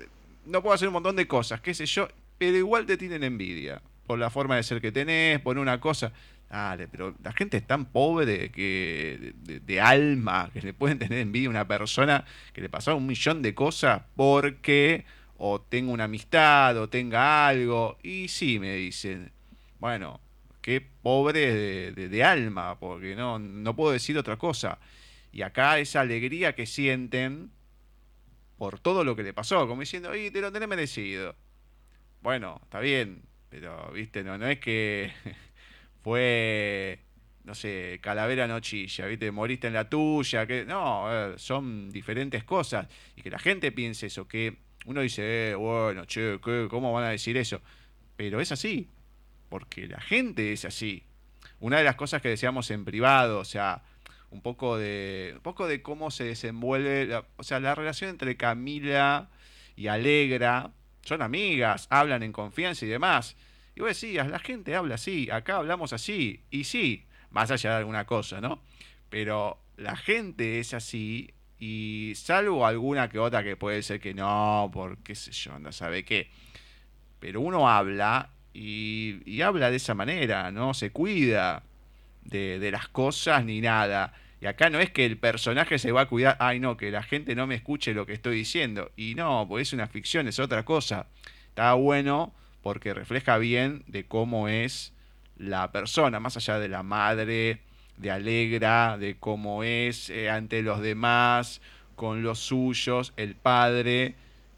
no 0.46 0.62
puedo 0.62 0.74
hacer 0.74 0.88
un 0.88 0.94
montón 0.94 1.16
de 1.16 1.26
cosas, 1.26 1.60
qué 1.60 1.74
sé 1.74 1.86
yo, 1.86 2.08
pero 2.38 2.56
igual 2.56 2.86
te 2.86 2.96
tienen 2.96 3.22
envidia. 3.22 3.82
Por 4.06 4.18
la 4.18 4.30
forma 4.30 4.56
de 4.56 4.62
ser 4.62 4.80
que 4.80 4.92
tenés, 4.92 5.40
por 5.40 5.58
una 5.58 5.80
cosa. 5.80 6.12
Dale, 6.50 6.86
pero 6.88 7.14
la 7.22 7.32
gente 7.32 7.56
es 7.56 7.66
tan 7.66 7.86
pobre 7.86 8.26
de, 8.26 9.34
de, 9.44 9.80
alma 9.80 10.50
que 10.52 10.60
le 10.60 10.72
pueden 10.72 10.98
tener 10.98 11.18
envidia 11.18 11.48
a 11.48 11.50
una 11.50 11.66
persona 11.66 12.24
que 12.52 12.60
le 12.60 12.68
pasó 12.68 12.94
un 12.94 13.06
millón 13.06 13.42
de 13.42 13.54
cosas 13.54 14.02
porque 14.14 15.04
o 15.36 15.60
tenga 15.60 15.90
una 15.92 16.04
amistad, 16.04 16.76
o 16.78 16.88
tenga 16.88 17.48
algo. 17.48 17.98
Y 18.02 18.28
sí, 18.28 18.58
me 18.58 18.74
dicen, 18.76 19.32
bueno, 19.80 20.20
qué 20.60 20.80
pobre 20.80 21.92
de, 21.92 22.24
alma, 22.24 22.78
porque 22.78 23.16
no, 23.16 23.38
no 23.38 23.76
puedo 23.76 23.92
decir 23.92 24.16
otra 24.16 24.36
cosa. 24.36 24.78
Y 25.32 25.42
acá 25.42 25.78
esa 25.78 26.00
alegría 26.00 26.54
que 26.54 26.66
sienten 26.66 27.50
por 28.56 28.78
todo 28.78 29.04
lo 29.04 29.16
que 29.16 29.22
le 29.22 29.34
pasó, 29.34 29.66
como 29.66 29.80
diciendo, 29.80 30.14
y 30.14 30.30
te 30.30 30.40
lo 30.40 30.52
tenés 30.52 30.68
merecido. 30.68 31.34
Bueno, 32.22 32.60
está 32.62 32.80
bien, 32.80 33.22
pero, 33.54 33.92
viste, 33.92 34.24
no, 34.24 34.36
no 34.36 34.48
es 34.48 34.58
que 34.58 35.12
fue, 36.02 36.98
no 37.44 37.54
sé, 37.54 38.00
calavera 38.02 38.48
nochilla, 38.48 39.06
viste, 39.06 39.30
moriste 39.30 39.68
en 39.68 39.74
la 39.74 39.88
tuya, 39.88 40.44
que 40.44 40.64
no, 40.64 41.06
son 41.36 41.88
diferentes 41.92 42.42
cosas. 42.42 42.88
Y 43.14 43.22
que 43.22 43.30
la 43.30 43.38
gente 43.38 43.70
piense 43.70 44.06
eso, 44.06 44.26
que 44.26 44.56
uno 44.86 45.02
dice, 45.02 45.50
eh, 45.50 45.54
bueno, 45.54 46.04
che, 46.04 46.40
¿cómo 46.68 46.92
van 46.92 47.04
a 47.04 47.10
decir 47.10 47.36
eso? 47.36 47.62
Pero 48.16 48.40
es 48.40 48.50
así. 48.50 48.90
porque 49.48 49.86
la 49.86 50.00
gente 50.00 50.52
es 50.52 50.64
así. 50.64 51.04
Una 51.60 51.78
de 51.78 51.84
las 51.84 51.94
cosas 51.94 52.20
que 52.20 52.30
decíamos 52.30 52.72
en 52.72 52.84
privado, 52.84 53.38
o 53.38 53.44
sea, 53.44 53.84
un 54.30 54.42
poco 54.42 54.78
de, 54.78 55.34
un 55.36 55.42
poco 55.42 55.68
de 55.68 55.80
cómo 55.80 56.10
se 56.10 56.24
desenvuelve, 56.24 57.22
o 57.36 57.44
sea, 57.44 57.60
la 57.60 57.76
relación 57.76 58.10
entre 58.10 58.36
Camila 58.36 59.30
y 59.76 59.86
Alegra, 59.86 60.72
son 61.04 61.22
amigas, 61.22 61.86
hablan 61.90 62.22
en 62.22 62.32
confianza 62.32 62.84
y 62.84 62.88
demás. 62.88 63.36
Y 63.74 63.80
vos 63.80 63.88
decías, 63.88 64.28
la 64.28 64.38
gente 64.38 64.74
habla 64.74 64.96
así, 64.96 65.30
acá 65.30 65.56
hablamos 65.56 65.92
así, 65.92 66.42
y 66.50 66.64
sí, 66.64 67.06
más 67.30 67.50
allá 67.50 67.70
de 67.70 67.76
alguna 67.78 68.06
cosa, 68.06 68.40
¿no? 68.40 68.62
Pero 69.10 69.58
la 69.76 69.96
gente 69.96 70.60
es 70.60 70.74
así, 70.74 71.34
y 71.58 72.12
salvo 72.16 72.66
alguna 72.66 73.08
que 73.08 73.18
otra 73.18 73.42
que 73.42 73.56
puede 73.56 73.82
ser 73.82 74.00
que 74.00 74.14
no, 74.14 74.70
porque 74.72 75.14
sé 75.14 75.32
yo, 75.32 75.58
no 75.58 75.72
sabe 75.72 76.04
qué. 76.04 76.30
Pero 77.20 77.40
uno 77.40 77.68
habla 77.68 78.30
y, 78.52 79.20
y 79.24 79.40
habla 79.42 79.70
de 79.70 79.76
esa 79.76 79.94
manera, 79.94 80.50
no 80.50 80.74
se 80.74 80.90
cuida 80.90 81.62
de, 82.22 82.58
de 82.58 82.70
las 82.70 82.88
cosas 82.88 83.44
ni 83.44 83.60
nada. 83.60 84.12
Y 84.44 84.46
acá 84.46 84.68
no 84.68 84.78
es 84.78 84.90
que 84.90 85.06
el 85.06 85.16
personaje 85.16 85.78
se 85.78 85.90
va 85.90 86.02
a 86.02 86.06
cuidar, 86.06 86.36
ay 86.38 86.60
no, 86.60 86.76
que 86.76 86.90
la 86.90 87.02
gente 87.02 87.34
no 87.34 87.46
me 87.46 87.54
escuche 87.54 87.94
lo 87.94 88.04
que 88.04 88.12
estoy 88.12 88.36
diciendo. 88.36 88.90
Y 88.94 89.14
no, 89.14 89.46
pues 89.48 89.68
es 89.68 89.72
una 89.72 89.86
ficción, 89.86 90.28
es 90.28 90.38
otra 90.38 90.66
cosa. 90.66 91.06
Está 91.48 91.72
bueno 91.72 92.34
porque 92.62 92.92
refleja 92.92 93.38
bien 93.38 93.84
de 93.86 94.04
cómo 94.04 94.48
es 94.48 94.92
la 95.38 95.72
persona, 95.72 96.20
más 96.20 96.36
allá 96.36 96.58
de 96.58 96.68
la 96.68 96.82
madre, 96.82 97.60
de 97.96 98.10
Alegra, 98.10 98.98
de 98.98 99.16
cómo 99.18 99.64
es 99.64 100.10
eh, 100.10 100.28
ante 100.28 100.60
los 100.60 100.82
demás, 100.82 101.62
con 101.96 102.22
los 102.22 102.38
suyos, 102.38 103.14
el 103.16 103.36
padre, 103.36 104.14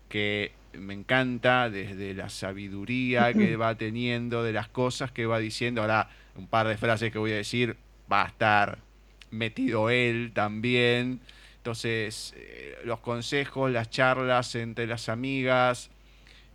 que 0.08 0.50
me 0.72 0.94
encanta 0.94 1.70
desde 1.70 2.12
la 2.12 2.28
sabiduría 2.28 3.32
que 3.32 3.54
va 3.54 3.76
teniendo, 3.76 4.42
de 4.42 4.52
las 4.52 4.66
cosas 4.66 5.12
que 5.12 5.26
va 5.26 5.38
diciendo. 5.38 5.82
Ahora, 5.82 6.10
un 6.34 6.48
par 6.48 6.66
de 6.66 6.76
frases 6.76 7.12
que 7.12 7.20
voy 7.20 7.30
a 7.30 7.36
decir, 7.36 7.76
va 8.10 8.24
a 8.24 8.26
estar 8.26 8.85
metido 9.30 9.90
él 9.90 10.32
también. 10.34 11.20
Entonces, 11.58 12.34
eh, 12.36 12.78
los 12.84 13.00
consejos, 13.00 13.70
las 13.70 13.90
charlas 13.90 14.54
entre 14.54 14.86
las 14.86 15.08
amigas, 15.08 15.90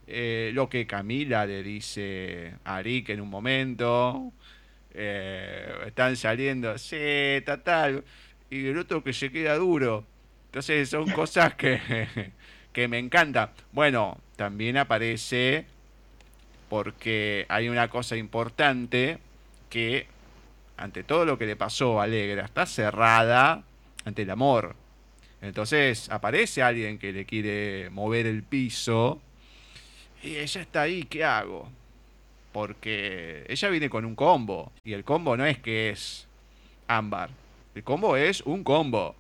eh, 0.08 0.52
lo 0.54 0.70
que 0.70 0.88
Camila 0.88 1.46
le 1.46 1.64
dice 1.64 2.54
a 2.64 2.78
Arik 2.78 3.10
en 3.10 3.22
un 3.22 3.30
momento, 3.30 4.32
eh, 4.94 5.74
están 5.86 6.16
saliendo, 6.16 6.78
sí, 6.78 6.98
tal, 7.64 8.04
y 8.50 8.68
el 8.68 8.78
otro 8.78 9.04
que 9.04 9.14
se 9.14 9.32
queda 9.32 9.56
duro. 9.56 10.06
Entonces, 10.48 10.90
son 10.90 11.10
cosas 11.12 11.56
que, 11.56 12.32
que 12.74 12.88
me 12.88 13.00
encantan. 13.00 13.52
Bueno, 13.72 14.18
también 14.36 14.78
aparece 14.78 15.66
porque 16.70 17.46
hay 17.50 17.68
una 17.68 17.90
cosa 17.90 18.16
importante 18.16 19.18
que 19.70 20.08
ante 20.82 21.04
todo 21.04 21.26
lo 21.26 21.38
que 21.38 21.46
le 21.46 21.56
pasó 21.56 22.02
a 22.02 22.06
Alegra, 22.06 22.44
está 22.44 22.66
cerrada 22.66 23.64
ante 24.04 24.24
el 24.24 24.30
amor. 24.32 24.76
Entonces 25.42 26.10
aparece 26.10 26.64
alguien 26.64 26.98
que 26.98 27.12
le 27.12 27.26
quiere 27.26 27.90
mover 27.92 28.26
el 28.26 28.44
piso 28.44 29.22
y 30.24 30.38
ella 30.38 30.62
está 30.62 30.82
ahí, 30.82 31.04
¿qué 31.04 31.24
hago? 31.24 31.70
Porque 32.52 33.46
ella 33.48 33.70
viene 33.70 33.90
con 33.90 34.06
un 34.06 34.16
combo 34.16 34.72
y 34.84 34.94
el 34.94 35.04
combo 35.04 35.38
no 35.38 35.46
es 35.46 35.60
que 35.60 35.92
es 35.92 36.28
ámbar, 36.88 37.30
el 37.76 37.84
combo 37.84 38.18
es 38.18 38.42
un 38.42 38.64
combo. 38.64 39.16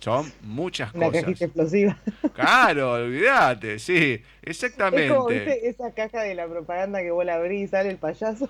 Son 0.00 0.30
muchas 0.42 0.92
Una 0.92 1.06
cosas. 1.06 1.22
cajita 1.22 1.44
explosiva. 1.46 1.96
Claro, 2.34 2.92
olvídate, 2.92 3.78
sí, 3.78 4.20
exactamente. 4.42 5.06
Es 5.06 5.12
como 5.12 5.28
¿viste? 5.28 5.68
esa 5.68 5.94
caja 5.94 6.22
de 6.22 6.34
la 6.34 6.46
propaganda 6.46 7.00
que 7.00 7.10
vos 7.10 7.24
la 7.24 7.36
abrís 7.36 7.64
y 7.64 7.68
sale 7.68 7.90
el 7.90 7.96
payaso. 7.96 8.48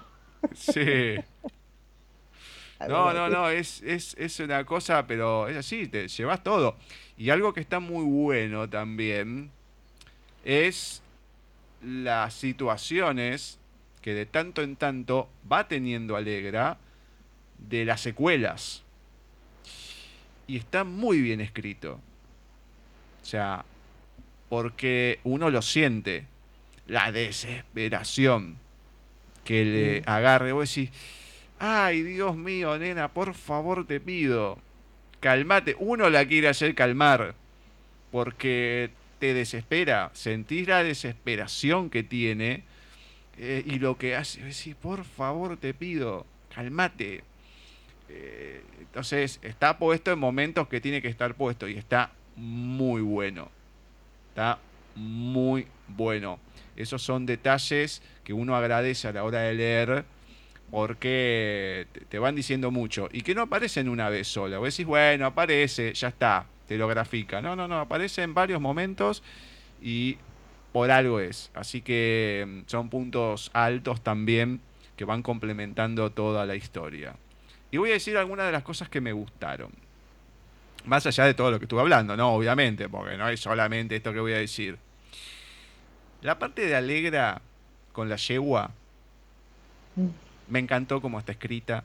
Sí. 0.53 1.15
No, 2.89 3.13
no, 3.13 3.29
no, 3.29 3.49
es, 3.49 3.83
es, 3.83 4.15
es 4.19 4.41
una 4.41 4.65
cosa, 4.65 5.07
pero 5.07 5.49
es 5.49 5.57
así, 5.57 5.87
te 5.87 6.09
llevas 6.09 6.43
todo. 6.43 6.77
Y 7.17 7.31
algo 7.31 7.53
que 7.53 7.61
está 7.61 7.81
muy 7.81 8.05
bueno 8.05 8.69
también 8.69 9.51
es 10.45 11.03
las 11.83 12.35
situaciones 12.35 13.59
que 14.03 14.15
de 14.15 14.27
tanto 14.27 14.63
en 14.63 14.77
tanto 14.77 15.29
va 15.51 15.67
teniendo 15.69 16.17
Alegra 16.17 16.79
de 17.59 17.85
las 17.85 18.01
secuelas. 18.01 18.83
Y 20.47 20.59
está 20.59 20.85
muy 20.85 21.21
bien 21.21 21.41
escrito. 21.41 22.01
O 23.23 23.25
sea, 23.25 23.65
porque 24.51 25.21
uno 25.25 25.49
lo 25.51 25.63
siente. 25.63 26.27
La 26.87 27.13
desesperación 27.13 28.59
que 29.45 29.65
le 29.65 30.03
agarre. 30.05 30.53
Vos 30.53 30.69
decís, 30.69 30.91
Ay, 31.67 32.03
Dios 32.03 32.37
mío, 32.37 32.77
nena, 32.79 33.09
por 33.09 33.33
favor 33.33 33.87
te 33.87 33.99
pido. 33.99 34.59
Calmate. 35.21 35.75
Uno 35.79 36.11
la 36.11 36.27
quiere 36.27 36.49
hacer 36.49 36.75
calmar. 36.75 37.35
Porque 38.13 38.91
te 39.19 39.33
desespera. 39.33 40.11
Sentís 40.13 40.69
la 40.69 40.83
desesperación 40.83 41.89
que 41.89 42.03
tiene. 42.03 42.65
eh, 43.39 43.63
y 43.65 43.79
lo 43.79 43.97
que 43.97 44.15
hace. 44.15 44.43
Decís, 44.43 44.75
por 44.75 45.05
favor 45.05 45.57
te 45.57 45.73
pido. 45.73 46.27
Calmate. 46.55 47.25
Eh, 48.11 48.63
entonces, 48.81 49.41
está 49.41 49.79
puesto 49.79 50.13
en 50.13 50.19
momentos 50.19 50.69
que 50.69 50.83
tiene 50.83 51.01
que 51.01 51.09
estar 51.09 51.35
puesto. 51.35 51.67
Y 51.67 51.79
está 51.79 52.13
muy 52.37 53.01
bueno. 53.01 53.49
Está 54.29 54.59
muy 54.97 55.67
bueno. 55.89 56.39
Esos 56.77 57.03
son 57.03 57.25
detalles 57.25 58.03
que 58.23 58.35
uno 58.35 58.55
agradece 58.55 59.09
a 59.09 59.13
la 59.13 59.25
hora 59.25 59.41
de 59.41 59.55
leer 59.55 60.05
porque 60.71 61.87
te 62.09 62.19
van 62.19 62.35
diciendo 62.35 62.71
mucho 62.71 63.09
y 63.13 63.23
que 63.23 63.35
no 63.35 63.43
aparecen 63.43 63.89
una 63.89 64.09
vez 64.09 64.29
sola. 64.29 64.59
Vos 64.59 64.75
decís, 64.75 64.87
bueno, 64.87 65.27
aparece, 65.27 65.95
ya 65.95 66.09
está, 66.09 66.47
te 66.67 66.77
lo 66.77 66.89
grafica. 66.89 67.41
No, 67.41 67.55
no, 67.55 67.69
no, 67.69 67.81
aparece 67.81 68.23
en 68.23 68.35
varios 68.35 68.61
momentos 68.61 69.23
y 69.81 70.19
por 70.73 70.91
algo 70.91 71.21
es. 71.21 71.51
Así 71.55 71.83
que 71.83 72.45
mm, 72.47 72.61
son 72.69 72.89
puntos 72.89 73.51
altos 73.55 74.03
también 74.03 74.61
que 74.97 75.05
van 75.05 75.23
complementando 75.23 76.11
toda 76.11 76.47
la 76.47 76.57
historia. 76.57 77.15
Y 77.71 77.77
voy 77.77 77.91
a 77.91 77.95
decir 77.95 78.17
algunas 78.17 78.47
de 78.47 78.53
las 78.53 78.63
cosas 78.63 78.89
que 78.89 79.01
me 79.01 79.13
gustaron. 79.13 79.71
Más 80.85 81.07
allá 81.07 81.25
de 81.25 81.35
todo 81.35 81.51
lo 81.51 81.59
que 81.59 81.65
estuve 81.65 81.81
hablando, 81.81 82.17
¿no? 82.17 82.35
Obviamente, 82.35 82.89
porque 82.89 83.17
no 83.17 83.29
es 83.29 83.41
solamente 83.41 83.97
esto 83.97 84.13
que 84.13 84.21
voy 84.21 84.33
a 84.33 84.39
decir. 84.39 84.79
La 86.23 86.39
parte 86.39 86.67
de 86.67 86.77
Alegra 86.77 87.41
con 87.93 88.09
la 88.09 88.17
yegua 88.17 88.71
me 90.49 90.59
encantó 90.59 91.01
cómo 91.01 91.19
está 91.19 91.33
escrita. 91.33 91.85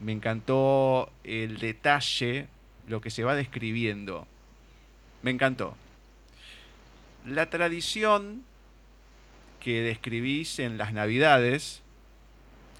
Me 0.00 0.12
encantó 0.12 1.10
el 1.24 1.58
detalle, 1.58 2.48
lo 2.86 3.00
que 3.00 3.10
se 3.10 3.24
va 3.24 3.34
describiendo. 3.34 4.26
Me 5.22 5.30
encantó. 5.30 5.74
La 7.24 7.48
tradición 7.50 8.44
que 9.60 9.82
describís 9.82 10.60
en 10.60 10.78
las 10.78 10.92
navidades, 10.92 11.82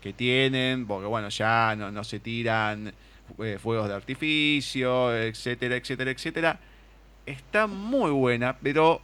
que 0.01 0.13
tienen, 0.13 0.87
porque 0.87 1.07
bueno, 1.07 1.31
ya 1.31 1.75
no, 1.75 2.05
se 2.05 2.21
tiran 2.21 2.93
eh, 3.39 3.59
fuegos 3.61 3.89
de 3.89 3.95
artificio, 3.95 5.17
etcétera, 5.17 5.75
etcétera, 5.77 6.11
etcétera, 6.13 6.61
está 7.27 7.67
muy 7.67 8.13
buena, 8.13 8.57
pero 8.59 9.01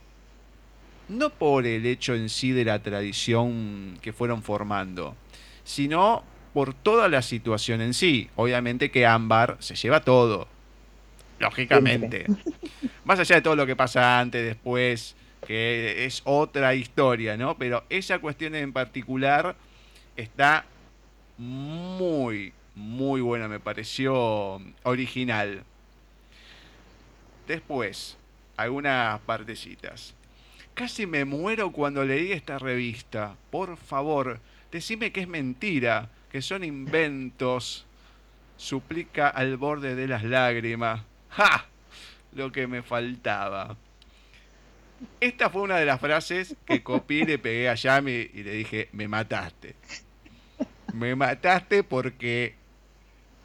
no 1.09 1.31
por 1.31 1.66
el 1.66 1.85
hecho 1.86 2.15
en 2.15 2.28
sí 2.28 2.53
de 2.53 2.65
la 2.65 2.81
tradición 2.81 3.99
que 4.01 4.12
fueron 4.12 4.44
formando, 4.44 5.16
sino 5.65 6.25
por 6.53 6.75
toda 6.75 7.09
la 7.09 7.23
situación 7.23 7.81
en 7.81 7.95
sí. 7.95 8.31
Obviamente 8.37 8.91
que 8.91 9.07
Ámbar 9.07 9.57
se 9.61 9.75
lleva 9.75 10.03
todo, 10.03 10.49
lógicamente. 11.39 12.27
Más 13.05 13.19
allá 13.19 13.37
de 13.37 13.43
todo 13.43 13.57
lo 13.57 13.67
que 13.67 13.77
pasa 13.77 14.21
antes, 14.21 14.45
después, 14.45 15.17
que 15.47 16.05
es 16.05 16.23
otra 16.25 16.75
historia, 16.75 17.37
¿no? 17.37 17.57
Pero 17.57 17.85
esa 17.89 18.19
cuestión 18.19 18.55
en 18.55 18.73
particular 18.73 19.57
está 20.17 20.65
muy, 21.39 22.53
muy 22.75 23.21
buena, 23.21 23.49
me 23.49 23.61
pareció 23.61 24.61
original. 24.85 25.65
Después, 27.49 28.17
algunas 28.57 29.21
partecitas. 29.21 30.15
Casi 30.75 31.07
me 31.07 31.25
muero 31.25 31.73
cuando 31.73 32.05
leí 32.05 32.33
esta 32.33 32.59
revista. 32.59 33.35
Por 33.51 33.77
favor, 33.77 34.41
decime 34.73 35.12
que 35.12 35.20
es 35.20 35.28
mentira, 35.28 36.09
que 36.31 36.43
son 36.43 36.65
inventos. 36.65 37.86
Suplica 38.57 39.28
al 39.28 39.57
borde 39.57 39.94
de 39.94 40.09
las 40.09 40.24
lágrimas. 40.24 41.03
¡Ja! 41.31 41.66
Lo 42.35 42.51
que 42.51 42.66
me 42.66 42.82
faltaba. 42.82 43.77
Esta 45.20 45.51
fue 45.51 45.62
una 45.62 45.77
de 45.77 45.85
las 45.85 46.01
frases 46.01 46.57
que 46.65 46.82
copié 46.82 47.24
le 47.27 47.39
pegué 47.39 47.69
a 47.69 47.74
Yami 47.74 48.31
y 48.32 48.43
le 48.43 48.53
dije, 48.53 48.89
me 48.93 49.09
mataste. 49.09 49.74
Me 50.94 51.15
mataste 51.16 51.85
porque 51.85 52.55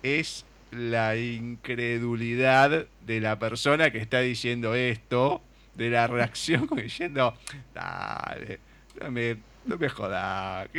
es 0.03 0.45
la 0.71 1.17
incredulidad 1.17 2.87
de 3.05 3.21
la 3.21 3.39
persona 3.39 3.91
que 3.91 3.97
está 3.97 4.19
diciendo 4.19 4.75
esto, 4.75 5.41
de 5.75 5.89
la 5.89 6.07
reacción 6.07 6.69
diciendo, 6.75 7.35
dale, 7.73 8.59
no 9.01 9.11
me, 9.11 9.37
no 9.65 9.77
jodas. 9.89 10.69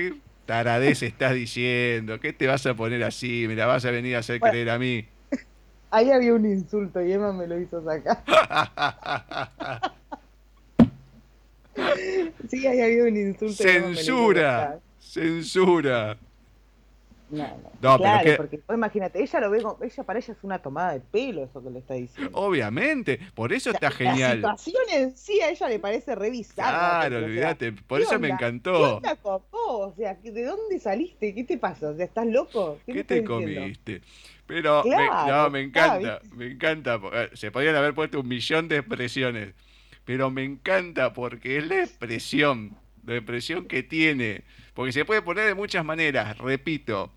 Taradez 0.48 1.02
estás 1.02 1.34
diciendo? 1.34 2.18
¿Qué 2.20 2.32
te 2.32 2.46
vas 2.46 2.64
a 2.64 2.72
poner 2.72 3.04
así? 3.04 3.44
Me 3.46 3.54
la 3.54 3.66
vas 3.66 3.84
a 3.84 3.90
venir 3.90 4.16
a 4.16 4.20
hacer 4.20 4.40
creer 4.40 4.70
a 4.70 4.78
mí. 4.78 5.06
Ahí 5.90 6.10
había 6.10 6.32
un 6.32 6.46
insulto 6.46 7.02
y 7.02 7.12
Emma 7.12 7.34
me 7.34 7.46
lo 7.46 7.60
hizo 7.60 7.84
sacar. 7.84 8.24
sí, 12.50 12.66
ahí 12.66 12.80
había 12.80 13.04
un 13.04 13.16
insulto. 13.16 13.62
Censura. 13.62 14.80
Censura. 14.98 16.18
No, 17.30 17.46
no. 17.82 17.98
claro, 17.98 18.30
porque 18.38 18.60
imagínate, 18.72 19.22
ella 19.22 19.40
lo 19.40 19.50
ve, 19.50 19.62
ella 19.82 20.05
para 20.05 20.18
ella 20.18 20.32
es 20.32 20.44
una 20.44 20.59
tomada 20.59 20.94
de 20.94 21.00
pelo 21.00 21.44
eso 21.44 21.62
que 21.62 21.70
le 21.70 21.80
está 21.80 21.94
diciendo. 21.94 22.30
Obviamente, 22.38 23.20
por 23.34 23.52
eso 23.52 23.70
está 23.70 23.90
genial. 23.90 24.40
La 24.40 24.56
situación 24.56 24.82
en 24.92 25.16
sí 25.16 25.40
a 25.40 25.50
ella 25.50 25.68
le 25.68 25.78
parece 25.78 26.14
revisar. 26.14 26.74
Claro, 26.74 27.18
olvídate, 27.18 27.72
por 27.72 28.00
eso 28.00 28.18
me 28.18 28.28
encantó. 28.28 29.00
¿Qué 29.02 29.16
O 29.22 29.92
sea, 29.96 30.14
¿de 30.14 30.44
dónde 30.44 30.78
saliste? 30.80 31.34
¿Qué 31.34 31.44
te 31.44 31.59
pasa? 31.59 31.90
O 31.90 31.96
sea, 31.96 32.06
¿estás 32.06 32.26
loco? 32.26 32.78
¿Qué, 32.86 33.05
te 33.05 33.22
comiste? 33.22 34.00
Pero 34.46 34.82
me, 34.84 35.06
no, 35.30 35.50
me 35.50 35.60
encanta, 35.60 36.20
me 36.34 36.46
encanta. 36.46 36.98
Eh, 37.12 37.30
se 37.34 37.50
podrían 37.50 37.76
haber 37.76 37.94
puesto 37.94 38.20
un 38.20 38.28
millón 38.28 38.68
de 38.68 38.78
expresiones, 38.78 39.55
pero 40.06 40.30
me 40.30 40.44
encanta 40.44 41.12
porque 41.12 41.59
es 41.59 41.68
la 41.68 41.80
expresión, 41.80 42.78
la 43.05 43.16
expresión 43.16 43.66
que 43.66 43.82
tiene. 43.82 44.44
Porque 44.72 44.92
se 44.92 45.05
puede 45.05 45.20
poner 45.20 45.46
de 45.46 45.55
muchas 45.55 45.84
maneras, 45.84 46.38
repito 46.38 47.12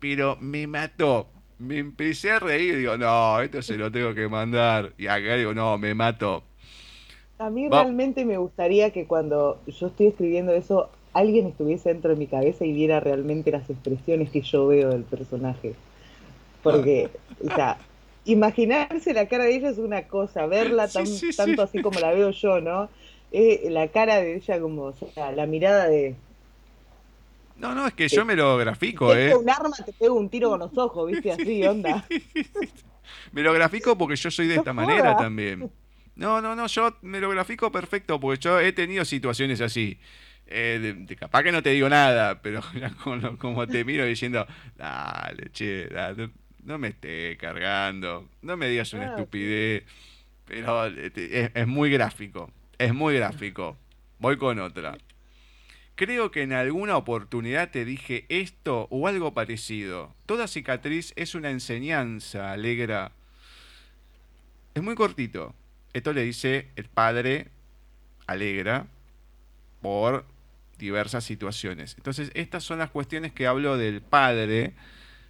pero 0.00 0.36
me 0.40 0.66
mató. 0.66 1.28
Me 1.58 1.78
empecé 1.78 2.32
a 2.32 2.38
reír, 2.38 2.78
digo, 2.78 2.96
no, 2.96 3.40
esto 3.40 3.60
se 3.60 3.76
lo 3.76 3.92
tengo 3.92 4.14
que 4.14 4.28
mandar. 4.28 4.94
Y 4.96 5.06
acá 5.06 5.36
digo, 5.36 5.52
no, 5.52 5.76
me 5.76 5.94
mató. 5.94 6.42
A 7.38 7.50
mí 7.50 7.68
realmente 7.68 8.24
me 8.24 8.38
gustaría 8.38 8.90
que 8.90 9.06
cuando 9.06 9.60
yo 9.66 9.86
estoy 9.86 10.08
escribiendo 10.08 10.52
eso, 10.52 10.90
alguien 11.12 11.46
estuviese 11.46 11.90
dentro 11.90 12.10
de 12.10 12.16
mi 12.16 12.26
cabeza 12.26 12.64
y 12.64 12.72
viera 12.72 13.00
realmente 13.00 13.50
las 13.50 13.68
expresiones 13.68 14.30
que 14.30 14.40
yo 14.40 14.66
veo 14.66 14.90
del 14.90 15.04
personaje. 15.04 15.74
Porque, 16.62 17.08
o 17.42 17.54
sea, 17.54 17.78
imaginarse 18.24 19.14
la 19.14 19.26
cara 19.26 19.44
de 19.44 19.56
ella 19.56 19.70
es 19.70 19.78
una 19.78 20.06
cosa, 20.08 20.46
verla 20.46 20.88
tanto 20.88 21.62
así 21.62 21.82
como 21.82 21.98
la 22.00 22.12
veo 22.12 22.30
yo, 22.30 22.60
¿no? 22.60 22.88
Eh, 23.32 23.68
la 23.70 23.88
cara 23.88 24.20
de 24.20 24.36
ella 24.36 24.60
como, 24.60 24.84
o 24.84 24.94
sea, 25.14 25.32
la 25.32 25.46
mirada 25.46 25.88
de, 25.88 26.16
no, 27.60 27.74
no, 27.74 27.86
es 27.86 27.92
que 27.92 28.08
yo 28.08 28.24
me 28.24 28.34
lo 28.34 28.56
grafico, 28.56 29.14
¿eh? 29.14 29.34
un 29.36 29.48
arma, 29.48 29.76
te 29.84 29.92
pego 29.92 30.14
un 30.14 30.30
tiro 30.30 30.48
con 30.48 30.60
los 30.60 30.76
ojos, 30.78 31.10
¿viste? 31.10 31.30
Así, 31.32 31.62
onda. 31.64 32.06
me 33.32 33.42
lo 33.42 33.52
grafico 33.52 33.96
porque 33.98 34.16
yo 34.16 34.30
soy 34.30 34.46
de 34.46 34.56
esta 34.56 34.72
manera 34.72 35.16
también. 35.16 35.70
No, 36.16 36.40
no, 36.40 36.56
no, 36.56 36.66
yo 36.66 36.96
me 37.02 37.20
lo 37.20 37.28
grafico 37.28 37.70
perfecto 37.70 38.18
porque 38.18 38.40
yo 38.40 38.58
he 38.60 38.72
tenido 38.72 39.04
situaciones 39.04 39.60
así. 39.60 39.98
Eh, 40.46 41.04
de, 41.06 41.16
capaz 41.16 41.42
que 41.42 41.52
no 41.52 41.62
te 41.62 41.70
digo 41.70 41.88
nada, 41.88 42.42
pero 42.42 42.62
como, 43.38 43.66
te 43.66 43.84
miro 43.84 44.04
diciendo, 44.04 44.46
dale, 44.76 45.50
che, 45.52 45.88
no 46.64 46.78
me 46.78 46.88
esté 46.88 47.36
cargando, 47.36 48.28
no 48.42 48.56
me 48.56 48.68
digas 48.68 48.92
una 48.94 49.10
estupidez. 49.10 49.84
Pero 50.46 50.86
eh, 50.86 51.50
es 51.54 51.66
muy 51.66 51.90
gráfico, 51.90 52.50
es 52.78 52.92
muy 52.94 53.16
gráfico. 53.16 53.76
Voy 54.18 54.36
con 54.36 54.58
otra. 54.58 54.96
Creo 56.00 56.30
que 56.30 56.40
en 56.40 56.54
alguna 56.54 56.96
oportunidad 56.96 57.70
te 57.70 57.84
dije 57.84 58.24
esto 58.30 58.88
o 58.88 59.06
algo 59.06 59.34
parecido. 59.34 60.14
Toda 60.24 60.48
cicatriz 60.48 61.12
es 61.14 61.34
una 61.34 61.50
enseñanza, 61.50 62.52
alegra. 62.52 63.12
Es 64.72 64.82
muy 64.82 64.94
cortito. 64.94 65.54
Esto 65.92 66.14
le 66.14 66.22
dice 66.22 66.68
el 66.76 66.86
padre 66.86 67.48
alegra 68.26 68.86
por 69.82 70.24
diversas 70.78 71.22
situaciones. 71.22 71.96
Entonces, 71.98 72.30
estas 72.32 72.64
son 72.64 72.78
las 72.78 72.88
cuestiones 72.88 73.32
que 73.32 73.46
hablo 73.46 73.76
del 73.76 74.00
padre, 74.00 74.72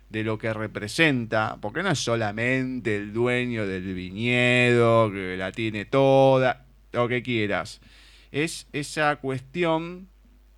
de 0.08 0.22
lo 0.22 0.38
que 0.38 0.54
representa, 0.54 1.58
porque 1.60 1.82
no 1.82 1.90
es 1.90 1.98
solamente 1.98 2.94
el 2.94 3.12
dueño 3.12 3.66
del 3.66 3.92
viñedo, 3.92 5.10
que 5.10 5.36
la 5.36 5.50
tiene 5.50 5.84
toda, 5.84 6.64
lo 6.92 7.08
que 7.08 7.24
quieras. 7.24 7.80
Es 8.30 8.68
esa 8.72 9.16
cuestión 9.16 10.06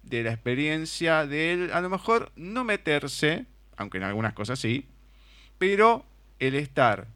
de 0.03 0.23
la 0.23 0.33
experiencia 0.33 1.27
de 1.27 1.53
él, 1.53 1.71
a 1.73 1.81
lo 1.81 1.91
mejor 1.91 2.33
no 2.37 2.65
meterse, 2.65 3.47
aunque 3.77 3.99
en 3.99 4.05
algunas 4.05 4.35
cosas 4.35 4.59
sí, 4.59 4.87
pero 5.59 6.05
el 6.39 6.55
estar, 6.55 7.09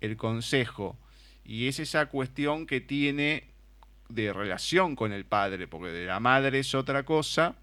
el 0.00 0.16
consejo, 0.16 0.96
y 1.44 1.68
es 1.68 1.78
esa 1.78 2.06
cuestión 2.06 2.66
que 2.66 2.80
tiene 2.80 3.44
de 4.08 4.32
relación 4.32 4.96
con 4.96 5.12
el 5.12 5.24
padre, 5.24 5.66
porque 5.68 5.90
de 5.90 6.06
la 6.06 6.20
madre 6.20 6.58
es 6.58 6.74
otra 6.74 7.04
cosa, 7.04 7.56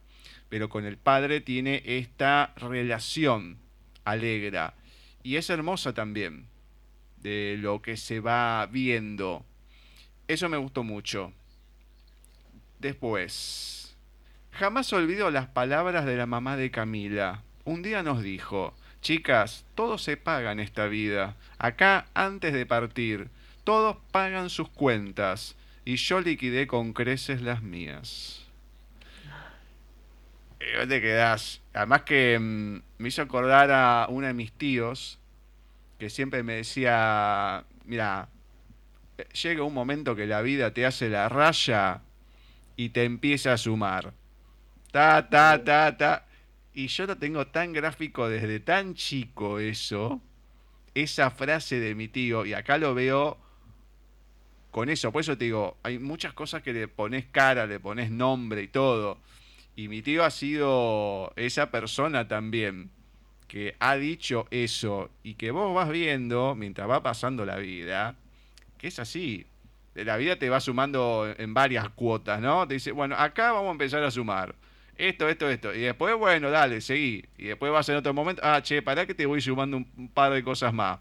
pero 0.50 0.70
con 0.70 0.86
el 0.86 0.98
padre 0.98 1.42
tiene 1.42 1.84
esta 1.86 2.54
relación 2.58 3.58
alegra, 4.04 4.74
y 5.24 5.36
es 5.36 5.50
hermosa 5.50 5.94
también, 5.94 6.48
de 7.18 7.58
lo 7.60 7.82
que 7.82 7.98
se 7.98 8.20
va 8.20 8.66
viendo. 8.66 9.46
Eso 10.28 10.50
me 10.50 10.58
gustó 10.58 10.84
mucho. 10.84 11.34
Después, 12.80 13.79
Jamás 14.60 14.92
olvido 14.92 15.32
las 15.32 15.48
palabras 15.48 16.06
de 16.06 16.18
la 16.18 16.26
mamá 16.26 16.58
de 16.58 16.70
Camila. 16.70 17.44
Un 17.64 17.82
día 17.82 18.04
nos 18.04 18.22
dijo, 18.22 18.74
chicas, 19.00 19.64
todo 19.74 19.98
se 19.98 20.18
paga 20.18 20.52
en 20.52 20.60
esta 20.60 20.88
vida. 20.88 21.38
Acá, 21.60 22.08
antes 22.14 22.52
de 22.52 22.66
partir, 22.66 23.30
todos 23.64 23.96
pagan 24.12 24.50
sus 24.50 24.68
cuentas. 24.68 25.56
Y 25.86 25.96
yo 25.96 26.20
liquidé 26.20 26.68
con 26.68 26.92
creces 26.92 27.42
las 27.42 27.64
mías. 27.64 28.46
¿Y 30.60 30.78
dónde 30.78 31.00
quedás? 31.00 31.62
Además 31.74 32.02
que 32.02 32.38
mm, 32.38 32.82
me 32.98 33.08
hizo 33.08 33.22
acordar 33.22 33.72
a 33.72 34.08
uno 34.10 34.28
de 34.28 34.34
mis 34.34 34.52
tíos 34.52 35.20
que 36.00 36.10
siempre 36.10 36.44
me 36.44 36.56
decía, 36.56 37.64
mira, 37.86 38.28
eh, 39.20 39.26
llega 39.42 39.64
un 39.64 39.74
momento 39.74 40.18
que 40.18 40.28
la 40.28 40.42
vida 40.42 40.74
te 40.74 40.86
hace 40.86 41.08
la 41.08 41.30
raya 41.30 42.02
y 42.76 42.90
te 42.90 43.06
empieza 43.06 43.54
a 43.54 43.58
sumar. 43.58 44.19
Ta, 44.92 45.30
ta, 45.30 45.64
ta, 45.64 45.96
ta. 45.98 46.26
Y 46.74 46.88
yo 46.88 47.06
lo 47.06 47.18
tengo 47.18 47.48
tan 47.48 47.74
gráfico 47.74 48.30
desde 48.30 48.60
tan 48.60 48.94
chico 48.96 49.60
eso, 49.60 50.22
esa 50.96 51.30
frase 51.30 51.80
de 51.80 51.94
mi 51.94 52.08
tío, 52.08 52.46
y 52.46 52.54
acá 52.54 52.78
lo 52.78 52.94
veo 52.94 53.38
con 54.72 54.90
eso. 54.90 55.12
Por 55.12 55.22
eso 55.22 55.38
te 55.38 55.46
digo, 55.46 55.78
hay 55.84 56.00
muchas 56.00 56.34
cosas 56.34 56.62
que 56.62 56.74
le 56.74 56.88
pones 56.88 57.26
cara, 57.26 57.68
le 57.68 57.80
pones 57.80 58.12
nombre 58.12 58.64
y 58.64 58.68
todo. 58.68 59.20
Y 59.76 59.88
mi 59.88 60.02
tío 60.02 60.24
ha 60.24 60.32
sido 60.32 61.34
esa 61.36 61.72
persona 61.72 62.28
también 62.28 62.92
que 63.48 63.76
ha 63.80 63.96
dicho 63.96 64.48
eso 64.52 65.10
y 65.24 65.34
que 65.36 65.52
vos 65.52 65.74
vas 65.74 65.90
viendo 65.90 66.54
mientras 66.56 66.90
va 66.90 67.02
pasando 67.02 67.46
la 67.46 67.58
vida, 67.58 68.16
que 68.78 68.88
es 68.88 69.00
así. 69.00 69.48
La 69.96 70.18
vida 70.18 70.38
te 70.38 70.50
va 70.50 70.60
sumando 70.60 71.34
en 71.38 71.54
varias 71.54 71.90
cuotas, 71.90 72.40
¿no? 72.42 72.68
Te 72.68 72.76
dice, 72.76 72.92
bueno, 72.92 73.16
acá 73.16 73.52
vamos 73.52 73.70
a 73.70 73.72
empezar 73.72 74.04
a 74.04 74.12
sumar 74.12 74.56
esto, 75.00 75.30
esto, 75.30 75.50
esto. 75.50 75.74
Y 75.74 75.82
después, 75.82 76.16
bueno, 76.18 76.52
dale, 76.52 76.82
seguí. 76.82 77.24
Y 77.38 77.46
después 77.46 77.72
vas 77.72 77.88
en 77.88 77.96
otro 77.96 78.14
momento, 78.14 78.42
ah, 78.44 78.62
che, 78.62 78.82
para 78.82 79.06
que 79.06 79.14
te 79.14 79.26
voy 79.26 79.40
sumando 79.40 79.78
un, 79.78 80.10
par 80.14 80.34
de 80.34 80.44
cosas 80.44 80.74
más. 80.74 81.00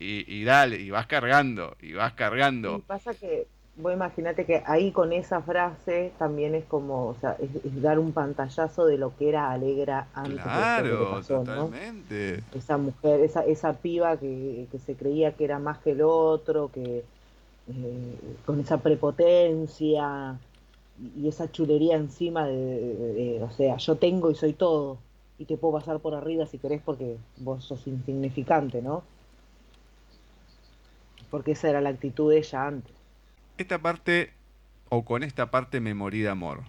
Y, 0.00 0.44
dale, 0.44 0.80
y 0.80 0.90
vas 0.90 1.06
cargando, 1.06 1.76
y 1.80 1.94
vas 1.94 2.12
cargando. 2.12 2.76
Y 2.76 2.80
pasa 2.82 3.14
que, 3.14 3.46
vos 3.76 3.94
imaginate 3.94 4.44
que 4.44 4.62
ahí 4.66 4.90
con 4.90 5.14
esa 5.14 5.40
frase 5.40 6.12
también 6.18 6.54
es 6.54 6.64
como, 6.64 7.06
o 7.06 7.16
sea, 7.18 7.36
es, 7.40 7.80
dar 7.80 7.98
un 7.98 8.12
pantallazo 8.12 8.84
de 8.84 8.98
lo 8.98 9.16
que 9.16 9.30
era 9.30 9.50
Alegra 9.50 10.08
antes 10.12 10.42
claro, 10.42 11.22
totalmente. 11.22 12.42
Esa 12.54 12.76
mujer, 12.76 13.20
esa, 13.20 13.46
esa 13.46 13.72
piba 13.74 14.18
que, 14.18 14.66
se 14.84 14.94
creía 14.94 15.32
que 15.32 15.44
era 15.44 15.58
más 15.58 15.78
que 15.78 15.92
el 15.92 16.02
otro, 16.02 16.70
que 16.74 17.04
eh, 17.68 18.14
con 18.44 18.60
esa 18.60 18.78
prepotencia 18.78 20.36
y 21.16 21.28
esa 21.28 21.50
chulería 21.50 21.96
encima 21.96 22.46
de, 22.46 23.40
o 23.42 23.50
sea, 23.50 23.76
yo 23.76 23.96
tengo 23.96 24.30
y 24.30 24.34
soy 24.34 24.52
todo 24.52 24.98
y 25.38 25.44
te 25.44 25.56
puedo 25.56 25.74
pasar 25.74 25.98
por 26.00 26.14
arriba 26.14 26.46
si 26.46 26.58
querés 26.58 26.80
porque 26.84 27.16
vos 27.38 27.64
sos 27.64 27.86
insignificante, 27.86 28.80
¿no? 28.80 29.02
Porque 31.30 31.52
esa 31.52 31.68
era 31.68 31.80
la 31.80 31.90
actitud 31.90 32.30
de 32.30 32.38
ella 32.38 32.66
antes. 32.66 32.92
Esta 33.58 33.78
parte, 33.80 34.32
o 34.88 35.04
con 35.04 35.22
esta 35.22 35.50
parte 35.50 35.80
me 35.80 35.94
morí 35.94 36.20
de 36.20 36.28
amor. 36.28 36.62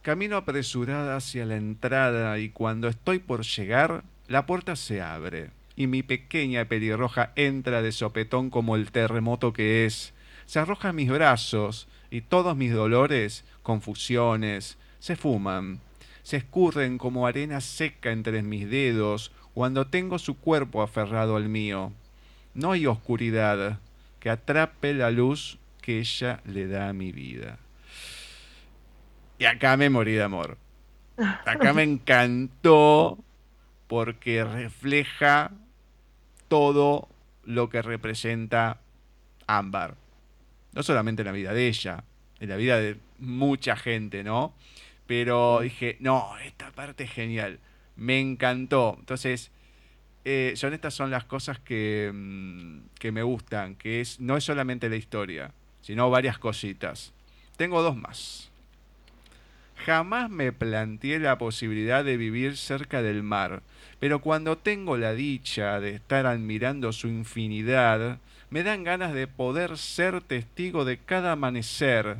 Camino 0.00 0.36
apresurada 0.36 1.16
hacia 1.16 1.44
la 1.44 1.56
entrada 1.56 2.38
y 2.38 2.48
cuando 2.48 2.88
estoy 2.88 3.18
por 3.18 3.44
llegar, 3.44 4.02
la 4.26 4.46
puerta 4.46 4.74
se 4.74 5.02
abre 5.02 5.50
y 5.76 5.86
mi 5.86 6.02
pequeña 6.02 6.64
pelirroja 6.64 7.32
entra 7.36 7.82
de 7.82 7.92
sopetón 7.92 8.50
como 8.50 8.76
el 8.76 8.90
terremoto 8.90 9.52
que 9.52 9.84
es. 9.86 10.14
Se 10.46 10.58
arroja 10.58 10.88
a 10.90 10.92
mis 10.92 11.10
brazos, 11.10 11.88
y 12.12 12.20
todos 12.20 12.54
mis 12.54 12.74
dolores, 12.74 13.42
confusiones, 13.62 14.76
se 14.98 15.16
fuman, 15.16 15.80
se 16.22 16.36
escurren 16.36 16.98
como 16.98 17.26
arena 17.26 17.62
seca 17.62 18.12
entre 18.12 18.42
mis 18.42 18.68
dedos 18.68 19.32
cuando 19.54 19.86
tengo 19.86 20.18
su 20.18 20.36
cuerpo 20.36 20.82
aferrado 20.82 21.36
al 21.36 21.48
mío. 21.48 21.90
No 22.52 22.72
hay 22.72 22.86
oscuridad 22.86 23.80
que 24.20 24.28
atrape 24.28 24.92
la 24.92 25.10
luz 25.10 25.58
que 25.80 26.00
ella 26.00 26.42
le 26.44 26.66
da 26.66 26.90
a 26.90 26.92
mi 26.92 27.12
vida. 27.12 27.58
Y 29.38 29.46
acá 29.46 29.78
me 29.78 29.88
morí 29.88 30.12
de 30.12 30.22
amor. 30.22 30.58
Acá 31.16 31.72
me 31.72 31.82
encantó 31.82 33.18
porque 33.88 34.44
refleja 34.44 35.50
todo 36.48 37.08
lo 37.42 37.70
que 37.70 37.80
representa 37.80 38.80
Ámbar. 39.46 40.01
No 40.72 40.82
solamente 40.82 41.22
en 41.22 41.26
la 41.26 41.32
vida 41.32 41.52
de 41.52 41.68
ella, 41.68 42.04
en 42.40 42.48
la 42.48 42.56
vida 42.56 42.78
de 42.78 42.96
mucha 43.18 43.76
gente, 43.76 44.24
¿no? 44.24 44.54
Pero 45.06 45.60
dije, 45.60 45.96
no, 46.00 46.36
esta 46.38 46.70
parte 46.70 47.04
es 47.04 47.10
genial. 47.10 47.58
Me 47.96 48.20
encantó. 48.20 48.96
Entonces, 48.98 49.50
eh, 50.24 50.52
son 50.56 50.72
estas 50.72 50.94
son 50.94 51.10
las 51.10 51.24
cosas 51.24 51.58
que, 51.58 52.10
mm, 52.12 52.80
que 52.98 53.12
me 53.12 53.22
gustan, 53.22 53.74
que 53.74 54.00
es, 54.00 54.20
no 54.20 54.36
es 54.36 54.44
solamente 54.44 54.88
la 54.88 54.96
historia, 54.96 55.52
sino 55.82 56.10
varias 56.10 56.38
cositas. 56.38 57.12
Tengo 57.56 57.82
dos 57.82 57.96
más. 57.96 58.50
Jamás 59.84 60.30
me 60.30 60.52
planteé 60.52 61.18
la 61.18 61.38
posibilidad 61.38 62.04
de 62.04 62.16
vivir 62.16 62.56
cerca 62.56 63.02
del 63.02 63.24
mar, 63.24 63.62
pero 63.98 64.20
cuando 64.20 64.56
tengo 64.56 64.96
la 64.96 65.12
dicha 65.12 65.80
de 65.80 65.90
estar 65.96 66.24
admirando 66.26 66.92
su 66.92 67.08
infinidad, 67.08 68.18
me 68.52 68.62
dan 68.62 68.84
ganas 68.84 69.14
de 69.14 69.26
poder 69.26 69.78
ser 69.78 70.20
testigo 70.20 70.84
de 70.84 70.98
cada 70.98 71.32
amanecer. 71.32 72.18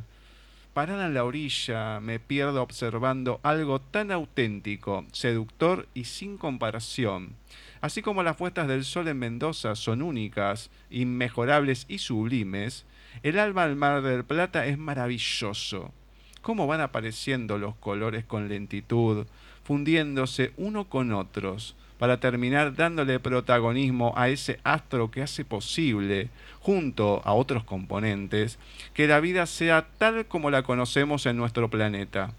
Parada 0.73 1.05
en 1.05 1.13
la 1.13 1.25
orilla, 1.25 1.99
me 1.99 2.19
pierdo 2.19 2.63
observando 2.63 3.39
algo 3.43 3.79
tan 3.79 4.11
auténtico, 4.11 5.05
seductor 5.11 5.87
y 5.93 6.05
sin 6.05 6.39
comparación. 6.39 7.35
Así 7.81 8.01
como 8.01 8.23
las 8.23 8.35
puestas 8.35 8.67
del 8.67 8.83
sol 8.83 9.09
en 9.09 9.19
Mendoza 9.19 9.75
son 9.75 10.01
únicas, 10.01 10.71
inmejorables 10.89 11.85
y 11.87 11.99
sublimes, 11.99 12.87
el 13.21 13.37
alma 13.37 13.67
del 13.67 13.75
Mar 13.75 14.01
del 14.01 14.23
Plata 14.25 14.65
es 14.65 14.79
maravilloso 14.79 15.93
cómo 16.41 16.65
van 16.67 16.81
apareciendo 16.81 17.59
los 17.59 17.75
colores 17.75 18.25
con 18.25 18.49
lentitud, 18.49 19.27
fundiéndose 19.63 20.51
uno 20.57 20.89
con 20.89 21.13
otros, 21.13 21.75
para 22.03 22.19
terminar 22.19 22.75
dándole 22.75 23.17
protagonismo 23.21 24.13
a 24.17 24.27
ese 24.27 24.59
astro 24.65 25.09
que 25.09 25.21
hace 25.21 25.45
posible, 25.45 26.27
junto 26.59 27.21
a 27.23 27.31
otros 27.31 27.63
componentes, 27.63 28.59
que 28.93 29.07
la 29.07 29.21
vida 29.21 29.45
sea 29.45 29.87
tal 29.99 30.25
como 30.25 30.51
la 30.51 30.63
conocemos 30.63 31.25
en 31.27 31.37
nuestro 31.37 31.69
planeta. 31.69 32.33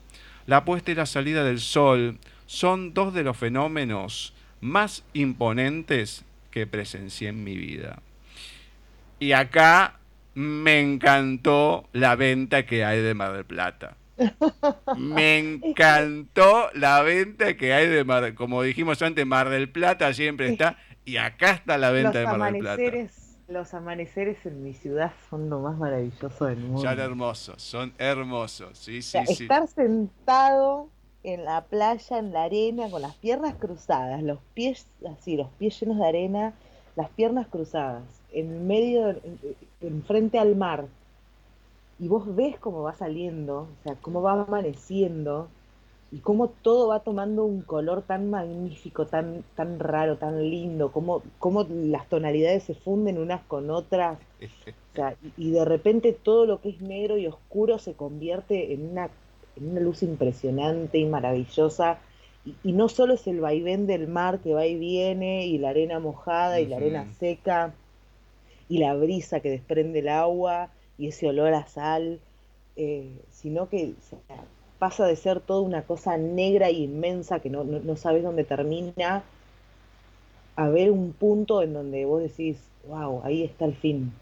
La 0.44 0.66
puesta 0.66 0.90
y 0.90 0.94
la 0.94 1.06
salida 1.06 1.44
del 1.44 1.60
Sol 1.60 2.18
son 2.44 2.92
dos 2.92 3.14
de 3.14 3.22
los 3.22 3.38
fenómenos 3.38 4.34
más 4.60 5.02
imponentes 5.14 6.26
que 6.50 6.66
presencié 6.66 7.30
en 7.30 7.42
mi 7.42 7.56
vida. 7.56 8.02
Y 9.18 9.32
acá 9.32 9.98
me 10.34 10.78
encantó 10.78 11.88
la 11.94 12.16
venta 12.16 12.66
que 12.66 12.84
hay 12.84 13.00
de 13.00 13.14
Mar 13.14 13.32
del 13.32 13.46
Plata. 13.46 13.96
Me 14.96 15.38
encantó 15.38 16.70
la 16.74 17.02
venta 17.02 17.56
que 17.56 17.72
hay 17.72 17.88
de 17.88 18.04
Mar, 18.04 18.34
como 18.34 18.62
dijimos 18.62 19.02
antes, 19.02 19.26
Mar 19.26 19.48
del 19.48 19.68
Plata 19.68 20.12
siempre 20.14 20.48
está, 20.48 20.76
y 21.04 21.16
acá 21.16 21.52
está 21.52 21.78
la 21.78 21.90
venta 21.90 22.20
de 22.20 22.26
Mar 22.26 22.52
del 22.52 22.60
Plata. 22.60 22.82
Los 23.46 23.74
amaneceres 23.74 24.46
en 24.46 24.62
mi 24.62 24.72
ciudad 24.72 25.12
son 25.28 25.50
lo 25.50 25.60
más 25.60 25.76
maravilloso 25.76 26.46
del 26.46 26.60
mundo. 26.60 26.80
Son 26.80 26.98
hermosos, 26.98 27.62
son 27.62 27.92
hermosos, 27.98 28.78
sí, 28.78 29.02
sí, 29.02 29.18
Estar 29.18 29.68
sentado 29.68 30.88
en 31.22 31.44
la 31.44 31.62
playa, 31.62 32.18
en 32.18 32.32
la 32.32 32.44
arena, 32.44 32.88
con 32.90 33.02
las 33.02 33.14
piernas 33.16 33.54
cruzadas, 33.56 34.22
los 34.22 34.38
pies 34.54 34.86
así, 35.10 35.36
los 35.36 35.48
pies 35.58 35.78
llenos 35.78 35.98
de 35.98 36.06
arena, 36.06 36.54
las 36.96 37.10
piernas 37.10 37.46
cruzadas, 37.48 38.02
en 38.32 38.66
medio, 38.66 39.14
enfrente 39.82 40.38
al 40.38 40.56
mar, 40.56 40.86
y 41.98 42.08
vos 42.08 42.34
ves 42.34 42.58
cómo 42.58 42.82
va 42.82 42.94
saliendo, 42.94 43.60
o 43.62 43.82
sea, 43.82 43.94
cómo 43.96 44.22
va 44.22 44.32
amaneciendo 44.32 45.48
y 46.10 46.18
cómo 46.18 46.48
todo 46.48 46.88
va 46.88 47.00
tomando 47.00 47.44
un 47.44 47.62
color 47.62 48.02
tan 48.02 48.30
magnífico, 48.30 49.06
tan, 49.06 49.42
tan 49.56 49.78
raro, 49.80 50.16
tan 50.16 50.48
lindo, 50.48 50.92
cómo, 50.92 51.22
cómo 51.38 51.66
las 51.68 52.08
tonalidades 52.08 52.64
se 52.64 52.74
funden 52.74 53.18
unas 53.18 53.42
con 53.42 53.70
otras, 53.70 54.18
o 54.40 54.94
sea, 54.94 55.16
y, 55.36 55.50
de 55.50 55.64
repente 55.64 56.12
todo 56.12 56.46
lo 56.46 56.60
que 56.60 56.68
es 56.68 56.80
negro 56.80 57.18
y 57.18 57.26
oscuro 57.26 57.78
se 57.78 57.94
convierte 57.94 58.74
en 58.74 58.90
una, 58.90 59.10
en 59.56 59.70
una 59.70 59.80
luz 59.80 60.04
impresionante 60.04 60.98
y 60.98 61.04
maravillosa. 61.04 61.98
Y, 62.62 62.72
no 62.72 62.88
solo 62.88 63.14
es 63.14 63.26
el 63.26 63.40
vaivén 63.40 63.88
del 63.88 64.06
mar 64.06 64.38
que 64.38 64.54
va 64.54 64.66
y 64.66 64.76
viene, 64.78 65.46
y 65.46 65.58
la 65.58 65.70
arena 65.70 65.98
mojada 65.98 66.60
y 66.60 66.66
la 66.66 66.76
arena 66.76 67.12
seca, 67.18 67.74
y 68.68 68.78
la 68.78 68.94
brisa 68.94 69.40
que 69.40 69.50
desprende 69.50 69.98
el 69.98 70.08
agua, 70.08 70.70
y 70.98 71.08
ese 71.08 71.28
olor 71.28 71.54
a 71.54 71.66
sal, 71.66 72.20
eh, 72.76 73.18
sino 73.30 73.68
que 73.68 73.94
pasa 74.78 75.06
de 75.06 75.16
ser 75.16 75.40
toda 75.40 75.60
una 75.60 75.82
cosa 75.82 76.16
negra 76.16 76.68
e 76.68 76.72
inmensa 76.72 77.40
que 77.40 77.50
no, 77.50 77.64
no, 77.64 77.96
sabes 77.96 78.22
dónde 78.22 78.44
termina, 78.44 79.22
a 80.56 80.68
ver 80.68 80.90
un 80.90 81.12
punto 81.12 81.62
en 81.62 81.72
donde 81.72 82.04
vos 82.04 82.22
decís, 82.22 82.58
wow, 82.86 83.22
ahí 83.24 83.42
está 83.42 83.64
el 83.64 83.74
fin, 83.74 84.12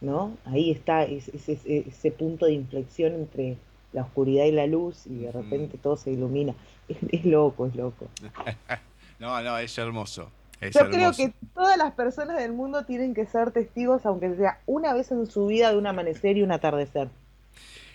¿no? 0.00 0.36
Ahí 0.44 0.70
está 0.70 1.04
ese, 1.04 1.58
ese, 1.64 2.10
punto 2.12 2.46
de 2.46 2.52
inflexión 2.52 3.14
entre 3.14 3.56
la 3.92 4.02
oscuridad 4.02 4.44
y 4.44 4.52
la 4.52 4.66
luz 4.66 5.06
y 5.06 5.18
de 5.18 5.32
repente 5.32 5.78
todo 5.78 5.96
se 5.96 6.12
ilumina. 6.12 6.54
es 6.88 7.24
loco, 7.24 7.66
es 7.66 7.74
loco. 7.74 8.08
no, 9.18 9.40
no, 9.42 9.58
es 9.58 9.76
hermoso. 9.78 10.30
Yo 10.70 10.90
creo 10.90 11.12
que 11.12 11.32
todas 11.54 11.76
las 11.76 11.92
personas 11.92 12.38
del 12.38 12.52
mundo 12.52 12.84
tienen 12.84 13.14
que 13.14 13.26
ser 13.26 13.50
testigos, 13.50 14.06
aunque 14.06 14.34
sea 14.36 14.60
una 14.66 14.94
vez 14.94 15.10
en 15.10 15.26
su 15.26 15.46
vida, 15.46 15.72
de 15.72 15.78
un 15.78 15.86
amanecer 15.86 16.36
y 16.36 16.42
un 16.42 16.52
atardecer. 16.52 17.08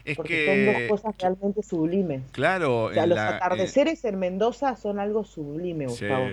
Es 0.03 0.15
porque 0.15 0.45
que... 0.45 0.65
son 0.65 0.73
dos 0.73 1.01
cosas 1.01 1.21
realmente 1.21 1.63
sublimes. 1.63 2.21
Claro. 2.31 2.91
los 2.91 3.17
atardeceres 3.17 4.03
en 4.05 4.19
Mendoza 4.19 4.75
son 4.75 4.99
algo 4.99 5.23
sublime, 5.23 5.87
Gustavo. 5.87 6.29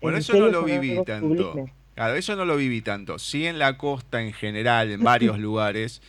Bueno, 0.00 0.18
eso 0.18 0.34
no 0.34 0.48
lo 0.48 0.64
viví 0.64 1.02
tanto. 1.04 1.66
Claro, 1.94 2.14
eso 2.14 2.36
no 2.36 2.44
lo 2.44 2.56
viví 2.56 2.80
tanto. 2.80 3.18
Sí 3.18 3.46
en 3.46 3.58
la 3.58 3.76
costa 3.76 4.22
en 4.22 4.32
general, 4.32 4.90
en 4.90 5.02
varios 5.02 5.38
lugares. 5.40 6.02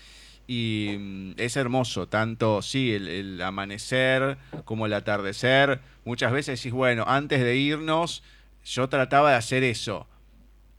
Y 0.48 0.96
mm, 1.00 1.34
es 1.38 1.56
hermoso, 1.58 2.08
tanto, 2.08 2.62
sí, 2.62 2.94
el, 2.94 3.08
el, 3.08 3.42
amanecer 3.42 4.38
como 4.66 4.86
el 4.86 4.94
atardecer. 4.94 5.80
Muchas 6.06 6.32
veces 6.32 6.60
decís, 6.60 6.74
bueno, 6.74 7.04
antes 7.08 7.42
de 7.42 7.56
irnos, 7.56 8.24
yo 8.66 8.90
trataba 8.90 9.32
de 9.32 9.38
hacer 9.38 9.64
eso. 9.64 10.08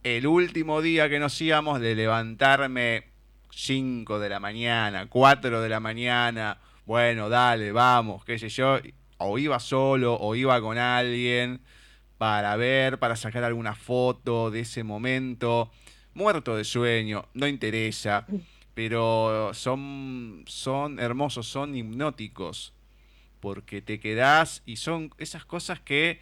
El 0.03 0.27
último 0.27 0.83
día 0.83 1.09
que 1.09 1.19
nos 1.19 1.41
íbamos, 1.41 1.81
de 1.81 1.95
levantarme 1.95 3.05
5 3.51 4.19
de 4.19 4.29
la 4.29 4.41
mañana, 4.41 5.09
4 5.09 5.61
de 5.61 5.69
la 5.69 5.81
mañana, 5.81 6.59
bueno, 6.87 7.29
dale, 7.29 7.71
vamos, 7.71 8.25
qué 8.25 8.39
sé 8.39 8.49
yo, 8.49 8.79
o 9.19 9.39
iba 9.39 9.61
solo 9.61 10.15
o 10.15 10.35
iba 10.35 10.61
con 10.61 10.79
alguien 10.79 11.61
para 12.19 12.57
ver, 12.57 12.99
para 12.99 13.17
sacar 13.17 13.45
alguna 13.45 13.75
foto 13.75 14.51
de 14.51 14.61
ese 14.61 14.85
momento, 14.85 15.71
muerto 16.15 16.57
de 16.57 16.65
sueño, 16.65 17.29
no 17.35 17.47
interesa, 17.47 18.27
pero 18.75 19.51
son, 19.55 20.45
son 20.47 20.99
hermosos, 20.99 21.47
son 21.47 21.75
hipnóticos, 21.75 22.75
porque 23.41 23.83
te 23.83 24.01
quedás 24.01 24.63
y 24.67 24.77
son 24.77 25.11
esas 25.19 25.45
cosas 25.45 25.81
que 25.81 26.21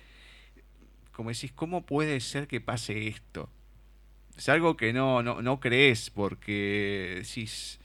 como 1.20 1.32
decís, 1.32 1.52
¿cómo 1.54 1.84
puede 1.84 2.18
ser 2.20 2.48
que 2.48 2.62
pase 2.62 3.06
esto? 3.06 3.50
Es 4.38 4.48
algo 4.48 4.78
que 4.78 4.94
no, 4.94 5.22
no, 5.22 5.42
no 5.42 5.60
crees 5.60 6.08
porque 6.08 7.16
decís, 7.22 7.78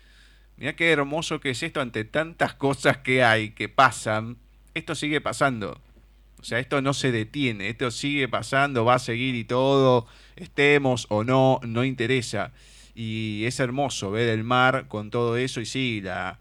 mira 0.56 0.78
qué 0.78 0.90
hermoso 0.90 1.42
que 1.42 1.50
es 1.50 1.62
esto 1.62 1.82
ante 1.82 2.06
tantas 2.06 2.54
cosas 2.54 3.00
que 3.00 3.26
hay, 3.26 3.50
que 3.50 3.68
pasan, 3.68 4.38
esto 4.74 4.96
sigue 4.96 5.20
pasando. 5.20 5.82
O 6.40 6.46
sea, 6.46 6.60
esto 6.60 6.82
no 6.82 6.94
se 6.94 7.12
detiene, 7.12 7.68
esto 7.68 7.92
sigue 7.92 8.30
pasando, 8.30 8.86
va 8.86 8.94
a 8.94 9.00
seguir 9.00 9.36
y 9.36 9.44
todo, 9.44 10.08
estemos 10.38 11.06
o 11.10 11.26
no, 11.26 11.60
no 11.62 11.84
interesa. 11.84 12.54
Y 12.94 13.44
es 13.44 13.60
hermoso 13.60 14.12
ver 14.12 14.30
el 14.30 14.46
mar 14.46 14.88
con 14.88 15.10
todo 15.10 15.36
eso 15.36 15.60
y 15.60 15.66
sí, 15.66 16.00
la, 16.02 16.40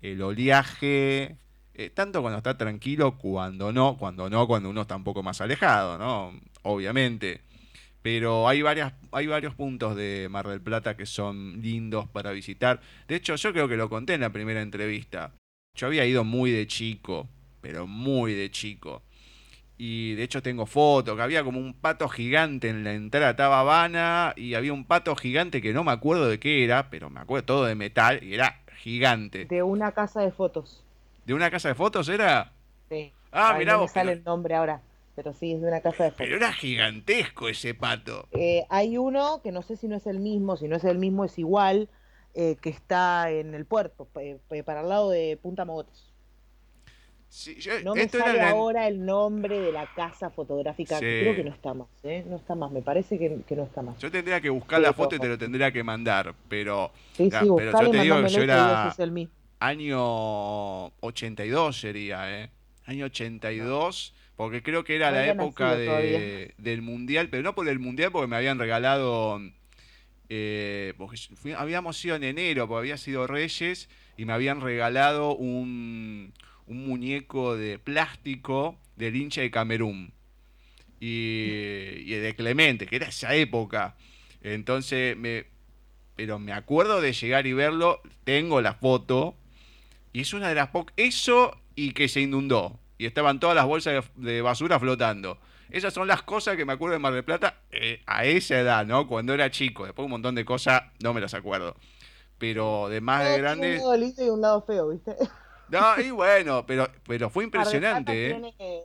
el 0.00 0.22
oleaje, 0.22 1.38
eh, 1.78 1.90
tanto 1.90 2.22
cuando 2.22 2.38
está 2.38 2.56
tranquilo, 2.56 3.18
cuando 3.18 3.70
no, 3.70 3.98
cuando 3.98 4.30
no, 4.30 4.46
cuando 4.46 4.70
uno 4.70 4.80
está 4.80 4.96
un 4.96 5.04
poco 5.04 5.22
más 5.22 5.42
alejado, 5.42 5.98
¿no? 5.98 6.32
Obviamente. 6.62 7.42
Pero 8.00 8.48
hay, 8.48 8.62
varias, 8.62 8.94
hay 9.12 9.26
varios 9.26 9.54
puntos 9.54 9.94
de 9.94 10.28
Mar 10.30 10.48
del 10.48 10.62
Plata 10.62 10.96
que 10.96 11.04
son 11.04 11.60
lindos 11.60 12.08
para 12.08 12.30
visitar. 12.30 12.80
De 13.08 13.16
hecho, 13.16 13.34
yo 13.36 13.52
creo 13.52 13.68
que 13.68 13.76
lo 13.76 13.90
conté 13.90 14.14
en 14.14 14.22
la 14.22 14.30
primera 14.30 14.62
entrevista. 14.62 15.32
Yo 15.74 15.88
había 15.88 16.06
ido 16.06 16.24
muy 16.24 16.50
de 16.50 16.66
chico, 16.66 17.28
pero 17.60 17.86
muy 17.86 18.32
de 18.32 18.50
chico. 18.50 19.02
Y 19.76 20.14
de 20.14 20.22
hecho 20.22 20.42
tengo 20.42 20.64
fotos, 20.64 21.14
que 21.14 21.22
había 21.22 21.44
como 21.44 21.60
un 21.60 21.74
pato 21.74 22.08
gigante 22.08 22.70
en 22.70 22.84
la 22.84 22.94
entrada, 22.94 23.30
estaba 23.30 23.60
Habana 23.60 24.32
y 24.34 24.54
había 24.54 24.72
un 24.72 24.86
pato 24.86 25.14
gigante 25.14 25.60
que 25.60 25.74
no 25.74 25.84
me 25.84 25.92
acuerdo 25.92 26.26
de 26.26 26.40
qué 26.40 26.64
era, 26.64 26.88
pero 26.88 27.10
me 27.10 27.20
acuerdo 27.20 27.44
todo 27.44 27.64
de 27.66 27.74
metal 27.74 28.20
y 28.22 28.32
era 28.32 28.62
gigante. 28.78 29.44
De 29.44 29.62
una 29.62 29.92
casa 29.92 30.22
de 30.22 30.30
fotos. 30.30 30.85
¿De 31.26 31.34
una 31.34 31.50
casa 31.50 31.68
de 31.68 31.74
fotos 31.74 32.08
era? 32.08 32.52
Sí. 32.88 33.12
Ah, 33.32 33.56
mirá 33.58 33.72
no 33.72 33.80
me 33.80 33.88
sale 33.88 34.12
el 34.12 34.22
nombre 34.22 34.54
ahora, 34.54 34.80
pero 35.16 35.34
sí, 35.34 35.52
es 35.52 35.60
de 35.60 35.66
una 35.66 35.80
casa 35.80 36.04
de 36.04 36.10
fotos. 36.12 36.24
Pero 36.24 36.36
era 36.36 36.52
gigantesco 36.52 37.48
ese 37.48 37.74
pato. 37.74 38.28
Eh, 38.30 38.64
hay 38.70 38.96
uno 38.96 39.40
que 39.42 39.50
no 39.50 39.62
sé 39.62 39.76
si 39.76 39.88
no 39.88 39.96
es 39.96 40.06
el 40.06 40.20
mismo, 40.20 40.56
si 40.56 40.68
no 40.68 40.76
es 40.76 40.84
el 40.84 40.98
mismo 40.98 41.24
es 41.24 41.36
igual, 41.36 41.88
eh, 42.34 42.56
que 42.62 42.68
está 42.68 43.28
en 43.32 43.54
el 43.56 43.66
puerto, 43.66 44.06
para 44.64 44.80
el 44.82 44.88
lado 44.88 45.10
de 45.10 45.36
Punta 45.42 45.64
Mogotes. 45.64 46.12
no 47.82 47.96
me 47.96 48.08
sale 48.08 48.40
ahora 48.42 48.86
el 48.86 49.04
nombre 49.04 49.58
de 49.58 49.72
la 49.72 49.92
casa 49.96 50.30
fotográfica. 50.30 51.00
Creo 51.00 51.34
que 51.34 51.42
no 51.42 51.50
está 51.50 51.74
más, 51.74 51.88
¿eh? 52.04 52.24
No 52.28 52.36
está 52.36 52.54
más, 52.54 52.70
me 52.70 52.82
parece 52.82 53.18
que, 53.18 53.56
no 53.56 53.64
está 53.64 53.82
más. 53.82 53.98
Yo 53.98 54.12
tendría 54.12 54.40
que 54.40 54.48
buscar 54.48 54.80
la 54.80 54.92
foto 54.92 55.16
y 55.16 55.18
te 55.18 55.26
lo 55.26 55.36
tendría 55.36 55.72
que 55.72 55.82
mandar, 55.82 56.36
pero. 56.48 56.92
Sí, 57.14 57.24
sí, 57.32 57.48
pero 57.56 57.72
yo 57.82 57.90
te 57.90 58.00
digo 58.00 58.22
que 58.22 58.28
yo 58.28 58.42
era. 58.42 58.94
Año 59.58 60.86
82 61.00 61.80
sería, 61.80 62.42
¿eh? 62.42 62.50
Año 62.84 63.06
82, 63.06 64.14
porque 64.36 64.62
creo 64.62 64.84
que 64.84 64.96
era 64.96 65.10
la 65.10 65.26
época 65.26 65.76
de, 65.76 66.54
del 66.58 66.82
Mundial, 66.82 67.28
pero 67.30 67.42
no 67.42 67.54
por 67.54 67.68
el 67.68 67.78
Mundial, 67.78 68.12
porque 68.12 68.28
me 68.28 68.36
habían 68.36 68.58
regalado. 68.58 69.40
Eh, 70.28 70.94
porque 70.98 71.18
habíamos 71.56 72.04
ido 72.04 72.16
en 72.16 72.24
enero, 72.24 72.68
porque 72.68 72.80
había 72.80 72.96
sido 72.96 73.26
Reyes, 73.26 73.88
y 74.16 74.24
me 74.24 74.32
habían 74.32 74.60
regalado 74.60 75.34
un 75.34 76.32
un 76.66 76.86
muñeco 76.86 77.56
de 77.56 77.78
plástico 77.78 78.78
del 78.96 79.16
hincha 79.16 79.40
de 79.40 79.50
Camerún 79.50 80.12
y, 80.98 82.10
de 82.10 82.34
Clemente, 82.36 82.86
que 82.86 82.96
era 82.96 83.08
esa 83.08 83.34
época. 83.34 83.96
Entonces, 84.42 85.16
me, 85.16 85.46
pero 86.16 86.38
me 86.38 86.52
acuerdo 86.52 87.00
de 87.00 87.12
llegar 87.12 87.46
y 87.46 87.52
verlo, 87.52 88.00
tengo 88.24 88.60
la 88.60 88.74
foto, 88.74 89.36
y 90.16 90.20
es 90.22 90.32
una 90.32 90.48
de 90.48 90.54
las 90.54 90.68
pocas... 90.68 90.94
Eso 90.96 91.54
y 91.74 91.92
que 91.92 92.08
se 92.08 92.22
inundó, 92.22 92.78
y 92.96 93.04
estaban 93.04 93.38
todas 93.38 93.54
las 93.54 93.66
bolsas 93.66 94.02
de, 94.14 94.40
basura 94.40 94.80
flotando. 94.80 95.36
Esas 95.68 95.92
son 95.92 96.08
las 96.08 96.22
cosas 96.22 96.56
que 96.56 96.64
me 96.64 96.72
acuerdo 96.72 96.94
de 96.94 97.00
Mar 97.00 97.12
del 97.12 97.22
Plata 97.22 97.56
eh, 97.70 98.00
a 98.06 98.24
esa 98.24 98.58
edad, 98.58 98.86
¿no? 98.86 99.06
Cuando 99.06 99.34
era 99.34 99.50
chico. 99.50 99.84
Después 99.84 100.06
un 100.06 100.12
montón 100.12 100.34
de 100.34 100.46
cosas 100.46 100.84
no 101.02 101.12
me 101.12 101.20
las 101.20 101.34
acuerdo. 101.34 101.74
Pero 102.38 102.88
de 102.88 103.02
más 103.02 103.28
de 103.28 103.36
grande... 103.36 103.72
Un 103.74 103.78
lado 103.80 103.96
lindo 103.98 104.24
y 104.24 104.28
un 104.30 104.40
lado 104.40 104.62
feo, 104.62 104.88
¿viste? 104.88 105.14
No, 105.68 106.00
y 106.00 106.10
bueno, 106.10 106.64
pero, 106.64 106.88
pero 107.06 107.28
fue 107.28 107.44
impresionante, 107.44 108.30
¿eh? 108.30 108.84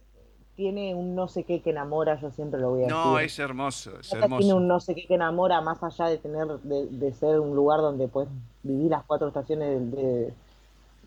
Tiene, 0.58 0.96
un 0.96 1.16
no 1.16 1.30
sé 1.30 1.46
qué 1.46 1.62
que 1.62 1.70
enamora, 1.70 2.20
yo 2.20 2.30
siempre 2.32 2.60
lo 2.60 2.72
voy 2.72 2.80
a 2.80 2.88
decir. 2.88 2.96
No, 2.96 3.20
es 3.20 3.40
hermoso, 3.40 4.00
es 4.00 4.12
hermoso. 4.12 4.40
Tiene 4.40 4.54
un 4.54 4.68
no 4.68 4.82
sé 4.82 4.96
qué 4.96 5.08
que 5.08 5.14
enamora, 5.14 5.62
más 5.62 5.82
allá 5.82 6.08
de 6.08 6.18
tener, 6.18 6.48
de, 6.48 7.14
ser 7.14 7.40
un 7.40 7.56
lugar 7.56 7.80
donde 7.80 8.08
puedes 8.10 8.30
vivir 8.64 8.92
las 8.92 9.04
cuatro 9.04 9.30
estaciones 9.30 9.92
de, 9.92 10.34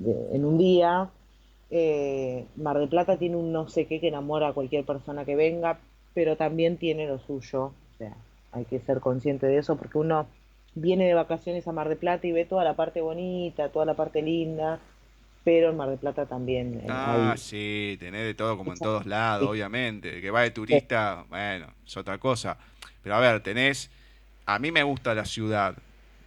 en 0.03 0.45
un 0.45 0.59
día. 0.59 1.11
Eh, 1.71 2.47
Mar 2.57 2.79
del 2.79 2.89
Plata 2.89 3.17
tiene 3.17 3.37
un 3.37 3.53
no 3.53 3.69
sé 3.69 3.87
qué 3.87 4.01
que 4.01 4.09
enamora 4.09 4.49
a 4.49 4.53
cualquier 4.53 4.85
persona 4.85 5.25
que 5.25 5.35
venga, 5.37 5.79
pero 6.15 6.37
también 6.37 6.77
tiene 6.77 7.07
lo 7.07 7.19
suyo. 7.19 7.65
O 7.65 7.99
sea, 7.99 8.15
hay 8.53 8.65
que 8.65 8.81
ser 8.81 9.01
consciente 9.01 9.47
de 9.47 9.59
eso 9.59 9.77
porque 9.77 9.99
uno 9.99 10.27
viene 10.75 11.07
de 11.07 11.15
vacaciones 11.15 11.67
a 11.67 11.73
Mar 11.73 11.89
del 11.89 11.99
Plata 11.99 12.27
y 12.27 12.33
ve 12.33 12.45
toda 12.45 12.65
la 12.65 12.75
parte 12.75 13.01
bonita, 13.01 13.69
toda 13.71 13.87
la 13.87 13.95
parte 13.95 14.23
linda 14.23 14.81
pero 15.45 15.71
en 15.71 15.77
Mar 15.77 15.91
del 15.91 15.99
Plata 15.99 16.25
también. 16.25 16.83
Ah, 16.89 17.35
sí, 17.37 17.97
tenés 18.01 18.25
de 18.25 18.35
todo 18.35 18.57
como 18.57 18.73
en 18.73 18.79
todos 18.79 19.05
lados, 19.05 19.49
obviamente. 19.51 20.21
que 20.21 20.31
va 20.31 20.41
de 20.41 20.51
turista, 20.51 21.25
bueno, 21.29 21.67
es 21.87 21.97
otra 21.97 22.17
cosa. 22.19 22.57
Pero 23.03 23.15
a 23.15 23.21
ver, 23.21 23.43
tenés, 23.43 23.91
a 24.47 24.59
mí 24.59 24.73
me 24.73 24.83
gusta 24.83 25.15
la 25.15 25.27
ciudad, 25.27 25.77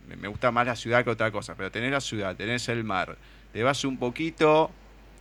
me 0.08 0.28
gusta 0.28 0.52
más 0.52 0.68
la 0.68 0.76
ciudad 0.76 1.04
que 1.04 1.10
otra 1.10 1.32
cosa, 1.32 1.56
pero 1.56 1.72
tenés 1.72 1.92
la 1.92 2.00
ciudad, 2.00 2.36
tenés 2.36 2.70
el 2.70 2.84
mar, 2.84 3.18
te 3.58 3.64
vas 3.64 3.84
un 3.86 3.98
poquito 3.98 4.70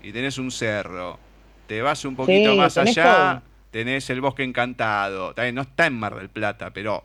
y 0.03 0.13
tenés 0.13 0.37
un 0.37 0.51
cerro, 0.51 1.19
te 1.67 1.81
vas 1.81 2.05
un 2.05 2.15
poquito 2.15 2.55
más 2.55 2.77
allá, 2.77 3.43
tenés 3.71 4.11
el 4.11 4.21
bosque 4.21 4.43
encantado, 4.43 5.33
también 5.33 5.55
no 5.55 5.63
está 5.63 5.87
en 5.87 5.95
Mar 5.95 6.17
del 6.17 6.29
Plata, 6.29 6.71
pero 6.71 7.03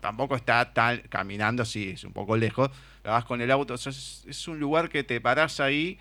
tampoco 0.00 0.34
está 0.34 0.72
tan 0.72 1.00
caminando, 1.10 1.66
sí, 1.66 1.90
es 1.90 2.04
un 2.04 2.14
poco 2.14 2.38
lejos, 2.38 2.70
vas 3.04 3.26
con 3.26 3.42
el 3.42 3.50
auto, 3.50 3.74
es, 3.74 4.24
es 4.26 4.48
un 4.48 4.58
lugar 4.60 4.88
que 4.88 5.04
te 5.04 5.20
parás 5.20 5.60
ahí 5.60 5.98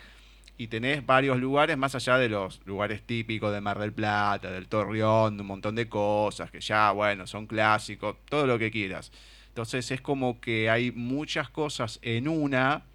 y 0.58 0.68
tenés 0.68 1.06
varios 1.06 1.38
lugares 1.38 1.78
más 1.78 1.94
allá 1.94 2.18
de 2.18 2.30
los 2.30 2.62
lugares 2.64 3.02
típicos 3.06 3.52
de 3.52 3.60
Mar 3.60 3.78
del 3.78 3.92
Plata, 3.92 4.52
del 4.52 4.70
Torreón, 4.70 5.38
un 5.38 5.48
montón 5.48 5.76
de 5.76 5.90
cosas 5.90 6.50
que 6.50 6.62
ya, 6.62 6.92
bueno, 6.92 7.28
son 7.28 7.46
clásicos, 7.46 8.16
todo 8.30 8.48
lo 8.48 8.58
que 8.58 8.72
quieras. 8.72 9.12
Entonces 9.50 9.92
es 9.92 10.00
como 10.00 10.40
que 10.40 10.70
hay 10.70 10.94
muchas 10.94 11.50
cosas 11.50 12.00
en 12.02 12.30
una 12.30 12.86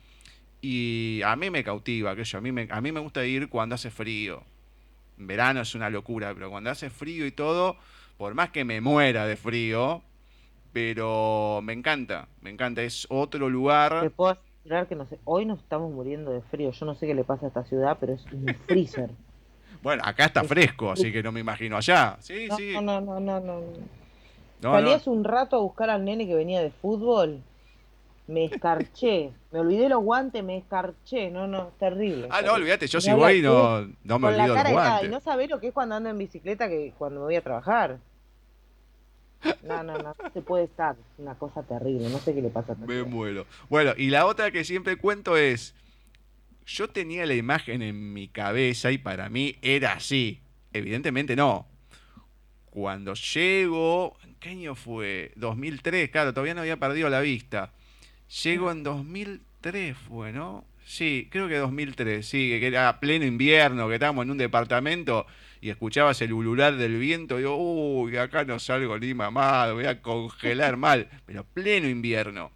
y 0.68 1.22
a 1.22 1.36
mí 1.36 1.48
me 1.48 1.62
cautiva, 1.62 2.16
que 2.16 2.24
yo, 2.24 2.38
a 2.38 2.40
mí 2.40 2.51
me, 2.51 2.66
a 2.70 2.80
mí 2.80 2.90
me 2.90 2.98
gusta 2.98 3.24
ir 3.24 3.48
cuando 3.48 3.76
hace 3.76 3.90
frío. 3.90 4.43
En 5.18 5.26
verano 5.28 5.60
es 5.60 5.74
una 5.74 5.90
locura, 5.90 6.34
pero 6.34 6.51
cuando 6.51 6.70
hace 6.70 6.90
frío 6.90 7.24
y 7.24 7.30
todo, 7.30 7.76
por 8.18 8.34
más 8.34 8.51
que 8.51 8.64
me 8.64 8.80
muera 8.80 9.26
de 9.26 9.36
frío, 9.36 10.02
pero 10.72 11.60
me 11.62 11.72
encanta, 11.72 12.26
me 12.40 12.51
encanta, 12.51 12.82
es 12.82 13.06
otro 13.10 13.48
lugar 13.48 14.10
que 14.88 14.97
no 14.97 15.06
sé, 15.06 15.20
hoy 15.24 15.44
nos 15.44 15.60
estamos 15.60 15.93
muriendo 15.93 16.32
de 16.32 16.40
frío. 16.43 16.72
Yo 16.72 16.86
no 16.86 16.97
sé 16.97 17.06
qué 17.06 17.14
le 17.14 17.22
pasa 17.22 17.47
a 17.47 17.48
esta 17.48 17.62
ciudad, 17.64 17.97
pero 18.01 18.14
es 18.14 18.24
un 18.32 18.47
freezer. 18.66 19.10
bueno, 19.82 20.02
acá 20.05 20.24
está 20.24 20.43
fresco, 20.43 20.90
así 20.90 21.12
que 21.12 21.22
no 21.22 21.30
me 21.30 21.38
imagino 21.40 21.76
allá. 21.76 22.16
Sí, 22.18 22.47
no, 22.48 22.56
sí. 22.56 22.72
No, 22.74 22.80
no, 22.80 23.01
no, 23.01 23.20
no, 23.20 23.40
no. 23.40 23.62
Salí 24.60 24.90
hace 24.90 25.10
un 25.10 25.22
rato 25.22 25.56
a 25.56 25.60
buscar 25.60 25.90
al 25.90 26.05
nene 26.05 26.26
que 26.26 26.34
venía 26.34 26.60
de 26.60 26.72
fútbol. 26.72 27.40
Me 28.27 28.44
escarché. 28.44 29.32
me 29.53 29.61
olvidé 29.61 29.89
los 29.89 30.03
guantes, 30.03 30.43
me 30.43 30.57
escarché. 30.59 31.31
No, 31.31 31.47
no, 31.47 31.69
es 31.69 31.78
terrible. 31.78 32.28
Ah, 32.31 32.43
no, 32.43 32.55
olvídate, 32.55 32.86
yo 32.86 33.01
si 33.01 33.12
voy 33.12 33.40
no, 33.40 33.86
no 34.03 34.19
me 34.19 34.28
olvido 34.28 34.55
los 34.55 34.73
guantes. 34.73 35.09
Y 35.09 35.11
no 35.11 35.20
sabés 35.20 35.48
lo 35.48 35.61
que 35.61 35.69
es 35.69 35.73
cuando 35.73 35.94
ando 35.94 36.11
en 36.11 36.19
bicicleta 36.19 36.69
que 36.69 36.93
cuando 36.98 37.20
me 37.20 37.27
voy 37.27 37.36
a 37.36 37.43
trabajar. 37.43 37.98
No, 39.62 39.82
no, 39.82 39.97
no, 39.98 40.15
se 40.32 40.43
puede 40.43 40.65
estar. 40.65 40.97
Una 41.19 41.35
cosa 41.36 41.62
terrible, 41.62 42.09
no 42.09 42.19
sé 42.19 42.35
qué 42.35 42.43
le 42.43 42.48
pasa. 42.48 42.73
A 42.73 42.77
Me 42.77 43.05
muero. 43.05 43.47
Bueno, 43.69 43.93
y 43.97 44.11
la 44.11 44.27
otra 44.27 44.51
que 44.51 44.65
siempre 44.65 44.97
cuento 44.97 45.36
es, 45.36 45.74
yo 46.66 46.89
tenía 46.89 47.27
la 47.27 47.35
imagen 47.35 47.82
en 47.82 48.12
mi 48.12 48.28
cabeza 48.28 48.90
y 48.90 48.98
para 48.98 49.28
mí 49.28 49.57
era 49.62 49.93
así. 49.93 50.40
Evidentemente 50.73 51.36
no. 51.36 51.66
Cuando 52.70 53.15
llego, 53.15 54.16
¿en 54.24 54.35
qué 54.35 54.51
año 54.51 54.74
fue? 54.74 55.32
2003, 55.36 56.11
claro, 56.11 56.35
todavía 56.35 56.55
no 56.55 56.61
había 56.61 56.77
perdido 56.77 57.09
la 57.09 57.20
vista. 57.20 57.73
Llego 58.28 58.70
en 58.70 58.82
2003, 58.82 59.97
fue, 59.97 60.32
¿no? 60.32 60.65
Sí, 60.85 61.28
creo 61.31 61.48
que 61.48 61.57
2003, 61.57 62.27
sí, 62.27 62.57
que 62.61 62.66
era 62.66 63.01
pleno 63.01 63.24
invierno, 63.24 63.89
que 63.89 63.94
estábamos 63.94 64.24
en 64.24 64.31
un 64.31 64.39
departamento 64.39 65.27
y 65.61 65.70
escuchabas 65.70 66.20
el 66.23 66.32
ulular 66.32 66.77
del 66.77 66.98
viento, 66.98 67.36
y 67.36 67.43
digo, 67.43 67.57
uy, 67.57 68.16
acá 68.16 68.44
no 68.44 68.59
salgo 68.59 68.98
ni 68.98 69.15
mamado, 69.15 69.74
voy 69.74 69.86
a 69.86 70.01
congelar 70.01 70.77
mal, 70.77 71.09
pero 71.27 71.44
pleno 71.44 71.89
invierno. 71.89 72.53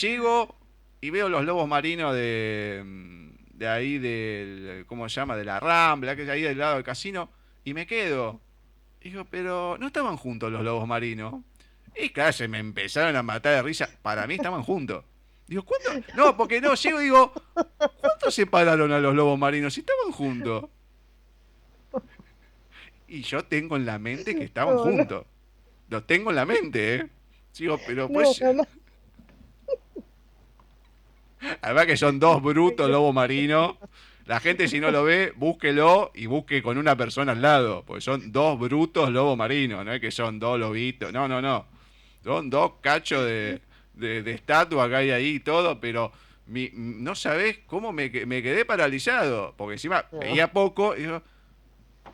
Llego 0.00 0.56
y 1.00 1.10
veo 1.10 1.28
los 1.28 1.44
lobos 1.44 1.68
marinos 1.68 2.14
de, 2.14 2.82
de 3.52 3.68
ahí 3.68 3.98
del, 3.98 4.84
¿cómo 4.86 5.08
se 5.08 5.16
llama? 5.16 5.36
De 5.36 5.44
la 5.44 5.60
Rambla, 5.60 6.16
que 6.16 6.22
es 6.22 6.28
ahí 6.28 6.42
del 6.42 6.58
lado 6.58 6.76
del 6.76 6.84
casino, 6.84 7.30
y 7.64 7.74
me 7.74 7.86
quedo. 7.86 8.40
Digo, 9.00 9.26
pero 9.30 9.76
no 9.78 9.88
estaban 9.88 10.16
juntos 10.16 10.50
los 10.50 10.62
lobos 10.62 10.88
marinos. 10.88 11.34
Y 11.96 12.10
claro, 12.10 12.32
se 12.32 12.48
me 12.48 12.58
empezaron 12.58 13.14
a 13.16 13.22
matar 13.22 13.54
de 13.54 13.62
risa. 13.62 13.88
Para 14.02 14.26
mí 14.26 14.34
estaban 14.34 14.62
juntos. 14.62 15.04
Digo, 15.46 15.64
¿cuánto? 15.64 15.90
No, 16.16 16.36
porque 16.36 16.60
no, 16.60 16.74
llego 16.74 17.00
y 17.00 17.04
digo, 17.04 17.32
¿cuánto 17.52 18.30
separaron 18.30 18.92
a 18.92 18.98
los 18.98 19.14
lobos 19.14 19.38
marinos? 19.38 19.74
Si 19.74 19.80
estaban 19.80 20.10
juntos. 20.12 20.64
Y 23.06 23.22
yo 23.22 23.44
tengo 23.44 23.76
en 23.76 23.86
la 23.86 23.98
mente 23.98 24.34
que 24.34 24.44
estaban 24.44 24.78
juntos. 24.78 25.26
Lo 25.88 26.02
tengo 26.04 26.30
en 26.30 26.36
la 26.36 26.46
mente, 26.46 26.94
¿eh? 26.94 27.06
Sigo, 27.52 27.78
pero 27.86 28.08
pues. 28.08 28.42
Además 31.60 31.86
que 31.86 31.96
son 31.96 32.18
dos 32.18 32.42
brutos 32.42 32.90
lobos 32.90 33.14
marinos. 33.14 33.76
La 34.24 34.40
gente 34.40 34.68
si 34.68 34.80
no 34.80 34.90
lo 34.90 35.04
ve, 35.04 35.34
búsquelo 35.36 36.10
y 36.14 36.24
busque 36.26 36.62
con 36.62 36.78
una 36.78 36.96
persona 36.96 37.32
al 37.32 37.42
lado. 37.42 37.84
Porque 37.86 38.00
son 38.00 38.32
dos 38.32 38.58
brutos 38.58 39.10
lobos 39.10 39.36
marinos, 39.36 39.84
no 39.84 39.92
es 39.92 40.00
que 40.00 40.10
son 40.10 40.38
dos 40.38 40.58
lobitos. 40.58 41.12
No, 41.12 41.28
no, 41.28 41.42
no. 41.42 41.66
Son 42.24 42.48
dos 42.48 42.72
cachos 42.80 43.24
de, 43.24 43.60
de, 43.92 44.30
estatua 44.32 44.88
que 44.88 44.96
hay 44.96 45.10
ahí 45.10 45.28
y 45.36 45.40
todo, 45.40 45.78
pero 45.78 46.10
no 46.46 47.14
sabés 47.14 47.58
cómo 47.66 47.92
me, 47.92 48.08
me, 48.26 48.42
quedé 48.42 48.64
paralizado. 48.64 49.54
Porque 49.56 49.74
encima 49.74 50.06
veía 50.10 50.50
poco 50.50 50.96
y 50.96 51.02
digo, 51.02 51.22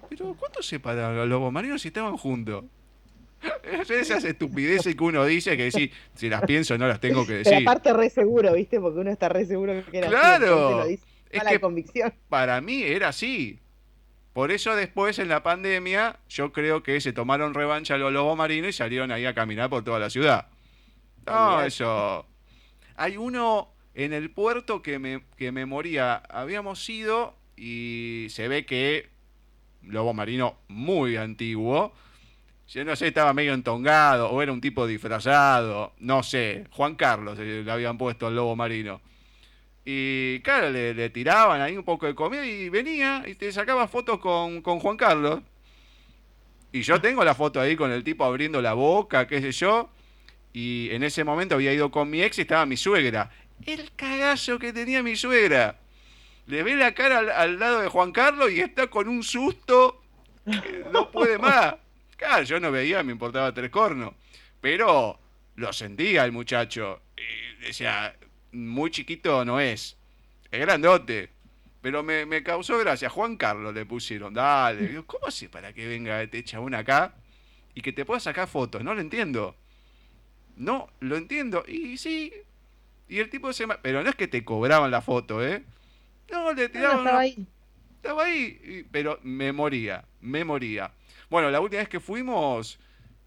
pero 0.08 0.34
¿cuánto 0.34 0.62
separaron 0.62 1.16
los 1.16 1.28
lobos 1.28 1.52
marinos 1.52 1.80
si 1.80 1.88
estaban 1.88 2.16
juntos? 2.16 2.64
Esas 3.88 4.24
estupideces 4.24 4.94
que 4.94 5.04
uno 5.04 5.24
dice 5.24 5.56
que 5.56 5.70
si, 5.70 5.90
si 6.14 6.28
las 6.28 6.42
pienso 6.42 6.76
no 6.76 6.88
las 6.88 7.00
tengo 7.00 7.26
que 7.26 7.34
decir. 7.34 7.52
Pero 7.56 7.70
aparte 7.70 7.92
re 7.92 8.10
seguro, 8.10 8.52
¿viste? 8.54 8.80
Porque 8.80 8.98
uno 8.98 9.10
está 9.10 9.28
re 9.28 9.46
seguro 9.46 9.72
que 9.90 9.98
era 9.98 10.08
¡Claro! 10.08 10.80
Así, 10.80 10.98
es 11.30 11.42
que 11.44 11.60
convicción. 11.60 12.12
Para 12.28 12.60
mí 12.60 12.82
era 12.82 13.08
así. 13.08 13.60
Por 14.32 14.52
eso 14.52 14.76
después 14.76 15.18
en 15.18 15.28
la 15.28 15.42
pandemia 15.42 16.20
yo 16.28 16.52
creo 16.52 16.82
que 16.82 17.00
se 17.00 17.12
tomaron 17.12 17.54
revancha 17.54 17.96
los 17.96 18.12
lobos 18.12 18.36
marinos 18.36 18.70
y 18.70 18.72
salieron 18.72 19.10
ahí 19.10 19.26
a 19.26 19.34
caminar 19.34 19.68
por 19.68 19.82
toda 19.82 19.98
la 19.98 20.10
ciudad. 20.10 20.48
No, 21.26 21.62
eso. 21.62 22.26
Hay 22.96 23.16
uno 23.16 23.72
en 23.94 24.12
el 24.12 24.30
puerto 24.30 24.82
que 24.82 24.98
me, 24.98 25.22
que 25.36 25.52
me 25.52 25.66
moría. 25.66 26.16
Habíamos 26.16 26.88
ido 26.88 27.36
y 27.56 28.28
se 28.30 28.48
ve 28.48 28.64
que 28.66 29.10
lobo 29.82 30.14
marino 30.14 30.58
muy 30.68 31.16
antiguo. 31.16 31.92
Yo 32.68 32.84
no 32.84 32.94
sé, 32.94 33.08
estaba 33.08 33.32
medio 33.32 33.52
entongado 33.52 34.30
o 34.30 34.42
era 34.42 34.52
un 34.52 34.60
tipo 34.60 34.86
disfrazado. 34.86 35.92
No 35.98 36.22
sé. 36.22 36.66
Juan 36.70 36.94
Carlos 36.94 37.38
le 37.38 37.70
habían 37.70 37.98
puesto 37.98 38.28
al 38.28 38.36
lobo 38.36 38.54
marino. 38.54 39.00
Y 39.84 40.40
claro, 40.40 40.70
le, 40.70 41.10
tiraban 41.10 41.60
ahí 41.60 41.76
un 41.76 41.84
poco 41.84 42.06
de 42.06 42.14
comida 42.14 42.44
y 42.44 42.68
venía 42.68 43.22
y 43.26 43.34
te 43.34 43.50
sacaba 43.50 43.88
fotos 43.88 44.18
con, 44.18 44.62
con 44.62 44.78
Juan 44.78 44.96
Carlos. 44.96 45.40
Y 46.72 46.82
yo 46.82 47.00
tengo 47.00 47.24
la 47.24 47.34
foto 47.34 47.60
ahí 47.60 47.74
con 47.76 47.90
el 47.90 48.04
tipo 48.04 48.24
abriendo 48.24 48.60
la 48.60 48.74
boca, 48.74 49.26
qué 49.26 49.40
sé 49.40 49.52
yo. 49.52 49.90
Y 50.52 50.88
en 50.90 51.02
ese 51.02 51.24
momento 51.24 51.54
había 51.54 51.72
ido 51.72 51.90
con 51.90 52.10
mi 52.10 52.22
ex 52.22 52.38
y 52.38 52.42
estaba 52.42 52.66
mi 52.66 52.76
suegra. 52.76 53.30
El 53.66 53.90
cagazo 53.92 54.58
que 54.58 54.72
tenía 54.72 55.02
mi 55.02 55.16
suegra. 55.16 55.78
Le 56.46 56.62
ve 56.62 56.76
la 56.76 56.94
cara 56.94 57.18
al, 57.36 57.58
lado 57.58 57.80
de 57.80 57.88
Juan 57.88 58.12
Carlos 58.12 58.50
y 58.50 58.60
está 58.60 58.88
con 58.88 59.08
un 59.08 59.22
susto 59.22 60.00
no 60.92 61.10
puede 61.10 61.38
más. 61.38 61.76
Claro, 62.16 62.42
yo 62.42 62.60
no 62.60 62.70
veía, 62.70 63.02
me 63.02 63.12
importaba 63.12 63.52
tres 63.54 63.70
cornos. 63.70 64.14
Pero 64.60 65.18
lo 65.56 65.72
sentía 65.72 66.24
el 66.24 66.32
muchacho. 66.32 67.02
Y 67.16 67.64
decía, 67.64 68.14
muy 68.52 68.90
chiquito 68.90 69.44
no 69.44 69.60
es. 69.60 69.96
Es 70.50 70.60
grandote. 70.60 71.30
Pero 71.80 72.02
me, 72.02 72.26
me, 72.26 72.42
causó 72.42 72.78
gracia. 72.78 73.08
Juan 73.08 73.36
Carlos 73.36 73.74
le 73.74 73.86
pusieron. 73.86 74.34
Dale. 74.34 75.02
¿Cómo 75.06 75.26
así 75.26 75.48
para 75.48 75.72
que 75.72 75.86
venga 75.86 76.22
este 76.22 76.44
chabón 76.44 76.74
acá 76.74 77.14
y 77.74 77.80
que 77.80 77.92
te 77.92 78.04
pueda 78.04 78.20
sacar 78.20 78.48
fotos? 78.48 78.84
No 78.84 78.94
lo 78.94 79.00
entiendo. 79.00 79.56
No, 80.56 80.90
lo 81.00 81.16
entiendo. 81.16 81.64
Y 81.66 81.96
sí. 81.96 82.32
Y 83.08 83.18
el 83.18 83.30
tipo 83.30 83.52
se... 83.52 83.66
Pero 83.82 84.02
no 84.02 84.10
es 84.10 84.14
que 84.14 84.28
te 84.28 84.44
cobraban 84.44 84.90
la 84.90 85.00
foto, 85.00 85.44
¿eh? 85.44 85.64
No, 86.30 86.52
le 86.52 86.68
tiraban... 86.68 86.98
estaba 86.98 87.20
ahí. 87.20 87.46
Estaba 87.96 88.24
ahí. 88.24 88.86
Pero 88.92 89.18
me 89.22 89.52
moría. 89.52 90.04
Me 90.20 90.44
moría. 90.44 90.92
Bueno, 91.30 91.50
la 91.50 91.60
última 91.60 91.80
vez 91.80 91.88
que 91.88 92.00
fuimos... 92.00 92.78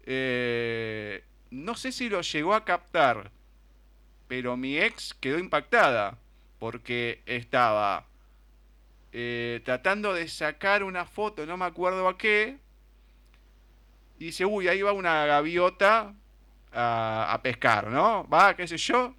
Eh, 0.06 1.24
no 1.50 1.74
sé 1.74 1.92
si 1.92 2.08
lo 2.08 2.20
llegó 2.20 2.54
a 2.54 2.64
captar. 2.64 3.30
Pero 4.28 4.56
mi 4.56 4.78
ex 4.78 5.14
quedó 5.14 5.38
impactada. 5.38 6.18
Porque 6.58 7.22
estaba 7.26 8.06
eh, 9.12 9.60
tratando 9.64 10.12
de 10.12 10.26
sacar 10.26 10.82
una 10.82 11.04
foto, 11.04 11.46
no 11.46 11.56
me 11.56 11.66
acuerdo 11.66 12.08
a 12.08 12.18
qué. 12.18 12.58
Y 14.18 14.26
dice, 14.26 14.44
uy, 14.44 14.66
ahí 14.66 14.82
va 14.82 14.92
una 14.92 15.24
gaviota 15.26 16.14
a, 16.72 17.40
pescar, 17.42 17.88
¿no? 17.88 18.26
Va, 18.28 18.56
qué 18.56 18.66
sé 18.66 18.76
yo. 18.76 19.14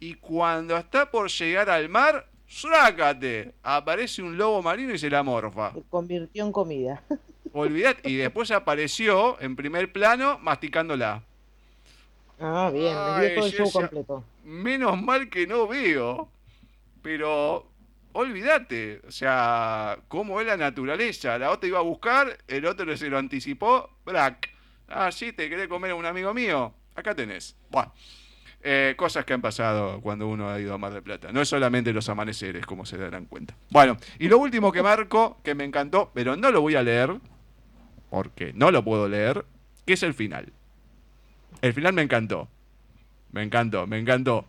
Y 0.00 0.14
cuando 0.14 0.76
está 0.76 1.10
por 1.10 1.30
llegar 1.30 1.70
al 1.70 1.88
mar, 1.88 2.28
¡sácate! 2.48 3.54
Aparece 3.62 4.22
un 4.22 4.36
lobo 4.36 4.60
marino 4.60 4.92
y 4.92 4.98
se 4.98 5.08
la 5.08 5.22
morfa. 5.22 5.72
Se 5.72 5.82
convirtió 5.82 6.44
en 6.44 6.50
comida. 6.50 7.02
Olvidate. 7.52 8.10
Y 8.10 8.16
después 8.16 8.50
apareció 8.50 9.40
en 9.40 9.54
primer 9.54 9.92
plano 9.92 10.38
masticándola. 10.40 11.22
Ah, 12.40 12.70
bien, 12.72 12.94
me 13.18 13.30
todo 13.30 13.46
el 13.46 13.52
show 13.52 13.70
completo. 13.70 14.24
Menos 14.44 15.00
mal 15.00 15.28
que 15.28 15.46
no 15.46 15.66
veo. 15.66 16.28
Pero 17.02 17.66
olvídate. 18.12 19.00
O 19.06 19.10
sea, 19.10 19.98
cómo 20.08 20.40
es 20.40 20.46
la 20.46 20.56
naturaleza. 20.56 21.38
La 21.38 21.50
otra 21.50 21.68
iba 21.68 21.78
a 21.78 21.82
buscar, 21.82 22.38
el 22.46 22.66
otro 22.66 22.96
se 22.96 23.08
lo 23.08 23.18
anticipó. 23.18 23.90
Brack. 24.04 24.50
Ah, 24.88 25.12
sí, 25.12 25.32
te 25.32 25.48
querés 25.48 25.68
comer 25.68 25.92
a 25.92 25.94
un 25.94 26.06
amigo 26.06 26.32
mío. 26.32 26.72
Acá 26.94 27.14
tenés. 27.14 27.56
Bueno. 27.70 27.92
Eh, 28.60 28.94
cosas 28.96 29.24
que 29.24 29.32
han 29.32 29.40
pasado 29.40 30.00
cuando 30.00 30.26
uno 30.26 30.50
ha 30.50 30.58
ido 30.58 30.74
a 30.74 30.78
Mar 30.78 30.92
del 30.92 31.02
Plata. 31.02 31.30
No 31.30 31.40
es 31.40 31.48
solamente 31.48 31.92
los 31.92 32.08
amaneceres, 32.08 32.66
como 32.66 32.84
se 32.84 32.96
darán 32.96 33.26
cuenta. 33.26 33.54
Bueno, 33.70 33.96
y 34.18 34.26
lo 34.26 34.38
último 34.38 34.72
que 34.72 34.82
marco, 34.82 35.38
que 35.44 35.54
me 35.54 35.64
encantó, 35.64 36.10
pero 36.12 36.34
no 36.34 36.50
lo 36.50 36.60
voy 36.60 36.74
a 36.74 36.82
leer, 36.82 37.20
porque 38.10 38.52
no 38.54 38.72
lo 38.72 38.82
puedo 38.82 39.08
leer, 39.08 39.44
que 39.86 39.92
es 39.92 40.02
el 40.02 40.12
final. 40.12 40.52
El 41.62 41.72
final 41.72 41.92
me 41.92 42.02
encantó. 42.02 42.48
Me 43.32 43.42
encantó, 43.42 43.86
me 43.86 43.98
encantó. 43.98 44.46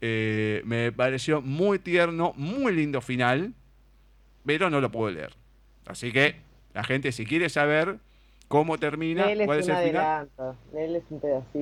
Eh, 0.00 0.62
me 0.64 0.90
pareció 0.90 1.40
muy 1.40 1.78
tierno, 1.78 2.32
muy 2.36 2.74
lindo 2.74 3.00
final, 3.00 3.54
pero 4.44 4.70
no 4.70 4.80
lo 4.80 4.90
puedo 4.90 5.10
leer. 5.12 5.34
Así 5.86 6.12
que 6.12 6.36
la 6.74 6.82
gente, 6.84 7.12
si 7.12 7.24
quiere 7.26 7.48
saber 7.48 7.98
cómo 8.48 8.78
termina, 8.78 9.24
cuál 9.44 9.60
es, 9.60 9.68
el 9.68 9.76
final. 9.76 10.28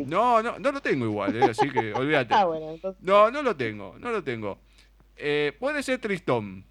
No, 0.06 0.42
no, 0.42 0.58
no 0.58 0.72
lo 0.72 0.80
tengo 0.80 1.04
igual, 1.04 1.36
eh, 1.36 1.44
así 1.44 1.68
que 1.70 1.92
olvídate. 1.94 2.34
ah, 2.34 2.46
No, 3.00 3.30
no 3.30 3.42
lo 3.42 3.56
tengo, 3.56 3.96
no 3.98 4.10
lo 4.10 4.22
tengo. 4.22 4.58
Eh, 5.16 5.52
puede 5.58 5.82
ser 5.82 5.98
tristón. 5.98 6.64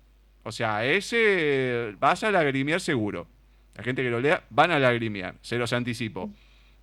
O 0.43 0.51
sea, 0.51 0.85
ese 0.85 1.93
vas 1.99 2.23
a 2.23 2.31
lagrimear 2.31 2.81
seguro. 2.81 3.27
La 3.76 3.84
gente 3.84 4.01
que 4.01 4.10
lo 4.10 4.19
lea 4.19 4.43
van 4.49 4.72
a 4.72 4.80
lagrimear, 4.80 5.35
se 5.41 5.57
los 5.57 5.72
anticipo. 5.73 6.31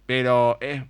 Pero 0.06 0.58
es 0.60 0.82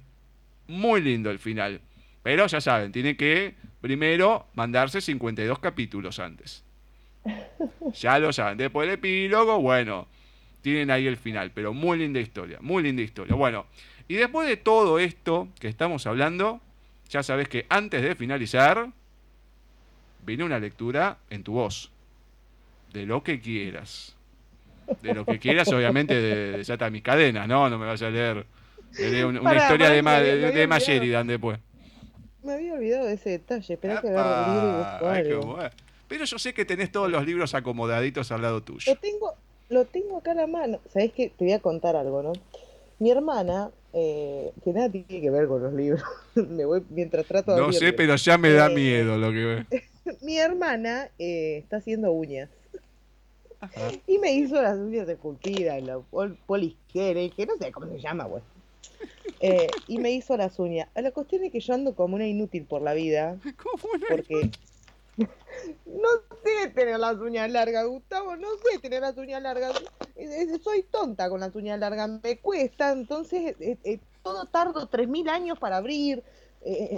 muy 0.69 1.01
lindo 1.01 1.31
el 1.31 1.39
final. 1.39 1.81
Pero 2.23 2.47
ya 2.47 2.61
saben, 2.61 2.93
tiene 2.93 3.17
que 3.17 3.55
primero 3.81 4.47
mandarse 4.55 5.01
52 5.01 5.59
capítulos 5.59 6.19
antes. 6.19 6.65
Ya 8.01 8.19
lo 8.19 8.33
saben. 8.33 8.59
Después 8.59 8.89
el 8.89 8.95
epílogo, 8.95 9.61
bueno, 9.61 10.09
tienen 10.61 10.91
ahí 10.91 11.07
el 11.07 11.17
final. 11.17 11.53
Pero 11.53 11.73
muy 11.73 11.99
linda 11.99 12.21
historia, 12.21 12.59
muy 12.61 12.83
linda 12.83 13.03
historia. 13.03 13.35
Bueno, 13.37 13.67
y 14.09 14.15
después 14.15 14.49
de 14.49 14.57
todo 14.57 14.99
esto 14.99 15.49
que 15.61 15.69
estamos 15.69 16.07
hablando, 16.07 16.61
ya 17.09 17.23
sabes 17.23 17.49
que 17.49 17.67
antes 17.69 18.03
de 18.03 18.15
finalizar, 18.15 18.91
viene 20.25 20.45
una 20.45 20.59
lectura 20.59 21.19
en 21.31 21.43
tu 21.43 21.53
voz. 21.53 21.91
De 22.93 23.07
lo 23.07 23.23
que 23.23 23.41
quieras. 23.41 24.17
De 25.03 25.15
lo 25.15 25.25
que 25.25 25.39
quieras, 25.39 25.69
obviamente, 25.69 26.15
de, 26.15 26.65
de 26.65 26.91
mis 26.91 27.03
cadenas, 27.03 27.47
¿no? 27.49 27.69
No 27.69 27.79
me 27.79 27.87
vas 27.87 28.03
a 28.03 28.11
leer, 28.11 28.47
una, 29.25 29.55
historia 29.57 29.91
de, 29.91 30.03
de, 30.03 30.67
de, 30.67 30.79
Sheridan 30.79 31.27
después. 31.27 31.59
Me 32.43 32.53
había 32.53 32.75
olvidado 32.75 33.07
de 33.07 33.15
ese 33.15 33.31
detalle. 33.31 33.75
Esperá 33.75 34.01
que 34.01 34.09
agarre 34.09 35.21
el 35.21 35.29
libro 35.29 35.67
y 35.67 35.71
Pero 36.07 36.25
yo 36.25 36.39
sé 36.39 36.55
que 36.55 36.65
tenés 36.65 36.93
todos 36.93 37.11
los 37.11 37.27
libros 37.27 37.55
acomodaditos 37.55 38.31
al 38.31 38.43
lado 38.43 38.63
tuyo. 38.63 38.93
Lo 38.93 39.01
tengo, 39.01 39.35
lo 39.69 39.85
tengo 39.85 40.19
acá 40.19 40.31
a 40.31 40.35
la 40.35 40.47
mano. 40.47 40.79
Sabés 40.93 41.13
que 41.13 41.31
te 41.31 41.45
voy 41.45 41.53
a 41.53 41.59
contar 41.59 41.97
algo, 41.97 42.23
¿no? 42.23 42.33
Mi 43.01 43.11
hermana, 43.11 43.71
eh, 43.93 44.53
que 44.63 44.73
nada 44.73 44.89
tiene 44.89 45.21
que 45.21 45.31
ver 45.31 45.49
con 45.49 45.63
los 45.63 45.73
libros. 45.73 46.03
me 46.35 46.65
voy 46.65 46.85
mientras 46.91 47.27
trato 47.27 47.53
de. 47.53 47.61
No 47.61 47.73
sé, 47.73 47.93
pero 47.93 48.15
ya 48.15 48.39
me 48.39 48.53
da 48.53 48.71
eh, 48.71 48.75
miedo 48.75 49.19
lo 49.19 49.33
que 49.33 49.45
ve. 49.45 49.83
mi 50.23 50.39
hermana 50.39 51.09
eh, 51.19 51.59
está 51.59 51.79
haciendo 51.79 52.13
uñas. 52.13 52.49
Y 54.07 54.19
me 54.19 54.33
hizo 54.33 54.63
las 54.63 54.77
uñas 54.77 55.09
esculpidas, 55.09 55.83
la 55.83 55.99
pol 55.99 56.39
polisquere, 56.47 57.31
que 57.31 57.47
no 57.47 57.57
sé 57.57 57.73
cómo 57.73 57.89
se 57.89 57.99
llama, 57.99 58.25
güey. 58.25 58.43
Eh, 59.41 59.69
y 59.87 59.99
me 59.99 60.11
hizo 60.13 60.37
las 60.37 60.59
uñas. 60.59 60.89
La 60.95 61.11
cuestión 61.11 61.45
es 61.45 61.53
que 61.53 61.61
yo 61.61 61.75
ando 61.75 61.95
como 61.95 62.17
una 62.17 62.27
inútil 62.27 62.65
por 62.65 62.83
la 62.83 62.95
vida. 62.95 63.37
¿Cómo 63.63 63.93
Porque 64.09 64.51
no 65.17 66.09
sé 66.43 66.71
tener 66.75 66.99
las 66.99 67.17
uñas 67.17 67.51
largas, 67.51 67.87
Gustavo, 67.87 68.37
no 68.37 68.49
sé 68.65 68.79
tener 68.79 69.03
las 69.03 69.17
uñas 69.17 69.43
largas. 69.43 69.73
Soy 70.63 70.83
tonta 70.85 71.29
con 71.29 71.41
las 71.41 71.55
uñas 71.55 71.79
largas, 71.79 72.09
me 72.23 72.39
cuesta, 72.39 72.93
entonces 72.93 73.55
eh, 73.61 73.77
eh, 73.85 73.99
todo 74.23 74.47
tardo 74.47 74.89
3.000 74.89 75.29
años 75.29 75.59
para 75.59 75.77
abrir. 75.77 76.23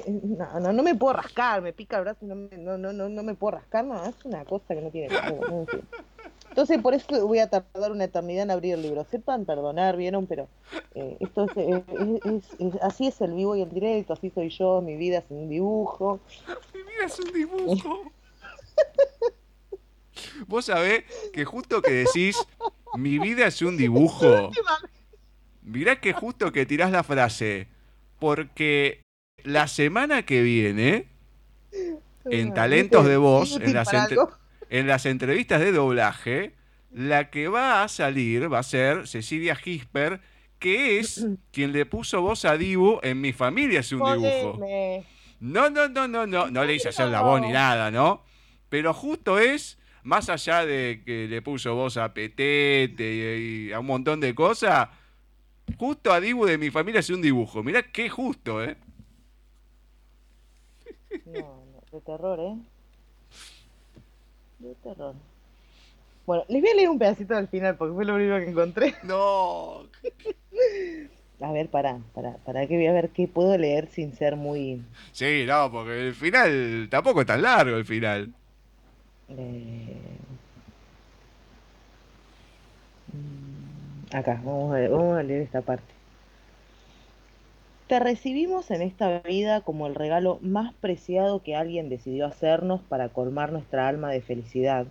no, 0.07 0.61
no, 0.61 0.73
no, 0.73 0.83
me 0.83 0.95
puedo 0.95 1.15
rascar, 1.15 1.61
me 1.61 1.73
pica 1.73 1.99
el 1.99 2.05
brazo 2.05 2.25
y 2.25 2.29
no, 2.29 2.35
no, 2.35 2.79
no, 2.79 2.93
no, 2.93 3.09
no 3.09 3.23
me 3.23 3.35
puedo 3.35 3.57
rascar, 3.57 3.85
no, 3.85 4.05
es 4.05 4.25
una 4.25 4.45
cosa 4.45 4.75
que 4.75 4.81
no 4.81 4.91
tiene. 4.91 5.09
No, 5.09 5.67
entonces, 6.59 6.83
por 6.83 6.93
eso 6.93 7.25
voy 7.25 7.39
a 7.39 7.49
tardar 7.49 7.93
una 7.93 8.03
eternidad 8.03 8.43
en 8.43 8.51
abrir 8.51 8.75
el 8.75 8.83
libro. 8.83 9.07
Sepan 9.09 9.45
perdonar, 9.45 9.97
vieron, 9.97 10.27
pero 10.27 10.49
eh, 10.93 11.17
esto 11.21 11.47
es, 11.55 12.83
así 12.83 13.07
es 13.07 13.21
el 13.21 13.35
vivo 13.35 13.55
y 13.55 13.63
el 13.63 13.71
directo, 13.71 14.15
así 14.15 14.29
soy 14.31 14.49
yo, 14.49 14.83
mi 14.83 14.97
vida 14.97 15.19
es 15.19 15.25
un 15.29 15.49
dibujo. 15.49 16.19
Mi 16.75 16.83
vida 16.83 17.07
es 17.07 17.21
un 17.21 17.33
dibujo. 17.33 18.13
Vos 20.49 20.65
sabés 20.65 21.05
que 21.33 21.45
justo 21.45 21.81
que 21.81 21.93
decís, 21.93 22.37
mi 22.97 23.21
vida 23.21 23.47
es 23.47 23.63
un 23.63 23.77
dibujo. 23.77 24.51
Mirá 25.63 26.01
que 26.01 26.13
justo 26.13 26.51
que 26.51 26.67
tirás 26.67 26.91
la 26.91 27.05
frase, 27.05 27.69
porque 28.19 29.03
la 29.45 29.69
semana 29.69 30.25
que 30.27 30.43
viene, 30.43 31.07
en 32.25 32.53
Talentos 32.53 33.07
de 33.07 33.17
Voz, 33.17 33.61
en 33.61 33.75
las, 33.75 33.93
en 34.71 34.87
las 34.87 35.07
entrevistas 35.07 35.61
de 35.61 35.73
doblaje, 35.73 36.55
la 36.93 37.31
que 37.31 37.49
va 37.49 37.83
a 37.83 37.89
salir 37.89 38.53
va 38.53 38.61
a 38.61 38.63
ser 38.63 39.07
Cecilia 39.07 39.55
Gisper, 39.57 40.21
que 40.59 40.99
es 40.99 41.27
quien 41.53 41.73
le 41.73 41.87
puso 41.87 42.21
voz 42.23 42.45
a 42.45 42.57
Dibu 42.57 43.01
en 43.03 43.21
Mi 43.21 43.33
familia 43.33 43.81
es 43.81 43.93
un 43.93 44.01
dibujo. 44.01 44.59
No, 45.41 45.71
no, 45.71 45.89
no, 45.89 46.09
no, 46.09 46.27
no, 46.27 46.51
no 46.51 46.65
le 46.65 46.75
hice 46.75 46.89
hacer 46.89 47.09
la 47.09 47.23
voz 47.23 47.41
ni 47.41 47.53
nada, 47.53 47.91
¿no? 47.91 48.25
Pero 48.69 48.93
justo 48.93 49.39
es, 49.39 49.79
más 50.03 50.29
allá 50.29 50.67
de 50.67 51.03
que 51.05 51.29
le 51.29 51.43
puso 51.43 51.75
voz 51.75 51.97
a 51.97 52.13
Petete 52.13 53.39
y, 53.39 53.73
a 53.73 53.79
un 53.79 53.87
montón 53.87 54.21
de 54.21 54.35
cosas, 54.35 54.89
justo 55.77 56.13
a 56.13 56.21
Dibu 56.21 56.45
de 56.45 56.59
Mi 56.59 56.71
familia 56.71 57.01
es 57.01 57.11
un 57.11 57.23
dibujo. 57.23 57.63
Mirá 57.63 57.83
qué 57.83 58.09
justo, 58.09 58.63
¿eh? 58.65 58.77
No, 61.25 61.65
no, 61.73 61.83
de 61.93 62.01
terror, 62.01 62.41
¿eh? 62.41 62.78
De 64.59 64.75
terror. 64.83 65.15
Bueno, 66.27 66.45
les 66.49 66.61
voy 66.61 66.71
a 66.71 66.75
leer 66.75 66.89
un 66.91 66.99
pedacito 66.99 67.37
al 67.37 67.49
final 67.49 67.77
porque 67.77 67.95
fue 67.95 68.05
lo 68.05 68.15
único 68.15 68.37
que 68.37 68.51
encontré. 68.51 68.95
No. 69.05 69.87
A 71.41 71.53
ver, 71.53 71.69
para, 71.69 71.99
para, 72.15 72.33
para 72.39 72.67
que 72.67 72.77
voy 72.77 72.87
a 72.87 72.93
ver 72.93 73.11
qué 73.11 73.29
puedo 73.29 73.57
leer 73.57 73.89
sin 73.89 74.13
ser 74.13 74.35
muy. 74.35 74.83
Sí, 75.13 75.45
no, 75.47 75.71
porque 75.71 76.09
el 76.09 76.15
final 76.15 76.89
tampoco 76.91 77.21
es 77.21 77.27
tan 77.29 77.43
largo 77.43 77.77
el 77.77 77.85
final. 77.85 78.33
Eh, 79.29 79.97
mm, 83.13 84.17
acá, 84.17 84.41
vamos 84.45 84.75
a, 84.75 84.81
vamos 84.89 85.19
a 85.19 85.23
leer 85.23 85.43
esta 85.43 85.63
parte. 85.63 85.98
Te 87.89 88.01
recibimos 88.01 88.71
en 88.71 88.83
esta 88.83 89.21
vida 89.21 89.63
como 89.63 89.87
el 89.87 89.95
regalo 89.95 90.39
más 90.43 90.75
preciado 90.75 91.43
que 91.43 91.57
alguien 91.57 91.89
decidió 91.89 92.27
hacernos 92.27 92.83
para 92.83 93.09
colmar 93.09 93.51
nuestra 93.51 93.89
alma 93.89 94.11
de 94.11 94.21
felicidad, 94.21 94.87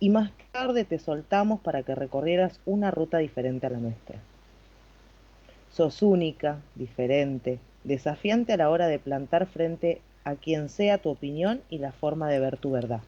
y 0.00 0.10
más 0.10 0.32
tarde 0.50 0.84
te 0.84 0.98
soltamos 0.98 1.60
para 1.60 1.84
que 1.84 1.94
recorrieras 1.94 2.58
una 2.66 2.90
ruta 2.90 3.18
diferente 3.18 3.68
a 3.68 3.70
la 3.70 3.78
nuestra. 3.78 4.18
Sos 5.70 6.02
única, 6.02 6.58
diferente, 6.74 7.60
desafiante 7.84 8.54
a 8.54 8.56
la 8.56 8.70
hora 8.70 8.88
de 8.88 8.98
plantar 8.98 9.46
frente 9.46 10.02
a 10.24 10.34
quien 10.34 10.68
sea 10.68 10.98
tu 10.98 11.10
opinión 11.10 11.62
y 11.70 11.78
la 11.78 11.92
forma 11.92 12.28
de 12.28 12.40
ver 12.40 12.56
tu 12.56 12.72
verdad. 12.72 13.02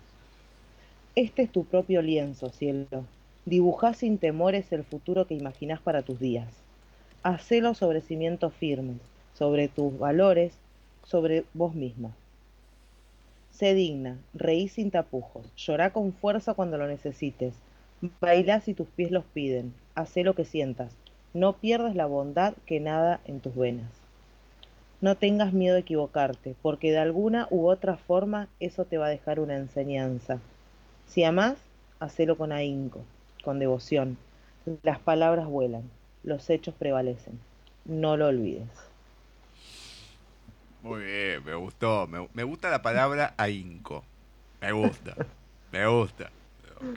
Este 1.16 1.42
es 1.42 1.50
tu 1.50 1.64
propio 1.64 2.02
lienzo, 2.02 2.50
cielo. 2.50 3.04
Dibujá 3.46 3.94
sin 3.94 4.18
temores 4.18 4.70
el 4.70 4.84
futuro 4.84 5.26
que 5.26 5.34
imaginás 5.34 5.80
para 5.80 6.02
tus 6.02 6.20
días. 6.20 6.62
Hacelo 7.24 7.74
sobre 7.74 8.00
cimientos 8.00 8.54
firmes, 8.54 9.13
sobre 9.34 9.68
tus 9.68 9.98
valores, 9.98 10.54
sobre 11.04 11.44
vos 11.52 11.74
misma. 11.74 12.10
Sé 13.50 13.74
digna, 13.74 14.18
reí 14.32 14.68
sin 14.68 14.90
tapujos, 14.90 15.46
llorá 15.56 15.90
con 15.90 16.12
fuerza 16.12 16.54
cuando 16.54 16.78
lo 16.78 16.88
necesites, 16.88 17.54
bailá 18.20 18.60
si 18.60 18.74
tus 18.74 18.88
pies 18.88 19.10
los 19.10 19.24
piden, 19.24 19.74
hacé 19.94 20.24
lo 20.24 20.34
que 20.34 20.44
sientas, 20.44 20.92
no 21.34 21.54
pierdas 21.54 21.94
la 21.94 22.06
bondad 22.06 22.54
que 22.66 22.80
nada 22.80 23.20
en 23.26 23.40
tus 23.40 23.54
venas. 23.54 23.90
No 25.00 25.16
tengas 25.16 25.52
miedo 25.52 25.74
de 25.74 25.80
equivocarte, 25.80 26.54
porque 26.62 26.90
de 26.90 26.98
alguna 26.98 27.46
u 27.50 27.66
otra 27.66 27.96
forma 27.96 28.48
eso 28.60 28.84
te 28.84 28.98
va 28.98 29.06
a 29.06 29.10
dejar 29.10 29.38
una 29.38 29.56
enseñanza. 29.56 30.38
Si 31.06 31.24
amás, 31.24 31.58
hacelo 32.00 32.38
con 32.38 32.52
ahínco, 32.52 33.00
con 33.42 33.58
devoción. 33.58 34.16
Las 34.82 34.98
palabras 34.98 35.46
vuelan, 35.46 35.90
los 36.22 36.48
hechos 36.48 36.74
prevalecen. 36.74 37.38
No 37.84 38.16
lo 38.16 38.28
olvides. 38.28 38.93
Muy 40.84 41.02
bien, 41.02 41.42
me 41.46 41.54
gustó. 41.54 42.06
Me, 42.06 42.44
gusta 42.44 42.68
la 42.68 42.82
palabra 42.82 43.32
ahínco. 43.38 44.04
Me 44.60 44.70
gusta. 44.70 45.14
Me 45.72 45.86
gusta. 45.86 46.30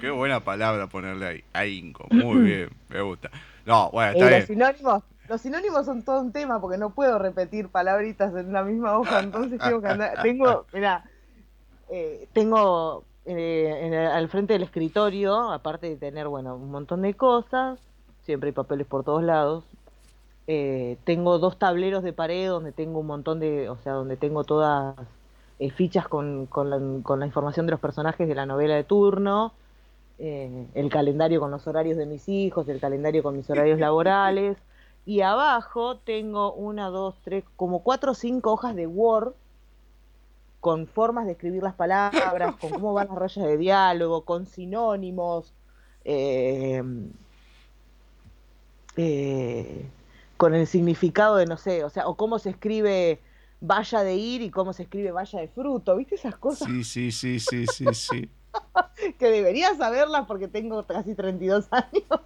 Qué 0.02 0.10
buena 0.10 0.42
palabra 0.42 0.88
ponerle 0.88 1.26
ahí. 1.26 1.44
Ahínco. 1.54 2.06
Muy 2.12 2.42
bien, 2.42 2.70
me 2.90 3.00
gusta. 3.00 3.32
No, 3.66 3.90
bueno, 3.92 4.12
está 4.12 4.28
bien. 4.28 4.40
Los 4.40 4.48
sinónimos, 4.48 5.04
los 5.30 5.42
sinónimos 5.42 5.86
son 5.86 6.04
todo 6.04 6.20
un 6.20 6.34
tema 6.34 6.60
porque 6.60 6.78
no 6.78 6.90
puedo 6.90 7.18
repetir 7.18 7.70
palabritas 7.70 8.36
en 8.36 8.52
la 8.52 8.62
misma 8.64 8.98
hoja. 8.98 9.22
Entonces 9.22 9.58
tengo 9.58 9.80
que 9.82 9.88
andar. 9.88 10.22
Tengo, 10.22 10.66
mira, 10.74 11.06
eh, 11.90 12.28
tengo 12.34 13.06
eh, 13.24 14.10
al 14.14 14.28
frente 14.28 14.52
del 14.52 14.64
escritorio, 14.64 15.50
aparte 15.50 15.88
de 15.88 15.96
tener, 15.96 16.28
bueno, 16.28 16.58
un 16.58 16.72
montón 16.72 17.04
de 17.04 17.14
cosas, 17.14 17.80
siempre 18.24 18.50
hay 18.50 18.54
papeles 18.54 18.86
por 18.86 19.06
todos 19.06 19.24
lados, 19.24 19.64
eh, 20.48 20.98
tengo 21.04 21.40
dos 21.40 21.60
tableros 21.60 22.04
de 22.04 22.14
pared 22.14 22.48
donde 22.48 22.72
tengo 22.72 23.02
un 23.02 23.08
montón 23.08 23.40
de, 23.42 23.70
o 23.70 23.78
sea, 23.78 23.92
donde 23.94 24.16
tengo 24.16 24.46
todas 24.46 24.96
eh, 25.60 25.72
fichas 25.72 26.08
con, 26.08 26.46
con, 26.46 26.70
la, 26.70 27.26
información 27.26 27.66
de 27.66 27.72
los 27.72 27.82
personajes 27.82 28.28
de 28.30 28.36
la 28.36 28.46
novela 28.46 28.76
de 28.76 28.86
turno, 28.86 29.52
eh, 30.20 30.68
el 30.74 30.90
calendario 30.90 31.42
con 31.42 31.52
los 31.52 31.68
horarios 31.68 31.98
de 31.98 32.06
mis 32.06 32.30
hijos, 32.30 32.70
el 32.70 32.80
calendario 32.80 33.24
con 33.24 33.36
mis 33.36 33.50
horarios 33.50 33.78
laborales, 33.78 34.58
y 35.06 35.20
abajo 35.22 35.98
tengo 35.98 36.54
una, 36.54 36.88
dos, 36.88 37.16
tres, 37.26 37.44
como 37.58 37.84
cuatro 37.84 38.14
o 38.14 38.16
cinco 38.16 38.54
hojas 38.54 38.74
de 38.76 38.88
Word 38.88 39.34
con 40.62 40.88
formas 40.88 41.26
de 41.26 41.34
escribir 41.34 41.62
las 41.62 41.76
palabras, 41.76 42.56
con 42.56 42.72
cómo 42.72 42.94
van 42.94 43.10
las 43.10 43.18
rayas 43.18 43.46
de 43.46 43.58
diálogo, 43.58 44.22
con 44.22 44.46
sinónimos. 44.46 45.54
Eh, 46.04 46.82
con 50.38 50.54
el 50.56 50.68
significado 50.68 51.36
de, 51.36 51.46
no 51.46 51.58
sé, 51.58 51.84
o 51.84 51.90
sea, 51.90 52.08
o 52.08 52.16
cómo 52.16 52.40
se 52.40 52.52
escribe 52.52 53.20
valla 53.60 54.04
de 54.04 54.16
ir 54.16 54.42
y 54.42 54.52
cómo 54.52 54.72
se 54.74 54.84
escribe 54.84 55.12
valla 55.12 55.40
de 55.40 55.48
fruto, 55.48 55.96
¿viste 55.98 56.16
esas 56.16 56.36
cosas? 56.36 56.68
Sí, 56.68 56.84
sí, 56.84 57.12
sí, 57.12 57.40
sí, 57.40 57.66
sí, 57.68 57.86
sí. 57.94 58.30
que 59.20 59.30
debería 59.30 59.76
saberlas 59.76 60.26
porque 60.28 60.48
tengo 60.48 60.86
casi 60.86 61.16
32 61.16 61.68
años. 61.72 62.22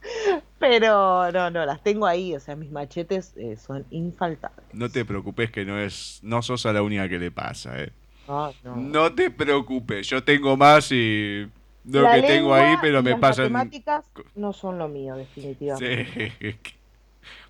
Pero 0.59 1.31
no, 1.31 1.51
no, 1.51 1.65
las 1.65 1.83
tengo 1.83 2.05
ahí, 2.05 2.33
o 2.35 2.39
sea, 2.39 2.55
mis 2.55 2.71
machetes 2.71 3.33
eh, 3.35 3.57
son 3.57 3.85
infaltables. 3.89 4.65
No 4.71 4.89
te 4.89 5.03
preocupes 5.03 5.51
que 5.51 5.65
no 5.65 5.77
es, 5.77 6.19
no 6.23 6.41
sos 6.41 6.65
a 6.65 6.71
la 6.71 6.81
única 6.81 7.09
que 7.09 7.19
le 7.19 7.31
pasa, 7.31 7.81
eh. 7.81 7.91
no. 8.27 8.75
no 8.77 9.13
te 9.13 9.29
preocupes, 9.29 10.07
yo 10.07 10.23
tengo 10.23 10.55
más 10.55 10.89
y 10.93 11.49
lo 11.85 12.09
que 12.11 12.21
tengo 12.21 12.53
ahí, 12.53 12.75
pero 12.81 13.03
me 13.03 13.17
pasa. 13.17 13.43
Las 13.43 13.51
matemáticas 13.51 14.05
no 14.35 14.53
son 14.53 14.77
lo 14.77 14.87
mío, 14.87 15.15
definitivamente. 15.15 16.31
Sí. 16.39 16.55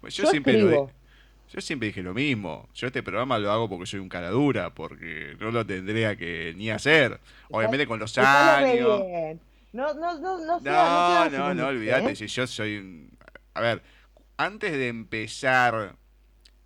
Pues 0.01 0.15
yo, 0.15 0.25
siempre 0.27 0.59
yo 1.53 1.61
siempre 1.61 1.87
dije 1.89 2.01
lo 2.01 2.13
mismo. 2.15 2.67
Yo 2.73 2.87
este 2.87 3.03
programa 3.03 3.37
lo 3.37 3.51
hago 3.51 3.69
porque 3.69 3.85
soy 3.85 3.99
un 3.99 4.09
cara 4.09 4.29
dura, 4.29 4.73
porque 4.73 5.37
no 5.39 5.51
lo 5.51 5.65
tendría 5.65 6.15
que 6.15 6.53
ni 6.57 6.71
hacer. 6.71 7.19
Obviamente 7.51 7.85
con 7.85 7.99
los 7.99 8.17
años. 8.17 9.03
No, 9.71 9.93
no, 9.93 10.17
no, 10.19 10.37
no, 10.39 10.59
no, 10.59 11.29
no, 11.29 11.53
no, 11.53 11.67
olvídate. 11.67 12.11
¿eh? 12.11 12.15
Si 12.15 12.27
yo 12.27 12.47
soy. 12.47 13.07
A 13.53 13.61
ver, 13.61 13.83
antes 14.37 14.71
de 14.71 14.87
empezar 14.87 15.95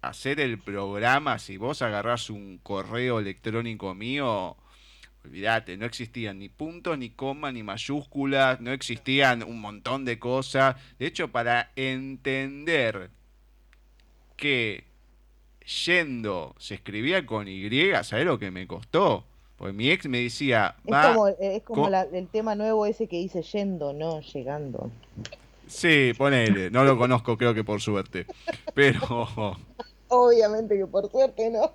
a 0.01 0.07
hacer 0.07 0.39
el 0.39 0.57
programa, 0.57 1.37
si 1.39 1.57
vos 1.57 1.81
agarrás 1.81 2.29
un 2.29 2.57
correo 2.59 3.19
electrónico 3.19 3.93
mío, 3.93 4.55
olvídate, 5.27 5.77
no 5.77 5.85
existían 5.85 6.39
ni 6.39 6.49
puntos, 6.49 6.97
ni 6.97 7.09
comas, 7.09 7.53
ni 7.53 7.63
mayúsculas, 7.63 8.61
no 8.61 8.71
existían 8.71 9.43
un 9.43 9.59
montón 9.59 10.05
de 10.05 10.17
cosas. 10.17 10.75
De 10.97 11.05
hecho, 11.05 11.27
para 11.27 11.71
entender 11.75 13.09
que 14.37 14.85
yendo 15.85 16.55
se 16.57 16.75
escribía 16.75 17.25
con 17.25 17.47
Y, 17.47 17.69
¿sabes 18.03 18.25
lo 18.25 18.39
que 18.39 18.51
me 18.51 18.65
costó? 18.67 19.25
Pues 19.57 19.73
mi 19.73 19.89
ex 19.89 20.07
me 20.07 20.19
decía. 20.19 20.75
es 21.39 21.63
como, 21.63 21.87
el 21.87 22.27
tema 22.27 22.55
nuevo 22.55 22.85
ese 22.85 23.07
que 23.07 23.17
dice 23.17 23.41
yendo, 23.41 23.91
no 23.91 24.21
llegando. 24.21 24.91
Sí, 25.67 26.13
ponele. 26.17 26.69
No 26.69 26.83
lo 26.85 26.97
conozco, 26.97 27.37
creo 27.37 27.53
que 27.53 27.63
por 27.63 27.81
suerte. 27.81 28.25
Pero. 28.73 29.01
Obviamente 30.09 30.77
que 30.77 30.85
por 30.85 31.11
suerte 31.11 31.49
no. 31.49 31.73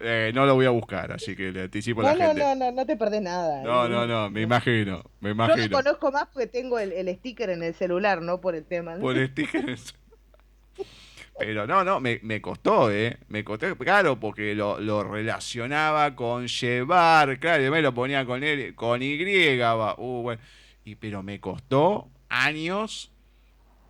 Eh, 0.00 0.30
no 0.34 0.44
lo 0.44 0.54
voy 0.54 0.66
a 0.66 0.70
buscar, 0.70 1.12
así 1.12 1.34
que 1.34 1.50
le 1.52 1.62
anticipo 1.62 2.02
a 2.02 2.04
la 2.04 2.14
no, 2.14 2.26
gente. 2.26 2.40
No, 2.40 2.54
no, 2.54 2.72
no 2.72 2.86
te 2.86 2.96
perdés 2.96 3.22
nada. 3.22 3.62
No, 3.62 3.88
no, 3.88 4.06
no, 4.06 4.30
me 4.30 4.42
imagino, 4.42 5.02
me 5.20 5.30
imagino. 5.30 5.56
Yo 5.56 5.68
lo 5.68 5.76
conozco 5.76 6.12
más 6.12 6.26
porque 6.32 6.46
tengo 6.46 6.78
el, 6.78 6.92
sticker 7.16 7.50
en 7.50 7.62
el 7.62 7.74
celular, 7.74 8.20
no 8.20 8.40
por 8.40 8.54
el 8.54 8.64
tema. 8.64 8.96
Por 8.98 9.16
el 9.16 9.28
sticker 9.28 9.76
pero 11.38 11.66
no, 11.66 11.82
no, 11.82 12.00
me, 12.00 12.20
me 12.22 12.42
costó, 12.42 12.90
¿eh? 12.90 13.18
Me 13.28 13.42
costó, 13.42 13.74
claro, 13.76 14.20
porque 14.20 14.54
lo, 14.54 14.80
lo 14.80 15.02
relacionaba 15.02 16.14
con 16.14 16.46
llevar, 16.46 17.38
claro, 17.38 17.70
me 17.70 17.80
lo 17.80 17.94
ponía 17.94 18.26
con 18.26 18.42
él, 18.42 18.74
con 18.74 19.02
Y, 19.02 19.56
va, 19.56 19.94
uh, 19.98 20.22
bueno. 20.22 20.42
Y, 20.84 20.94
pero 20.96 21.22
me 21.22 21.40
costó 21.40 22.10
años 22.28 23.12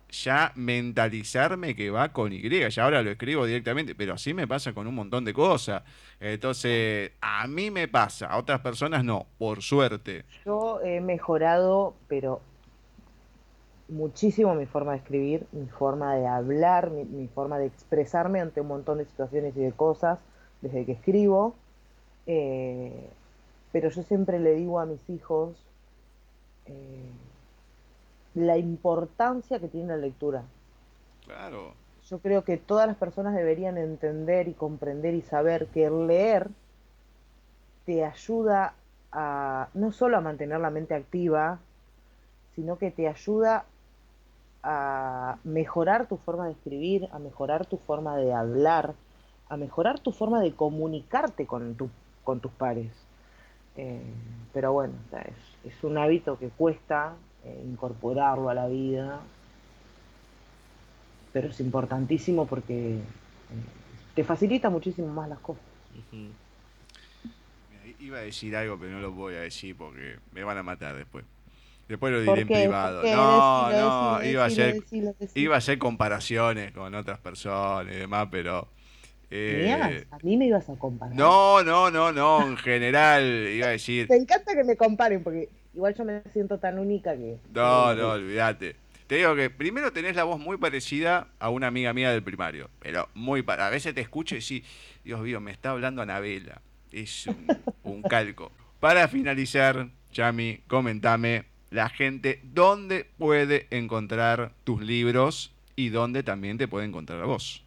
ya 0.09 0.51
mentalizarme 0.55 1.75
que 1.75 1.89
va 1.89 2.13
con 2.13 2.33
Y. 2.33 2.41
Ya 2.69 2.83
ahora 2.83 3.01
lo 3.01 3.11
escribo 3.11 3.45
directamente, 3.45 3.95
pero 3.95 4.13
así 4.13 4.33
me 4.33 4.47
pasa 4.47 4.73
con 4.73 4.87
un 4.87 4.95
montón 4.95 5.25
de 5.25 5.33
cosas. 5.33 5.83
Entonces, 6.19 7.11
a 7.21 7.47
mí 7.47 7.71
me 7.71 7.87
pasa, 7.87 8.27
a 8.27 8.37
otras 8.37 8.61
personas 8.61 9.03
no, 9.03 9.25
por 9.37 9.61
suerte. 9.61 10.25
Yo 10.45 10.79
he 10.83 11.01
mejorado, 11.01 11.95
pero 12.07 12.41
muchísimo 13.89 14.53
mi 14.55 14.65
forma 14.65 14.91
de 14.93 14.97
escribir, 14.97 15.47
mi 15.51 15.67
forma 15.67 16.15
de 16.15 16.27
hablar, 16.27 16.91
mi, 16.91 17.27
forma 17.27 17.57
de 17.57 17.67
expresarme 17.67 18.41
ante 18.41 18.61
un 18.61 18.67
montón 18.67 18.97
de 18.97 19.05
situaciones 19.05 19.55
y 19.55 19.61
de 19.61 19.71
cosas 19.71 20.19
desde 20.61 20.85
que 20.85 20.93
escribo. 20.93 21.55
Eh, 22.25 23.09
pero 23.71 23.89
yo 23.89 24.03
siempre 24.03 24.39
le 24.39 24.55
digo 24.55 24.79
a 24.79 24.85
mis 24.85 25.09
hijos 25.09 25.55
eh, 26.65 27.11
la 28.37 28.55
importancia 28.55 29.59
que 29.59 29.67
tiene 29.67 29.87
la 29.87 29.97
lectura. 29.97 30.43
Claro. 31.25 31.73
Yo 32.07 32.19
creo 32.19 32.43
que 32.43 32.57
todas 32.57 32.87
las 32.87 32.95
personas 32.95 33.33
deberían 33.33 33.79
entender 33.79 34.47
y 34.47 34.53
comprender 34.53 35.15
y 35.15 35.23
saber 35.23 35.65
que 35.67 35.85
el 35.85 36.05
leer 36.05 36.49
te 37.85 38.05
ayuda 38.05 38.75
a 39.11 39.69
no 39.73 39.91
solo 39.91 40.17
a 40.17 40.21
mantener 40.21 40.59
la 40.59 40.69
mente 40.69 40.93
activa, 40.93 41.57
sino 42.55 42.77
que 42.77 42.91
te 42.91 43.07
ayuda 43.07 43.65
a 44.61 45.37
mejorar 45.43 46.07
tu 46.07 46.17
forma 46.17 46.45
de 46.45 46.51
escribir, 46.51 47.09
a 47.11 47.17
mejorar 47.17 47.65
tu 47.65 47.77
forma 47.77 48.17
de 48.17 48.33
hablar, 48.33 48.93
a 49.49 49.57
mejorar 49.57 49.99
tu 49.99 50.11
forma 50.11 50.41
de 50.41 50.53
comunicarte 50.53 51.47
con, 51.47 51.73
tu, 51.73 51.89
con 52.23 52.39
tus 52.39 52.51
pares. 52.51 52.91
Eh, 53.77 54.13
pero 54.53 54.73
bueno, 54.73 54.93
es, 55.11 55.73
es, 55.73 55.83
un 55.83 55.97
hábito 55.97 56.37
que 56.37 56.49
cuesta 56.49 57.15
eh, 57.45 57.63
incorporarlo 57.65 58.49
a 58.49 58.53
la 58.53 58.67
vida, 58.67 59.21
pero 61.33 61.49
es 61.49 61.59
importantísimo 61.59 62.45
porque 62.45 62.95
eh, 62.95 62.99
te 64.15 64.23
facilita 64.23 64.69
muchísimo 64.69 65.07
más 65.07 65.29
las 65.29 65.39
cosas. 65.39 65.63
iba 67.99 68.17
a 68.17 68.21
decir 68.21 68.55
algo, 68.55 68.77
pero 68.79 68.91
no 68.93 68.99
lo 68.99 69.11
voy 69.11 69.35
a 69.35 69.41
decir 69.41 69.75
porque 69.75 70.17
me 70.33 70.43
van 70.43 70.57
a 70.57 70.63
matar 70.63 70.95
después. 70.95 71.25
Después 71.87 72.11
lo 72.11 72.21
diré 72.21 72.41
en 72.41 72.47
privado. 72.47 73.01
No, 73.03 73.71
no, 73.71 74.23
iba, 74.23 74.45
a 74.45 74.49
ser, 74.49 74.83
iba 75.35 75.55
a 75.55 75.57
hacer 75.57 75.77
comparaciones 75.77 76.73
con 76.73 76.93
otras 76.93 77.19
personas 77.19 77.93
y 77.93 77.99
demás, 77.99 78.27
pero... 78.29 78.67
Eh, 79.29 80.05
a 80.09 80.17
mí 80.23 80.37
me 80.37 80.47
ibas 80.47 80.69
a 80.69 80.75
comparar. 80.75 81.15
No, 81.15 81.61
no, 81.63 81.91
no, 81.91 82.11
no, 82.11 82.47
en 82.47 82.57
general 82.57 83.23
iba 83.49 83.67
a 83.67 83.71
decir... 83.71 84.07
Me 84.09 84.15
encanta 84.15 84.53
que 84.53 84.63
me 84.63 84.77
comparen 84.77 85.21
porque 85.21 85.49
igual 85.77 85.95
yo 85.95 86.03
me 86.03 86.23
siento 86.33 86.57
tan 86.57 86.79
única 86.79 87.15
que... 87.15 87.37
No, 87.53 87.93
no, 87.93 88.09
olvídate. 88.09 88.75
Te 89.05 89.15
digo 89.15 89.35
que 89.35 89.49
primero 89.49 89.93
tenés 89.93 90.15
la 90.15 90.23
voz 90.23 90.39
muy 90.39 90.57
parecida 90.57 91.27
a 91.39 91.49
una 91.49 91.67
amiga 91.67 91.93
mía 91.93 92.11
del 92.11 92.23
primario, 92.23 92.69
pero 92.79 93.07
muy 93.13 93.45
A 93.47 93.69
veces 93.69 93.93
te 93.93 94.01
escucho 94.01 94.35
y 94.35 94.41
sí, 94.41 94.63
Dios 95.05 95.21
mío, 95.21 95.39
me 95.39 95.51
está 95.51 95.69
hablando 95.69 96.01
Anabela. 96.01 96.61
Es 96.91 97.27
un, 97.27 97.47
un 97.83 98.01
calco. 98.01 98.51
Para 98.79 99.07
finalizar, 99.07 99.87
Chami, 100.11 100.61
comentame 100.67 101.45
la 101.69 101.89
gente 101.89 102.41
dónde 102.43 103.05
puede 103.17 103.67
encontrar 103.69 104.53
tus 104.63 104.81
libros 104.81 105.53
y 105.75 105.89
dónde 105.89 106.23
también 106.23 106.57
te 106.57 106.67
puede 106.67 106.87
encontrar 106.87 107.21
a 107.21 107.25
vos. 107.25 107.63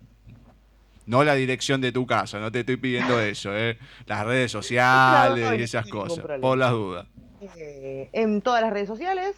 No 1.07 1.23
la 1.23 1.35
dirección 1.35 1.81
de 1.81 1.93
tu 1.93 2.07
casa, 2.07 2.41
no 2.41 2.51
te 2.51 2.61
estoy 2.61 2.77
pidiendo 2.77 3.21
eso, 3.21 3.57
¿eh? 3.57 3.79
las 4.07 4.27
redes 4.27 4.51
sociales 4.53 5.59
y 5.59 5.63
esas 5.63 5.87
cosas, 5.89 6.25
por 6.41 6.59
las 6.59 6.73
dudas. 6.73 7.07
Eh, 7.41 8.09
en 8.13 8.43
todas 8.43 8.63
las 8.63 8.73
redes 8.73 8.89
sociales, 8.89 9.35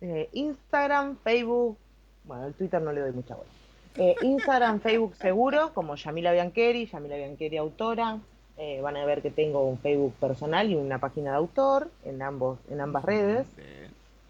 eh, 0.00 0.28
Instagram, 0.32 1.16
Facebook, 1.22 1.78
bueno, 2.24 2.46
el 2.46 2.54
Twitter 2.54 2.82
no 2.82 2.92
le 2.92 3.00
doy 3.00 3.12
mucha 3.12 3.34
bola. 3.34 3.48
Eh, 3.96 4.16
Instagram, 4.22 4.80
Facebook 4.82 5.14
seguro, 5.16 5.72
como 5.74 5.94
Yamila 5.94 6.32
Biancheri, 6.32 6.86
Yamila 6.86 7.16
Biancheri 7.16 7.56
autora, 7.56 8.18
eh, 8.58 8.80
van 8.80 8.96
a 8.96 9.04
ver 9.04 9.22
que 9.22 9.30
tengo 9.30 9.64
un 9.66 9.78
Facebook 9.78 10.14
personal 10.14 10.70
y 10.70 10.74
una 10.74 10.98
página 10.98 11.30
de 11.32 11.36
autor 11.36 11.90
en, 12.04 12.22
ambos, 12.22 12.58
en 12.70 12.80
ambas 12.80 13.04
redes. 13.04 13.46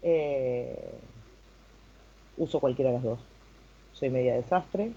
Eh, 0.01 0.91
uso 2.37 2.59
cualquiera 2.59 2.91
de 2.91 2.95
las 2.97 3.03
dos. 3.03 3.19
Soy 3.93 4.09
media 4.09 4.35
desastre. 4.35 4.91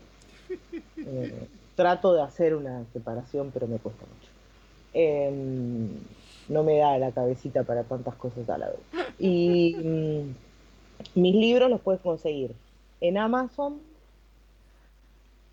Trato 1.77 2.15
de 2.15 2.23
hacer 2.23 2.55
una 2.55 2.85
separación, 2.93 3.51
pero 3.53 3.67
me 3.67 3.79
cuesta 3.79 4.05
mucho. 4.07 4.31
No 6.49 6.63
me 6.63 6.79
da 6.79 6.99
la 6.99 7.13
cabecita 7.13 7.65
para 7.65 7.85
tantas 7.85 8.15
cosas 8.15 8.49
a 8.49 8.59
la 8.59 8.69
vez. 8.69 8.79
Y 9.19 9.75
mm, 9.75 11.21
mis 11.21 11.35
libros 11.35 11.71
los 11.71 11.81
puedes 11.81 12.01
conseguir 12.01 12.53
en 13.01 13.19
Amazon, 13.19 13.81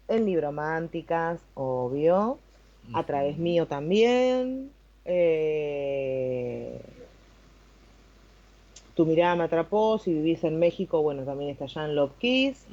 en 0.07 0.25
Librománticas, 0.25 1.39
obvio, 1.55 2.37
a 2.93 3.03
través 3.03 3.37
mío 3.37 3.65
también. 3.65 4.71
Eh, 5.05 6.79
tu 8.95 9.05
mirada 9.05 9.35
me 9.35 9.43
atrapó, 9.45 9.97
si 9.97 10.13
vivís 10.13 10.43
en 10.43 10.59
México, 10.59 11.01
bueno, 11.01 11.23
también 11.23 11.51
está 11.51 11.65
allá 11.65 11.85
en 11.85 11.95
Love 11.95 12.13
Kiss. 12.19 12.65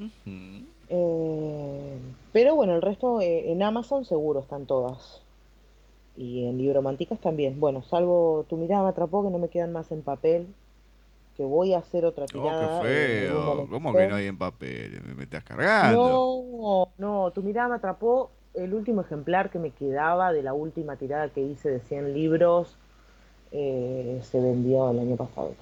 Eh, 0.88 1.98
pero 2.32 2.55
bueno, 2.56 2.74
el 2.74 2.82
resto 2.82 3.20
eh, 3.20 3.52
en 3.52 3.62
Amazon 3.62 4.05
seguro 4.05 4.40
están 4.40 4.66
todas. 4.66 5.22
Y 6.20 6.47
en 6.47 6.59
Librománticas 6.59 7.18
también. 7.18 7.59
Bueno, 7.59 7.82
salvo 7.82 8.44
Tu 8.48 8.56
mirada 8.59 8.82
me 8.82 8.90
atrapó, 8.90 9.24
que 9.24 9.30
no 9.30 9.38
me 9.38 9.48
quedan 9.48 9.72
más 9.72 9.90
en 9.90 10.02
papel. 10.02 10.47
Que 11.34 11.44
voy 11.44 11.72
a 11.72 11.78
hacer 11.78 12.05
otra 12.05 12.26
tirada. 12.26 12.78
Oh, 12.78 12.82
qué 12.82 12.88
feo. 12.88 13.66
¿Cómo 13.70 13.94
que 13.94 14.06
no 14.06 14.16
hay 14.16 14.26
en 14.26 14.36
papel? 14.36 15.01
Me 15.16 15.24
estás 15.24 15.42
cargando. 15.44 16.44
No, 16.59 16.88
no, 16.98 17.30
Tu 17.30 17.42
mirada 17.42 17.70
me 17.70 17.76
atrapó 17.76 18.30
el 18.52 18.74
último 18.74 19.01
ejemplar 19.01 19.48
que 19.48 19.59
me 19.59 19.70
quedaba 19.70 20.34
de 20.34 20.42
la 20.42 20.52
última 20.52 20.97
tirada 20.97 21.30
que 21.30 21.40
hice 21.40 21.70
de 21.70 21.80
100 21.80 22.12
libros 22.12 22.76
eh, 23.52 24.20
se 24.22 24.40
vendió 24.40 24.90
el 24.90 24.98
año 25.01 25.16
pasado, 25.16 25.52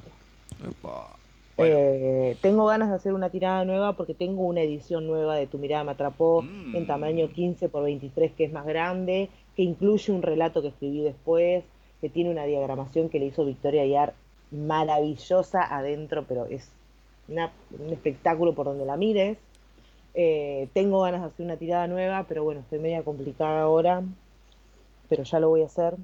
eh, 1.61 2.37
tengo 2.41 2.67
ganas 2.67 2.89
de 2.89 2.95
hacer 2.95 3.13
una 3.15 3.31
tirada 3.31 3.65
nueva 3.65 3.95
porque 3.95 4.15
tengo 4.15 4.43
una 4.43 4.61
edición 4.61 5.07
nueva 5.07 5.35
de 5.35 5.47
Tu 5.47 5.59
mirada 5.59 5.85
me 5.85 5.91
atrapó 5.91 6.43
en 6.43 6.85
mm. 6.85 6.87
tamaño 6.87 7.29
15 7.29 7.69
por 7.69 7.83
23 7.83 8.33
que 8.33 8.45
es 8.45 8.53
más 8.53 8.65
grande, 8.65 9.29
que 9.59 9.65
incluye 9.65 10.13
un 10.13 10.23
relato 10.23 10.63
que 10.63 10.69
escribí 10.69 11.01
después, 11.01 11.65
que 12.01 12.09
tiene 12.09 12.31
una 12.31 12.45
diagramación 12.45 13.09
que 13.09 13.19
le 13.19 13.27
hizo 13.27 13.45
Victoria 13.45 13.85
Yar 13.85 14.15
maravillosa 14.53 15.63
adentro, 15.63 16.25
pero 16.29 16.47
es 16.47 16.71
un 17.27 17.93
espectáculo 17.93 18.55
por 18.55 18.67
donde 18.67 18.87
la 18.87 18.97
mires. 18.97 19.37
Eh, 20.15 20.69
tengo 20.75 21.01
ganas 21.01 21.23
de 21.23 21.27
hacer 21.27 21.45
una 21.45 21.57
tirada 21.57 21.89
nueva, 21.89 22.25
pero 22.29 22.45
bueno, 22.45 22.61
estoy 22.61 22.79
media 22.79 23.03
complicada 23.03 23.63
ahora, 23.63 24.05
pero 25.09 25.25
ya 25.25 25.41
lo 25.41 25.49
voy 25.49 25.63
a 25.63 25.67
hacer 25.67 25.97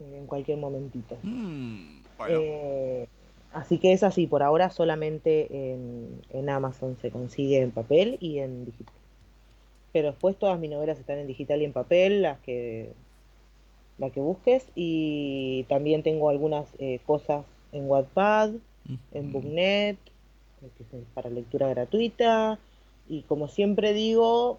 en 0.00 0.26
cualquier 0.26 0.58
momentito. 0.58 1.16
Mm, 1.22 2.00
eh, 2.28 3.06
así 3.52 3.78
que 3.78 3.92
es 3.92 4.02
así, 4.02 4.26
por 4.26 4.42
ahora 4.42 4.68
solamente 4.70 5.72
en, 5.74 6.22
en, 6.30 6.50
Amazon 6.50 6.96
se 7.00 7.12
consigue 7.12 7.60
en 7.60 7.70
papel 7.70 8.16
y 8.18 8.40
en 8.40 8.64
digital. 8.64 8.93
Pero 9.94 10.10
después 10.10 10.36
todas 10.36 10.58
mis 10.58 10.70
novelas 10.70 10.98
están 10.98 11.18
en 11.18 11.26
digital 11.26 11.62
y 11.62 11.64
en 11.64 11.72
papel, 11.72 12.20
las 12.20 12.38
que, 12.40 12.92
las 13.96 14.12
que 14.12 14.20
busques, 14.20 14.66
y 14.74 15.64
también 15.70 16.02
tengo 16.02 16.28
algunas 16.28 16.68
cosas 17.06 17.46
en 17.72 17.88
Wattpad, 17.88 18.50
en 19.12 19.32
Booknet, 19.32 19.96
para 21.14 21.30
lectura 21.30 21.68
gratuita. 21.68 22.58
Y 23.08 23.22
como 23.22 23.48
siempre 23.48 23.92
digo, 23.92 24.58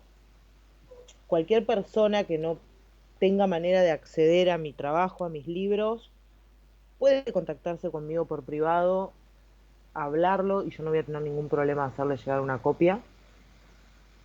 cualquier 1.28 1.66
persona 1.66 2.24
que 2.24 2.38
no 2.38 2.58
tenga 3.20 3.46
manera 3.46 3.82
de 3.82 3.92
acceder 3.92 4.50
a 4.50 4.58
mi 4.58 4.72
trabajo, 4.72 5.26
a 5.26 5.30
mis 5.30 5.48
libros, 5.48 6.12
puede 6.98 7.30
contactarse 7.34 7.90
conmigo 7.90 8.24
por 8.24 8.44
privado, 8.44 9.12
hablarlo 9.94 10.66
y 10.66 10.72
yo 10.72 10.84
no 10.84 10.92
voy 10.92 11.00
a 11.00 11.04
tener 11.04 11.22
ningún 11.24 11.50
problema 11.50 11.88
de 11.88 11.94
hacerle 11.94 12.16
llegar 12.16 12.40
una 12.40 12.62
copia. 12.62 13.02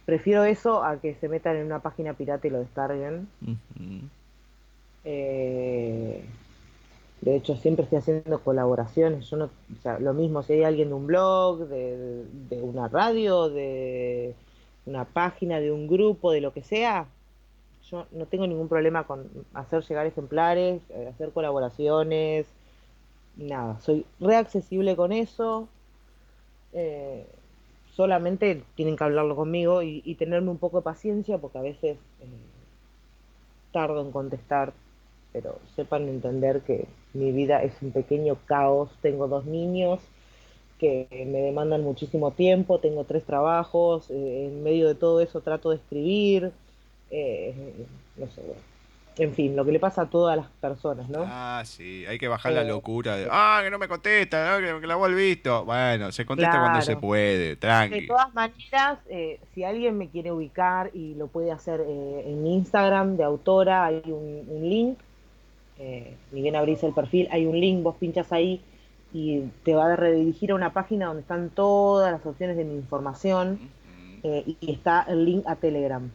Prefiero 0.05 0.45
eso 0.45 0.83
a 0.83 1.01
que 1.01 1.15
se 1.15 1.29
metan 1.29 1.57
en 1.57 1.67
una 1.67 1.81
página 1.81 2.15
pirata 2.15 2.47
y 2.47 2.51
lo 2.51 2.59
descarguen. 2.59 3.29
De 7.21 7.37
hecho, 7.37 7.55
siempre 7.57 7.85
estoy 7.85 7.99
haciendo 7.99 8.41
colaboraciones. 8.41 9.29
Yo 9.29 9.37
no, 9.37 9.45
o 9.45 9.83
sea, 9.83 9.99
lo 9.99 10.15
mismo 10.15 10.43
si 10.43 10.55
hay 10.55 10.65
alguien 10.65 10.89
de 10.89 10.95
un 10.95 11.07
blog, 11.07 11.69
de, 11.69 12.25
una 12.63 12.89
radio, 12.89 13.51
de 13.51 14.35
una 14.87 15.05
página, 15.05 15.61
de 15.61 15.71
un 15.71 15.87
grupo, 15.87 16.33
de 16.33 16.41
lo 16.41 16.53
que 16.53 16.63
sea, 16.63 17.07
yo 17.91 18.07
no 18.13 18.27
tengo 18.27 18.47
ningún 18.47 18.69
problema 18.69 19.05
con 19.05 19.29
hacer 19.53 19.83
llegar 19.83 20.07
ejemplares, 20.07 20.81
eh, 20.91 21.09
hacer 21.13 21.31
colaboraciones, 21.33 22.47
nada. 23.37 23.79
Soy 23.81 24.07
reaccesible 24.19 24.97
con 24.97 25.13
eso. 25.13 25.69
Eh, 26.73 27.27
solamente 27.95 28.63
tienen 28.75 28.97
que 28.97 29.05
hablarlo 29.05 29.37
conmigo 29.37 29.83
y, 29.83 30.15
tenerme 30.15 30.51
un 30.51 30.59
poco 30.59 30.79
de 30.79 30.85
paciencia 30.85 31.39
porque 31.39 31.59
a 31.59 31.63
veces 31.63 31.97
eh, 32.21 32.27
tardo 33.73 34.01
en 34.01 34.13
contestar, 34.13 34.73
pero 35.33 35.59
sepan 35.77 36.09
entender 36.09 36.61
que 36.63 36.87
mi 37.15 37.33
vida 37.33 37.63
es 37.63 37.73
un 37.83 37.93
pequeño 37.93 38.37
caos. 38.47 38.91
Tengo 39.03 39.29
dos 39.29 39.45
niños 39.45 40.01
que 40.79 41.07
me 41.31 41.41
demandan 41.41 41.83
muchísimo 41.83 42.31
tiempo, 42.31 42.79
tengo 42.81 43.05
tres 43.05 43.25
trabajos, 43.25 44.11
eh, 44.11 44.47
en 44.47 44.63
medio 44.63 44.89
de 44.89 44.95
todo 44.95 45.21
eso 45.21 45.43
trato 45.43 45.71
de 45.71 45.77
escribir, 45.77 46.53
eh, 47.11 47.55
no 48.17 48.27
sé, 48.29 48.43
en 49.23 49.35
fin, 49.35 49.55
lo 49.55 49.65
que 49.65 49.73
le 49.73 49.79
pasa 49.79 50.03
a 50.03 50.07
todas 50.11 50.37
las 50.37 50.47
personas, 50.47 51.09
¿no? 51.09 51.25
Ah, 51.27 51.63
sí, 51.65 52.05
hay 52.07 52.19
que 52.19 52.29
bajar 52.29 52.53
la 52.53 52.65
locura 52.65 53.17
de, 53.17 53.29
ah, 53.31 53.61
que 53.63 53.71
no 53.71 53.79
me 53.79 53.89
contesta, 53.89 54.59
que, 54.59 54.87
la 54.87 54.97
vuelvo 54.97 55.17
visto. 55.17 55.65
Bueno, 55.65 56.11
se 56.13 56.25
contesta 56.25 56.59
cuando 56.59 56.83
se 56.83 56.97
puede, 56.97 57.57
tranqui. 57.57 58.01
De 58.01 58.07
todas 58.07 58.33
maneras, 58.35 58.99
eh, 59.09 59.41
si 59.55 59.65
alguien 59.65 59.99
me 59.99 60.09
quiere 60.09 60.33
ubicar 60.33 60.91
y 60.95 61.15
lo 61.15 61.27
puede 61.27 61.53
hacer 61.53 61.81
en 61.81 62.47
Instagram 62.47 63.17
de 63.17 63.25
autora, 63.25 63.85
hay 63.85 64.03
un, 64.07 64.45
un 64.49 64.69
link 64.69 64.99
eh, 65.83 66.15
ni 66.33 66.43
bien 66.43 66.57
abrís 66.57 66.83
el 66.83 66.93
perfil, 66.93 67.27
hay 67.31 67.47
un 67.47 67.59
link, 67.59 67.83
vos 67.83 67.97
pinchas 67.99 68.31
ahí 68.33 68.61
y 69.15 69.45
te 69.65 69.75
va 69.75 69.91
a 69.91 69.97
redirigir 69.97 70.51
a 70.51 70.55
una 70.55 70.75
página 70.75 71.07
donde 71.07 71.23
están 71.23 71.49
todas 71.49 72.13
las 72.13 72.25
opciones 72.27 72.59
de 72.59 72.65
mi 72.65 72.75
información 72.75 73.59
eh, 74.23 74.57
y 74.61 74.73
está 74.73 75.07
el 75.09 75.25
link 75.25 75.43
a 75.47 75.57
Telegram. 75.57 76.11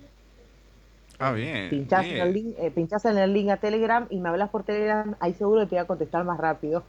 Ah, 1.20 1.32
bien. 1.32 1.70
Pinchás, 1.70 2.06
En 2.06 2.18
el 2.18 2.34
link, 2.34 2.56
eh, 2.58 2.74
en 2.76 3.18
el 3.18 3.34
link 3.34 3.50
a 3.50 3.58
Telegram 3.58 4.08
y 4.10 4.20
me 4.20 4.30
hablas 4.30 4.50
por 4.50 4.64
Telegram, 4.64 5.16
ahí 5.20 5.34
seguro 5.34 5.62
que 5.62 5.68
te 5.68 5.76
voy 5.76 5.84
a 5.84 5.88
contestar 5.88 6.24
más 6.26 6.38
rápido 6.38 6.84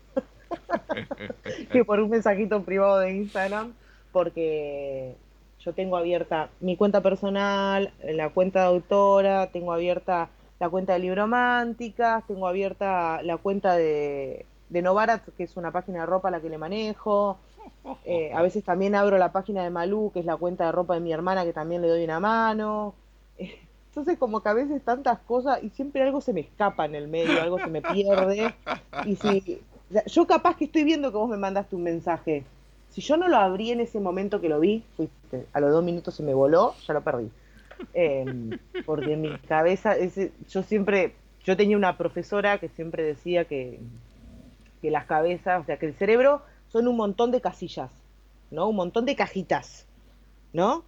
que 1.72 1.84
por 1.84 2.00
un 2.00 2.10
mensajito 2.10 2.62
privado 2.62 2.98
de 2.98 3.12
Instagram, 3.12 3.72
porque 4.12 5.14
yo 5.60 5.72
tengo 5.72 5.96
abierta 5.96 6.48
mi 6.60 6.76
cuenta 6.76 7.00
personal, 7.02 7.92
la 8.02 8.30
cuenta 8.30 8.60
de 8.60 8.66
autora, 8.66 9.48
tengo 9.48 9.72
abierta 9.72 10.28
la 10.58 10.68
cuenta 10.68 10.94
de 10.94 11.00
Librománticas, 11.00 12.26
tengo 12.26 12.46
abierta 12.46 13.20
la 13.22 13.36
cuenta 13.36 13.74
de, 13.74 14.46
de 14.68 14.82
Novarat, 14.82 15.22
que 15.36 15.44
es 15.44 15.56
una 15.56 15.70
página 15.70 16.00
de 16.00 16.06
ropa 16.06 16.28
a 16.28 16.30
la 16.30 16.40
que 16.40 16.48
le 16.48 16.58
manejo. 16.58 17.38
Eh, 18.04 18.32
a 18.32 18.42
veces 18.42 18.64
también 18.64 18.94
abro 18.94 19.18
la 19.18 19.32
página 19.32 19.62
de 19.62 19.70
Malú, 19.70 20.10
que 20.12 20.20
es 20.20 20.26
la 20.26 20.36
cuenta 20.36 20.66
de 20.66 20.72
ropa 20.72 20.94
de 20.94 21.00
mi 21.00 21.12
hermana, 21.12 21.44
que 21.44 21.52
también 21.52 21.82
le 21.82 21.88
doy 21.88 22.04
una 22.04 22.20
mano. 22.20 22.94
Entonces 23.96 24.18
como 24.18 24.42
que 24.42 24.48
a 24.50 24.52
veces 24.52 24.82
tantas 24.82 25.20
cosas 25.20 25.62
y 25.62 25.70
siempre 25.70 26.02
algo 26.02 26.20
se 26.20 26.34
me 26.34 26.40
escapa 26.40 26.84
en 26.84 26.94
el 26.94 27.08
medio, 27.08 27.40
algo 27.40 27.58
se 27.58 27.68
me 27.68 27.80
pierde. 27.80 28.54
Y 29.06 29.16
si 29.16 29.62
yo 30.08 30.26
capaz 30.26 30.54
que 30.56 30.66
estoy 30.66 30.84
viendo 30.84 31.10
que 31.10 31.16
vos 31.16 31.30
me 31.30 31.38
mandaste 31.38 31.76
un 31.76 31.82
mensaje. 31.82 32.44
Si 32.90 33.00
yo 33.00 33.16
no 33.16 33.26
lo 33.26 33.38
abrí 33.38 33.70
en 33.70 33.80
ese 33.80 33.98
momento 33.98 34.38
que 34.38 34.50
lo 34.50 34.60
vi, 34.60 34.84
fuiste, 34.98 35.46
a 35.50 35.60
los 35.60 35.70
dos 35.70 35.82
minutos 35.82 36.14
se 36.14 36.22
me 36.22 36.34
voló, 36.34 36.74
ya 36.86 36.92
lo 36.92 37.00
perdí. 37.00 37.30
Em, 37.94 38.50
porque 38.84 39.14
en 39.14 39.22
mi 39.22 39.38
cabeza, 39.38 39.94
yo 40.46 40.62
siempre, 40.62 41.14
yo 41.42 41.56
tenía 41.56 41.78
una 41.78 41.96
profesora 41.96 42.58
que 42.58 42.68
siempre 42.68 43.02
decía 43.02 43.46
que, 43.46 43.80
que 44.82 44.90
las 44.90 45.06
cabezas, 45.06 45.62
o 45.62 45.64
sea, 45.64 45.78
que 45.78 45.86
el 45.86 45.94
cerebro 45.94 46.42
son 46.68 46.86
un 46.86 46.98
montón 46.98 47.30
de 47.30 47.40
casillas, 47.40 47.90
¿no? 48.50 48.68
Un 48.68 48.76
montón 48.76 49.06
de 49.06 49.16
cajitas, 49.16 49.86
¿no? 50.52 50.84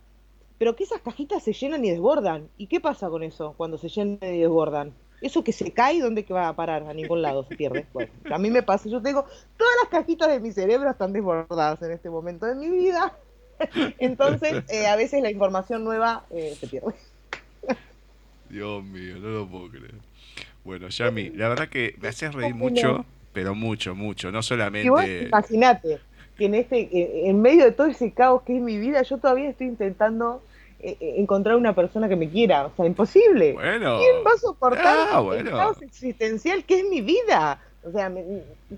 Pero 0.59 0.75
que 0.75 0.85
esas 0.85 1.01
cajitas 1.01 1.43
se 1.43 1.53
llenan 1.53 1.85
y 1.85 1.91
desbordan. 1.91 2.49
¿Y 2.57 2.67
qué 2.67 2.81
pasa 2.81 3.09
con 3.09 3.23
eso 3.23 3.55
cuando 3.57 3.79
se 3.79 3.89
llenan 3.89 4.19
y 4.23 4.41
desbordan? 4.41 4.93
Eso 5.21 5.43
que 5.43 5.53
se 5.53 5.73
cae, 5.73 6.01
¿dónde 6.01 6.25
que 6.25 6.33
va 6.33 6.49
a 6.49 6.57
parar? 6.57 6.85
A 6.85 6.95
ningún 6.95 7.23
lado 7.23 7.45
se 7.45 7.57
pierde. 7.57 7.87
Bueno, 7.93 8.13
a 8.31 8.39
mí 8.39 8.51
me 8.51 8.63
pasa, 8.63 8.89
yo 8.89 9.01
tengo 9.01 9.25
todas 9.57 9.73
las 9.83 9.91
cajitas 9.91 10.29
de 10.29 10.41
mi 10.41 10.53
cerebro 10.53 10.91
están 10.91 11.13
desbordadas 11.13 11.81
en 11.83 11.93
este 11.93 12.11
momento 12.11 12.47
de 12.47 12.55
mi 12.55 12.69
vida. 12.69 13.17
Entonces, 13.99 14.65
eh, 14.69 14.87
a 14.87 14.97
veces 14.97 15.23
la 15.23 15.31
información 15.31 15.85
nueva 15.85 16.25
eh, 16.31 16.57
se 16.59 16.67
pierde. 16.67 16.95
Dios 18.49 18.83
mío, 18.85 19.17
no 19.19 19.29
lo 19.29 19.47
puedo 19.47 19.69
creer. 19.71 19.95
Bueno, 20.65 20.89
Yami, 20.89 21.31
la 21.31 21.49
verdad 21.49 21.69
que 21.69 21.95
me 22.01 22.09
haces 22.09 22.35
reír 22.35 22.55
mucho, 22.55 23.05
pero 23.33 23.55
mucho, 23.55 23.95
mucho. 23.95 24.31
No 24.33 24.43
solamente. 24.43 25.25
Imagínate 25.27 26.01
que 26.39 26.47
en 26.47 26.55
este, 26.55 27.29
en 27.29 27.43
medio 27.43 27.65
de 27.65 27.73
todo 27.73 27.89
ese 27.89 28.13
caos 28.13 28.43
que 28.43 28.57
es 28.57 28.63
mi 28.63 28.79
vida, 28.79 29.03
yo 29.03 29.19
todavía 29.19 29.51
estoy 29.51 29.67
intentando 29.67 30.41
eh, 30.81 30.97
eh, 31.01 31.15
encontrar 31.17 31.57
una 31.57 31.75
persona 31.75 32.09
que 32.09 32.15
me 32.15 32.31
quiera. 32.31 32.67
O 32.67 32.73
sea, 32.77 32.87
imposible. 32.87 33.55
Bueno. 33.55 33.99
¿Quién 33.99 34.25
va 34.25 34.31
a 34.35 34.39
soportar 34.39 35.09
ah, 35.13 35.23
el 35.37 35.51
caos 35.51 35.83
existencial 35.83 36.65
que 36.65 36.81
es 36.81 36.89
mi 36.89 37.01
vida? 37.01 37.61
O 37.85 37.91
sea, 37.91 38.13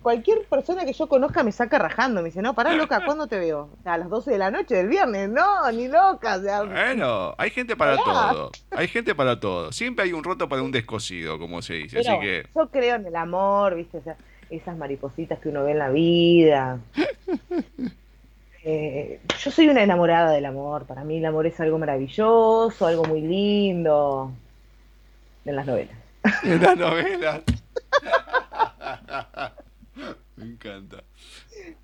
cualquier 0.03 0.45
persona 0.45 0.85
que 0.85 0.93
yo 0.93 1.09
conozca 1.09 1.43
me 1.43 1.53
saca 1.53 1.79
rajando. 1.79 2.23
Me 2.23 2.29
dice, 2.29 2.41
no, 2.41 2.55
pará, 2.55 2.75
loca, 2.75 3.03
¿cuándo 3.05 3.27
te 3.27 3.39
veo? 3.39 3.69
a 3.85 3.99
las 3.99 4.09
12 4.09 4.31
de 4.31 4.39
la 4.39 4.51
noche 4.51 4.77
del 4.77 4.89
viernes. 4.89 5.29
No, 5.29 5.71
ni 5.73 5.89
loca. 5.89 6.39
bueno, 6.39 7.35
hay 7.37 7.51
gente 7.51 7.77
para 7.77 7.97
todo. 7.97 8.51
Hay 8.71 8.89
gente 8.89 9.15
para 9.15 9.39
todo. 9.39 9.73
Siempre 9.73 10.07
hay 10.07 10.13
un 10.13 10.25
roto 10.25 10.49
para 10.49 10.63
un 10.63 10.71
descosido, 10.71 11.39
como 11.39 11.61
se 11.61 11.75
dice. 11.75 11.99
Así 11.99 12.19
que... 12.21 12.47
Yo 12.55 12.69
creo 12.71 12.97
en 12.97 13.07
el 13.07 13.17
amor, 13.17 13.75
¿viste? 13.75 13.99
O 13.99 14.03
sea, 14.03 14.17
esas 14.51 14.77
maripositas 14.77 15.39
que 15.39 15.49
uno 15.49 15.65
ve 15.65 15.73
en 15.73 15.79
la 15.79 15.91
vida. 15.91 16.81
Eh, 18.63 19.21
yo 19.43 19.51
soy 19.51 19.71
una 19.71 19.83
enamorada 19.83 20.33
del 20.33 20.45
amor. 20.45 20.85
Para 20.85 21.03
mí 21.03 21.17
el 21.17 21.25
amor 21.25 21.47
es 21.47 21.59
algo 21.61 21.79
maravilloso, 21.79 22.87
algo 22.87 23.05
muy 23.05 23.23
lindo. 23.23 24.33
En 25.47 25.57
las 25.57 25.67
novelas. 25.67 25.97
En 26.43 26.61
las 26.61 26.77
novelas. 26.77 27.41
me 30.37 30.45
encanta. 30.45 31.03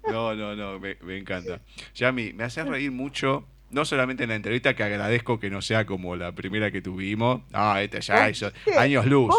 No, 0.07 0.35
no, 0.35 0.55
no, 0.55 0.79
me, 0.79 0.99
me 1.01 1.17
encanta. 1.17 1.61
Yami, 1.95 2.35
me 2.35 2.45
hace 2.45 2.63
reír 2.63 2.93
mucho 2.93 3.47
no 3.71 3.85
solamente 3.85 4.23
en 4.23 4.31
la 4.31 4.37
entrevista, 4.37 4.75
que 4.75 4.85
agradezco 4.85 5.41
que 5.41 5.51
no 5.51 5.61
sea 5.61 5.87
como 5.87 6.17
la 6.17 6.33
primera 6.33 6.71
que 6.71 6.81
tuvimos. 6.81 7.43
Ah, 7.53 7.83
esta 7.83 8.01
ya 8.01 8.31
años 8.79 9.07
luz. 9.07 9.35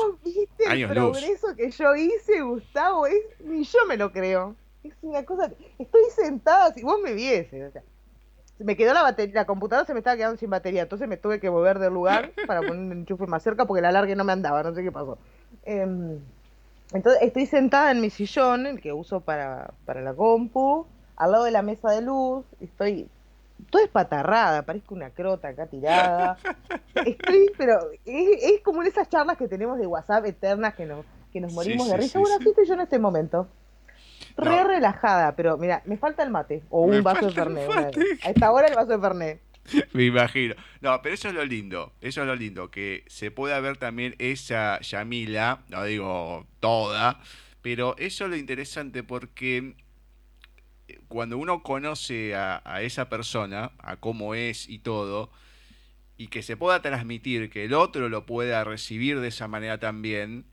¿Vos 0.67 0.75
viste 0.75 0.93
el 0.93 1.11
progreso 1.11 1.55
que 1.55 1.71
yo 1.71 1.95
hice, 1.95 2.41
Gustavo? 2.41 3.07
Es, 3.07 3.15
ni 3.39 3.63
yo 3.63 3.79
me 3.87 3.97
lo 3.97 4.11
creo 4.11 4.55
es 4.87 4.93
una 5.01 5.23
cosa. 5.23 5.51
Estoy 5.77 6.01
sentada, 6.15 6.73
si 6.73 6.83
vos 6.83 6.99
me 7.03 7.13
vieses, 7.13 7.69
o 7.69 7.71
sea, 7.71 7.83
me 8.59 8.75
quedó 8.75 8.93
la 8.93 9.03
batería, 9.03 9.35
la 9.35 9.45
computadora 9.45 9.85
se 9.85 9.93
me 9.93 9.99
estaba 9.99 10.17
quedando 10.17 10.37
sin 10.37 10.49
batería, 10.49 10.83
entonces 10.83 11.07
me 11.07 11.17
tuve 11.17 11.39
que 11.39 11.51
mover 11.51 11.79
del 11.79 11.93
lugar 11.93 12.31
para 12.47 12.61
poner 12.61 12.77
un 12.77 12.91
enchufe 12.91 13.27
más 13.27 13.43
cerca 13.43 13.65
porque 13.65 13.81
la 13.81 13.91
larga 13.91 14.15
no 14.15 14.23
me 14.23 14.33
andaba, 14.33 14.63
no 14.63 14.73
sé 14.73 14.83
qué 14.83 14.91
pasó. 14.91 15.17
Em, 15.63 16.19
entonces 16.93 17.21
estoy 17.21 17.45
sentada 17.45 17.91
en 17.91 18.01
mi 18.01 18.09
sillón, 18.09 18.65
el 18.65 18.81
que 18.81 18.93
uso 18.93 19.21
para, 19.21 19.73
para 19.85 20.01
la 20.01 20.13
compu, 20.13 20.85
al 21.15 21.31
lado 21.31 21.43
de 21.43 21.51
la 21.51 21.61
mesa 21.61 21.91
de 21.91 22.01
luz, 22.01 22.45
estoy 22.59 23.09
toda 23.69 23.83
espatarrada, 23.83 24.63
parezco 24.63 24.95
una 24.95 25.09
crota 25.09 25.49
acá 25.49 25.67
tirada. 25.67 26.37
Estoy, 26.95 27.51
pero 27.57 27.79
es, 28.05 28.61
como 28.63 28.81
en 28.81 28.87
esas 28.87 29.09
charlas 29.09 29.37
que 29.37 29.47
tenemos 29.47 29.77
de 29.79 29.87
WhatsApp 29.87 30.25
eternas 30.25 30.75
que 30.75 30.85
nos, 30.85 31.05
que 31.31 31.41
nos 31.41 31.53
morimos 31.53 31.89
de 31.89 31.97
risa. 31.97 32.19
bueno, 32.19 32.35
así 32.39 32.49
estoy 32.49 32.67
yo 32.67 32.73
en 32.73 32.81
este 32.81 32.99
momento 32.99 33.47
re 34.35 34.63
relajada, 34.63 35.35
pero 35.35 35.57
mira, 35.57 35.81
me 35.85 35.97
falta 35.97 36.23
el 36.23 36.29
mate 36.29 36.63
o 36.69 36.81
un 36.81 37.03
vaso 37.03 37.25
de 37.25 37.31
Fernet. 37.31 37.69
A 38.23 38.29
esta 38.29 38.51
hora 38.51 38.67
el 38.67 38.75
vaso 38.75 38.91
de 38.91 38.99
Fernet. 38.99 39.41
Me 39.93 40.05
imagino. 40.05 40.55
No, 40.81 41.01
pero 41.01 41.15
eso 41.15 41.27
es 41.27 41.33
lo 41.33 41.45
lindo. 41.45 41.93
Eso 42.01 42.21
es 42.21 42.27
lo 42.27 42.35
lindo. 42.35 42.71
Que 42.71 43.03
se 43.07 43.31
pueda 43.31 43.59
ver 43.59 43.77
también 43.77 44.15
esa 44.19 44.79
Yamila, 44.81 45.63
no 45.69 45.83
digo 45.83 46.45
toda, 46.59 47.19
pero 47.61 47.95
eso 47.97 48.25
es 48.25 48.29
lo 48.29 48.35
interesante 48.35 49.03
porque 49.03 49.75
cuando 51.07 51.37
uno 51.37 51.63
conoce 51.63 52.35
a, 52.35 52.81
esa 52.81 53.09
persona, 53.09 53.71
a 53.79 53.97
cómo 53.97 54.35
es 54.35 54.69
y 54.69 54.79
todo, 54.79 55.31
y 56.17 56.27
que 56.27 56.41
se 56.41 56.57
pueda 56.57 56.81
transmitir, 56.81 57.49
que 57.49 57.65
el 57.65 57.73
otro 57.73 58.09
lo 58.09 58.25
pueda 58.25 58.63
recibir 58.63 59.19
de 59.19 59.27
esa 59.27 59.47
manera 59.47 59.79
también, 59.79 60.45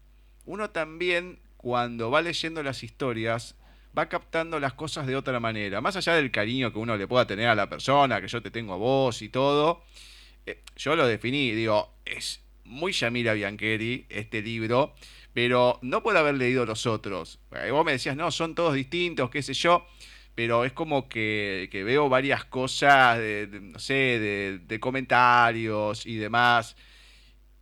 uno 0.44 0.70
también, 0.70 1.40
cuando 1.56 2.10
va 2.10 2.20
leyendo 2.20 2.62
las 2.62 2.82
historias, 2.82 3.56
va 3.96 4.08
captando 4.08 4.60
las 4.60 4.74
cosas 4.74 5.06
de 5.06 5.16
otra 5.16 5.40
manera. 5.40 5.80
Más 5.80 5.96
allá 5.96 6.14
del 6.14 6.30
cariño 6.30 6.72
que 6.72 6.78
uno 6.78 6.96
le 6.96 7.06
pueda 7.06 7.26
tener 7.26 7.48
a 7.48 7.54
la 7.54 7.68
persona, 7.68 8.20
que 8.20 8.28
yo 8.28 8.42
te 8.42 8.50
tengo 8.50 8.74
a 8.74 8.76
vos 8.76 9.22
y 9.22 9.28
todo, 9.28 9.84
eh, 10.46 10.62
yo 10.76 10.96
lo 10.96 11.06
definí, 11.06 11.52
digo, 11.52 11.94
es 12.04 12.42
muy 12.64 12.92
Yamila 12.92 13.34
Biancheri 13.34 14.06
este 14.08 14.42
libro, 14.42 14.94
pero 15.32 15.78
no 15.82 16.02
por 16.02 16.16
haber 16.16 16.34
leído 16.34 16.66
los 16.66 16.86
otros. 16.86 17.40
Eh, 17.52 17.70
vos 17.70 17.84
me 17.84 17.92
decías, 17.92 18.16
no, 18.16 18.30
son 18.30 18.54
todos 18.54 18.74
distintos, 18.74 19.30
qué 19.30 19.42
sé 19.42 19.54
yo, 19.54 19.86
pero 20.34 20.64
es 20.64 20.72
como 20.72 21.08
que, 21.08 21.68
veo 21.72 22.08
varias 22.08 22.44
cosas, 22.44 23.18
de, 23.18 23.48
no 23.62 23.78
sé, 23.78 24.58
de 24.66 24.80
comentarios 24.80 26.06
y 26.06 26.16
demás. 26.16 26.76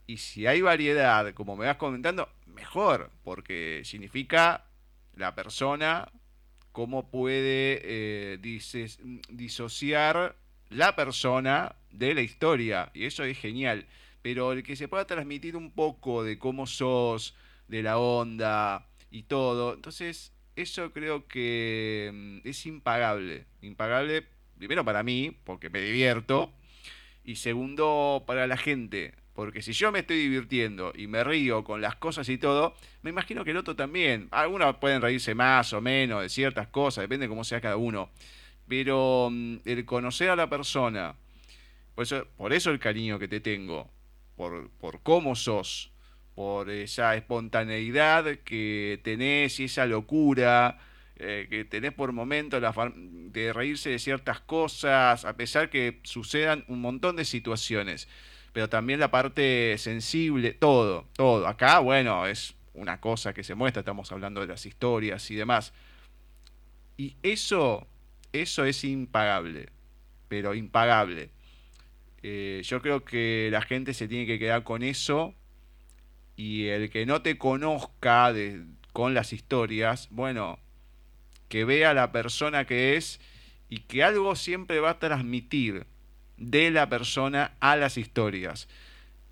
Y 0.06 0.18
si 0.18 0.46
hay 0.46 0.60
variedad, 0.62 1.32
como 1.34 1.56
me 1.56 1.66
vas 1.66 1.76
comentando, 1.76 2.28
mejor, 2.46 3.10
porque 3.24 3.82
significa 3.84 4.64
la 5.14 5.34
persona 5.34 6.10
cómo 6.72 7.10
puede 7.10 7.80
eh, 7.82 8.38
disociar 9.28 10.36
la 10.70 10.96
persona 10.96 11.76
de 11.90 12.14
la 12.14 12.22
historia. 12.22 12.90
Y 12.94 13.04
eso 13.04 13.24
es 13.24 13.38
genial. 13.38 13.86
Pero 14.22 14.52
el 14.52 14.62
que 14.62 14.76
se 14.76 14.88
pueda 14.88 15.06
transmitir 15.06 15.56
un 15.56 15.70
poco 15.70 16.24
de 16.24 16.38
cómo 16.38 16.66
sos, 16.66 17.36
de 17.68 17.82
la 17.82 17.98
onda 17.98 18.88
y 19.10 19.24
todo. 19.24 19.74
Entonces, 19.74 20.31
eso 20.56 20.92
creo 20.92 21.26
que 21.26 22.10
mm, 22.12 22.48
es 22.48 22.66
impagable. 22.66 23.46
Impagable, 23.60 24.26
primero 24.58 24.84
para 24.84 25.02
mí, 25.02 25.36
porque 25.44 25.70
me 25.70 25.80
divierto. 25.80 26.52
Y 27.24 27.36
segundo, 27.36 28.24
para 28.26 28.46
la 28.46 28.56
gente. 28.56 29.14
Porque 29.34 29.62
si 29.62 29.72
yo 29.72 29.90
me 29.92 30.00
estoy 30.00 30.18
divirtiendo 30.18 30.92
y 30.94 31.06
me 31.06 31.24
río 31.24 31.64
con 31.64 31.80
las 31.80 31.96
cosas 31.96 32.28
y 32.28 32.36
todo, 32.36 32.74
me 33.00 33.10
imagino 33.10 33.44
que 33.44 33.52
el 33.52 33.56
otro 33.56 33.74
también. 33.74 34.28
Algunos 34.30 34.76
pueden 34.76 35.00
reírse 35.00 35.34
más 35.34 35.72
o 35.72 35.80
menos 35.80 36.22
de 36.22 36.28
ciertas 36.28 36.68
cosas, 36.68 37.02
depende 37.02 37.24
de 37.24 37.30
cómo 37.30 37.44
sea 37.44 37.60
cada 37.60 37.76
uno. 37.76 38.10
Pero 38.68 39.30
mm, 39.30 39.56
el 39.64 39.84
conocer 39.86 40.28
a 40.30 40.36
la 40.36 40.50
persona, 40.50 41.14
por 41.94 42.04
eso, 42.04 42.26
por 42.36 42.52
eso 42.52 42.70
el 42.70 42.78
cariño 42.78 43.18
que 43.18 43.28
te 43.28 43.40
tengo, 43.40 43.90
por, 44.36 44.70
por 44.72 45.02
cómo 45.02 45.34
sos, 45.34 45.91
por 46.34 46.70
esa 46.70 47.14
espontaneidad 47.16 48.38
que 48.44 49.00
tenés 49.02 49.60
y 49.60 49.64
esa 49.64 49.86
locura 49.86 50.78
eh, 51.16 51.46
que 51.50 51.64
tenés 51.64 51.92
por 51.92 52.12
momentos 52.12 52.62
de 52.94 53.52
reírse 53.52 53.90
de 53.90 53.98
ciertas 53.98 54.40
cosas, 54.40 55.24
a 55.24 55.36
pesar 55.36 55.70
que 55.70 56.00
sucedan 56.02 56.64
un 56.68 56.80
montón 56.80 57.16
de 57.16 57.24
situaciones 57.24 58.08
pero 58.52 58.68
también 58.68 59.00
la 59.00 59.10
parte 59.10 59.76
sensible, 59.78 60.52
todo, 60.52 61.06
todo. 61.14 61.46
Acá, 61.46 61.78
bueno, 61.78 62.26
es 62.26 62.54
una 62.74 63.00
cosa 63.00 63.32
que 63.32 63.44
se 63.44 63.54
muestra, 63.54 63.80
estamos 63.80 64.12
hablando 64.12 64.40
de 64.40 64.46
las 64.46 64.66
historias 64.66 65.30
y 65.30 65.36
demás. 65.36 65.72
Y 66.96 67.16
eso, 67.22 67.86
eso 68.32 68.64
es 68.64 68.84
impagable, 68.84 69.70
pero 70.28 70.54
impagable. 70.54 71.30
Eh, 72.22 72.62
yo 72.64 72.82
creo 72.82 73.04
que 73.04 73.48
la 73.50 73.62
gente 73.62 73.94
se 73.94 74.06
tiene 74.06 74.26
que 74.26 74.38
quedar 74.38 74.62
con 74.64 74.82
eso 74.82 75.34
y 76.36 76.66
el 76.68 76.90
que 76.90 77.06
no 77.06 77.22
te 77.22 77.38
conozca 77.38 78.32
con 78.92 79.14
las 79.14 79.32
historias, 79.32 80.08
bueno, 80.10 80.58
que 81.48 81.64
vea 81.64 81.94
la 81.94 82.12
persona 82.12 82.66
que 82.66 82.96
es 82.96 83.20
y 83.68 83.80
que 83.80 84.02
algo 84.02 84.36
siempre 84.36 84.80
va 84.80 84.90
a 84.90 84.98
transmitir 84.98 85.86
de 86.36 86.70
la 86.70 86.88
persona 86.88 87.52
a 87.60 87.76
las 87.76 87.96
historias. 87.96 88.68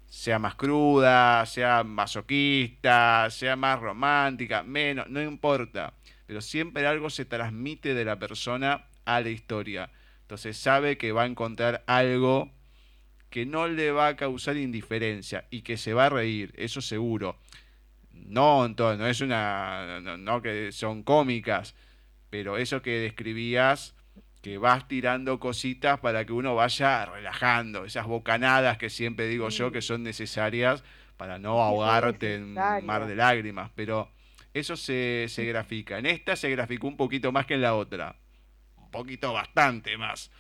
Sea 0.09 0.39
más 0.39 0.55
cruda, 0.55 1.47
sea 1.47 1.85
masoquista, 1.85 3.28
sea 3.31 3.56
más 3.56 3.81
romántica, 3.81 4.62
menos, 4.62 5.09
no 5.09 5.22
importa. 5.22 5.94
Pero 6.27 6.40
siempre 6.40 6.86
algo 6.86 7.10
se 7.10 7.24
transmite 7.24 7.94
de 7.94 8.05
la 8.05 8.18
persona 8.18 8.86
a 9.05 9.20
la 9.20 9.31
historia. 9.31 9.90
Entonces 10.22 10.56
sabe 10.56 10.97
que 10.97 11.12
va 11.12 11.22
a 11.22 11.27
encontrar 11.27 11.82
algo 11.86 12.51
que 13.31 13.47
no 13.47 13.69
le 13.69 13.93
va 13.93 14.09
a 14.09 14.16
causar 14.16 14.57
indiferencia 14.57 15.47
y 15.51 15.62
que 15.62 15.77
se 15.77 15.94
va 15.94 16.07
a 16.07 16.11
reír, 16.11 16.52
eso 16.57 16.81
seguro. 16.81 17.39
No, 18.12 18.66
entonces, 18.66 18.98
no 18.98 19.07
es 19.07 19.20
una, 19.20 20.01
no, 20.01 20.43
que 20.43 20.73
son 20.73 21.02
cómicas, 21.05 21.74
pero 22.28 22.59
eso 22.59 22.82
que 22.82 22.98
describías, 22.98 23.94
que 24.43 24.59
vas 24.59 24.89
tirando 24.89 25.39
cositas 25.39 26.01
para 26.01 26.24
que 26.24 26.32
uno 26.32 26.55
vaya 26.55 27.07
relajando, 27.07 27.85
esas 27.85 28.07
bocanadas 28.07 28.78
que 28.78 28.90
siempre 28.90 29.28
digo 29.28 29.48
yo 29.48 29.70
que 29.70 29.82
son 29.82 30.02
necesarias 30.02 30.82
para 31.16 31.39
no 31.39 31.62
ahogarte 31.62 32.35
en 32.35 32.55
mar 32.55 33.07
de 33.07 33.15
lágrimas, 33.15 33.70
pero 33.74 34.11
eso 34.55 34.77
se, 34.77 35.27
se 35.28 35.44
grafica. 35.47 35.98
En 35.98 36.07
esta 36.07 36.35
se 36.35 36.51
graficó 36.51 36.89
un 36.89 36.97
poquito 36.97 37.31
más 37.31 37.47
que 37.47 37.55
en 37.55 37.62
la 37.62 37.74
otra, 37.74 38.16
un 38.77 38.90
poquito 38.90 39.32
bastante 39.32 39.97
más. 39.97 40.31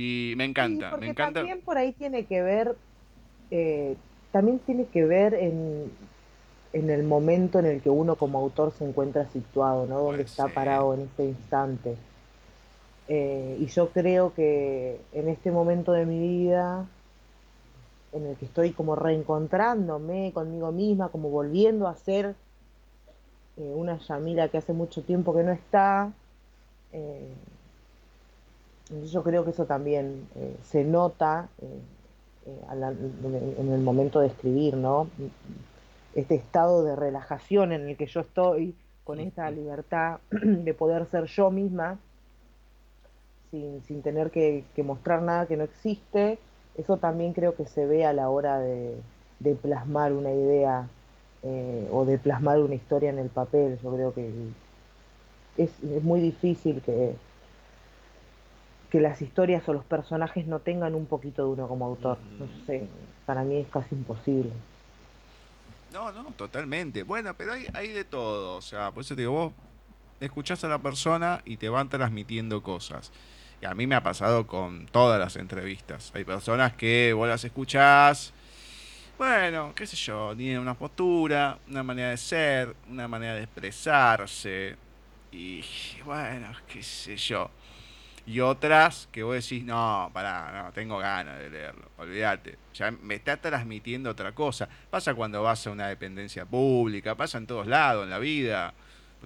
Y 0.00 0.34
me 0.36 0.44
encanta, 0.44 0.96
me 0.96 1.08
encanta. 1.08 1.40
También 1.40 1.60
por 1.60 1.76
ahí 1.76 1.90
tiene 1.92 2.24
que 2.24 2.40
ver, 2.40 2.76
eh, 3.50 3.96
también 4.30 4.60
tiene 4.60 4.84
que 4.84 5.04
ver 5.04 5.34
en, 5.34 5.90
en 6.72 6.90
el 6.90 7.02
momento 7.02 7.58
en 7.58 7.66
el 7.66 7.80
que 7.80 7.90
uno 7.90 8.14
como 8.14 8.38
autor 8.38 8.70
se 8.70 8.84
encuentra 8.84 9.26
situado, 9.26 9.86
¿no? 9.86 9.98
Donde 9.98 10.22
está 10.22 10.46
parado 10.46 10.94
en 10.94 11.00
este 11.00 11.24
instante. 11.24 11.96
Eh, 13.08 13.56
y 13.58 13.66
yo 13.66 13.88
creo 13.88 14.32
que 14.34 15.00
en 15.12 15.28
este 15.28 15.50
momento 15.50 15.90
de 15.90 16.06
mi 16.06 16.20
vida, 16.20 16.86
en 18.12 18.24
el 18.24 18.36
que 18.36 18.44
estoy 18.44 18.70
como 18.70 18.94
reencontrándome 18.94 20.30
conmigo 20.32 20.70
misma, 20.70 21.08
como 21.08 21.28
volviendo 21.28 21.88
a 21.88 21.96
ser 21.96 22.36
eh, 23.56 23.72
una 23.74 23.98
Yamila 23.98 24.48
que 24.48 24.58
hace 24.58 24.72
mucho 24.72 25.02
tiempo 25.02 25.34
que 25.34 25.42
no 25.42 25.50
está, 25.50 26.12
eh, 26.92 27.32
yo 29.10 29.22
creo 29.22 29.44
que 29.44 29.50
eso 29.50 29.66
también 29.66 30.26
se 30.62 30.84
nota 30.84 31.48
en 32.46 33.72
el 33.72 33.80
momento 33.80 34.20
de 34.20 34.28
escribir, 34.28 34.76
¿no? 34.76 35.08
este 36.14 36.34
estado 36.34 36.84
de 36.84 36.96
relajación 36.96 37.72
en 37.72 37.88
el 37.88 37.96
que 37.96 38.06
yo 38.06 38.20
estoy, 38.20 38.74
con 39.04 39.20
esta 39.20 39.50
libertad 39.50 40.18
de 40.30 40.74
poder 40.74 41.06
ser 41.06 41.24
yo 41.24 41.50
misma, 41.50 41.98
sin, 43.50 43.82
sin 43.84 44.02
tener 44.02 44.30
que, 44.30 44.64
mostrar 44.84 45.22
nada 45.22 45.46
que 45.46 45.56
no 45.56 45.64
existe, 45.64 46.38
eso 46.76 46.96
también 46.96 47.32
creo 47.32 47.54
que 47.54 47.66
se 47.66 47.86
ve 47.86 48.04
a 48.04 48.12
la 48.12 48.28
hora 48.28 48.58
de, 48.58 49.00
plasmar 49.62 50.12
una 50.12 50.32
idea 50.32 50.88
eh, 51.44 51.88
o 51.92 52.04
de 52.04 52.18
plasmar 52.18 52.58
una 52.58 52.74
historia 52.74 53.10
en 53.10 53.18
el 53.18 53.28
papel. 53.28 53.78
Yo 53.82 53.94
creo 53.94 54.12
que 54.12 54.30
es, 55.56 55.70
es 55.82 56.02
muy 56.02 56.20
difícil 56.20 56.82
que, 56.82 57.14
que 58.90 59.00
las 59.00 59.20
historias 59.20 59.68
o 59.68 59.72
los 59.72 59.84
personajes 59.84 60.46
no 60.46 60.60
tengan 60.60 60.94
un 60.94 61.06
poquito 61.06 61.42
de 61.44 61.48
uno 61.50 61.68
como 61.68 61.86
autor. 61.86 62.18
No 62.38 62.46
sé, 62.66 62.88
para 63.26 63.42
mí 63.42 63.56
es 63.56 63.68
casi 63.68 63.94
imposible. 63.94 64.50
No, 65.92 66.10
no, 66.12 66.24
totalmente. 66.36 67.02
Bueno, 67.02 67.34
pero 67.36 67.52
hay, 67.52 67.66
hay 67.74 67.88
de 67.88 68.04
todo. 68.04 68.56
O 68.56 68.62
sea, 68.62 68.90
por 68.90 69.02
eso 69.02 69.14
te 69.14 69.22
digo, 69.22 69.32
vos 69.32 69.52
escuchás 70.20 70.64
a 70.64 70.68
la 70.68 70.78
persona 70.78 71.42
y 71.44 71.56
te 71.56 71.68
van 71.68 71.88
transmitiendo 71.88 72.62
cosas. 72.62 73.12
Y 73.60 73.66
a 73.66 73.74
mí 73.74 73.86
me 73.86 73.94
ha 73.94 74.02
pasado 74.02 74.46
con 74.46 74.86
todas 74.86 75.18
las 75.18 75.36
entrevistas. 75.36 76.12
Hay 76.14 76.24
personas 76.24 76.72
que 76.74 77.12
vos 77.12 77.28
las 77.28 77.44
escuchás, 77.44 78.32
bueno, 79.18 79.72
qué 79.74 79.84
sé 79.86 79.96
yo, 79.96 80.34
tienen 80.36 80.60
una 80.60 80.74
postura, 80.74 81.58
una 81.68 81.82
manera 81.82 82.10
de 82.10 82.16
ser, 82.16 82.74
una 82.88 83.08
manera 83.08 83.34
de 83.34 83.42
expresarse. 83.42 84.76
Y 85.32 85.62
bueno, 86.04 86.52
qué 86.68 86.82
sé 86.82 87.16
yo 87.16 87.50
y 88.28 88.40
otras 88.40 89.08
que 89.10 89.22
vos 89.22 89.34
decís, 89.36 89.64
no, 89.64 90.10
pará, 90.12 90.64
no, 90.64 90.72
tengo 90.72 90.98
ganas 90.98 91.38
de 91.38 91.48
leerlo, 91.48 91.86
olvídate, 91.96 92.58
ya 92.74 92.90
me 92.90 93.14
está 93.14 93.38
transmitiendo 93.38 94.10
otra 94.10 94.32
cosa. 94.32 94.68
Pasa 94.90 95.14
cuando 95.14 95.42
vas 95.42 95.66
a 95.66 95.70
una 95.70 95.88
dependencia 95.88 96.44
pública, 96.44 97.14
pasa 97.14 97.38
en 97.38 97.46
todos 97.46 97.66
lados, 97.66 98.04
en 98.04 98.10
la 98.10 98.18
vida, 98.18 98.74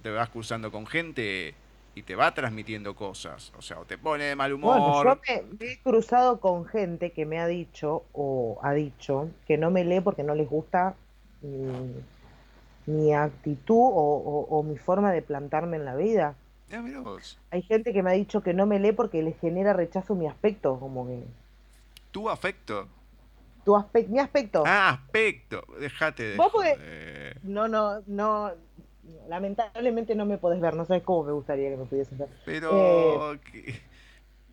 te 0.01 0.09
vas 0.09 0.29
cruzando 0.29 0.71
con 0.71 0.87
gente 0.87 1.53
y 1.95 2.03
te 2.03 2.15
va 2.15 2.33
transmitiendo 2.33 2.95
cosas, 2.95 3.51
o 3.57 3.61
sea, 3.61 3.77
o 3.79 3.83
te 3.83 3.97
pone 3.97 4.23
de 4.23 4.35
mal 4.37 4.53
humor. 4.53 4.79
Bueno, 4.79 5.03
yo 5.03 5.19
me, 5.59 5.65
he 5.69 5.79
cruzado 5.81 6.39
con 6.39 6.65
gente 6.65 7.11
que 7.11 7.25
me 7.25 7.39
ha 7.39 7.47
dicho 7.47 8.05
o 8.13 8.57
ha 8.63 8.71
dicho 8.71 9.29
que 9.45 9.57
no 9.57 9.69
me 9.69 9.83
lee 9.83 9.99
porque 9.99 10.23
no 10.23 10.33
les 10.33 10.49
gusta 10.49 10.95
mi, 12.85 13.13
actitud 13.13 13.75
o 13.75 14.63
mi 14.65 14.77
forma 14.77 15.11
de 15.11 15.21
plantarme 15.21 15.75
en 15.75 15.83
la 15.83 15.97
vida. 15.97 16.35
Hay 17.51 17.61
gente 17.61 17.93
que 17.93 18.03
me 18.03 18.11
ha 18.11 18.13
dicho 18.13 18.41
que 18.41 18.53
no 18.53 18.65
me 18.65 18.79
lee 18.79 18.91
porque 18.91 19.21
le 19.21 19.33
genera 19.33 19.73
rechazo 19.73 20.15
mi 20.15 20.27
aspecto, 20.27 20.79
como 20.79 21.07
que. 21.07 21.23
¿Tu 22.11 22.29
afecto? 22.29 22.87
Tu 23.63 23.75
aspecto, 23.75 24.11
mi 24.11 24.19
aspecto. 24.19 24.63
Ah, 24.65 24.89
aspecto. 24.89 25.63
Déjate 25.79 26.23
de. 26.23 26.37
¿Vos 26.37 26.51
No, 27.43 27.67
no, 27.67 28.01
no. 28.07 28.51
Lamentablemente 29.27 30.15
no 30.15 30.25
me 30.25 30.37
podés 30.37 30.61
ver, 30.61 30.75
no 30.75 30.85
sabes 30.85 31.03
cómo 31.03 31.23
me 31.23 31.33
gustaría 31.33 31.69
que 31.69 31.77
me 31.77 31.85
pudieses 31.85 32.17
ver. 32.17 32.29
Pero. 32.45 33.33
Eh, 33.33 33.81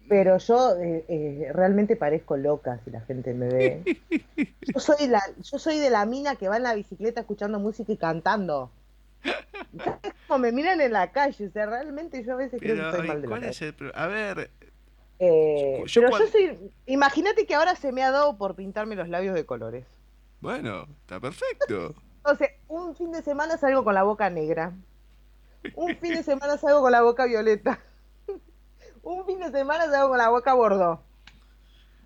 pero 0.09 0.38
yo 0.38 0.76
eh, 0.76 1.05
eh, 1.09 1.51
realmente 1.52 1.94
parezco 1.94 2.36
loca 2.36 2.80
si 2.84 2.90
la 2.90 3.01
gente 3.02 3.32
me 3.32 3.47
ve. 3.47 4.01
Yo 4.62 4.80
soy, 4.80 5.06
la, 5.06 5.20
yo 5.40 5.59
soy 5.59 5.78
de 5.78 5.90
la 5.90 6.05
mina 6.05 6.36
que 6.36 6.48
va 6.48 6.56
en 6.56 6.64
la 6.64 6.74
bicicleta 6.74 7.20
escuchando 7.20 7.59
música 7.60 7.92
y 7.92 7.97
cantando. 7.97 8.70
Como 10.26 10.38
me 10.38 10.52
miran 10.52 10.80
en 10.80 10.92
la 10.92 11.12
calle, 11.12 11.47
o 11.47 11.51
sea, 11.51 11.66
realmente 11.66 12.24
yo 12.24 12.34
a 12.34 12.36
veces 12.36 12.60
creo 12.60 12.76
que 12.76 12.88
estoy 12.88 13.09
mal 13.09 13.22
de 13.22 13.28
¿cuál 13.28 13.44
es 13.44 13.62
el 13.62 13.74
A 13.94 14.06
ver... 14.06 14.51
Eh, 15.18 15.84
pero 15.92 16.18
yo 16.18 16.26
soy... 16.28 16.72
Imagínate 16.86 17.47
que 17.47 17.55
ahora 17.55 17.76
se 17.76 17.92
me 17.92 18.02
ha 18.02 18.10
dado 18.10 18.38
por 18.38 18.55
pintarme 18.55 18.97
los 18.97 19.09
labios 19.09 19.34
de 19.34 19.44
colores. 19.44 19.84
Bueno, 20.40 20.86
está 21.02 21.20
perfecto. 21.20 21.94
o 22.22 22.34
sea, 22.34 22.48
un 22.68 22.97
fin 22.97 23.12
de 23.12 23.22
semana 23.22 23.59
salgo 23.59 23.84
con 23.84 23.94
la 23.94 24.02
boca 24.02 24.30
negra. 24.30 24.72
Un 25.74 25.97
fin 25.97 26.14
de 26.14 26.22
semana 26.22 26.56
salgo 26.56 26.80
con 26.80 26.92
la 26.92 27.02
boca 27.02 27.26
violeta. 27.26 27.78
un 29.02 29.26
fin 29.26 29.40
de 29.40 29.51
semana 29.51 29.90
salgo 29.90 30.09
con 30.09 30.18
la 30.18 30.30
boca 30.30 30.55
bordo. 30.55 31.02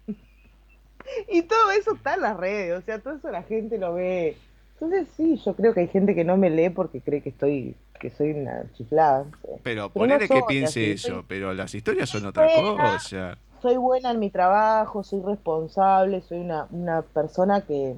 y 1.28 1.42
todo 1.42 1.70
eso 1.70 1.94
está 1.94 2.14
en 2.14 2.22
las 2.22 2.36
redes, 2.36 2.78
o 2.78 2.82
sea, 2.82 2.98
todo 2.98 3.14
eso 3.14 3.30
la 3.30 3.44
gente 3.44 3.78
lo 3.78 3.94
ve. 3.94 4.36
Entonces 4.84 5.08
sí, 5.16 5.40
yo 5.44 5.54
creo 5.54 5.72
que 5.72 5.80
hay 5.80 5.88
gente 5.88 6.14
que 6.14 6.24
no 6.24 6.36
me 6.36 6.50
lee 6.50 6.68
porque 6.68 7.00
cree 7.00 7.22
que 7.22 7.30
estoy 7.30 7.74
que 7.98 8.10
soy 8.10 8.32
una 8.32 8.64
chiflada. 8.74 9.24
Pero, 9.62 9.88
ponele 9.88 10.28
que 10.28 10.42
piense 10.46 10.92
eso, 10.92 11.24
pero 11.26 11.54
las 11.54 11.74
historias 11.74 12.10
son 12.10 12.26
otra 12.26 12.46
cosa. 12.54 13.38
Soy 13.62 13.76
buena 13.76 14.10
en 14.10 14.18
mi 14.18 14.28
trabajo, 14.28 15.02
soy 15.02 15.22
responsable, 15.22 16.20
soy 16.20 16.40
una, 16.40 16.66
una 16.70 17.00
persona 17.00 17.62
que 17.62 17.94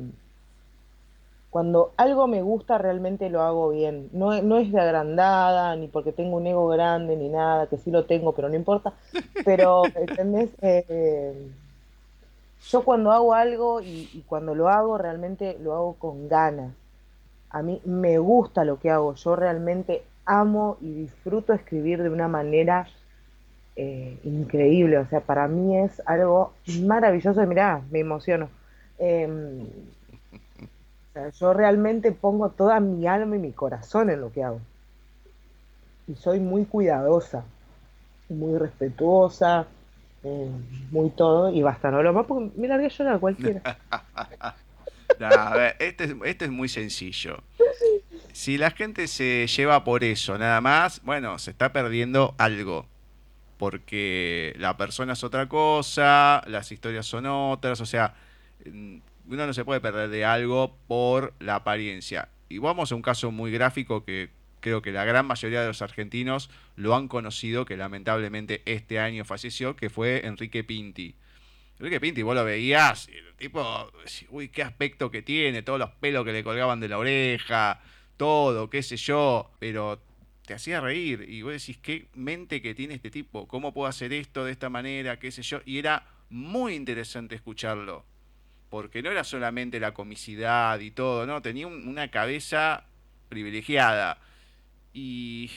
cuando 1.50 1.92
algo 1.96 2.28
me 2.28 2.42
gusta 2.42 2.78
realmente 2.78 3.30
lo 3.30 3.42
hago 3.42 3.70
bien. 3.70 4.08
No, 4.12 4.40
no 4.42 4.58
es 4.58 4.70
de 4.70 4.80
agrandada, 4.80 5.74
ni 5.74 5.88
porque 5.88 6.12
tengo 6.12 6.36
un 6.36 6.46
ego 6.46 6.68
grande, 6.68 7.16
ni 7.16 7.28
nada, 7.28 7.66
que 7.66 7.78
sí 7.78 7.90
lo 7.90 8.04
tengo, 8.04 8.32
pero 8.32 8.48
no 8.48 8.54
importa. 8.54 8.92
Pero, 9.44 9.82
¿entendés? 9.96 10.50
Eh, 10.60 11.50
yo 12.62 12.84
cuando 12.84 13.12
hago 13.12 13.34
algo 13.34 13.80
y, 13.80 14.24
cuando 14.26 14.54
lo 14.54 14.68
hago, 14.68 14.98
realmente 14.98 15.56
lo 15.60 15.74
hago 15.74 15.94
con 15.94 16.28
ganas. 16.28 16.72
A 17.50 17.62
mí 17.62 17.80
me 17.84 18.18
gusta 18.18 18.64
lo 18.64 18.80
que 18.80 18.90
hago. 18.90 19.14
Yo 19.14 19.36
realmente 19.36 20.02
amo 20.24 20.76
y 20.80 20.92
disfruto 20.92 21.52
escribir 21.52 22.02
de 22.02 22.10
una 22.10 22.28
manera 22.28 22.88
eh, 23.76 24.18
increíble. 24.24 24.98
O 24.98 25.06
sea, 25.06 25.20
para 25.20 25.46
mí 25.46 25.78
es 25.78 26.02
algo 26.06 26.54
maravilloso. 26.82 27.46
Mirá, 27.46 27.82
me 27.90 28.00
emociono. 28.00 28.48
Em, 28.98 29.62
o 29.62 31.12
sea, 31.12 31.28
yo 31.30 31.52
realmente 31.52 32.10
pongo 32.12 32.50
toda 32.50 32.80
mi 32.80 33.06
alma 33.06 33.36
y 33.36 33.38
mi 33.38 33.52
corazón 33.52 34.10
en 34.10 34.20
lo 34.20 34.32
que 34.32 34.42
hago. 34.42 34.60
Y 36.08 36.14
soy 36.14 36.40
muy 36.40 36.64
cuidadosa, 36.64 37.44
muy 38.28 38.58
respetuosa, 38.58 39.66
eh, 40.26 40.50
muy 40.90 41.10
todo 41.10 41.52
y 41.52 41.62
basta, 41.62 41.90
¿no? 41.90 42.02
Lo 42.02 42.12
más 42.12 42.26
porque 42.26 42.50
me 42.56 42.66
largué 42.66 42.86
a 42.86 42.88
llorar 42.88 43.20
cualquiera. 43.20 43.78
a 45.20 45.56
ver, 45.56 45.76
este 45.78 46.04
es, 46.04 46.16
este 46.24 46.46
es 46.46 46.50
muy 46.50 46.68
sencillo. 46.68 47.38
Si 48.32 48.58
la 48.58 48.72
gente 48.72 49.06
se 49.06 49.46
lleva 49.46 49.84
por 49.84 50.02
eso, 50.02 50.36
nada 50.36 50.60
más, 50.60 51.00
bueno, 51.04 51.38
se 51.38 51.52
está 51.52 51.72
perdiendo 51.72 52.34
algo. 52.38 52.86
Porque 53.56 54.54
la 54.58 54.76
persona 54.76 55.14
es 55.14 55.24
otra 55.24 55.48
cosa, 55.48 56.42
las 56.46 56.70
historias 56.72 57.06
son 57.06 57.24
otras, 57.26 57.80
o 57.80 57.86
sea, 57.86 58.14
mm, 58.66 58.96
uno 59.30 59.46
no 59.46 59.54
se 59.54 59.64
puede 59.64 59.80
perder 59.80 60.10
de 60.10 60.24
algo 60.24 60.76
por 60.88 61.34
la 61.38 61.54
apariencia. 61.54 62.28
Y 62.48 62.58
vamos 62.58 62.90
a 62.92 62.94
un 62.96 63.02
caso 63.02 63.30
muy 63.30 63.50
gráfico 63.52 64.04
que 64.04 64.30
creo 64.60 64.82
que 64.82 64.92
la 64.92 65.04
gran 65.04 65.26
mayoría 65.26 65.60
de 65.60 65.68
los 65.68 65.82
argentinos 65.82 66.50
lo 66.76 66.94
han 66.94 67.08
conocido, 67.08 67.64
que 67.64 67.76
lamentablemente 67.76 68.62
este 68.64 68.98
año 68.98 69.24
falleció, 69.24 69.76
que 69.76 69.90
fue 69.90 70.26
Enrique 70.26 70.64
Pinti. 70.64 71.14
Enrique 71.78 72.00
Pinti, 72.00 72.22
vos 72.22 72.34
lo 72.34 72.44
veías, 72.44 73.08
el 73.08 73.34
tipo, 73.36 73.92
uy, 74.30 74.48
qué 74.48 74.62
aspecto 74.62 75.10
que 75.10 75.22
tiene, 75.22 75.62
todos 75.62 75.78
los 75.78 75.90
pelos 75.90 76.24
que 76.24 76.32
le 76.32 76.42
colgaban 76.42 76.80
de 76.80 76.88
la 76.88 76.98
oreja, 76.98 77.80
todo, 78.16 78.70
qué 78.70 78.82
sé 78.82 78.96
yo, 78.96 79.50
pero 79.58 80.00
te 80.46 80.54
hacía 80.54 80.80
reír 80.80 81.26
y 81.28 81.42
vos 81.42 81.52
decís, 81.52 81.76
qué 81.82 82.06
mente 82.14 82.62
que 82.62 82.74
tiene 82.74 82.94
este 82.94 83.10
tipo, 83.10 83.46
cómo 83.46 83.74
puedo 83.74 83.88
hacer 83.88 84.12
esto 84.12 84.44
de 84.44 84.52
esta 84.52 84.70
manera, 84.70 85.18
qué 85.18 85.30
sé 85.30 85.42
yo, 85.42 85.60
y 85.66 85.78
era 85.78 86.06
muy 86.30 86.74
interesante 86.74 87.34
escucharlo. 87.34 88.04
porque 88.68 89.02
no 89.02 89.10
era 89.10 89.24
solamente 89.24 89.80
la 89.80 89.94
comicidad 89.94 90.78
y 90.80 90.90
todo, 90.90 91.26
¿no? 91.26 91.40
Tenía 91.42 91.66
una 91.66 92.10
cabeza 92.10 92.84
privilegiada. 93.28 94.18
Y, 94.98 95.50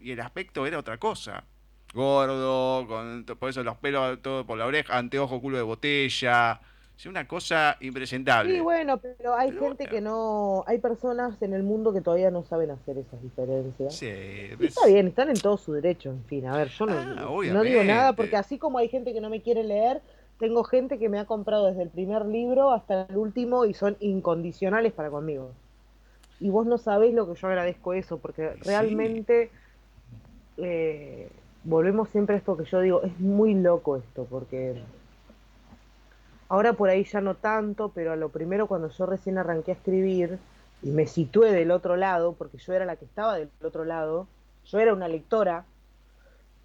y 0.00 0.12
el 0.12 0.20
aspecto 0.20 0.64
era 0.64 0.78
otra 0.78 0.96
cosa. 0.96 1.44
Gordo, 1.92 2.86
con 2.88 3.26
por 3.38 3.50
eso 3.50 3.62
los 3.62 3.76
pelos 3.76 4.22
todo 4.22 4.46
por 4.46 4.56
la 4.56 4.64
oreja, 4.64 4.96
anteojo, 4.96 5.42
culo 5.42 5.58
de 5.58 5.62
botella. 5.62 6.58
Es 6.96 7.04
una 7.04 7.28
cosa 7.28 7.76
impresentable. 7.80 8.54
Sí, 8.54 8.60
bueno, 8.60 8.98
pero 8.98 9.34
hay 9.34 9.52
gente 9.52 9.86
que 9.86 10.00
no. 10.00 10.64
Hay 10.66 10.78
personas 10.78 11.42
en 11.42 11.52
el 11.52 11.64
mundo 11.64 11.92
que 11.92 12.00
todavía 12.00 12.30
no 12.30 12.44
saben 12.44 12.70
hacer 12.70 12.96
esas 12.96 13.20
diferencias. 13.22 13.94
Sí. 13.94 14.08
está 14.58 14.86
bien, 14.86 15.08
están 15.08 15.28
en 15.28 15.38
todo 15.38 15.58
su 15.58 15.74
derecho, 15.74 16.08
en 16.08 16.24
fin. 16.24 16.46
A 16.46 16.56
ver, 16.56 16.68
yo 16.68 16.86
no, 16.86 16.94
ah, 16.96 17.14
no 17.52 17.62
digo 17.62 17.84
nada 17.84 18.14
porque 18.14 18.36
así 18.36 18.56
como 18.58 18.78
hay 18.78 18.88
gente 18.88 19.12
que 19.12 19.20
no 19.20 19.28
me 19.28 19.42
quiere 19.42 19.64
leer, 19.64 20.00
tengo 20.38 20.64
gente 20.64 20.98
que 20.98 21.10
me 21.10 21.18
ha 21.18 21.26
comprado 21.26 21.66
desde 21.66 21.82
el 21.82 21.90
primer 21.90 22.24
libro 22.24 22.70
hasta 22.72 23.02
el 23.02 23.18
último 23.18 23.66
y 23.66 23.74
son 23.74 23.98
incondicionales 24.00 24.94
para 24.94 25.10
conmigo. 25.10 25.52
Y 26.40 26.50
vos 26.50 26.66
no 26.66 26.78
sabés 26.78 27.14
lo 27.14 27.26
que 27.26 27.38
yo 27.40 27.46
agradezco 27.48 27.94
eso, 27.94 28.18
porque 28.18 28.54
realmente. 28.64 29.50
Eh, 30.56 31.28
volvemos 31.64 32.10
siempre 32.10 32.36
a 32.36 32.38
esto 32.38 32.56
que 32.56 32.64
yo 32.64 32.80
digo, 32.80 33.02
es 33.02 33.18
muy 33.18 33.54
loco 33.54 33.96
esto, 33.96 34.26
porque 34.30 34.82
Ahora 36.48 36.74
por 36.74 36.88
ahí 36.88 37.04
ya 37.04 37.20
no 37.20 37.34
tanto, 37.34 37.90
pero 37.94 38.12
a 38.12 38.16
lo 38.16 38.28
primero 38.28 38.66
cuando 38.66 38.88
yo 38.88 39.06
recién 39.06 39.38
arranqué 39.38 39.72
a 39.72 39.74
escribir 39.74 40.38
y 40.82 40.90
me 40.90 41.06
situé 41.06 41.52
del 41.52 41.70
otro 41.70 41.96
lado, 41.96 42.34
porque 42.34 42.58
yo 42.58 42.74
era 42.74 42.84
la 42.84 42.96
que 42.96 43.06
estaba 43.06 43.36
del 43.36 43.48
otro 43.64 43.84
lado, 43.84 44.28
yo 44.66 44.78
era 44.78 44.92
una 44.92 45.08
lectora, 45.08 45.64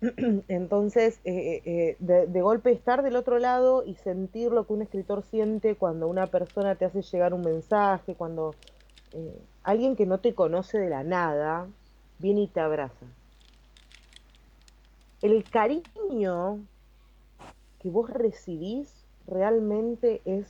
entonces 0.48 1.20
eh, 1.24 1.62
eh, 1.66 1.96
de, 2.00 2.42
golpe 2.42 2.72
estar 2.72 3.04
del 3.04 3.16
otro 3.16 3.40
lado 3.40 3.84
y 3.86 3.96
sentir 3.96 4.52
lo 4.52 4.68
que 4.68 4.74
un 4.74 4.82
escritor 4.82 5.24
siente 5.24 5.76
cuando 5.76 6.08
una 6.08 6.28
persona 6.28 6.76
te 6.76 6.86
hace 6.86 7.02
llegar 7.02 7.34
un 7.34 7.42
mensaje, 7.42 8.16
cuando 8.16 8.56
alguien 9.70 9.96
que 9.96 10.06
no 10.06 10.20
te 10.20 10.34
conoce 10.34 10.80
de 10.80 10.90
la 10.90 11.04
nada 11.04 11.68
viene 12.18 12.42
y 12.42 12.48
te 12.48 12.60
abraza. 12.60 13.06
El 15.22 15.44
cariño 15.44 16.60
que 17.80 17.90
vos 17.90 18.10
recibís 18.10 18.92
realmente 19.28 20.22
es 20.26 20.48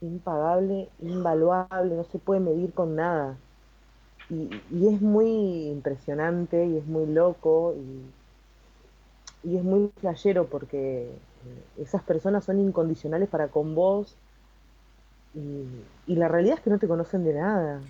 impagable, 0.00 0.88
invaluable, 1.00 1.94
no 1.94 2.04
se 2.04 2.18
puede 2.18 2.40
medir 2.40 2.72
con 2.72 2.96
nada. 2.96 3.36
Y, 4.30 4.48
es 4.86 5.00
muy 5.00 5.68
impresionante 5.68 6.66
y 6.66 6.76
es 6.76 6.86
muy 6.86 7.06
loco 7.06 7.74
y, 9.44 9.56
es 9.56 9.64
muy 9.64 9.88
playero 10.00 10.46
porque 10.46 11.04
eh, 11.04 11.64
esas 11.78 12.02
personas 12.02 12.44
son 12.44 12.58
incondicionales 12.60 13.28
para 13.28 13.48
con 13.48 13.74
vos 13.74 14.16
y, 15.34 16.14
la 16.14 16.28
realidad 16.28 16.56
es 16.58 16.60
que 16.60 16.70
no 16.70 16.78
te 16.78 16.88
conocen 16.88 17.24
de 17.24 17.34
nada. 17.34 17.80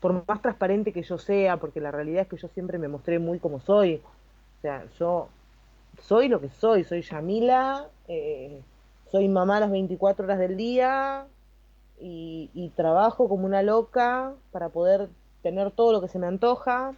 Por 0.00 0.26
más 0.26 0.40
transparente 0.40 0.92
que 0.92 1.02
yo 1.02 1.18
sea, 1.18 1.58
porque 1.58 1.80
la 1.80 1.90
realidad 1.90 2.22
es 2.22 2.28
que 2.28 2.36
yo 2.36 2.48
siempre 2.48 2.78
me 2.78 2.88
mostré 2.88 3.18
muy 3.18 3.38
como 3.38 3.60
soy. 3.60 3.96
O 4.58 4.60
sea, 4.62 4.84
yo 4.98 5.28
soy 6.02 6.28
lo 6.28 6.40
que 6.40 6.48
soy, 6.48 6.84
soy 6.84 7.02
Yamila, 7.02 7.86
eh, 8.06 8.62
soy 9.10 9.28
mamá 9.28 9.60
las 9.60 9.70
24 9.70 10.24
horas 10.24 10.38
del 10.38 10.56
día 10.56 11.26
y, 12.00 12.72
trabajo 12.76 13.28
como 13.28 13.44
una 13.44 13.62
loca 13.62 14.32
para 14.52 14.68
poder 14.68 15.08
tener 15.42 15.72
todo 15.72 15.92
lo 15.92 16.00
que 16.00 16.08
se 16.08 16.18
me 16.18 16.28
antoja, 16.28 16.92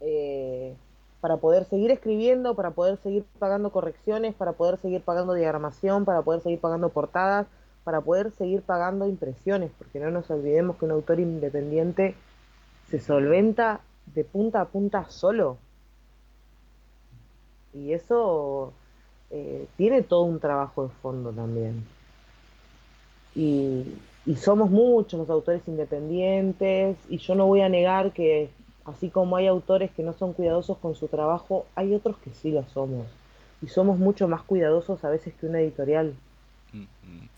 eh, 0.00 0.76
para 1.20 1.38
poder 1.38 1.64
seguir 1.64 1.90
escribiendo, 1.90 2.54
para 2.54 2.70
poder 2.70 2.98
seguir 2.98 3.24
pagando 3.38 3.70
correcciones, 3.70 4.34
para 4.34 4.52
poder 4.52 4.78
seguir 4.78 5.02
pagando 5.02 5.34
diagramación, 5.34 6.04
para 6.04 6.22
poder 6.22 6.40
seguir 6.40 6.60
pagando 6.60 6.90
portadas, 6.90 7.46
para 7.84 8.00
poder 8.00 8.30
seguir 8.32 8.62
pagando 8.62 9.06
impresiones, 9.06 9.70
porque 9.78 10.00
no 10.00 10.10
nos 10.10 10.30
olvidemos 10.30 10.76
que 10.76 10.84
un 10.84 10.90
autor 10.92 11.20
independiente 11.20 12.14
se 12.88 13.00
solventa 13.00 13.80
de 14.14 14.24
punta 14.24 14.60
a 14.60 14.66
punta 14.66 15.08
solo. 15.08 15.58
Y 17.72 17.92
eso 17.92 18.72
eh, 19.30 19.66
tiene 19.76 20.02
todo 20.02 20.22
un 20.22 20.40
trabajo 20.40 20.84
de 20.84 20.94
fondo 21.02 21.30
también. 21.30 21.84
Y, 23.34 23.96
somos 24.36 24.70
muchos 24.70 25.18
los 25.18 25.30
autores 25.30 25.62
independientes 25.66 26.96
y 27.08 27.18
yo 27.18 27.34
no 27.34 27.46
voy 27.46 27.62
a 27.62 27.68
negar 27.68 28.12
que 28.12 28.48
así 28.84 29.10
como 29.10 29.34
hay 29.36 29.48
autores 29.48 29.90
que 29.90 30.04
no 30.04 30.12
son 30.12 30.34
cuidadosos 30.34 30.78
con 30.78 30.94
su 30.94 31.08
trabajo, 31.08 31.66
hay 31.74 31.94
otros 31.94 32.16
que 32.18 32.30
sí 32.30 32.52
lo 32.52 32.62
somos. 32.68 33.06
Y 33.60 33.68
somos 33.68 33.98
mucho 33.98 34.28
más 34.28 34.42
cuidadosos 34.42 35.04
a 35.04 35.10
veces 35.10 35.34
que 35.34 35.46
una 35.46 35.60
editorial. 35.60 36.14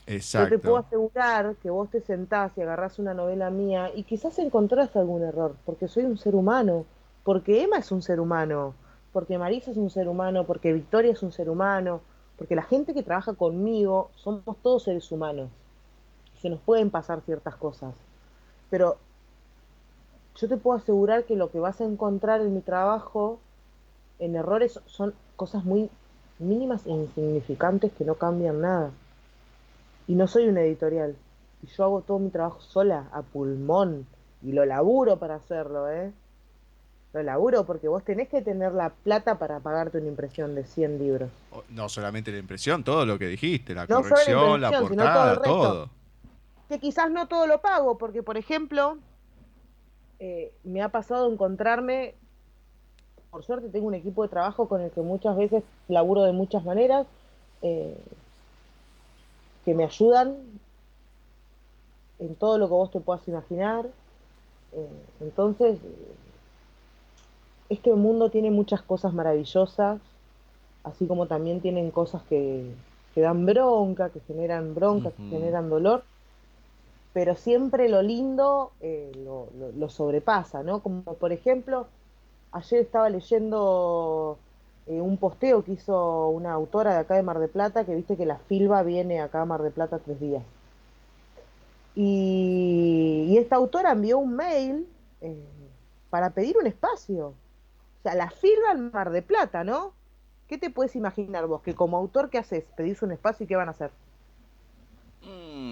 Exacto. 0.07 0.55
Yo 0.55 0.61
te 0.61 0.67
puedo 0.67 0.77
asegurar 0.79 1.55
que 1.57 1.71
vos 1.71 1.91
te 1.91 2.01
sentás 2.01 2.53
y 2.57 2.63
agarrás 2.63 2.99
una 2.99 3.15
novela 3.15 3.51
mía 3.51 3.91
y 3.95 4.03
quizás 4.03 4.39
encontrás 4.39 4.95
algún 4.97 5.23
error, 5.23 5.55
porque 5.65 5.89
soy 5.89 6.05
un 6.05 6.19
ser 6.19 6.35
humano, 6.35 6.85
porque 7.25 7.63
Emma 7.63 7.79
es 7.79 7.93
un 7.93 8.03
ser 8.03 8.21
humano, 8.21 8.75
porque 9.13 9.39
Marisa 9.39 9.71
es 9.71 9.77
un 9.77 9.91
ser 9.91 10.09
humano, 10.09 10.45
porque 10.45 10.73
Victoria 10.73 11.13
es 11.13 11.23
un 11.23 11.33
ser 11.33 11.49
humano, 11.49 12.01
porque 12.37 12.57
la 12.57 12.63
gente 12.63 12.95
que 12.95 13.03
trabaja 13.03 13.35
conmigo 13.35 14.11
somos 14.17 14.57
todos 14.63 14.85
seres 14.85 15.11
humanos. 15.13 15.49
Se 16.41 16.51
nos 16.51 16.61
pueden 16.61 16.91
pasar 16.91 17.21
ciertas 17.21 17.55
cosas. 17.55 17.95
Pero 18.71 18.97
yo 20.37 20.49
te 20.49 20.57
puedo 20.57 20.79
asegurar 20.79 21.25
que 21.25 21.37
lo 21.37 21.51
que 21.51 21.61
vas 21.61 21.81
a 21.81 21.85
encontrar 21.85 22.41
en 22.41 22.55
mi 22.55 22.61
trabajo, 22.61 23.39
en 24.19 24.35
errores, 24.35 24.81
son 24.87 25.15
cosas 25.37 25.65
muy 25.65 25.89
mínimas 26.39 26.87
e 26.87 26.91
insignificantes 26.91 27.93
que 27.93 28.05
no 28.05 28.15
cambian 28.15 28.61
nada. 28.61 28.91
Y 30.07 30.15
no 30.15 30.27
soy 30.27 30.49
una 30.49 30.63
editorial. 30.63 31.17
Y 31.63 31.67
yo 31.69 31.85
hago 31.85 32.01
todo 32.03 32.19
mi 32.19 32.31
trabajo 32.31 32.61
sola, 32.61 33.09
a 33.13 33.23
pulmón. 33.23 34.07
Y 34.43 34.53
lo 34.53 34.65
laburo 34.65 35.19
para 35.19 35.37
hacerlo, 35.37 35.89
¿eh? 35.91 36.13
lo 37.13 37.23
laburo 37.23 37.65
porque 37.65 37.89
vos 37.89 38.03
tenés 38.05 38.29
que 38.29 38.41
tener 38.41 38.73
la 38.73 38.91
plata 38.91 39.39
para 39.39 39.61
pagarte 39.61 39.99
una 39.99 40.09
impresión 40.09 40.55
de 40.55 40.65
100 40.65 40.99
libros. 40.99 41.31
No 41.69 41.89
solamente 41.89 42.33
la 42.33 42.39
impresión, 42.39 42.85
todo 42.85 43.05
lo 43.05 43.19
que 43.19 43.27
dijiste, 43.27 43.75
la 43.75 43.87
corrección, 43.87 44.61
la, 44.61 44.81
portada, 44.81 45.43
todo, 45.43 45.91
Que 46.69 46.79
quizás 46.79 47.11
no 47.11 47.29
todo 47.29 47.47
lo 47.47 47.61
pago, 47.61 47.99
porque 47.99 48.23
por 48.23 48.39
ejemplo, 48.39 48.97
eh, 50.21 50.53
me 50.65 50.81
ha 50.81 50.89
pasado 50.89 51.31
encontrarme, 51.31 52.15
por 53.31 53.45
suerte 53.45 53.69
tengo 53.69 53.89
un 53.89 53.95
equipo 53.95 54.23
de 54.23 54.31
trabajo 54.31 54.67
con 54.67 54.81
el 54.81 54.91
que 54.91 55.03
muchas 55.03 55.37
veces 55.37 55.63
laburo 55.89 56.23
de 56.23 56.33
muchas 56.33 56.65
maneras, 56.65 57.07
eh, 57.61 57.99
que 59.65 59.75
me 59.75 59.85
ayudan 59.85 60.37
en 62.19 62.35
todo 62.37 62.59
lo 62.59 62.67
que 62.67 62.75
vos 62.75 62.91
te 62.91 63.01
puedas 63.01 63.27
imaginar. 63.29 63.87
Eh, 64.73 64.89
entonces, 65.21 65.79
este 67.69 67.93
mundo 67.95 68.31
tiene 68.31 68.51
muchas 68.51 68.83
cosas 68.83 69.13
maravillosas, 69.15 70.01
así 70.85 71.07
como 71.07 71.27
también 71.27 71.61
tienen 71.61 71.91
cosas 71.91 72.23
que, 72.29 72.75
dan 73.17 73.47
bronca, 73.47 74.11
que 74.11 74.21
generan 74.21 74.75
bronca, 74.75 75.11
que 75.11 75.23
generan 75.29 75.69
dolor, 75.69 76.05
pero 77.13 77.37
siempre 77.37 77.89
lo 77.89 78.03
lindo 78.03 78.73
eh, 78.81 79.13
lo, 79.25 79.89
sobrepasa, 79.89 80.63
¿no? 80.63 80.81
Como 80.81 81.03
por 81.03 81.33
ejemplo, 81.33 81.87
ayer 82.53 82.81
estaba 82.81 83.11
leyendo 83.11 84.39
eh, 84.87 85.01
un 85.01 85.17
posteo 85.17 85.65
que 85.65 85.73
hizo 85.73 86.29
una 86.29 86.53
autora 86.53 86.95
de 86.95 87.01
acá 87.01 87.15
de 87.15 87.23
Mar 87.23 87.39
de 87.39 87.49
Plata, 87.49 87.85
que 87.85 87.95
viste 87.95 88.17
que 88.17 88.27
la 88.27 88.39
Filba 88.39 88.83
viene 88.83 89.21
acá 89.21 89.43
a 89.43 89.45
Mar 89.47 89.63
de 89.63 89.71
Plata 89.71 89.99
tres 89.99 90.21
días. 90.21 90.43
Y, 91.95 93.37
esta 93.39 93.57
autora 93.57 93.93
envió 93.93 94.19
un 94.19 94.35
mail 94.35 94.87
eh, 95.21 95.45
para 96.11 96.31
pedir 96.31 96.57
un 96.57 96.67
espacio. 96.67 97.29
O 97.29 98.03
sea, 98.03 98.15
la 98.15 98.31
firma 98.31 98.71
al 98.71 98.91
Mar 98.91 99.11
de 99.11 99.23
Plata, 99.23 99.65
¿no? 99.65 99.93
¿Qué 100.49 100.59
te 100.59 100.71
puedes 100.71 100.97
imaginar 100.97 101.47
vos? 101.47 101.63
Que 101.63 101.75
como 101.75 101.97
autor, 101.97 102.31
¿qué 102.31 102.39
haces? 102.39 102.65
¿Pedís 102.77 103.03
un 103.03 103.13
espacio 103.13 103.45
y 103.45 103.47
qué 103.47 103.57
van 103.57 103.69
a 103.69 103.73
hacer? 103.73 103.91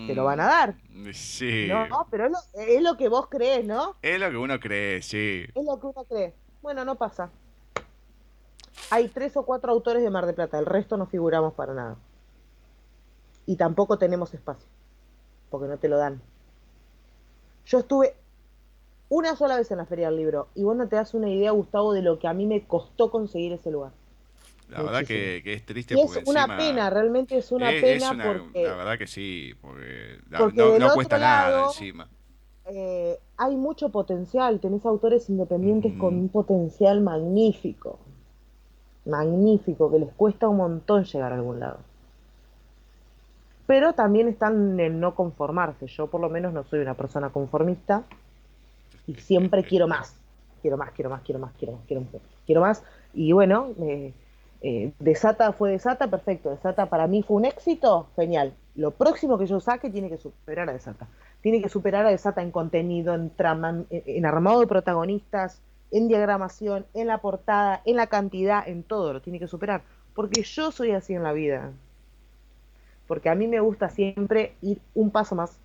Te 0.06 0.14
lo 0.14 0.24
van 0.24 0.40
a 0.40 0.46
dar. 0.46 0.74
Mm, 0.90 1.10
sí. 1.12 1.68
No, 1.68 2.06
pero 2.10 2.26
es 2.26 2.82
lo, 2.82 2.96
que 2.96 3.08
vos 3.08 3.28
crees, 3.28 3.64
¿no? 3.64 3.96
Es 4.02 4.20
lo 4.20 4.30
que 4.30 4.36
uno 4.36 4.60
cree, 4.60 5.02
sí. 5.02 5.44
Es 5.54 5.64
lo 5.64 5.80
que 5.80 5.86
uno 5.86 6.04
cree. 6.04 6.34
Bueno, 6.62 6.84
no 6.84 6.94
pasa. 6.96 7.30
Hay 8.90 9.08
tres 9.08 9.36
o 9.36 9.44
cuatro 9.44 9.72
autores 9.72 10.02
de 10.02 10.10
Mar 10.10 10.26
de 10.26 10.32
Plata, 10.32 10.58
el 10.58 10.66
resto 10.66 10.96
no 10.96 11.06
figuramos 11.06 11.54
para 11.54 11.74
nada. 11.74 11.96
Y 13.46 13.56
tampoco 13.56 13.98
tenemos 13.98 14.34
espacio, 14.34 14.68
porque 15.50 15.68
no 15.68 15.78
te 15.78 15.88
lo 15.88 15.96
dan. 15.96 16.20
Yo 17.66 17.78
estuve 17.78 18.14
una 19.10 19.36
sola 19.36 19.56
vez 19.56 19.70
en 19.70 19.78
la 19.78 19.84
Feria 19.84 20.08
del 20.08 20.16
Libro. 20.16 20.48
Y 20.54 20.62
vos 20.62 20.76
no 20.76 20.88
te 20.88 20.96
das 20.96 21.12
una 21.14 21.28
idea, 21.28 21.50
Gustavo, 21.50 21.92
de 21.92 22.00
lo 22.00 22.18
que 22.18 22.28
a 22.28 22.32
mí 22.32 22.46
me 22.46 22.64
costó 22.66 23.10
conseguir 23.10 23.52
ese 23.52 23.70
lugar. 23.70 23.92
La 24.68 24.82
verdad 24.82 25.04
que, 25.04 25.42
es 25.44 25.66
triste. 25.66 25.94
Y 25.96 26.00
es 26.00 26.22
una 26.26 26.56
pena, 26.56 26.88
realmente 26.90 27.36
es 27.36 27.50
una 27.50 27.70
pena 27.70 28.10
porque... 28.10 28.62
La 28.62 28.76
verdad 28.76 28.98
que 28.98 29.08
sí, 29.08 29.52
porque, 29.60 30.18
no, 30.28 30.94
cuesta 30.94 31.18
nada 31.18 31.66
encima. 31.66 32.08
Eh, 32.66 33.18
hay 33.36 33.56
mucho 33.56 33.88
potencial, 33.88 34.60
tenés 34.60 34.86
autores 34.86 35.28
independientes 35.28 35.92
con 35.98 36.14
un 36.14 36.28
potencial 36.28 37.00
magnífico, 37.00 37.98
magnífico, 39.04 39.90
que 39.90 39.98
les 39.98 40.12
cuesta 40.14 40.48
un 40.48 40.58
montón 40.58 41.04
llegar 41.04 41.32
a 41.32 41.36
algún 41.36 41.60
lado. 41.60 41.78
pero 43.66 43.92
también 43.92 44.26
están 44.26 44.80
en 44.80 44.98
no 44.98 45.14
conformarse. 45.14 45.86
Yo 45.86 46.08
por 46.08 46.20
lo 46.20 46.28
menos 46.28 46.52
no 46.52 46.64
soy 46.64 46.80
una 46.80 46.94
persona 46.94 47.30
conformista 47.30 48.02
y 49.06 49.14
siempre 49.14 49.62
quiero 49.62 49.86
más, 49.86 50.16
quiero 50.60 50.76
más, 50.76 50.90
quiero 50.90 51.08
más, 51.10 51.22
quiero 51.22 51.38
más, 51.40 51.52
quiero 51.56 51.72
más, 51.74 51.82
quiero 51.86 52.00
más, 52.02 52.10
quiero 52.46 52.60
más. 52.60 52.82
Y 53.14 53.30
bueno, 53.32 53.68
eh, 53.80 54.92
Desata 54.98 55.52
fue 55.52 55.70
Desata, 55.70 56.08
perfecto. 56.10 56.50
Desata 56.50 56.86
para 56.86 57.06
mí 57.06 57.22
fue 57.22 57.36
un 57.36 57.44
éxito, 57.44 58.08
genial. 58.16 58.54
Lo 58.74 58.90
próximo 58.90 59.38
que 59.38 59.46
yo 59.46 59.60
saque 59.60 59.88
tiene 59.88 60.08
que 60.08 60.18
superar 60.18 60.68
a 60.68 60.72
Desata. 60.72 61.06
Tiene 61.40 61.62
que 61.62 61.68
superar 61.68 62.06
a 62.06 62.10
Desata 62.10 62.42
en 62.42 62.50
contenido, 62.50 63.14
en 63.14 63.30
trama, 63.30 63.84
en 63.90 64.26
armado 64.26 64.60
de 64.60 64.66
protagonistas, 64.66 65.62
en 65.90 66.08
diagramación, 66.08 66.86
en 66.94 67.06
la 67.06 67.18
portada, 67.18 67.82
en 67.84 67.96
la 67.96 68.06
cantidad, 68.06 68.66
en 68.66 68.82
todo, 68.82 69.12
lo 69.12 69.20
tiene 69.20 69.38
que 69.38 69.46
superar. 69.46 69.82
Porque 70.14 70.42
yo 70.42 70.70
soy 70.70 70.92
así 70.92 71.14
en 71.14 71.22
la 71.22 71.32
vida. 71.32 71.72
Porque 73.06 73.28
a 73.28 73.34
mí 73.34 73.48
me 73.48 73.60
gusta 73.60 73.88
siempre 73.88 74.54
ir 74.62 74.80
un 74.94 75.10
paso 75.10 75.34
más. 75.34 75.58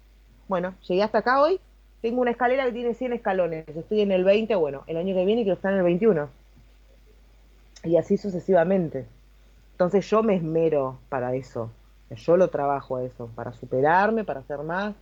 Bueno, 0.47 0.73
llegué 0.88 1.03
hasta 1.03 1.19
acá 1.19 1.41
hoy, 1.41 1.60
tengo 2.02 2.22
una 2.22 2.31
escalera 2.31 2.65
que 2.65 2.72
tiene 2.72 2.93
100 2.93 3.14
escalones, 3.14 3.68
estoy 3.68 4.02
en 4.02 4.11
el 4.11 4.23
20, 4.23 4.56
bueno, 4.56 4.84
el 4.88 4.97
año 4.97 5.15
que 5.15 5.26
viene 5.26 5.43
quiero 5.43 5.56
estar 5.56 5.72
en 5.72 5.80
el 5.80 5.84
21. 5.84 6.30
Y 7.84 7.97
así 7.97 8.18
sucesivamente. 8.18 9.07
Entonces 9.72 10.10
yo 10.10 10.23
me 10.23 10.35
esmero 10.35 10.99
para 11.10 11.35
eso. 11.35 11.72
Yo 12.15 12.38
lo 12.38 12.49
trabajo 12.49 12.97
a 12.97 13.03
eso, 13.03 13.30
para 13.35 13.52
superarme, 13.53 14.23
para 14.23 14.39
hacer 14.39 14.60
más. 14.60 14.95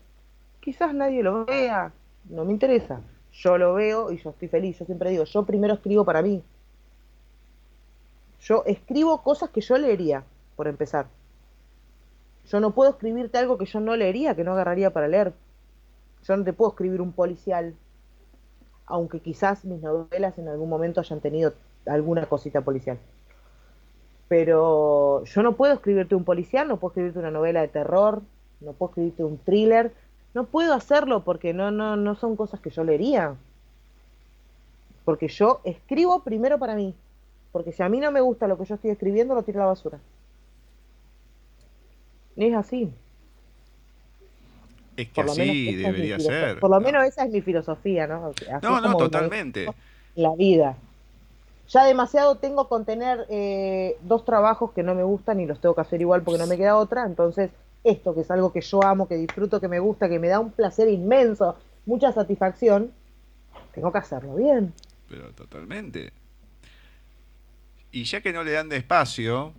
Quizás 0.62 0.94
nadie 0.94 1.22
lo 1.22 1.46
vea, 1.46 1.92
no 2.30 2.46
me 2.46 2.54
interesa 2.54 3.02
yo 3.34 3.58
lo 3.58 3.74
veo 3.74 4.12
y 4.12 4.18
yo 4.18 4.30
estoy 4.30 4.48
feliz. 4.48 4.80
Yo 4.80 4.86
siempre 4.86 5.10
digo, 5.10 5.24
yo 5.24 5.44
primero 5.44 5.74
escribo 5.74 6.06
para 6.06 6.22
mí. 6.22 6.44
Yo 8.42 8.64
escribo 8.66 9.22
cosas 9.24 9.50
que 9.50 9.62
yo 9.62 9.78
leería, 9.78 10.24
por 10.56 10.68
empezar. 10.68 11.08
Yo 12.48 12.60
no 12.60 12.72
puedo 12.72 12.92
escribirte 12.92 13.38
algo 13.38 13.58
que 13.58 13.66
yo 13.66 13.80
no 13.80 13.96
leería, 13.96 14.36
que 14.36 14.44
no 14.44 14.52
agarraría 14.52 14.92
para 14.92 15.08
leer. 15.08 15.34
Yo 16.24 16.38
no 16.38 16.44
te 16.44 16.54
puedo 16.54 16.72
escribir 16.72 17.02
un 17.02 17.14
policial, 17.14 17.74
aunque 18.86 19.20
quizás 19.20 19.66
mis 19.66 19.82
novelas 19.82 20.38
en 20.38 20.50
algún 20.50 20.70
momento 20.70 21.00
hayan 21.00 21.22
tenido 21.22 21.54
alguna 21.86 22.26
cosita 22.26 22.62
policial. 22.62 23.00
Pero 24.28 25.24
yo 25.24 25.44
no 25.44 25.56
puedo 25.56 25.74
escribirte 25.74 26.16
un 26.16 26.24
policial, 26.24 26.68
no 26.68 26.78
puedo 26.78 26.92
escribirte 26.92 27.20
una 27.20 27.32
novela 27.32 27.62
de 27.62 27.68
terror, 27.70 28.22
no 28.60 28.74
puedo 28.74 28.92
escribirte 28.92 29.24
un 29.24 29.38
thriller, 29.38 29.94
no 30.34 30.46
puedo 30.46 30.74
hacerlo 30.74 31.24
porque 31.24 31.54
no, 31.54 31.72
no, 31.72 31.96
no 31.96 32.16
son 32.16 32.36
cosas 32.36 32.60
que 32.60 32.70
yo 32.70 32.84
leería. 32.84 33.36
Porque 35.06 35.28
yo 35.28 35.62
escribo 35.64 36.24
primero 36.24 36.58
para 36.58 36.76
mí. 36.76 36.96
Porque 37.52 37.72
si 37.72 37.84
a 37.84 37.90
mí 37.90 38.00
no 38.00 38.12
me 38.12 38.22
gusta 38.22 38.48
lo 38.48 38.58
que 38.58 38.66
yo 38.66 38.76
estoy 38.76 38.92
escribiendo, 38.92 39.36
lo 39.36 39.44
tiro 39.44 39.60
a 39.60 39.64
la 39.64 39.70
basura. 39.70 40.00
Es 42.36 42.54
así. 42.56 42.92
Es 44.98 45.10
que 45.10 45.22
así 45.22 45.76
debería 45.76 46.20
ser. 46.20 46.60
Por 46.60 46.70
lo 46.70 46.80
menos 46.80 47.04
esa 47.06 47.26
es 47.26 47.32
mi 47.32 47.42
filosofía, 47.42 48.08
¿no? 48.08 48.34
no, 48.62 48.82
no, 48.82 48.98
totalmente. 48.98 49.68
La 50.16 50.36
vida. 50.36 50.78
Ya 51.70 51.86
demasiado 51.86 52.36
tengo 52.36 52.68
con 52.68 52.86
tener 52.86 53.26
eh, 53.30 53.98
dos 54.02 54.26
trabajos 54.26 54.72
que 54.72 54.84
no 54.84 54.96
me 54.96 55.04
gustan 55.04 55.40
y 55.40 55.46
los 55.46 55.60
tengo 55.60 55.76
que 55.76 55.82
hacer 55.82 56.02
igual 56.02 56.22
porque 56.22 56.40
no 56.40 56.48
me 56.48 56.58
queda 56.58 56.78
otra. 56.78 57.06
Entonces, 57.06 57.52
esto, 57.84 58.16
que 58.16 58.22
es 58.22 58.32
algo 58.32 58.52
que 58.52 58.62
yo 58.62 58.84
amo, 58.84 59.08
que 59.08 59.16
disfruto, 59.16 59.60
que 59.60 59.68
me 59.68 59.80
gusta, 59.80 60.08
que 60.08 60.20
me 60.20 60.28
da 60.28 60.40
un 60.40 60.52
placer 60.52 60.88
inmenso, 60.90 61.58
mucha 61.86 62.12
satisfacción, 62.12 62.92
tengo 63.74 63.92
que 63.92 63.98
hacerlo 63.98 64.36
bien. 64.36 64.74
Pero 65.10 65.32
totalmente. 65.34 66.12
Y 67.92 68.06
ya 68.06 68.22
que 68.22 68.34
no 68.34 68.44
le 68.44 68.52
dan 68.52 68.70
de 68.70 68.78
espacio, 68.78 69.54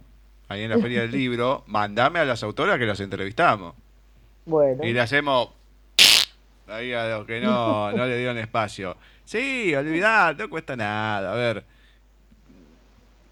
ahí 0.49 0.63
en 0.63 0.71
la 0.71 0.79
Feria 0.79 1.03
del 1.03 1.11
Libro, 1.13 1.65
mandame 1.67 2.19
a 2.19 2.25
las 2.25 2.43
autoras 2.43 2.79
que 2.79 2.87
las 2.87 3.01
entrevistamos. 3.01 3.75
Bueno. 4.47 4.85
Y 4.85 4.93
le 4.93 5.01
hacemos 5.01 5.51
ahí 6.67 6.93
a 6.93 7.19
los 7.19 7.27
que 7.27 7.41
no, 7.41 7.93
no 7.97 8.07
le 8.07 8.19
dieron 8.19 8.39
espacio. 8.39 8.97
Sí, 9.25 9.75
olvidad, 9.75 10.37
no 10.37 10.49
cuesta 10.49 10.77
nada. 10.77 11.33
A 11.33 11.37
ver, 11.37 11.65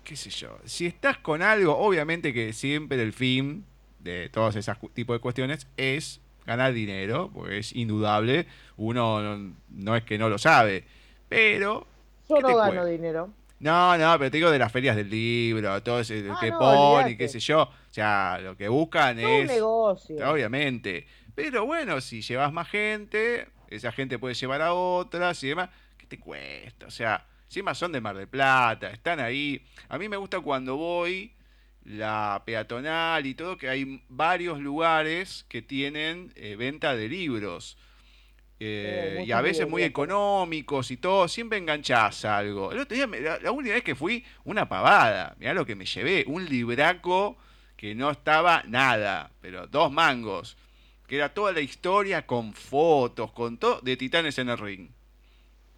qué 0.04 0.16
sé 0.16 0.30
yo. 0.30 0.58
Si 0.64 0.86
estás 0.86 1.18
con 1.18 1.42
algo, 1.42 1.76
obviamente 1.76 2.32
que 2.32 2.52
siempre 2.52 3.02
el 3.02 3.12
fin 3.12 3.64
de 4.02 4.28
todos 4.30 4.56
esos 4.56 4.76
tipos 4.94 5.16
de 5.16 5.20
cuestiones 5.20 5.66
es 5.76 6.20
ganar 6.46 6.72
dinero, 6.72 7.30
porque 7.32 7.58
es 7.58 7.74
indudable, 7.74 8.46
uno 8.76 9.38
no, 9.68 9.96
es 9.96 10.04
que 10.04 10.18
no 10.18 10.28
lo 10.28 10.38
sabe, 10.38 10.84
pero... 11.28 11.86
Yo 12.28 12.40
no 12.40 12.56
gano 12.56 12.84
dinero. 12.84 13.30
No, 13.62 13.96
no, 13.96 14.18
pero 14.18 14.30
te 14.30 14.38
digo 14.38 14.50
de 14.50 14.58
las 14.58 14.72
ferias 14.72 14.96
del 14.96 15.08
libro, 15.08 15.80
todo 15.84 16.00
ese 16.00 16.26
ah, 16.28 16.36
que 16.40 16.50
no, 16.50 17.08
y 17.08 17.16
qué 17.16 17.28
sé 17.28 17.38
yo. 17.38 17.62
O 17.62 17.70
sea, 17.90 18.40
lo 18.42 18.56
que 18.56 18.66
buscan 18.66 19.20
es. 19.20 19.42
Un 19.42 19.46
negocio. 19.46 20.32
Obviamente. 20.32 21.06
Pero 21.32 21.64
bueno, 21.64 22.00
si 22.00 22.22
llevas 22.22 22.52
más 22.52 22.68
gente, 22.68 23.46
esa 23.68 23.92
gente 23.92 24.18
puede 24.18 24.34
llevar 24.34 24.62
a 24.62 24.74
otras 24.74 25.40
y 25.44 25.48
demás. 25.48 25.70
¿Qué 25.96 26.08
te 26.08 26.18
cuesta? 26.18 26.86
O 26.86 26.90
sea, 26.90 27.24
encima 27.44 27.72
son 27.74 27.92
de 27.92 28.00
Mar 28.00 28.16
del 28.16 28.26
Plata, 28.26 28.90
están 28.90 29.20
ahí. 29.20 29.64
A 29.88 29.96
mí 29.96 30.08
me 30.08 30.16
gusta 30.16 30.40
cuando 30.40 30.76
voy 30.76 31.32
la 31.84 32.42
peatonal 32.44 33.26
y 33.26 33.34
todo, 33.34 33.56
que 33.56 33.68
hay 33.68 34.02
varios 34.08 34.60
lugares 34.60 35.44
que 35.48 35.62
tienen 35.62 36.32
eh, 36.36 36.56
venta 36.56 36.94
de 36.94 37.08
libros. 37.08 37.76
Eh, 38.64 39.24
y 39.26 39.32
a 39.32 39.40
veces 39.40 39.68
muy 39.68 39.82
económicos 39.82 40.92
y 40.92 40.96
todo, 40.96 41.26
siempre 41.26 41.58
enganchás 41.58 42.24
algo. 42.24 42.70
El 42.70 42.78
otro 42.78 42.94
día, 42.94 43.08
la, 43.42 43.50
última 43.50 43.74
vez 43.74 43.82
que 43.82 43.96
fui, 43.96 44.24
una 44.44 44.68
pavada. 44.68 45.34
Mirá 45.40 45.52
lo 45.52 45.66
que 45.66 45.74
me 45.74 45.84
llevé, 45.84 46.24
un 46.28 46.44
libraco 46.44 47.36
que 47.76 47.96
no 47.96 48.10
estaba 48.10 48.62
nada, 48.68 49.32
pero 49.40 49.66
dos 49.66 49.90
mangos. 49.90 50.56
Que 51.08 51.16
era 51.16 51.34
toda 51.34 51.52
la 51.52 51.60
historia 51.60 52.24
con 52.24 52.52
fotos, 52.52 53.32
con 53.32 53.58
todo, 53.58 53.80
de 53.80 53.96
Titanes 53.96 54.38
en 54.38 54.48
el 54.48 54.58
Ring. 54.58 54.90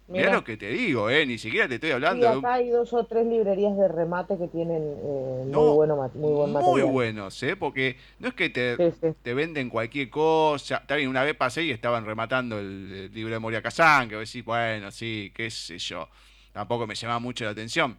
Mira 0.07 0.31
lo 0.31 0.43
que 0.43 0.55
te 0.55 0.69
digo, 0.69 1.09
¿eh? 1.09 1.25
Ni 1.25 1.39
siquiera 1.39 1.67
te 1.67 1.75
estoy 1.75 1.91
hablando. 1.91 2.29
acá 2.29 2.53
hay 2.53 2.69
dos 2.69 2.93
o 2.93 3.05
tres 3.05 3.25
librerías 3.25 3.75
de 3.75 3.87
remate 3.87 4.37
que 4.37 4.47
tienen 4.47 4.83
eh, 4.83 5.43
muy, 5.47 5.73
bueno, 5.73 6.11
muy 6.13 6.31
buen 6.31 6.53
material. 6.53 6.71
Muy 6.71 6.81
buenos, 6.93 7.41
¿eh? 7.41 7.55
Porque 7.55 7.97
no 8.19 8.27
es 8.27 8.35
que 8.35 8.51
te, 8.51 8.77
te 9.23 9.33
venden 9.33 9.69
cualquier 9.69 10.11
cosa. 10.11 10.83
También 10.85 11.09
una 11.09 11.23
vez 11.23 11.35
pasé 11.35 11.63
y 11.63 11.71
estaban 11.71 12.05
rematando 12.05 12.59
el, 12.59 13.11
libro 13.13 13.33
de 13.33 13.39
Moria 13.39 13.63
Kazan, 13.63 14.07
que 14.07 14.15
decís, 14.15 14.45
bueno, 14.45 14.91
sí, 14.91 15.31
qué 15.33 15.49
sé 15.49 15.79
yo. 15.79 16.07
Tampoco 16.51 16.85
me 16.85 16.93
llama 16.93 17.17
mucho 17.17 17.43
la 17.43 17.51
atención. 17.51 17.97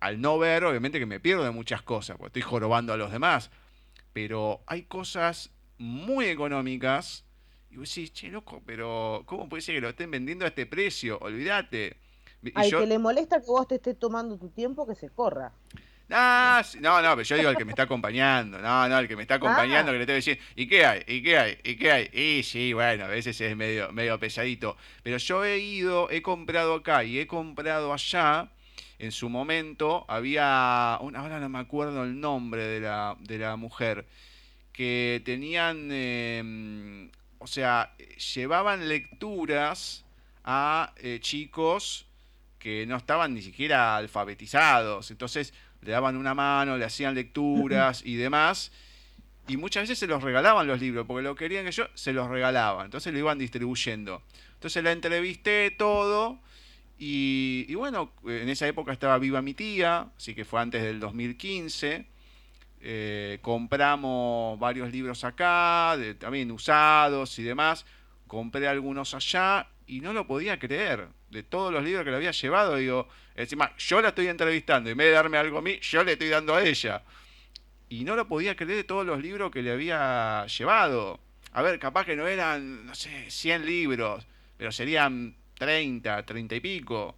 Al 0.00 0.20
no 0.20 0.38
ver, 0.38 0.64
obviamente 0.64 0.98
que 0.98 1.06
me 1.06 1.20
pierdo 1.20 1.44
de 1.44 1.50
muchas 1.50 1.82
cosas, 1.82 2.16
porque 2.16 2.38
estoy 2.38 2.50
jorobando 2.50 2.94
a 2.94 2.96
los 2.96 3.12
demás. 3.12 3.50
Pero 4.14 4.62
hay 4.66 4.84
cosas 4.84 5.50
muy 5.76 6.26
económicas 6.26 7.25
y 7.76 7.78
vos 7.78 7.94
decís, 7.94 8.10
che, 8.14 8.28
loco, 8.28 8.62
pero 8.64 9.22
¿cómo 9.26 9.50
puede 9.50 9.60
ser 9.60 9.74
que 9.74 9.82
lo 9.82 9.90
estén 9.90 10.10
vendiendo 10.10 10.46
a 10.46 10.48
este 10.48 10.64
precio? 10.64 11.18
Olvídate. 11.20 11.98
Al 12.54 12.70
que 12.70 12.86
le 12.86 12.98
molesta 12.98 13.40
que 13.40 13.46
vos 13.48 13.68
te 13.68 13.74
estés 13.74 13.98
tomando 13.98 14.38
tu 14.38 14.48
tiempo, 14.48 14.86
que 14.86 14.94
se 14.94 15.10
corra. 15.10 15.52
no, 16.08 17.02
no, 17.02 17.16
pero 17.16 17.22
yo 17.22 17.36
digo 17.36 17.50
al 17.50 17.56
que 17.56 17.66
me 17.66 17.72
está 17.72 17.82
acompañando. 17.82 18.58
No, 18.58 18.88
no, 18.88 18.98
el 18.98 19.06
que 19.06 19.14
me 19.14 19.22
está 19.22 19.34
acompañando, 19.34 19.90
ah. 19.90 19.94
que 19.94 19.98
le 19.98 20.06
tengo 20.06 20.14
que 20.14 20.30
decir, 20.30 20.38
¿y 20.54 20.66
qué 20.66 20.86
hay? 20.86 21.02
¿Y 21.06 21.22
qué 21.22 21.38
hay? 21.38 21.58
¿Y 21.64 21.76
qué 21.76 21.92
hay? 21.92 22.10
Y 22.14 22.42
sí, 22.44 22.72
bueno, 22.72 23.04
a 23.04 23.08
veces 23.08 23.38
es 23.42 23.54
medio, 23.54 23.92
medio 23.92 24.18
pesadito. 24.18 24.78
Pero 25.02 25.18
yo 25.18 25.44
he 25.44 25.58
ido, 25.58 26.10
he 26.10 26.22
comprado 26.22 26.76
acá 26.76 27.04
y 27.04 27.18
he 27.18 27.26
comprado 27.26 27.92
allá. 27.92 28.50
En 28.98 29.12
su 29.12 29.28
momento 29.28 30.06
había, 30.08 30.96
una, 31.02 31.20
ahora 31.20 31.40
no 31.40 31.50
me 31.50 31.58
acuerdo 31.58 32.04
el 32.04 32.18
nombre 32.18 32.64
de 32.64 32.80
la, 32.80 33.18
de 33.20 33.36
la 33.36 33.56
mujer, 33.56 34.06
que 34.72 35.20
tenían 35.26 35.90
em, 35.92 37.10
o 37.38 37.46
sea, 37.46 37.94
llevaban 38.34 38.88
lecturas 38.88 40.04
a 40.44 40.92
eh, 40.96 41.18
chicos 41.20 42.06
que 42.58 42.86
no 42.86 42.96
estaban 42.96 43.34
ni 43.34 43.42
siquiera 43.42 43.96
alfabetizados. 43.96 45.10
Entonces 45.10 45.52
le 45.82 45.92
daban 45.92 46.16
una 46.16 46.34
mano, 46.34 46.76
le 46.76 46.84
hacían 46.84 47.14
lecturas 47.14 48.02
y 48.04 48.16
demás. 48.16 48.72
Y 49.48 49.56
muchas 49.56 49.84
veces 49.84 49.98
se 49.98 50.06
los 50.06 50.22
regalaban 50.22 50.66
los 50.66 50.80
libros, 50.80 51.06
porque 51.06 51.22
lo 51.22 51.36
querían 51.36 51.64
que 51.64 51.72
yo, 51.72 51.86
se 51.94 52.12
los 52.12 52.28
regalaban. 52.28 52.86
Entonces 52.86 53.12
lo 53.12 53.18
iban 53.18 53.38
distribuyendo. 53.38 54.22
Entonces 54.54 54.82
la 54.82 54.92
entrevisté 54.92 55.70
todo. 55.70 56.40
Y, 56.98 57.66
y 57.68 57.74
bueno, 57.74 58.12
en 58.24 58.48
esa 58.48 58.66
época 58.66 58.92
estaba 58.92 59.18
viva 59.18 59.42
mi 59.42 59.54
tía, 59.54 60.08
así 60.16 60.34
que 60.34 60.44
fue 60.44 60.60
antes 60.60 60.82
del 60.82 60.98
2015. 60.98 62.06
Eh, 62.80 63.38
compramos 63.42 64.58
varios 64.58 64.90
libros 64.92 65.24
acá, 65.24 65.96
también 66.18 66.50
usados 66.50 67.38
y 67.38 67.42
demás. 67.42 67.84
Compré 68.26 68.68
algunos 68.68 69.14
allá 69.14 69.68
y 69.86 70.00
no 70.00 70.12
lo 70.12 70.26
podía 70.26 70.58
creer. 70.58 71.08
De 71.30 71.42
todos 71.42 71.72
los 71.72 71.82
libros 71.82 72.04
que 72.04 72.10
le 72.10 72.16
había 72.16 72.30
llevado, 72.30 72.76
digo, 72.76 73.08
encima 73.34 73.74
yo 73.76 74.00
la 74.00 74.08
estoy 74.08 74.28
entrevistando 74.28 74.88
y 74.88 74.92
en 74.92 74.98
vez 74.98 75.08
de 75.08 75.12
darme 75.12 75.38
algo 75.38 75.58
a 75.58 75.62
mí, 75.62 75.78
yo 75.80 76.04
le 76.04 76.12
estoy 76.12 76.28
dando 76.28 76.54
a 76.54 76.62
ella. 76.62 77.02
Y 77.88 78.04
no 78.04 78.16
lo 78.16 78.28
podía 78.28 78.56
creer 78.56 78.76
de 78.76 78.84
todos 78.84 79.06
los 79.06 79.20
libros 79.20 79.50
que 79.50 79.62
le 79.62 79.72
había 79.72 80.46
llevado. 80.46 81.20
A 81.52 81.62
ver, 81.62 81.78
capaz 81.78 82.04
que 82.04 82.16
no 82.16 82.26
eran, 82.26 82.86
no 82.86 82.94
sé, 82.94 83.30
100 83.30 83.66
libros, 83.66 84.26
pero 84.56 84.70
serían 84.72 85.36
30, 85.54 86.24
30 86.24 86.54
y 86.54 86.60
pico, 86.60 87.16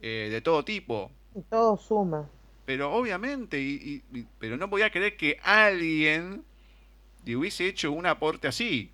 eh, 0.00 0.28
de 0.30 0.40
todo 0.40 0.64
tipo. 0.64 1.10
Y 1.34 1.42
todo 1.42 1.76
suma 1.76 2.28
pero 2.70 2.92
obviamente, 2.92 3.60
y, 3.60 4.00
pero 4.38 4.56
no 4.56 4.70
podía 4.70 4.90
creer 4.90 5.16
que 5.16 5.40
alguien 5.42 6.44
y 7.26 7.34
hubiese 7.34 7.66
hecho 7.66 7.90
un 7.90 8.06
aporte 8.06 8.46
así. 8.46 8.92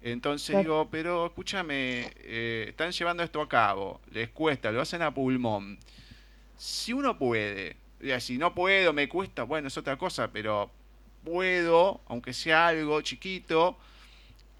Entonces 0.00 0.56
digo, 0.58 0.86
pero 0.92 1.26
escúchame, 1.26 2.12
eh, 2.18 2.66
están 2.68 2.92
llevando 2.92 3.24
esto 3.24 3.40
a 3.42 3.48
cabo, 3.48 4.00
les 4.12 4.28
cuesta, 4.28 4.70
lo 4.70 4.80
hacen 4.80 5.02
a 5.02 5.12
pulmón. 5.12 5.76
Si 6.56 6.92
uno 6.92 7.18
puede, 7.18 7.74
si 8.20 8.38
no 8.38 8.54
puedo, 8.54 8.92
me 8.92 9.08
cuesta, 9.08 9.42
bueno, 9.42 9.66
es 9.66 9.76
otra 9.76 9.98
cosa, 9.98 10.30
pero 10.30 10.70
puedo, 11.24 12.02
aunque 12.06 12.32
sea 12.32 12.68
algo 12.68 13.00
chiquito, 13.00 13.76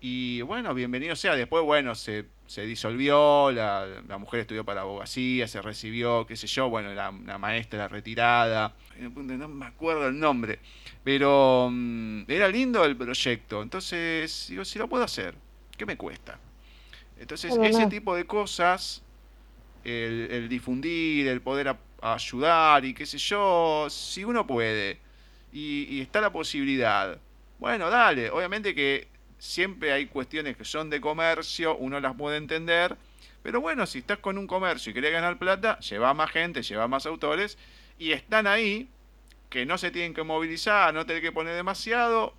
y 0.00 0.42
bueno, 0.42 0.74
bienvenido 0.74 1.14
sea. 1.14 1.36
Después, 1.36 1.62
bueno, 1.62 1.94
se, 1.94 2.24
se 2.46 2.64
disolvió, 2.64 3.50
la, 3.50 3.86
la, 4.06 4.18
mujer 4.18 4.40
estudió 4.40 4.64
para 4.64 4.82
abogacía, 4.82 5.48
se 5.48 5.60
recibió, 5.60 6.26
qué 6.26 6.36
sé 6.36 6.46
yo, 6.46 6.68
bueno, 6.68 6.94
la, 6.94 7.12
la 7.24 7.38
maestra 7.38 7.88
retirada, 7.88 8.74
no 8.98 9.48
me 9.48 9.66
acuerdo 9.66 10.08
el 10.08 10.18
nombre, 10.18 10.60
pero 11.02 11.68
mm, 11.70 12.22
era 12.28 12.48
lindo 12.48 12.84
el 12.84 12.96
proyecto. 12.96 13.62
Entonces, 13.62 14.46
digo, 14.48 14.64
si 14.64 14.78
lo 14.78 14.88
puedo 14.88 15.04
hacer, 15.04 15.34
¿qué 15.76 15.86
me 15.86 15.96
cuesta? 15.96 16.38
Entonces, 17.18 17.56
ese 17.62 17.86
tipo 17.86 18.14
de 18.14 18.24
cosas, 18.26 19.02
el, 19.84 20.28
el 20.30 20.48
difundir, 20.48 21.26
el 21.28 21.40
poder 21.40 21.76
ayudar 22.00 22.84
y 22.84 22.94
qué 22.94 23.06
sé 23.06 23.18
yo, 23.18 23.86
si 23.90 24.22
uno 24.24 24.46
puede 24.46 24.98
y, 25.52 25.86
y 25.90 26.00
está 26.00 26.20
la 26.20 26.30
posibilidad, 26.30 27.18
bueno, 27.58 27.90
dale, 27.90 28.30
obviamente 28.30 28.74
que 28.74 29.08
siempre 29.38 29.92
hay 29.92 30.06
cuestiones 30.06 30.56
que 30.56 30.64
son 30.64 30.90
de 30.90 31.00
comercio, 31.00 31.76
uno 31.76 32.00
las 32.00 32.14
puede 32.14 32.36
entender, 32.36 32.96
pero 33.42 33.60
bueno, 33.60 33.86
si 33.86 33.98
estás 33.98 34.18
con 34.18 34.38
un 34.38 34.46
comercio 34.46 34.90
y 34.90 34.94
querés 34.94 35.12
ganar 35.12 35.38
plata, 35.38 35.78
lleva 35.78 36.12
más 36.14 36.30
gente, 36.30 36.62
lleva 36.62 36.88
más 36.88 37.06
autores, 37.06 37.58
y 37.98 38.12
están 38.12 38.46
ahí, 38.46 38.88
que 39.48 39.64
no 39.64 39.78
se 39.78 39.90
tienen 39.90 40.14
que 40.14 40.22
movilizar, 40.22 40.92
no 40.92 41.06
tienen 41.06 41.22
que 41.22 41.32
poner 41.32 41.54
demasiado, 41.54 42.34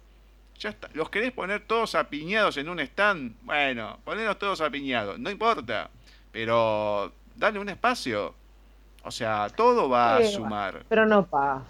ya 0.60 0.70
está. 0.70 0.90
¿Los 0.94 1.10
querés 1.10 1.32
poner 1.32 1.62
todos 1.62 1.96
apiñados 1.96 2.58
en 2.58 2.70
un 2.70 2.80
stand? 2.80 3.36
Bueno, 3.44 4.00
ponerlos 4.04 4.38
todos 4.38 4.62
apiñados, 4.62 5.18
no 5.20 5.30
importa, 5.30 5.90
pero 6.32 7.14
dale 7.36 7.60
un 7.60 7.70
espacio. 7.70 8.36
O 9.04 9.12
sea, 9.12 9.48
todo 9.50 9.88
va 9.88 10.18
a 10.18 10.24
sumar. 10.26 10.84
Pero 10.90 11.06
no 11.06 11.26
pasa. 11.26 11.64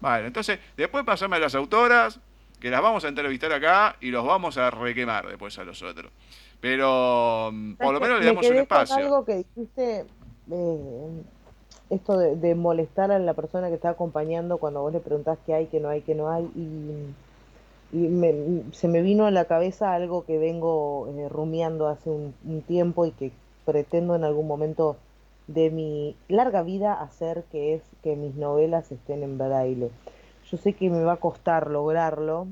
Vale, 0.00 0.26
entonces, 0.26 0.60
después 0.76 1.04
pasame 1.04 1.36
a 1.36 1.40
las 1.40 1.54
autoras, 1.54 2.20
que 2.66 2.70
las 2.70 2.82
vamos 2.82 3.04
a 3.04 3.08
entrevistar 3.08 3.52
acá 3.52 3.94
y 4.00 4.10
los 4.10 4.26
vamos 4.26 4.58
a 4.58 4.72
requemar 4.72 5.28
después 5.28 5.56
a 5.56 5.62
los 5.62 5.80
otros. 5.84 6.10
Pero 6.60 7.50
mm, 7.52 7.74
por 7.74 7.94
lo 7.94 8.00
menos 8.00 8.18
le 8.18 8.26
damos 8.26 8.44
un 8.44 8.56
espacio. 8.56 8.96
algo 8.96 9.24
que 9.24 9.36
dijiste, 9.36 10.04
eh, 10.50 11.22
esto 11.90 12.18
de, 12.18 12.54
molestar 12.56 13.12
a 13.12 13.20
la 13.20 13.34
persona 13.34 13.68
que 13.68 13.76
está 13.76 13.90
acompañando 13.90 14.58
cuando 14.58 14.80
vos 14.80 14.92
le 14.92 14.98
preguntás 14.98 15.38
qué 15.46 15.54
hay, 15.54 15.66
qué 15.66 15.78
no 15.78 15.90
hay, 15.90 16.02
qué 16.02 16.16
no 16.16 16.28
hay, 16.28 16.42
y, 16.56 17.14
se 18.72 18.88
me 18.88 19.00
vino 19.00 19.26
a 19.26 19.30
la 19.30 19.44
cabeza 19.44 19.94
algo 19.94 20.24
que 20.24 20.36
vengo 20.36 21.06
eh, 21.16 21.28
rumiando 21.28 21.86
hace 21.86 22.10
un, 22.10 22.34
tiempo 22.66 23.06
y 23.06 23.12
que 23.12 23.30
pretendo 23.64 24.16
en 24.16 24.24
algún 24.24 24.48
momento 24.48 24.96
de 25.46 25.70
mi 25.70 26.16
larga 26.26 26.64
vida 26.64 26.94
hacer, 26.94 27.44
que 27.52 27.74
es 27.74 27.82
que 28.02 28.16
mis 28.16 28.34
novelas 28.34 28.90
estén 28.90 29.22
en 29.22 29.38
braille. 29.38 29.92
Yo 30.50 30.56
sé 30.58 30.74
que 30.74 30.88
me 30.90 31.02
va 31.02 31.14
a 31.14 31.16
costar 31.16 31.70
lograrlo, 31.70 32.46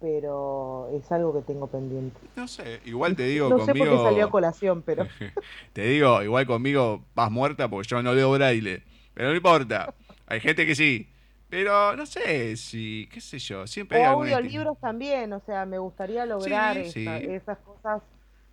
pero 0.00 0.88
es 0.92 1.10
algo 1.12 1.32
que 1.32 1.42
tengo 1.42 1.68
pendiente. 1.68 2.18
No 2.34 2.48
sé, 2.48 2.80
igual 2.84 3.14
te 3.14 3.22
digo 3.24 3.48
no 3.48 3.58
conmigo. 3.58 3.72
sé 3.72 3.78
por 3.78 3.88
qué 3.88 4.02
salió 4.02 4.24
a 4.26 4.30
colación, 4.30 4.82
pero. 4.82 5.06
te 5.72 5.82
digo, 5.82 6.22
igual 6.22 6.46
conmigo 6.46 7.04
vas 7.14 7.30
muerta 7.30 7.68
porque 7.68 7.88
yo 7.88 8.02
no 8.02 8.12
leo 8.12 8.32
braille. 8.32 8.82
Pero 9.14 9.28
no 9.28 9.36
importa. 9.36 9.94
Hay 10.26 10.40
gente 10.40 10.66
que 10.66 10.74
sí. 10.74 11.08
Pero 11.48 11.94
no 11.96 12.06
sé 12.06 12.56
si, 12.56 13.08
qué 13.12 13.20
sé 13.20 13.38
yo, 13.38 13.66
siempre 13.66 13.98
hay 13.98 14.04
audiolibros 14.04 14.80
también, 14.80 15.34
o 15.34 15.40
sea, 15.40 15.66
me 15.66 15.76
gustaría 15.76 16.24
lograr 16.24 16.78
esas 16.78 17.58
cosas 17.58 18.00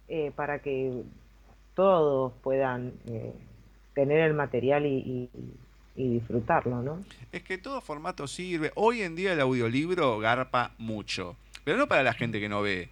eh, 0.10 0.34
para 0.36 0.60
que 0.60 1.04
todos 1.76 2.34
puedan 2.44 2.92
eh, 3.08 3.32
tener 3.94 4.20
el 4.20 4.34
material 4.34 4.86
y 4.86 4.98
y 4.98 5.30
disfrutarlo, 6.08 6.82
¿no? 6.82 7.04
Es 7.32 7.44
que 7.44 7.58
todo 7.58 7.82
formato 7.82 8.28
sirve. 8.28 8.72
Hoy 8.76 9.02
en 9.02 9.16
día 9.16 9.34
el 9.34 9.42
audiolibro 9.42 10.20
garpa 10.20 10.72
mucho, 10.78 11.36
pero 11.64 11.78
no 11.78 11.88
para 11.88 12.04
la 12.04 12.14
gente 12.14 12.40
que 12.40 12.50
no 12.50 12.62
ve. 12.62 12.90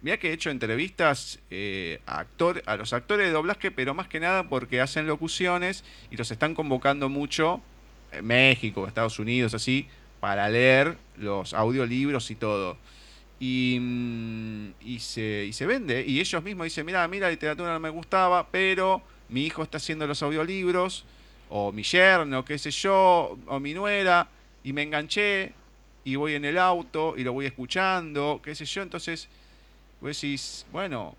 Mira 0.00 0.16
que 0.18 0.30
he 0.30 0.32
hecho 0.32 0.50
entrevistas 0.50 1.40
eh, 1.50 2.00
a, 2.06 2.24
a 2.66 2.76
los 2.76 2.92
actores 2.92 3.26
de 3.26 3.32
doblaje, 3.32 3.72
pero 3.72 3.94
más 3.94 4.06
que 4.06 4.20
nada 4.20 4.48
porque 4.48 4.80
hacen 4.80 5.08
locuciones 5.08 5.82
y 6.10 6.16
los 6.16 6.30
están 6.30 6.54
convocando 6.54 7.08
mucho 7.08 7.60
en 8.12 8.24
México, 8.24 8.86
Estados 8.86 9.18
Unidos, 9.18 9.54
así, 9.54 9.88
para 10.20 10.48
leer 10.48 10.96
los 11.16 11.52
audiolibros 11.52 12.30
y 12.30 12.36
todo. 12.36 12.76
Y, 13.40 13.78
mm, 13.80 14.70
y, 14.82 15.00
se, 15.00 15.46
y 15.48 15.52
se 15.52 15.66
vende. 15.66 16.04
Y 16.06 16.20
ellos 16.20 16.42
mismos 16.42 16.64
dicen, 16.64 16.86
mira, 16.86 17.06
mira, 17.08 17.28
literatura 17.28 17.72
no 17.72 17.80
me 17.80 17.90
gustaba, 17.90 18.48
pero 18.50 19.02
mi 19.28 19.44
hijo 19.46 19.62
está 19.64 19.78
haciendo 19.78 20.06
los 20.06 20.22
audiolibros 20.22 21.04
o 21.50 21.72
mi 21.72 21.82
yerno, 21.82 22.44
qué 22.44 22.58
sé 22.58 22.70
yo, 22.70 23.38
o 23.46 23.60
mi 23.60 23.74
nuera, 23.74 24.28
y 24.62 24.72
me 24.72 24.82
enganché 24.82 25.52
y 26.04 26.16
voy 26.16 26.34
en 26.34 26.44
el 26.44 26.58
auto 26.58 27.14
y 27.16 27.24
lo 27.24 27.32
voy 27.32 27.46
escuchando, 27.46 28.40
qué 28.42 28.54
sé 28.54 28.64
yo, 28.64 28.82
entonces 28.82 29.28
vos 30.00 30.66
bueno, 30.72 31.16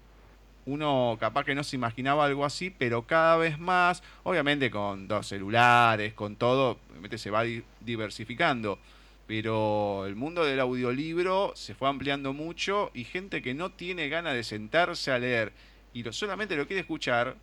uno 0.65 1.18
capaz 1.19 1.43
que 1.43 1.56
no 1.56 1.64
se 1.64 1.76
imaginaba 1.76 2.26
algo 2.26 2.45
así, 2.45 2.69
pero 2.69 3.03
cada 3.03 3.38
vez 3.38 3.60
más, 3.60 4.03
obviamente 4.23 4.69
con 4.72 5.07
dos 5.07 5.27
celulares, 5.27 6.14
con 6.14 6.35
todo, 6.35 6.77
obviamente 6.91 7.18
se 7.18 7.31
va 7.31 7.43
diversificando, 7.81 8.80
pero 9.27 10.06
el 10.06 10.15
mundo 10.15 10.43
del 10.43 10.60
audiolibro 10.60 11.53
se 11.56 11.76
fue 11.76 11.89
ampliando 11.89 12.34
mucho 12.34 12.91
y 12.93 13.03
gente 13.03 13.41
que 13.41 13.53
no 13.53 13.72
tiene 13.72 14.10
ganas 14.10 14.34
de 14.34 14.43
sentarse 14.43 15.11
a 15.11 15.19
leer 15.19 15.51
y 15.93 16.03
lo, 16.03 16.14
solamente 16.14 16.56
lo 16.56 16.68
quiere 16.68 16.81
escuchar, 16.81 17.35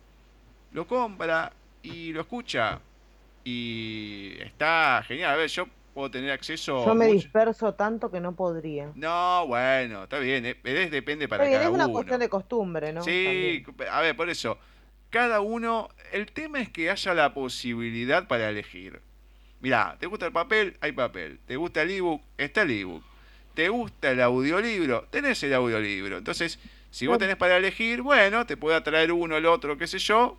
lo 0.71 0.87
compra 0.87 1.53
y 1.93 2.13
lo 2.13 2.21
escucha. 2.21 2.79
Y 3.43 4.33
está 4.41 5.03
genial. 5.07 5.33
A 5.33 5.35
ver, 5.37 5.49
yo 5.49 5.67
puedo 5.93 6.11
tener 6.11 6.31
acceso. 6.31 6.85
Yo 6.85 6.93
me 6.93 7.07
disperso 7.07 7.73
tanto 7.73 8.11
que 8.11 8.19
no 8.19 8.35
podría. 8.35 8.91
No, 8.95 9.47
bueno, 9.47 10.03
está 10.03 10.19
bien. 10.19 10.45
Eh, 10.45 10.89
depende 10.91 11.27
para 11.27 11.45
cada 11.45 11.69
uno. 11.69 11.83
Es 11.83 11.85
una 11.85 11.93
cuestión 11.93 12.19
de 12.19 12.29
costumbre, 12.29 12.93
¿no? 12.93 13.03
Sí, 13.03 13.63
a 13.89 14.01
ver, 14.01 14.15
por 14.15 14.29
eso. 14.29 14.57
Cada 15.09 15.39
uno. 15.39 15.89
El 16.11 16.31
tema 16.31 16.59
es 16.59 16.69
que 16.69 16.89
haya 16.89 17.13
la 17.13 17.33
posibilidad 17.33 18.27
para 18.27 18.49
elegir. 18.49 19.01
Mirá, 19.59 19.95
¿te 19.99 20.07
gusta 20.07 20.27
el 20.27 20.33
papel? 20.33 20.77
Hay 20.81 20.91
papel. 20.91 21.39
¿Te 21.47 21.55
gusta 21.55 21.81
el 21.81 21.91
ebook? 21.91 22.21
Está 22.37 22.61
el 22.63 22.71
ebook. 22.71 23.03
¿Te 23.53 23.69
gusta 23.69 24.11
el 24.11 24.21
audiolibro? 24.21 25.07
Tenés 25.09 25.41
el 25.41 25.53
audiolibro. 25.53 26.17
Entonces, 26.17 26.59
si 26.91 27.07
vos 27.07 27.17
tenés 27.17 27.37
para 27.37 27.57
elegir, 27.57 28.01
bueno, 28.01 28.45
te 28.45 28.55
puede 28.55 28.75
atraer 28.75 29.11
uno, 29.11 29.37
el 29.37 29.45
otro, 29.45 29.77
qué 29.77 29.87
sé 29.87 29.97
yo, 29.97 30.37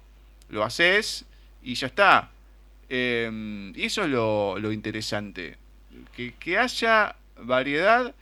lo 0.49 0.63
haces 0.63 1.25
y 1.63 1.75
ya 1.75 1.87
está. 1.89 2.31
Eh, 2.89 3.73
y 3.75 3.85
eso 3.85 4.05
es 4.05 4.09
lo, 4.09 4.73
interesante. 4.73 5.57
Que, 6.15 6.59
haya 6.59 7.17
variedad 7.37 8.15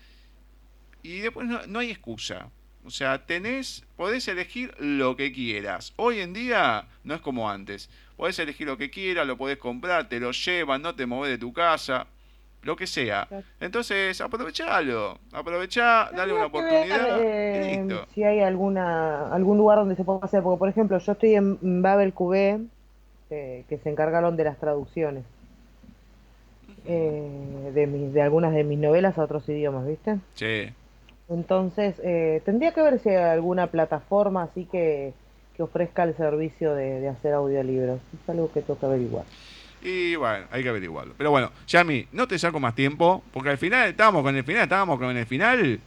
y 1.03 1.19
después 1.19 1.47
no, 1.47 1.79
hay 1.79 1.91
excusa. 1.91 2.49
O 2.85 2.91
sea, 2.91 3.27
tenés, 3.27 3.85
podés 3.97 4.29
elegir 4.29 4.75
lo 4.79 5.17
que 5.17 5.33
quieras. 5.33 5.93
Hoy 5.97 6.21
en 6.21 6.33
día 6.33 6.87
no 7.05 7.15
es 7.15 7.21
como 7.21 7.51
antes. 7.51 7.91
Podés 8.17 8.39
elegir 8.39 8.67
lo 8.67 8.79
que 8.79 8.91
quieras, 8.91 9.27
lo 9.27 9.37
podés 9.37 9.59
comprar, 9.59 10.09
te 10.09 10.21
lo 10.21 10.31
llevan, 10.31 10.83
no 10.83 10.95
te 10.95 11.05
mueves 11.05 11.31
de 11.31 11.39
tu 11.39 11.53
casa, 11.53 12.07
lo 12.63 12.77
que 12.77 12.87
sea. 12.87 13.29
Entonces, 13.61 14.21
aprovechalo, 14.21 15.19
aprovechá, 15.33 16.11
dale 16.15 16.33
una 16.33 16.47
oportunidad. 16.47 17.21
Eh, 17.21 18.07
si 18.15 18.23
hay 18.23 18.41
alguna 18.41 19.33
algún 19.33 19.59
lugar 19.59 19.79
donde 19.79 19.97
se 19.97 20.05
pueda 20.05 20.21
hacer, 20.23 20.43
porque 20.43 20.59
por 20.59 20.69
ejemplo, 20.69 20.99
yo 20.99 21.13
estoy 21.13 21.35
en 21.35 21.83
Babel 21.83 22.15
QB 22.15 22.76
que 23.29 23.81
se 23.83 23.91
encargaron 23.91 24.37
de 24.37 24.45
las 24.45 24.59
traducciones 24.59 25.25
eh, 26.89 27.71
de, 27.75 27.87
mis, 27.89 28.13
de 28.13 28.23
algunas 28.23 28.55
de 28.55 28.63
mis 28.63 28.79
novelas 28.79 29.19
a 29.19 29.25
otros 29.25 29.49
idiomas, 29.49 29.87
¿viste? 29.87 30.19
Sí. 30.35 30.73
Entonces, 31.29 32.01
eh, 32.05 32.41
tendría 32.45 32.73
que 32.73 32.83
ver 32.83 33.01
si 33.01 33.09
hay 33.09 33.17
alguna 33.17 33.67
plataforma 33.67 34.45
así 34.45 34.67
que, 34.71 35.13
que 35.57 35.65
ofrezca 35.65 36.05
el 36.05 36.17
servicio 36.17 36.75
de, 36.75 37.09
hacer 37.09 37.33
audiolibros. 37.33 37.99
Es 38.23 38.31
algo 38.31 38.53
que 38.53 38.63
que 38.63 38.87
averiguar. 38.87 39.25
Y 39.83 40.15
bueno, 40.15 40.47
hay 40.53 40.63
que 40.63 40.69
averiguarlo. 40.69 41.15
Pero 41.19 41.33
bueno, 41.33 41.51
Yami, 41.67 42.07
no 42.13 42.29
te 42.29 42.39
saco 42.39 42.61
más 42.61 42.75
tiempo, 42.77 43.23
porque 43.33 43.51
al 43.51 43.59
final 43.59 43.89
estábamos 43.89 44.23
con 44.23 44.37
el 44.37 44.45
final, 44.45 44.63
estábamos 44.63 44.99
con 44.99 45.17
el 45.17 45.27
final, 45.27 45.81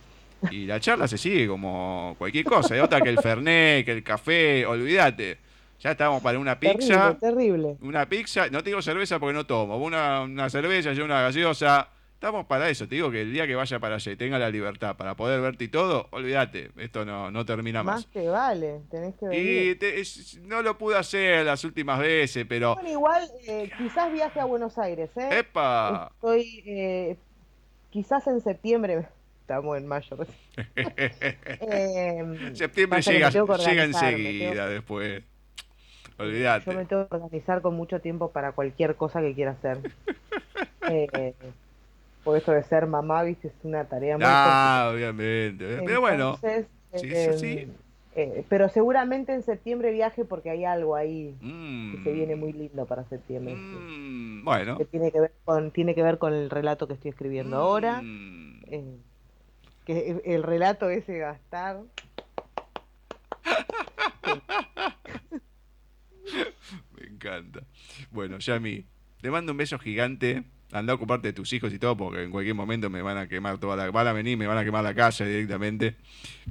y 0.51 0.65
la 0.65 0.81
charla 0.81 1.07
se 1.07 1.17
sigue 1.17 1.47
como 1.47 2.15
cualquier 2.17 2.43
cosa. 2.43 2.73
Hay 2.73 2.81
otra 2.81 2.99
que 2.99 3.09
el 3.09 3.19
Fernet, 3.19 3.85
que 3.85 3.91
el 3.93 4.03
café, 4.03 4.65
olvídate. 4.65 5.37
Ya 5.79 5.91
estábamos 5.91 6.21
para 6.21 6.37
una 6.39 6.59
pizza. 6.59 7.17
Terrible, 7.19 7.77
Una 7.81 8.07
pizza. 8.07 8.49
No 8.49 8.61
te 8.63 8.69
digo 8.69 8.81
cerveza 8.81 9.17
porque 9.19 9.33
no 9.33 9.45
tomo. 9.45 9.77
Una, 9.77 10.21
una 10.21 10.49
cerveza, 10.49 10.93
yo 10.93 11.05
una 11.05 11.21
gaseosa. 11.21 11.89
Estamos 12.13 12.45
para 12.47 12.69
eso. 12.69 12.85
Te 12.85 12.95
digo 12.95 13.09
que 13.09 13.21
el 13.21 13.31
día 13.31 13.47
que 13.47 13.55
vaya 13.55 13.79
para 13.79 13.95
allá 13.95 14.11
y 14.11 14.17
tenga 14.17 14.37
la 14.37 14.49
libertad 14.49 14.97
para 14.97 15.15
poder 15.15 15.39
verte 15.39 15.63
y 15.63 15.67
todo, 15.69 16.09
olvídate. 16.11 16.71
Esto 16.75 17.05
no, 17.05 17.31
no 17.31 17.45
termina 17.45 17.81
más. 17.81 17.95
Más 17.95 18.05
que 18.07 18.27
vale. 18.27 18.81
Tenés 18.91 19.15
que 19.15 19.27
venir. 19.29 19.79
Y 19.81 20.39
no 20.41 20.61
lo 20.61 20.77
pude 20.77 20.97
hacer 20.97 21.45
las 21.45 21.63
últimas 21.63 21.97
veces, 21.97 22.45
pero. 22.49 22.75
Bueno, 22.75 22.89
igual, 22.89 23.23
eh, 23.47 23.71
quizás 23.77 24.11
viaje 24.11 24.37
a 24.41 24.43
Buenos 24.43 24.77
Aires, 24.77 25.09
¿eh? 25.15 25.29
¡Epa! 25.39 26.11
Estoy. 26.15 26.61
Eh, 26.65 27.15
quizás 27.89 28.27
en 28.27 28.41
septiembre 28.41 29.07
estamos 29.41 29.77
en 29.77 29.87
mayo. 29.87 30.17
eh, 30.75 32.51
Septiembre 32.53 33.01
llega, 33.01 33.29
llega 33.29 33.83
enseguida 33.85 34.67
después. 34.67 35.23
Olvídate. 36.19 36.69
Yo 36.69 36.77
me 36.77 36.85
tengo 36.85 37.07
que 37.07 37.15
organizar 37.15 37.61
con 37.61 37.75
mucho 37.75 37.99
tiempo 38.01 38.31
para 38.31 38.51
cualquier 38.51 38.95
cosa 38.95 39.21
que 39.21 39.33
quiera 39.33 39.51
hacer. 39.51 39.79
eh, 40.89 41.33
por 42.23 42.37
eso 42.37 42.51
de 42.51 42.63
ser 42.63 42.85
mamá, 42.85 43.23
viste, 43.23 43.47
es 43.47 43.53
una 43.63 43.85
tarea 43.85 44.17
muy 44.17 44.25
Ah, 44.27 44.91
obviamente. 44.93 45.81
Pero 45.85 46.01
bueno. 46.01 46.37
Sí, 46.93 47.09
sí. 47.37 47.67
Eh, 48.15 48.43
pero 48.49 48.67
seguramente 48.69 49.33
en 49.33 49.43
septiembre 49.43 49.91
viaje 49.91 50.25
porque 50.25 50.49
hay 50.49 50.65
algo 50.65 50.95
ahí 50.95 51.35
que 51.39 52.03
se 52.03 52.11
viene 52.11 52.35
muy 52.35 52.51
lindo 52.51 52.85
para 52.85 53.05
septiembre. 53.05 53.55
Mm, 53.55 54.43
bueno. 54.43 54.77
Que 54.77 54.85
tiene 54.85 55.11
que 55.11 55.21
ver 55.21 55.31
con 55.45 55.71
tiene 55.71 55.95
que 55.95 56.03
ver 56.03 56.17
con 56.17 56.33
el 56.33 56.49
relato 56.49 56.87
que 56.87 56.95
estoy 56.95 57.11
escribiendo 57.11 57.55
ahora. 57.57 58.01
Mm. 58.01 58.61
Eh, 58.67 58.97
que 59.85 60.21
el, 60.25 60.43
relato 60.43 60.89
ese 60.89 61.17
gastar. 61.19 61.81
Me 66.97 67.07
encanta. 67.07 67.61
Bueno, 68.11 68.39
Yami, 68.39 68.85
te 69.21 69.31
mando 69.31 69.51
un 69.51 69.57
beso 69.57 69.79
gigante 69.79 70.43
anda 70.71 70.93
a 70.93 70.95
ocuparte 70.95 71.29
de 71.29 71.33
tus 71.33 71.51
hijos 71.53 71.73
y 71.73 71.79
todo, 71.79 71.97
porque 71.97 72.23
en 72.23 72.31
cualquier 72.31 72.55
momento 72.55 72.89
me 72.89 73.01
van 73.01 73.17
a 73.17 73.27
quemar 73.27 73.57
toda 73.57 73.75
la. 73.75 73.89
Van 73.91 74.07
a 74.07 74.13
venir, 74.13 74.37
me 74.37 74.47
van 74.47 74.57
a 74.57 74.63
quemar 74.63 74.83
la 74.83 74.93
casa 74.93 75.25
directamente. 75.25 75.95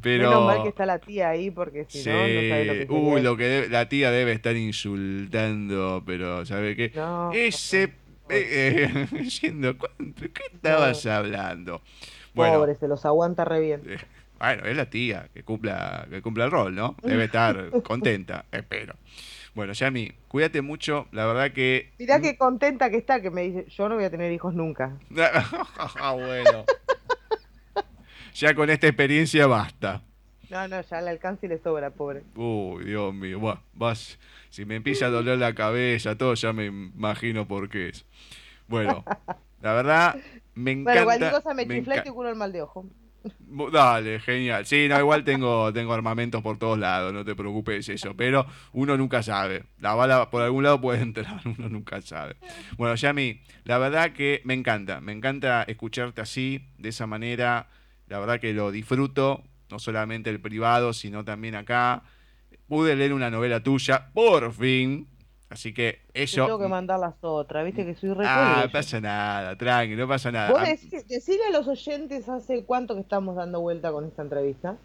Pero. 0.02 0.28
Menos 0.28 0.44
mal 0.44 0.62
que 0.62 0.68
está 0.68 0.86
la 0.86 0.98
tía 0.98 1.30
ahí, 1.30 1.50
porque 1.50 1.86
si 1.88 2.08
no, 2.08 2.14
no 2.14 2.18
sabe 2.18 2.64
lo 2.64 2.72
que 2.74 2.86
Uy, 2.90 3.22
lo 3.22 3.36
que 3.36 3.68
la 3.70 3.88
tía 3.88 4.10
debe 4.10 4.32
estar 4.32 4.56
insultando, 4.56 6.02
pero 6.04 6.44
¿sabe 6.46 6.76
qué? 6.76 6.92
Ese. 7.32 7.94
Eh, 8.30 8.90
eh, 9.12 9.28
¿qué 9.40 10.42
estabas 10.52 11.06
hablando? 11.06 11.80
Bueno, 12.34 12.58
Pobre, 12.58 12.74
se 12.74 12.86
los 12.86 13.06
aguanta 13.06 13.44
re 13.44 13.60
bien. 13.60 13.82
Eh, 13.86 13.98
bueno, 14.38 14.66
es 14.66 14.76
la 14.76 14.90
tía 14.90 15.28
que 15.32 15.42
cumpla, 15.44 16.06
que 16.10 16.20
cumpla 16.20 16.44
el 16.44 16.50
rol, 16.50 16.74
¿no? 16.74 16.94
Debe 17.02 17.24
estar 17.24 17.70
contenta, 17.82 18.44
espero. 18.52 18.96
Bueno, 19.58 19.72
Yami, 19.72 20.12
cuídate 20.28 20.62
mucho. 20.62 21.08
La 21.10 21.26
verdad 21.26 21.50
que. 21.50 21.90
Mirá 21.98 22.20
qué 22.20 22.38
contenta 22.38 22.90
que 22.90 22.96
está, 22.96 23.20
que 23.20 23.28
me 23.28 23.42
dice: 23.42 23.68
Yo 23.68 23.88
no 23.88 23.96
voy 23.96 24.04
a 24.04 24.10
tener 24.10 24.30
hijos 24.30 24.54
nunca. 24.54 24.96
Ah, 26.00 26.12
bueno. 26.12 26.64
ya 28.34 28.54
con 28.54 28.70
esta 28.70 28.86
experiencia 28.86 29.48
basta. 29.48 30.04
No, 30.48 30.68
no, 30.68 30.80
ya 30.80 31.00
le 31.00 31.10
alcanza 31.10 31.46
y 31.46 31.48
le 31.48 31.58
sobra, 31.58 31.90
pobre. 31.90 32.22
Uy, 32.36 32.84
Dios 32.84 33.12
mío. 33.12 33.40
Bueno, 33.40 33.60
vas. 33.74 34.20
Si 34.48 34.64
me 34.64 34.76
empieza 34.76 35.06
a 35.06 35.08
doler 35.08 35.38
la 35.38 35.52
cabeza, 35.56 36.16
todo, 36.16 36.34
ya 36.34 36.52
me 36.52 36.66
imagino 36.66 37.48
por 37.48 37.68
qué 37.68 37.88
es. 37.88 38.06
Bueno, 38.68 39.04
la 39.60 39.72
verdad, 39.72 40.16
me 40.54 40.70
encanta. 40.70 41.02
Bueno, 41.02 41.04
cualquier 41.04 41.32
cosa 41.32 41.54
me, 41.54 41.66
me 41.66 41.78
chifla 41.80 41.96
y 41.96 42.02
te 42.04 42.12
curo 42.12 42.28
el 42.28 42.36
mal 42.36 42.52
de 42.52 42.62
ojo. 42.62 42.86
Dale, 43.72 44.20
genial. 44.20 44.64
Sí, 44.66 44.86
no, 44.88 44.98
igual 44.98 45.24
tengo, 45.24 45.72
tengo 45.72 45.92
armamentos 45.92 46.42
por 46.42 46.58
todos 46.58 46.78
lados, 46.78 47.12
no 47.12 47.24
te 47.24 47.34
preocupes 47.34 47.88
eso. 47.88 48.14
Pero 48.16 48.46
uno 48.72 48.96
nunca 48.96 49.22
sabe. 49.22 49.64
La 49.78 49.94
bala 49.94 50.30
por 50.30 50.42
algún 50.42 50.64
lado 50.64 50.80
puede 50.80 51.00
entrar, 51.02 51.40
uno 51.44 51.68
nunca 51.68 52.00
sabe. 52.00 52.36
Bueno, 52.76 52.94
Yami, 52.94 53.40
la 53.64 53.78
verdad 53.78 54.12
que 54.12 54.40
me 54.44 54.54
encanta. 54.54 55.00
Me 55.00 55.12
encanta 55.12 55.62
escucharte 55.64 56.20
así, 56.20 56.66
de 56.78 56.90
esa 56.90 57.06
manera. 57.06 57.68
La 58.06 58.18
verdad 58.18 58.40
que 58.40 58.54
lo 58.54 58.70
disfruto, 58.70 59.42
no 59.70 59.78
solamente 59.78 60.30
el 60.30 60.40
privado, 60.40 60.92
sino 60.92 61.24
también 61.24 61.54
acá. 61.54 62.02
Pude 62.68 62.96
leer 62.96 63.12
una 63.12 63.30
novela 63.30 63.62
tuya, 63.62 64.10
por 64.12 64.52
fin. 64.52 65.08
Así 65.50 65.72
que 65.72 66.02
eso. 66.12 66.44
tengo 66.44 66.58
que 66.58 66.68
mandar 66.68 67.00
las 67.00 67.14
otras, 67.22 67.64
viste 67.64 67.86
que 67.86 67.94
soy 67.94 68.12
re 68.12 68.24
Ah, 68.26 68.62
no 68.64 68.72
pasa 68.72 69.00
nada, 69.00 69.56
tranqui, 69.56 69.96
no 69.96 70.06
pasa 70.06 70.30
nada. 70.30 70.50
¿Vos 70.50 70.62
decirle 70.62 71.46
a 71.48 71.50
los 71.50 71.66
oyentes 71.66 72.28
hace 72.28 72.64
cuánto 72.64 72.94
que 72.94 73.00
estamos 73.00 73.36
dando 73.36 73.60
vuelta 73.60 73.90
con 73.90 74.04
esta 74.04 74.22
entrevista? 74.22 74.76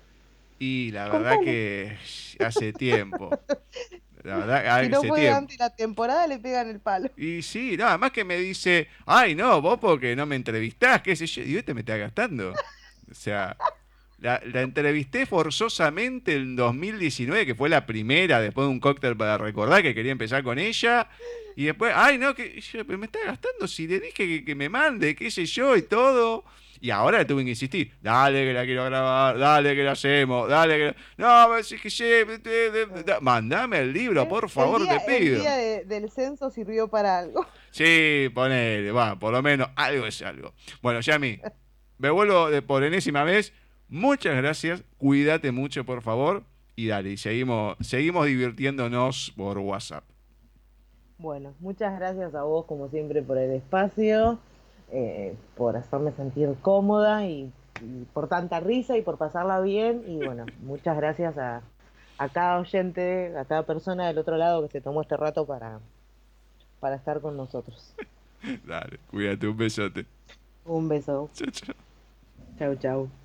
Y 0.60 0.92
la 0.92 1.10
verdad 1.10 1.40
que 1.44 1.98
hace 2.40 2.72
tiempo. 2.72 3.30
La 4.24 4.38
verdad, 4.38 4.84
si 4.84 4.90
no 4.90 5.04
fue 5.04 5.26
durante 5.26 5.58
la 5.58 5.70
temporada, 5.76 6.28
le 6.28 6.40
pegan 6.40 6.70
el 6.70 6.80
palo. 6.80 7.10
Y 7.18 7.42
sí, 7.42 7.76
nada 7.76 7.98
más 7.98 8.12
que 8.12 8.24
me 8.24 8.38
dice, 8.38 8.88
ay, 9.06 9.36
no, 9.36 9.62
vos 9.62 9.80
porque 9.80 10.16
no 10.16 10.26
me 10.26 10.38
entrevistás, 10.38 11.02
qué 11.02 11.16
sé 11.18 11.26
yo. 11.26 11.44
Y 11.44 11.58
este 11.58 11.74
me 11.74 11.82
está 11.82 11.98
gastando. 11.98 12.54
O 13.12 13.14
sea, 13.14 13.58
la, 14.24 14.42
entrevisté 14.62 15.26
forzosamente 15.26 16.34
en 16.34 16.56
2019, 16.56 17.46
que 17.46 17.56
fue 17.56 17.68
la 17.68 17.86
primera, 17.86 18.40
después 18.40 18.66
de 18.66 18.72
un 18.72 18.80
cóctel 18.80 19.18
para 19.18 19.38
recordar 19.38 19.84
que 19.84 19.94
quería 19.94 20.14
empezar 20.14 20.44
con 20.44 20.58
ella. 20.58 21.10
Y 21.58 21.66
después, 21.66 21.92
ay, 21.94 22.18
no, 22.18 22.34
que 22.34 22.62
me 22.98 23.06
está 23.06 23.20
gastando 23.26 23.68
si 23.68 23.86
le 23.86 24.00
dije 24.00 24.46
que, 24.46 24.56
me 24.56 24.70
mande, 24.70 25.14
qué 25.14 25.30
sé 25.30 25.46
yo 25.46 25.76
y 25.76 25.82
todo. 25.84 26.46
Y 26.80 26.90
ahora 26.90 27.20
le 27.20 27.26
tuve 27.26 27.44
que 27.44 27.50
insistir, 27.50 27.92
dale 28.02 28.46
que 28.46 28.54
la 28.54 28.66
quiero 28.66 28.86
grabar, 28.86 29.38
dale 29.38 29.76
que 29.76 29.84
la 29.84 29.92
hacemos, 29.92 30.50
dale 30.50 30.78
que... 30.78 30.96
No, 31.18 31.58
es 31.58 31.76
que 31.82 31.90
sí, 31.90 32.06
mandame 33.22 33.80
el 33.80 33.94
libro, 33.94 34.28
por 34.28 34.50
favor, 34.50 34.88
te 34.88 35.00
pido. 35.02 35.36
El 35.36 35.42
día 35.42 35.84
del 35.84 36.10
censo 36.12 36.50
sirvió 36.50 36.88
para 36.88 37.20
algo. 37.20 37.46
Sí, 37.72 38.30
ponele, 38.34 38.92
va, 38.92 39.18
por 39.18 39.34
lo 39.34 39.42
menos 39.42 39.70
algo 39.76 40.08
es 40.08 40.22
algo. 40.22 40.54
Bueno, 40.82 41.00
Yami, 41.00 41.40
me 41.98 42.10
vuelvo 42.10 42.50
de 42.50 42.62
por 42.62 42.84
enésima 42.84 43.24
vez 43.24 43.54
Muchas 43.94 44.36
gracias, 44.36 44.84
cuídate 44.98 45.52
mucho 45.52 45.86
por 45.86 46.02
favor 46.02 46.42
y 46.76 46.88
dale, 46.88 47.16
seguimos, 47.16 47.78
seguimos 47.80 48.26
divirtiéndonos 48.26 49.32
por 49.38 49.60
WhatsApp. 49.60 50.04
Bueno, 51.20 51.54
muchas 51.60 52.00
gracias 52.00 52.34
a 52.34 52.42
vos 52.42 52.66
como 52.66 52.90
siempre 52.90 53.22
por 53.22 53.38
el 53.38 53.52
espacio, 53.52 54.40
eh, 54.92 55.36
por 55.56 55.78
hacerme 55.78 56.12
sentir 56.14 56.56
cómoda 56.64 57.28
y, 57.28 57.54
por 58.14 58.28
tanta 58.28 58.60
risa 58.60 58.98
y 58.98 59.04
por 59.04 59.20
pasarla 59.20 59.62
bien 59.62 60.04
y 60.08 60.26
bueno, 60.26 60.48
muchas 60.64 60.98
gracias 60.98 61.38
a, 61.38 61.62
a 62.18 62.30
cada 62.30 62.62
oyente, 62.62 63.38
a 63.38 63.46
cada 63.46 63.62
persona 63.62 64.08
del 64.08 64.18
otro 64.18 64.38
lado 64.38 64.64
que 64.64 64.72
se 64.72 64.82
tomó 64.82 65.04
este 65.04 65.18
rato 65.18 65.46
para, 65.46 65.80
para 66.80 66.96
estar 66.96 67.22
con 67.22 67.38
nosotros. 67.38 67.94
Dale, 68.66 68.98
cuídate, 69.12 69.48
un 69.48 69.58
besote. 69.58 70.08
Un 70.66 70.90
beso. 70.90 71.30
Chao, 71.36 71.52
chao. 71.52 71.76
Chao, 72.58 72.76
chao. 72.76 73.23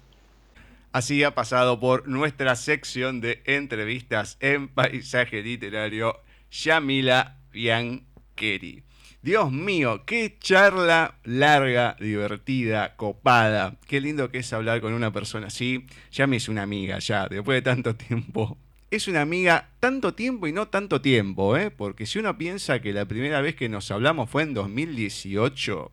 Así 0.98 1.22
ha 1.22 1.32
pasado 1.32 1.78
por 1.78 2.08
nuestra 2.08 2.56
sección 2.56 3.20
de 3.20 3.40
entrevistas 3.44 4.36
en 4.40 4.66
paisaje 4.66 5.44
literario, 5.44 6.22
Yamila 6.50 7.38
Biancheri. 7.52 8.82
Dios 9.22 9.52
mío, 9.52 10.02
qué 10.04 10.38
charla 10.40 11.14
larga, 11.22 11.96
divertida, 12.00 12.96
copada. 12.96 13.76
Qué 13.86 14.00
lindo 14.00 14.32
que 14.32 14.38
es 14.38 14.52
hablar 14.52 14.80
con 14.80 14.92
una 14.92 15.12
persona 15.12 15.46
así. 15.46 15.86
Ya 16.10 16.24
es 16.24 16.48
una 16.48 16.62
amiga, 16.62 16.98
ya, 16.98 17.28
después 17.28 17.58
de 17.58 17.62
tanto 17.62 17.94
tiempo. 17.94 18.58
Es 18.90 19.06
una 19.06 19.20
amiga 19.20 19.70
tanto 19.78 20.14
tiempo 20.14 20.48
y 20.48 20.52
no 20.52 20.66
tanto 20.66 21.00
tiempo, 21.00 21.56
¿eh? 21.56 21.70
Porque 21.70 22.06
si 22.06 22.18
uno 22.18 22.36
piensa 22.36 22.80
que 22.80 22.92
la 22.92 23.04
primera 23.04 23.40
vez 23.40 23.54
que 23.54 23.68
nos 23.68 23.88
hablamos 23.92 24.28
fue 24.28 24.42
en 24.42 24.52
2018, 24.52 25.92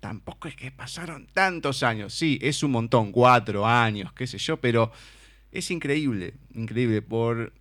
tampoco 0.00 0.48
es 0.48 0.56
que 0.56 0.72
pasaron 0.72 1.26
tantos 1.32 1.82
años. 1.82 2.14
Sí, 2.14 2.38
es 2.42 2.62
un 2.62 2.72
montón, 2.72 3.12
cuatro 3.12 3.66
años, 3.66 4.12
qué 4.12 4.26
sé 4.26 4.38
yo, 4.38 4.60
pero 4.60 4.90
es 5.52 5.70
increíble, 5.70 6.34
increíble 6.54 7.02
por 7.02 7.52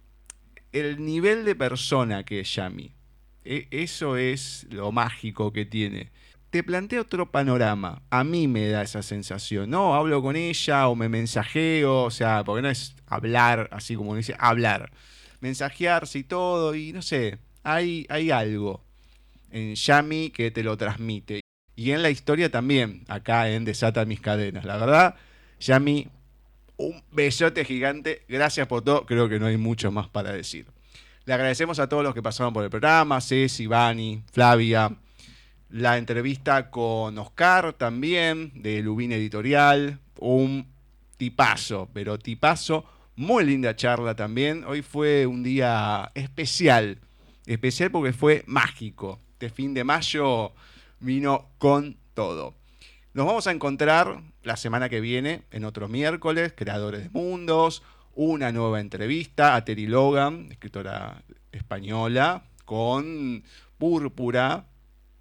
el 0.72 1.06
nivel 1.06 1.46
de 1.46 1.56
persona 1.56 2.24
que 2.24 2.40
es 2.42 2.56
Yami. 2.56 2.92
E, 3.46 3.68
eso 3.72 4.18
es 4.18 4.68
lo 4.70 4.92
mágico 4.92 5.52
que 5.54 5.66
tiene. 5.66 6.12
Te 6.50 6.64
plantea 6.64 7.02
otro 7.02 7.30
panorama. 7.30 8.02
A 8.10 8.24
mí 8.24 8.48
me 8.48 8.68
da 8.70 8.82
esa 8.82 9.04
sensación. 9.04 9.70
No, 9.70 9.94
hablo 9.96 10.22
con 10.22 10.36
ella 10.36 10.88
o 10.88 10.96
me 10.96 11.10
mensajeo, 11.10 12.04
o 12.04 12.12
sea, 12.12 12.44
porque 12.44 12.64
no 12.64 12.70
es 12.70 12.96
hablar 13.06 13.70
así 13.72 13.96
como 13.96 14.16
dice, 14.16 14.36
hablar. 14.40 14.92
Mensajearse 15.42 16.20
y 16.20 16.24
todo, 16.24 16.76
y 16.76 16.92
no 16.92 17.02
sé, 17.02 17.40
hay, 17.64 18.06
hay 18.10 18.32
algo 18.32 18.84
en 19.52 19.76
Yami 19.76 20.32
que 20.32 20.52
te 20.52 20.64
lo 20.64 20.76
transmite 20.78 21.42
y 21.80 21.94
en 21.94 22.02
la 22.02 22.10
historia 22.10 22.52
también, 22.52 23.06
acá 23.08 23.50
en 23.50 23.64
Desata 23.64 24.04
mis 24.04 24.20
cadenas. 24.20 24.66
La 24.66 24.76
verdad, 24.76 25.16
Yami, 25.62 26.10
un 26.76 27.02
besote 27.14 27.64
gigante. 27.64 28.26
Gracias 28.28 28.68
por 28.68 28.84
todo. 28.84 29.06
Creo 29.06 29.30
que 29.30 29.40
no 29.40 29.46
hay 29.46 29.56
mucho 29.56 29.90
más 29.90 30.10
para 30.10 30.34
decir. 30.34 30.66
Le 31.24 31.34
agradecemos 31.34 31.80
a 31.80 31.88
todos 31.88 32.04
los 32.04 32.14
que 32.14 32.22
pasaron 32.22 32.52
por 32.52 32.66
el 32.66 32.70
programa, 32.70 33.22
Ceci, 33.22 33.66
Vani, 33.66 34.22
Flavia, 34.34 34.92
la 35.70 35.98
entrevista 35.98 36.70
con 36.70 37.18
Oscar 37.18 37.72
también, 37.72 38.52
de 38.56 38.84
Lubín 38.84 39.14
Editorial, 39.14 40.02
un 40.18 40.68
tipazo, 41.16 41.88
pero 41.94 42.20
tipazo, 42.20 42.84
muy 43.16 43.46
linda 43.46 43.74
charla 43.78 44.18
también. 44.18 44.66
Hoy 44.66 44.82
fue 44.82 45.26
un 45.26 45.44
día 45.44 46.12
especial, 46.14 46.98
especial 47.46 47.90
porque 47.90 48.12
fue 48.12 48.44
mágico. 48.48 49.22
Este 49.32 49.50
fin 49.50 49.74
de 49.74 49.86
mayo 49.86 50.52
vino 51.00 51.50
con 51.58 51.98
todo. 52.14 52.56
Nos 53.14 53.26
vamos 53.26 53.48
a 53.48 53.52
encontrar 53.52 54.22
la 54.44 54.56
semana 54.56 54.90
que 54.90 55.02
viene, 55.02 55.44
en 55.52 55.66
otro 55.66 55.88
miércoles, 55.88 56.54
Creadores 56.56 57.04
de 57.04 57.10
Mundos, 57.10 57.84
una 58.14 58.52
nueva 58.52 58.80
entrevista 58.80 59.56
a 59.56 59.66
Terry 59.66 59.88
Logan, 59.88 60.48
escritora 60.52 61.24
española, 61.52 62.44
con 62.66 63.44
Púrpura, 63.78 64.68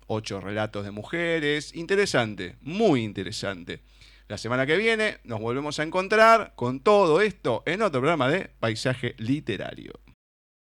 ocho 0.07 0.41
relatos 0.41 0.85
de 0.85 0.91
mujeres. 0.91 1.75
Interesante, 1.75 2.57
muy 2.61 3.05
interesante. 3.05 3.81
La 4.27 4.37
semana 4.37 4.67
que 4.67 4.77
viene 4.77 5.19
nos 5.25 5.41
volvemos 5.41 5.79
a 5.79 5.85
encontrar 5.85 6.53
con 6.55 6.81
todo 6.81 7.21
esto 7.21 7.63
en 7.65 7.81
otro 7.83 8.01
programa 8.01 8.29
de 8.29 8.51
Paisaje 8.61 9.15
Literario. 9.17 9.93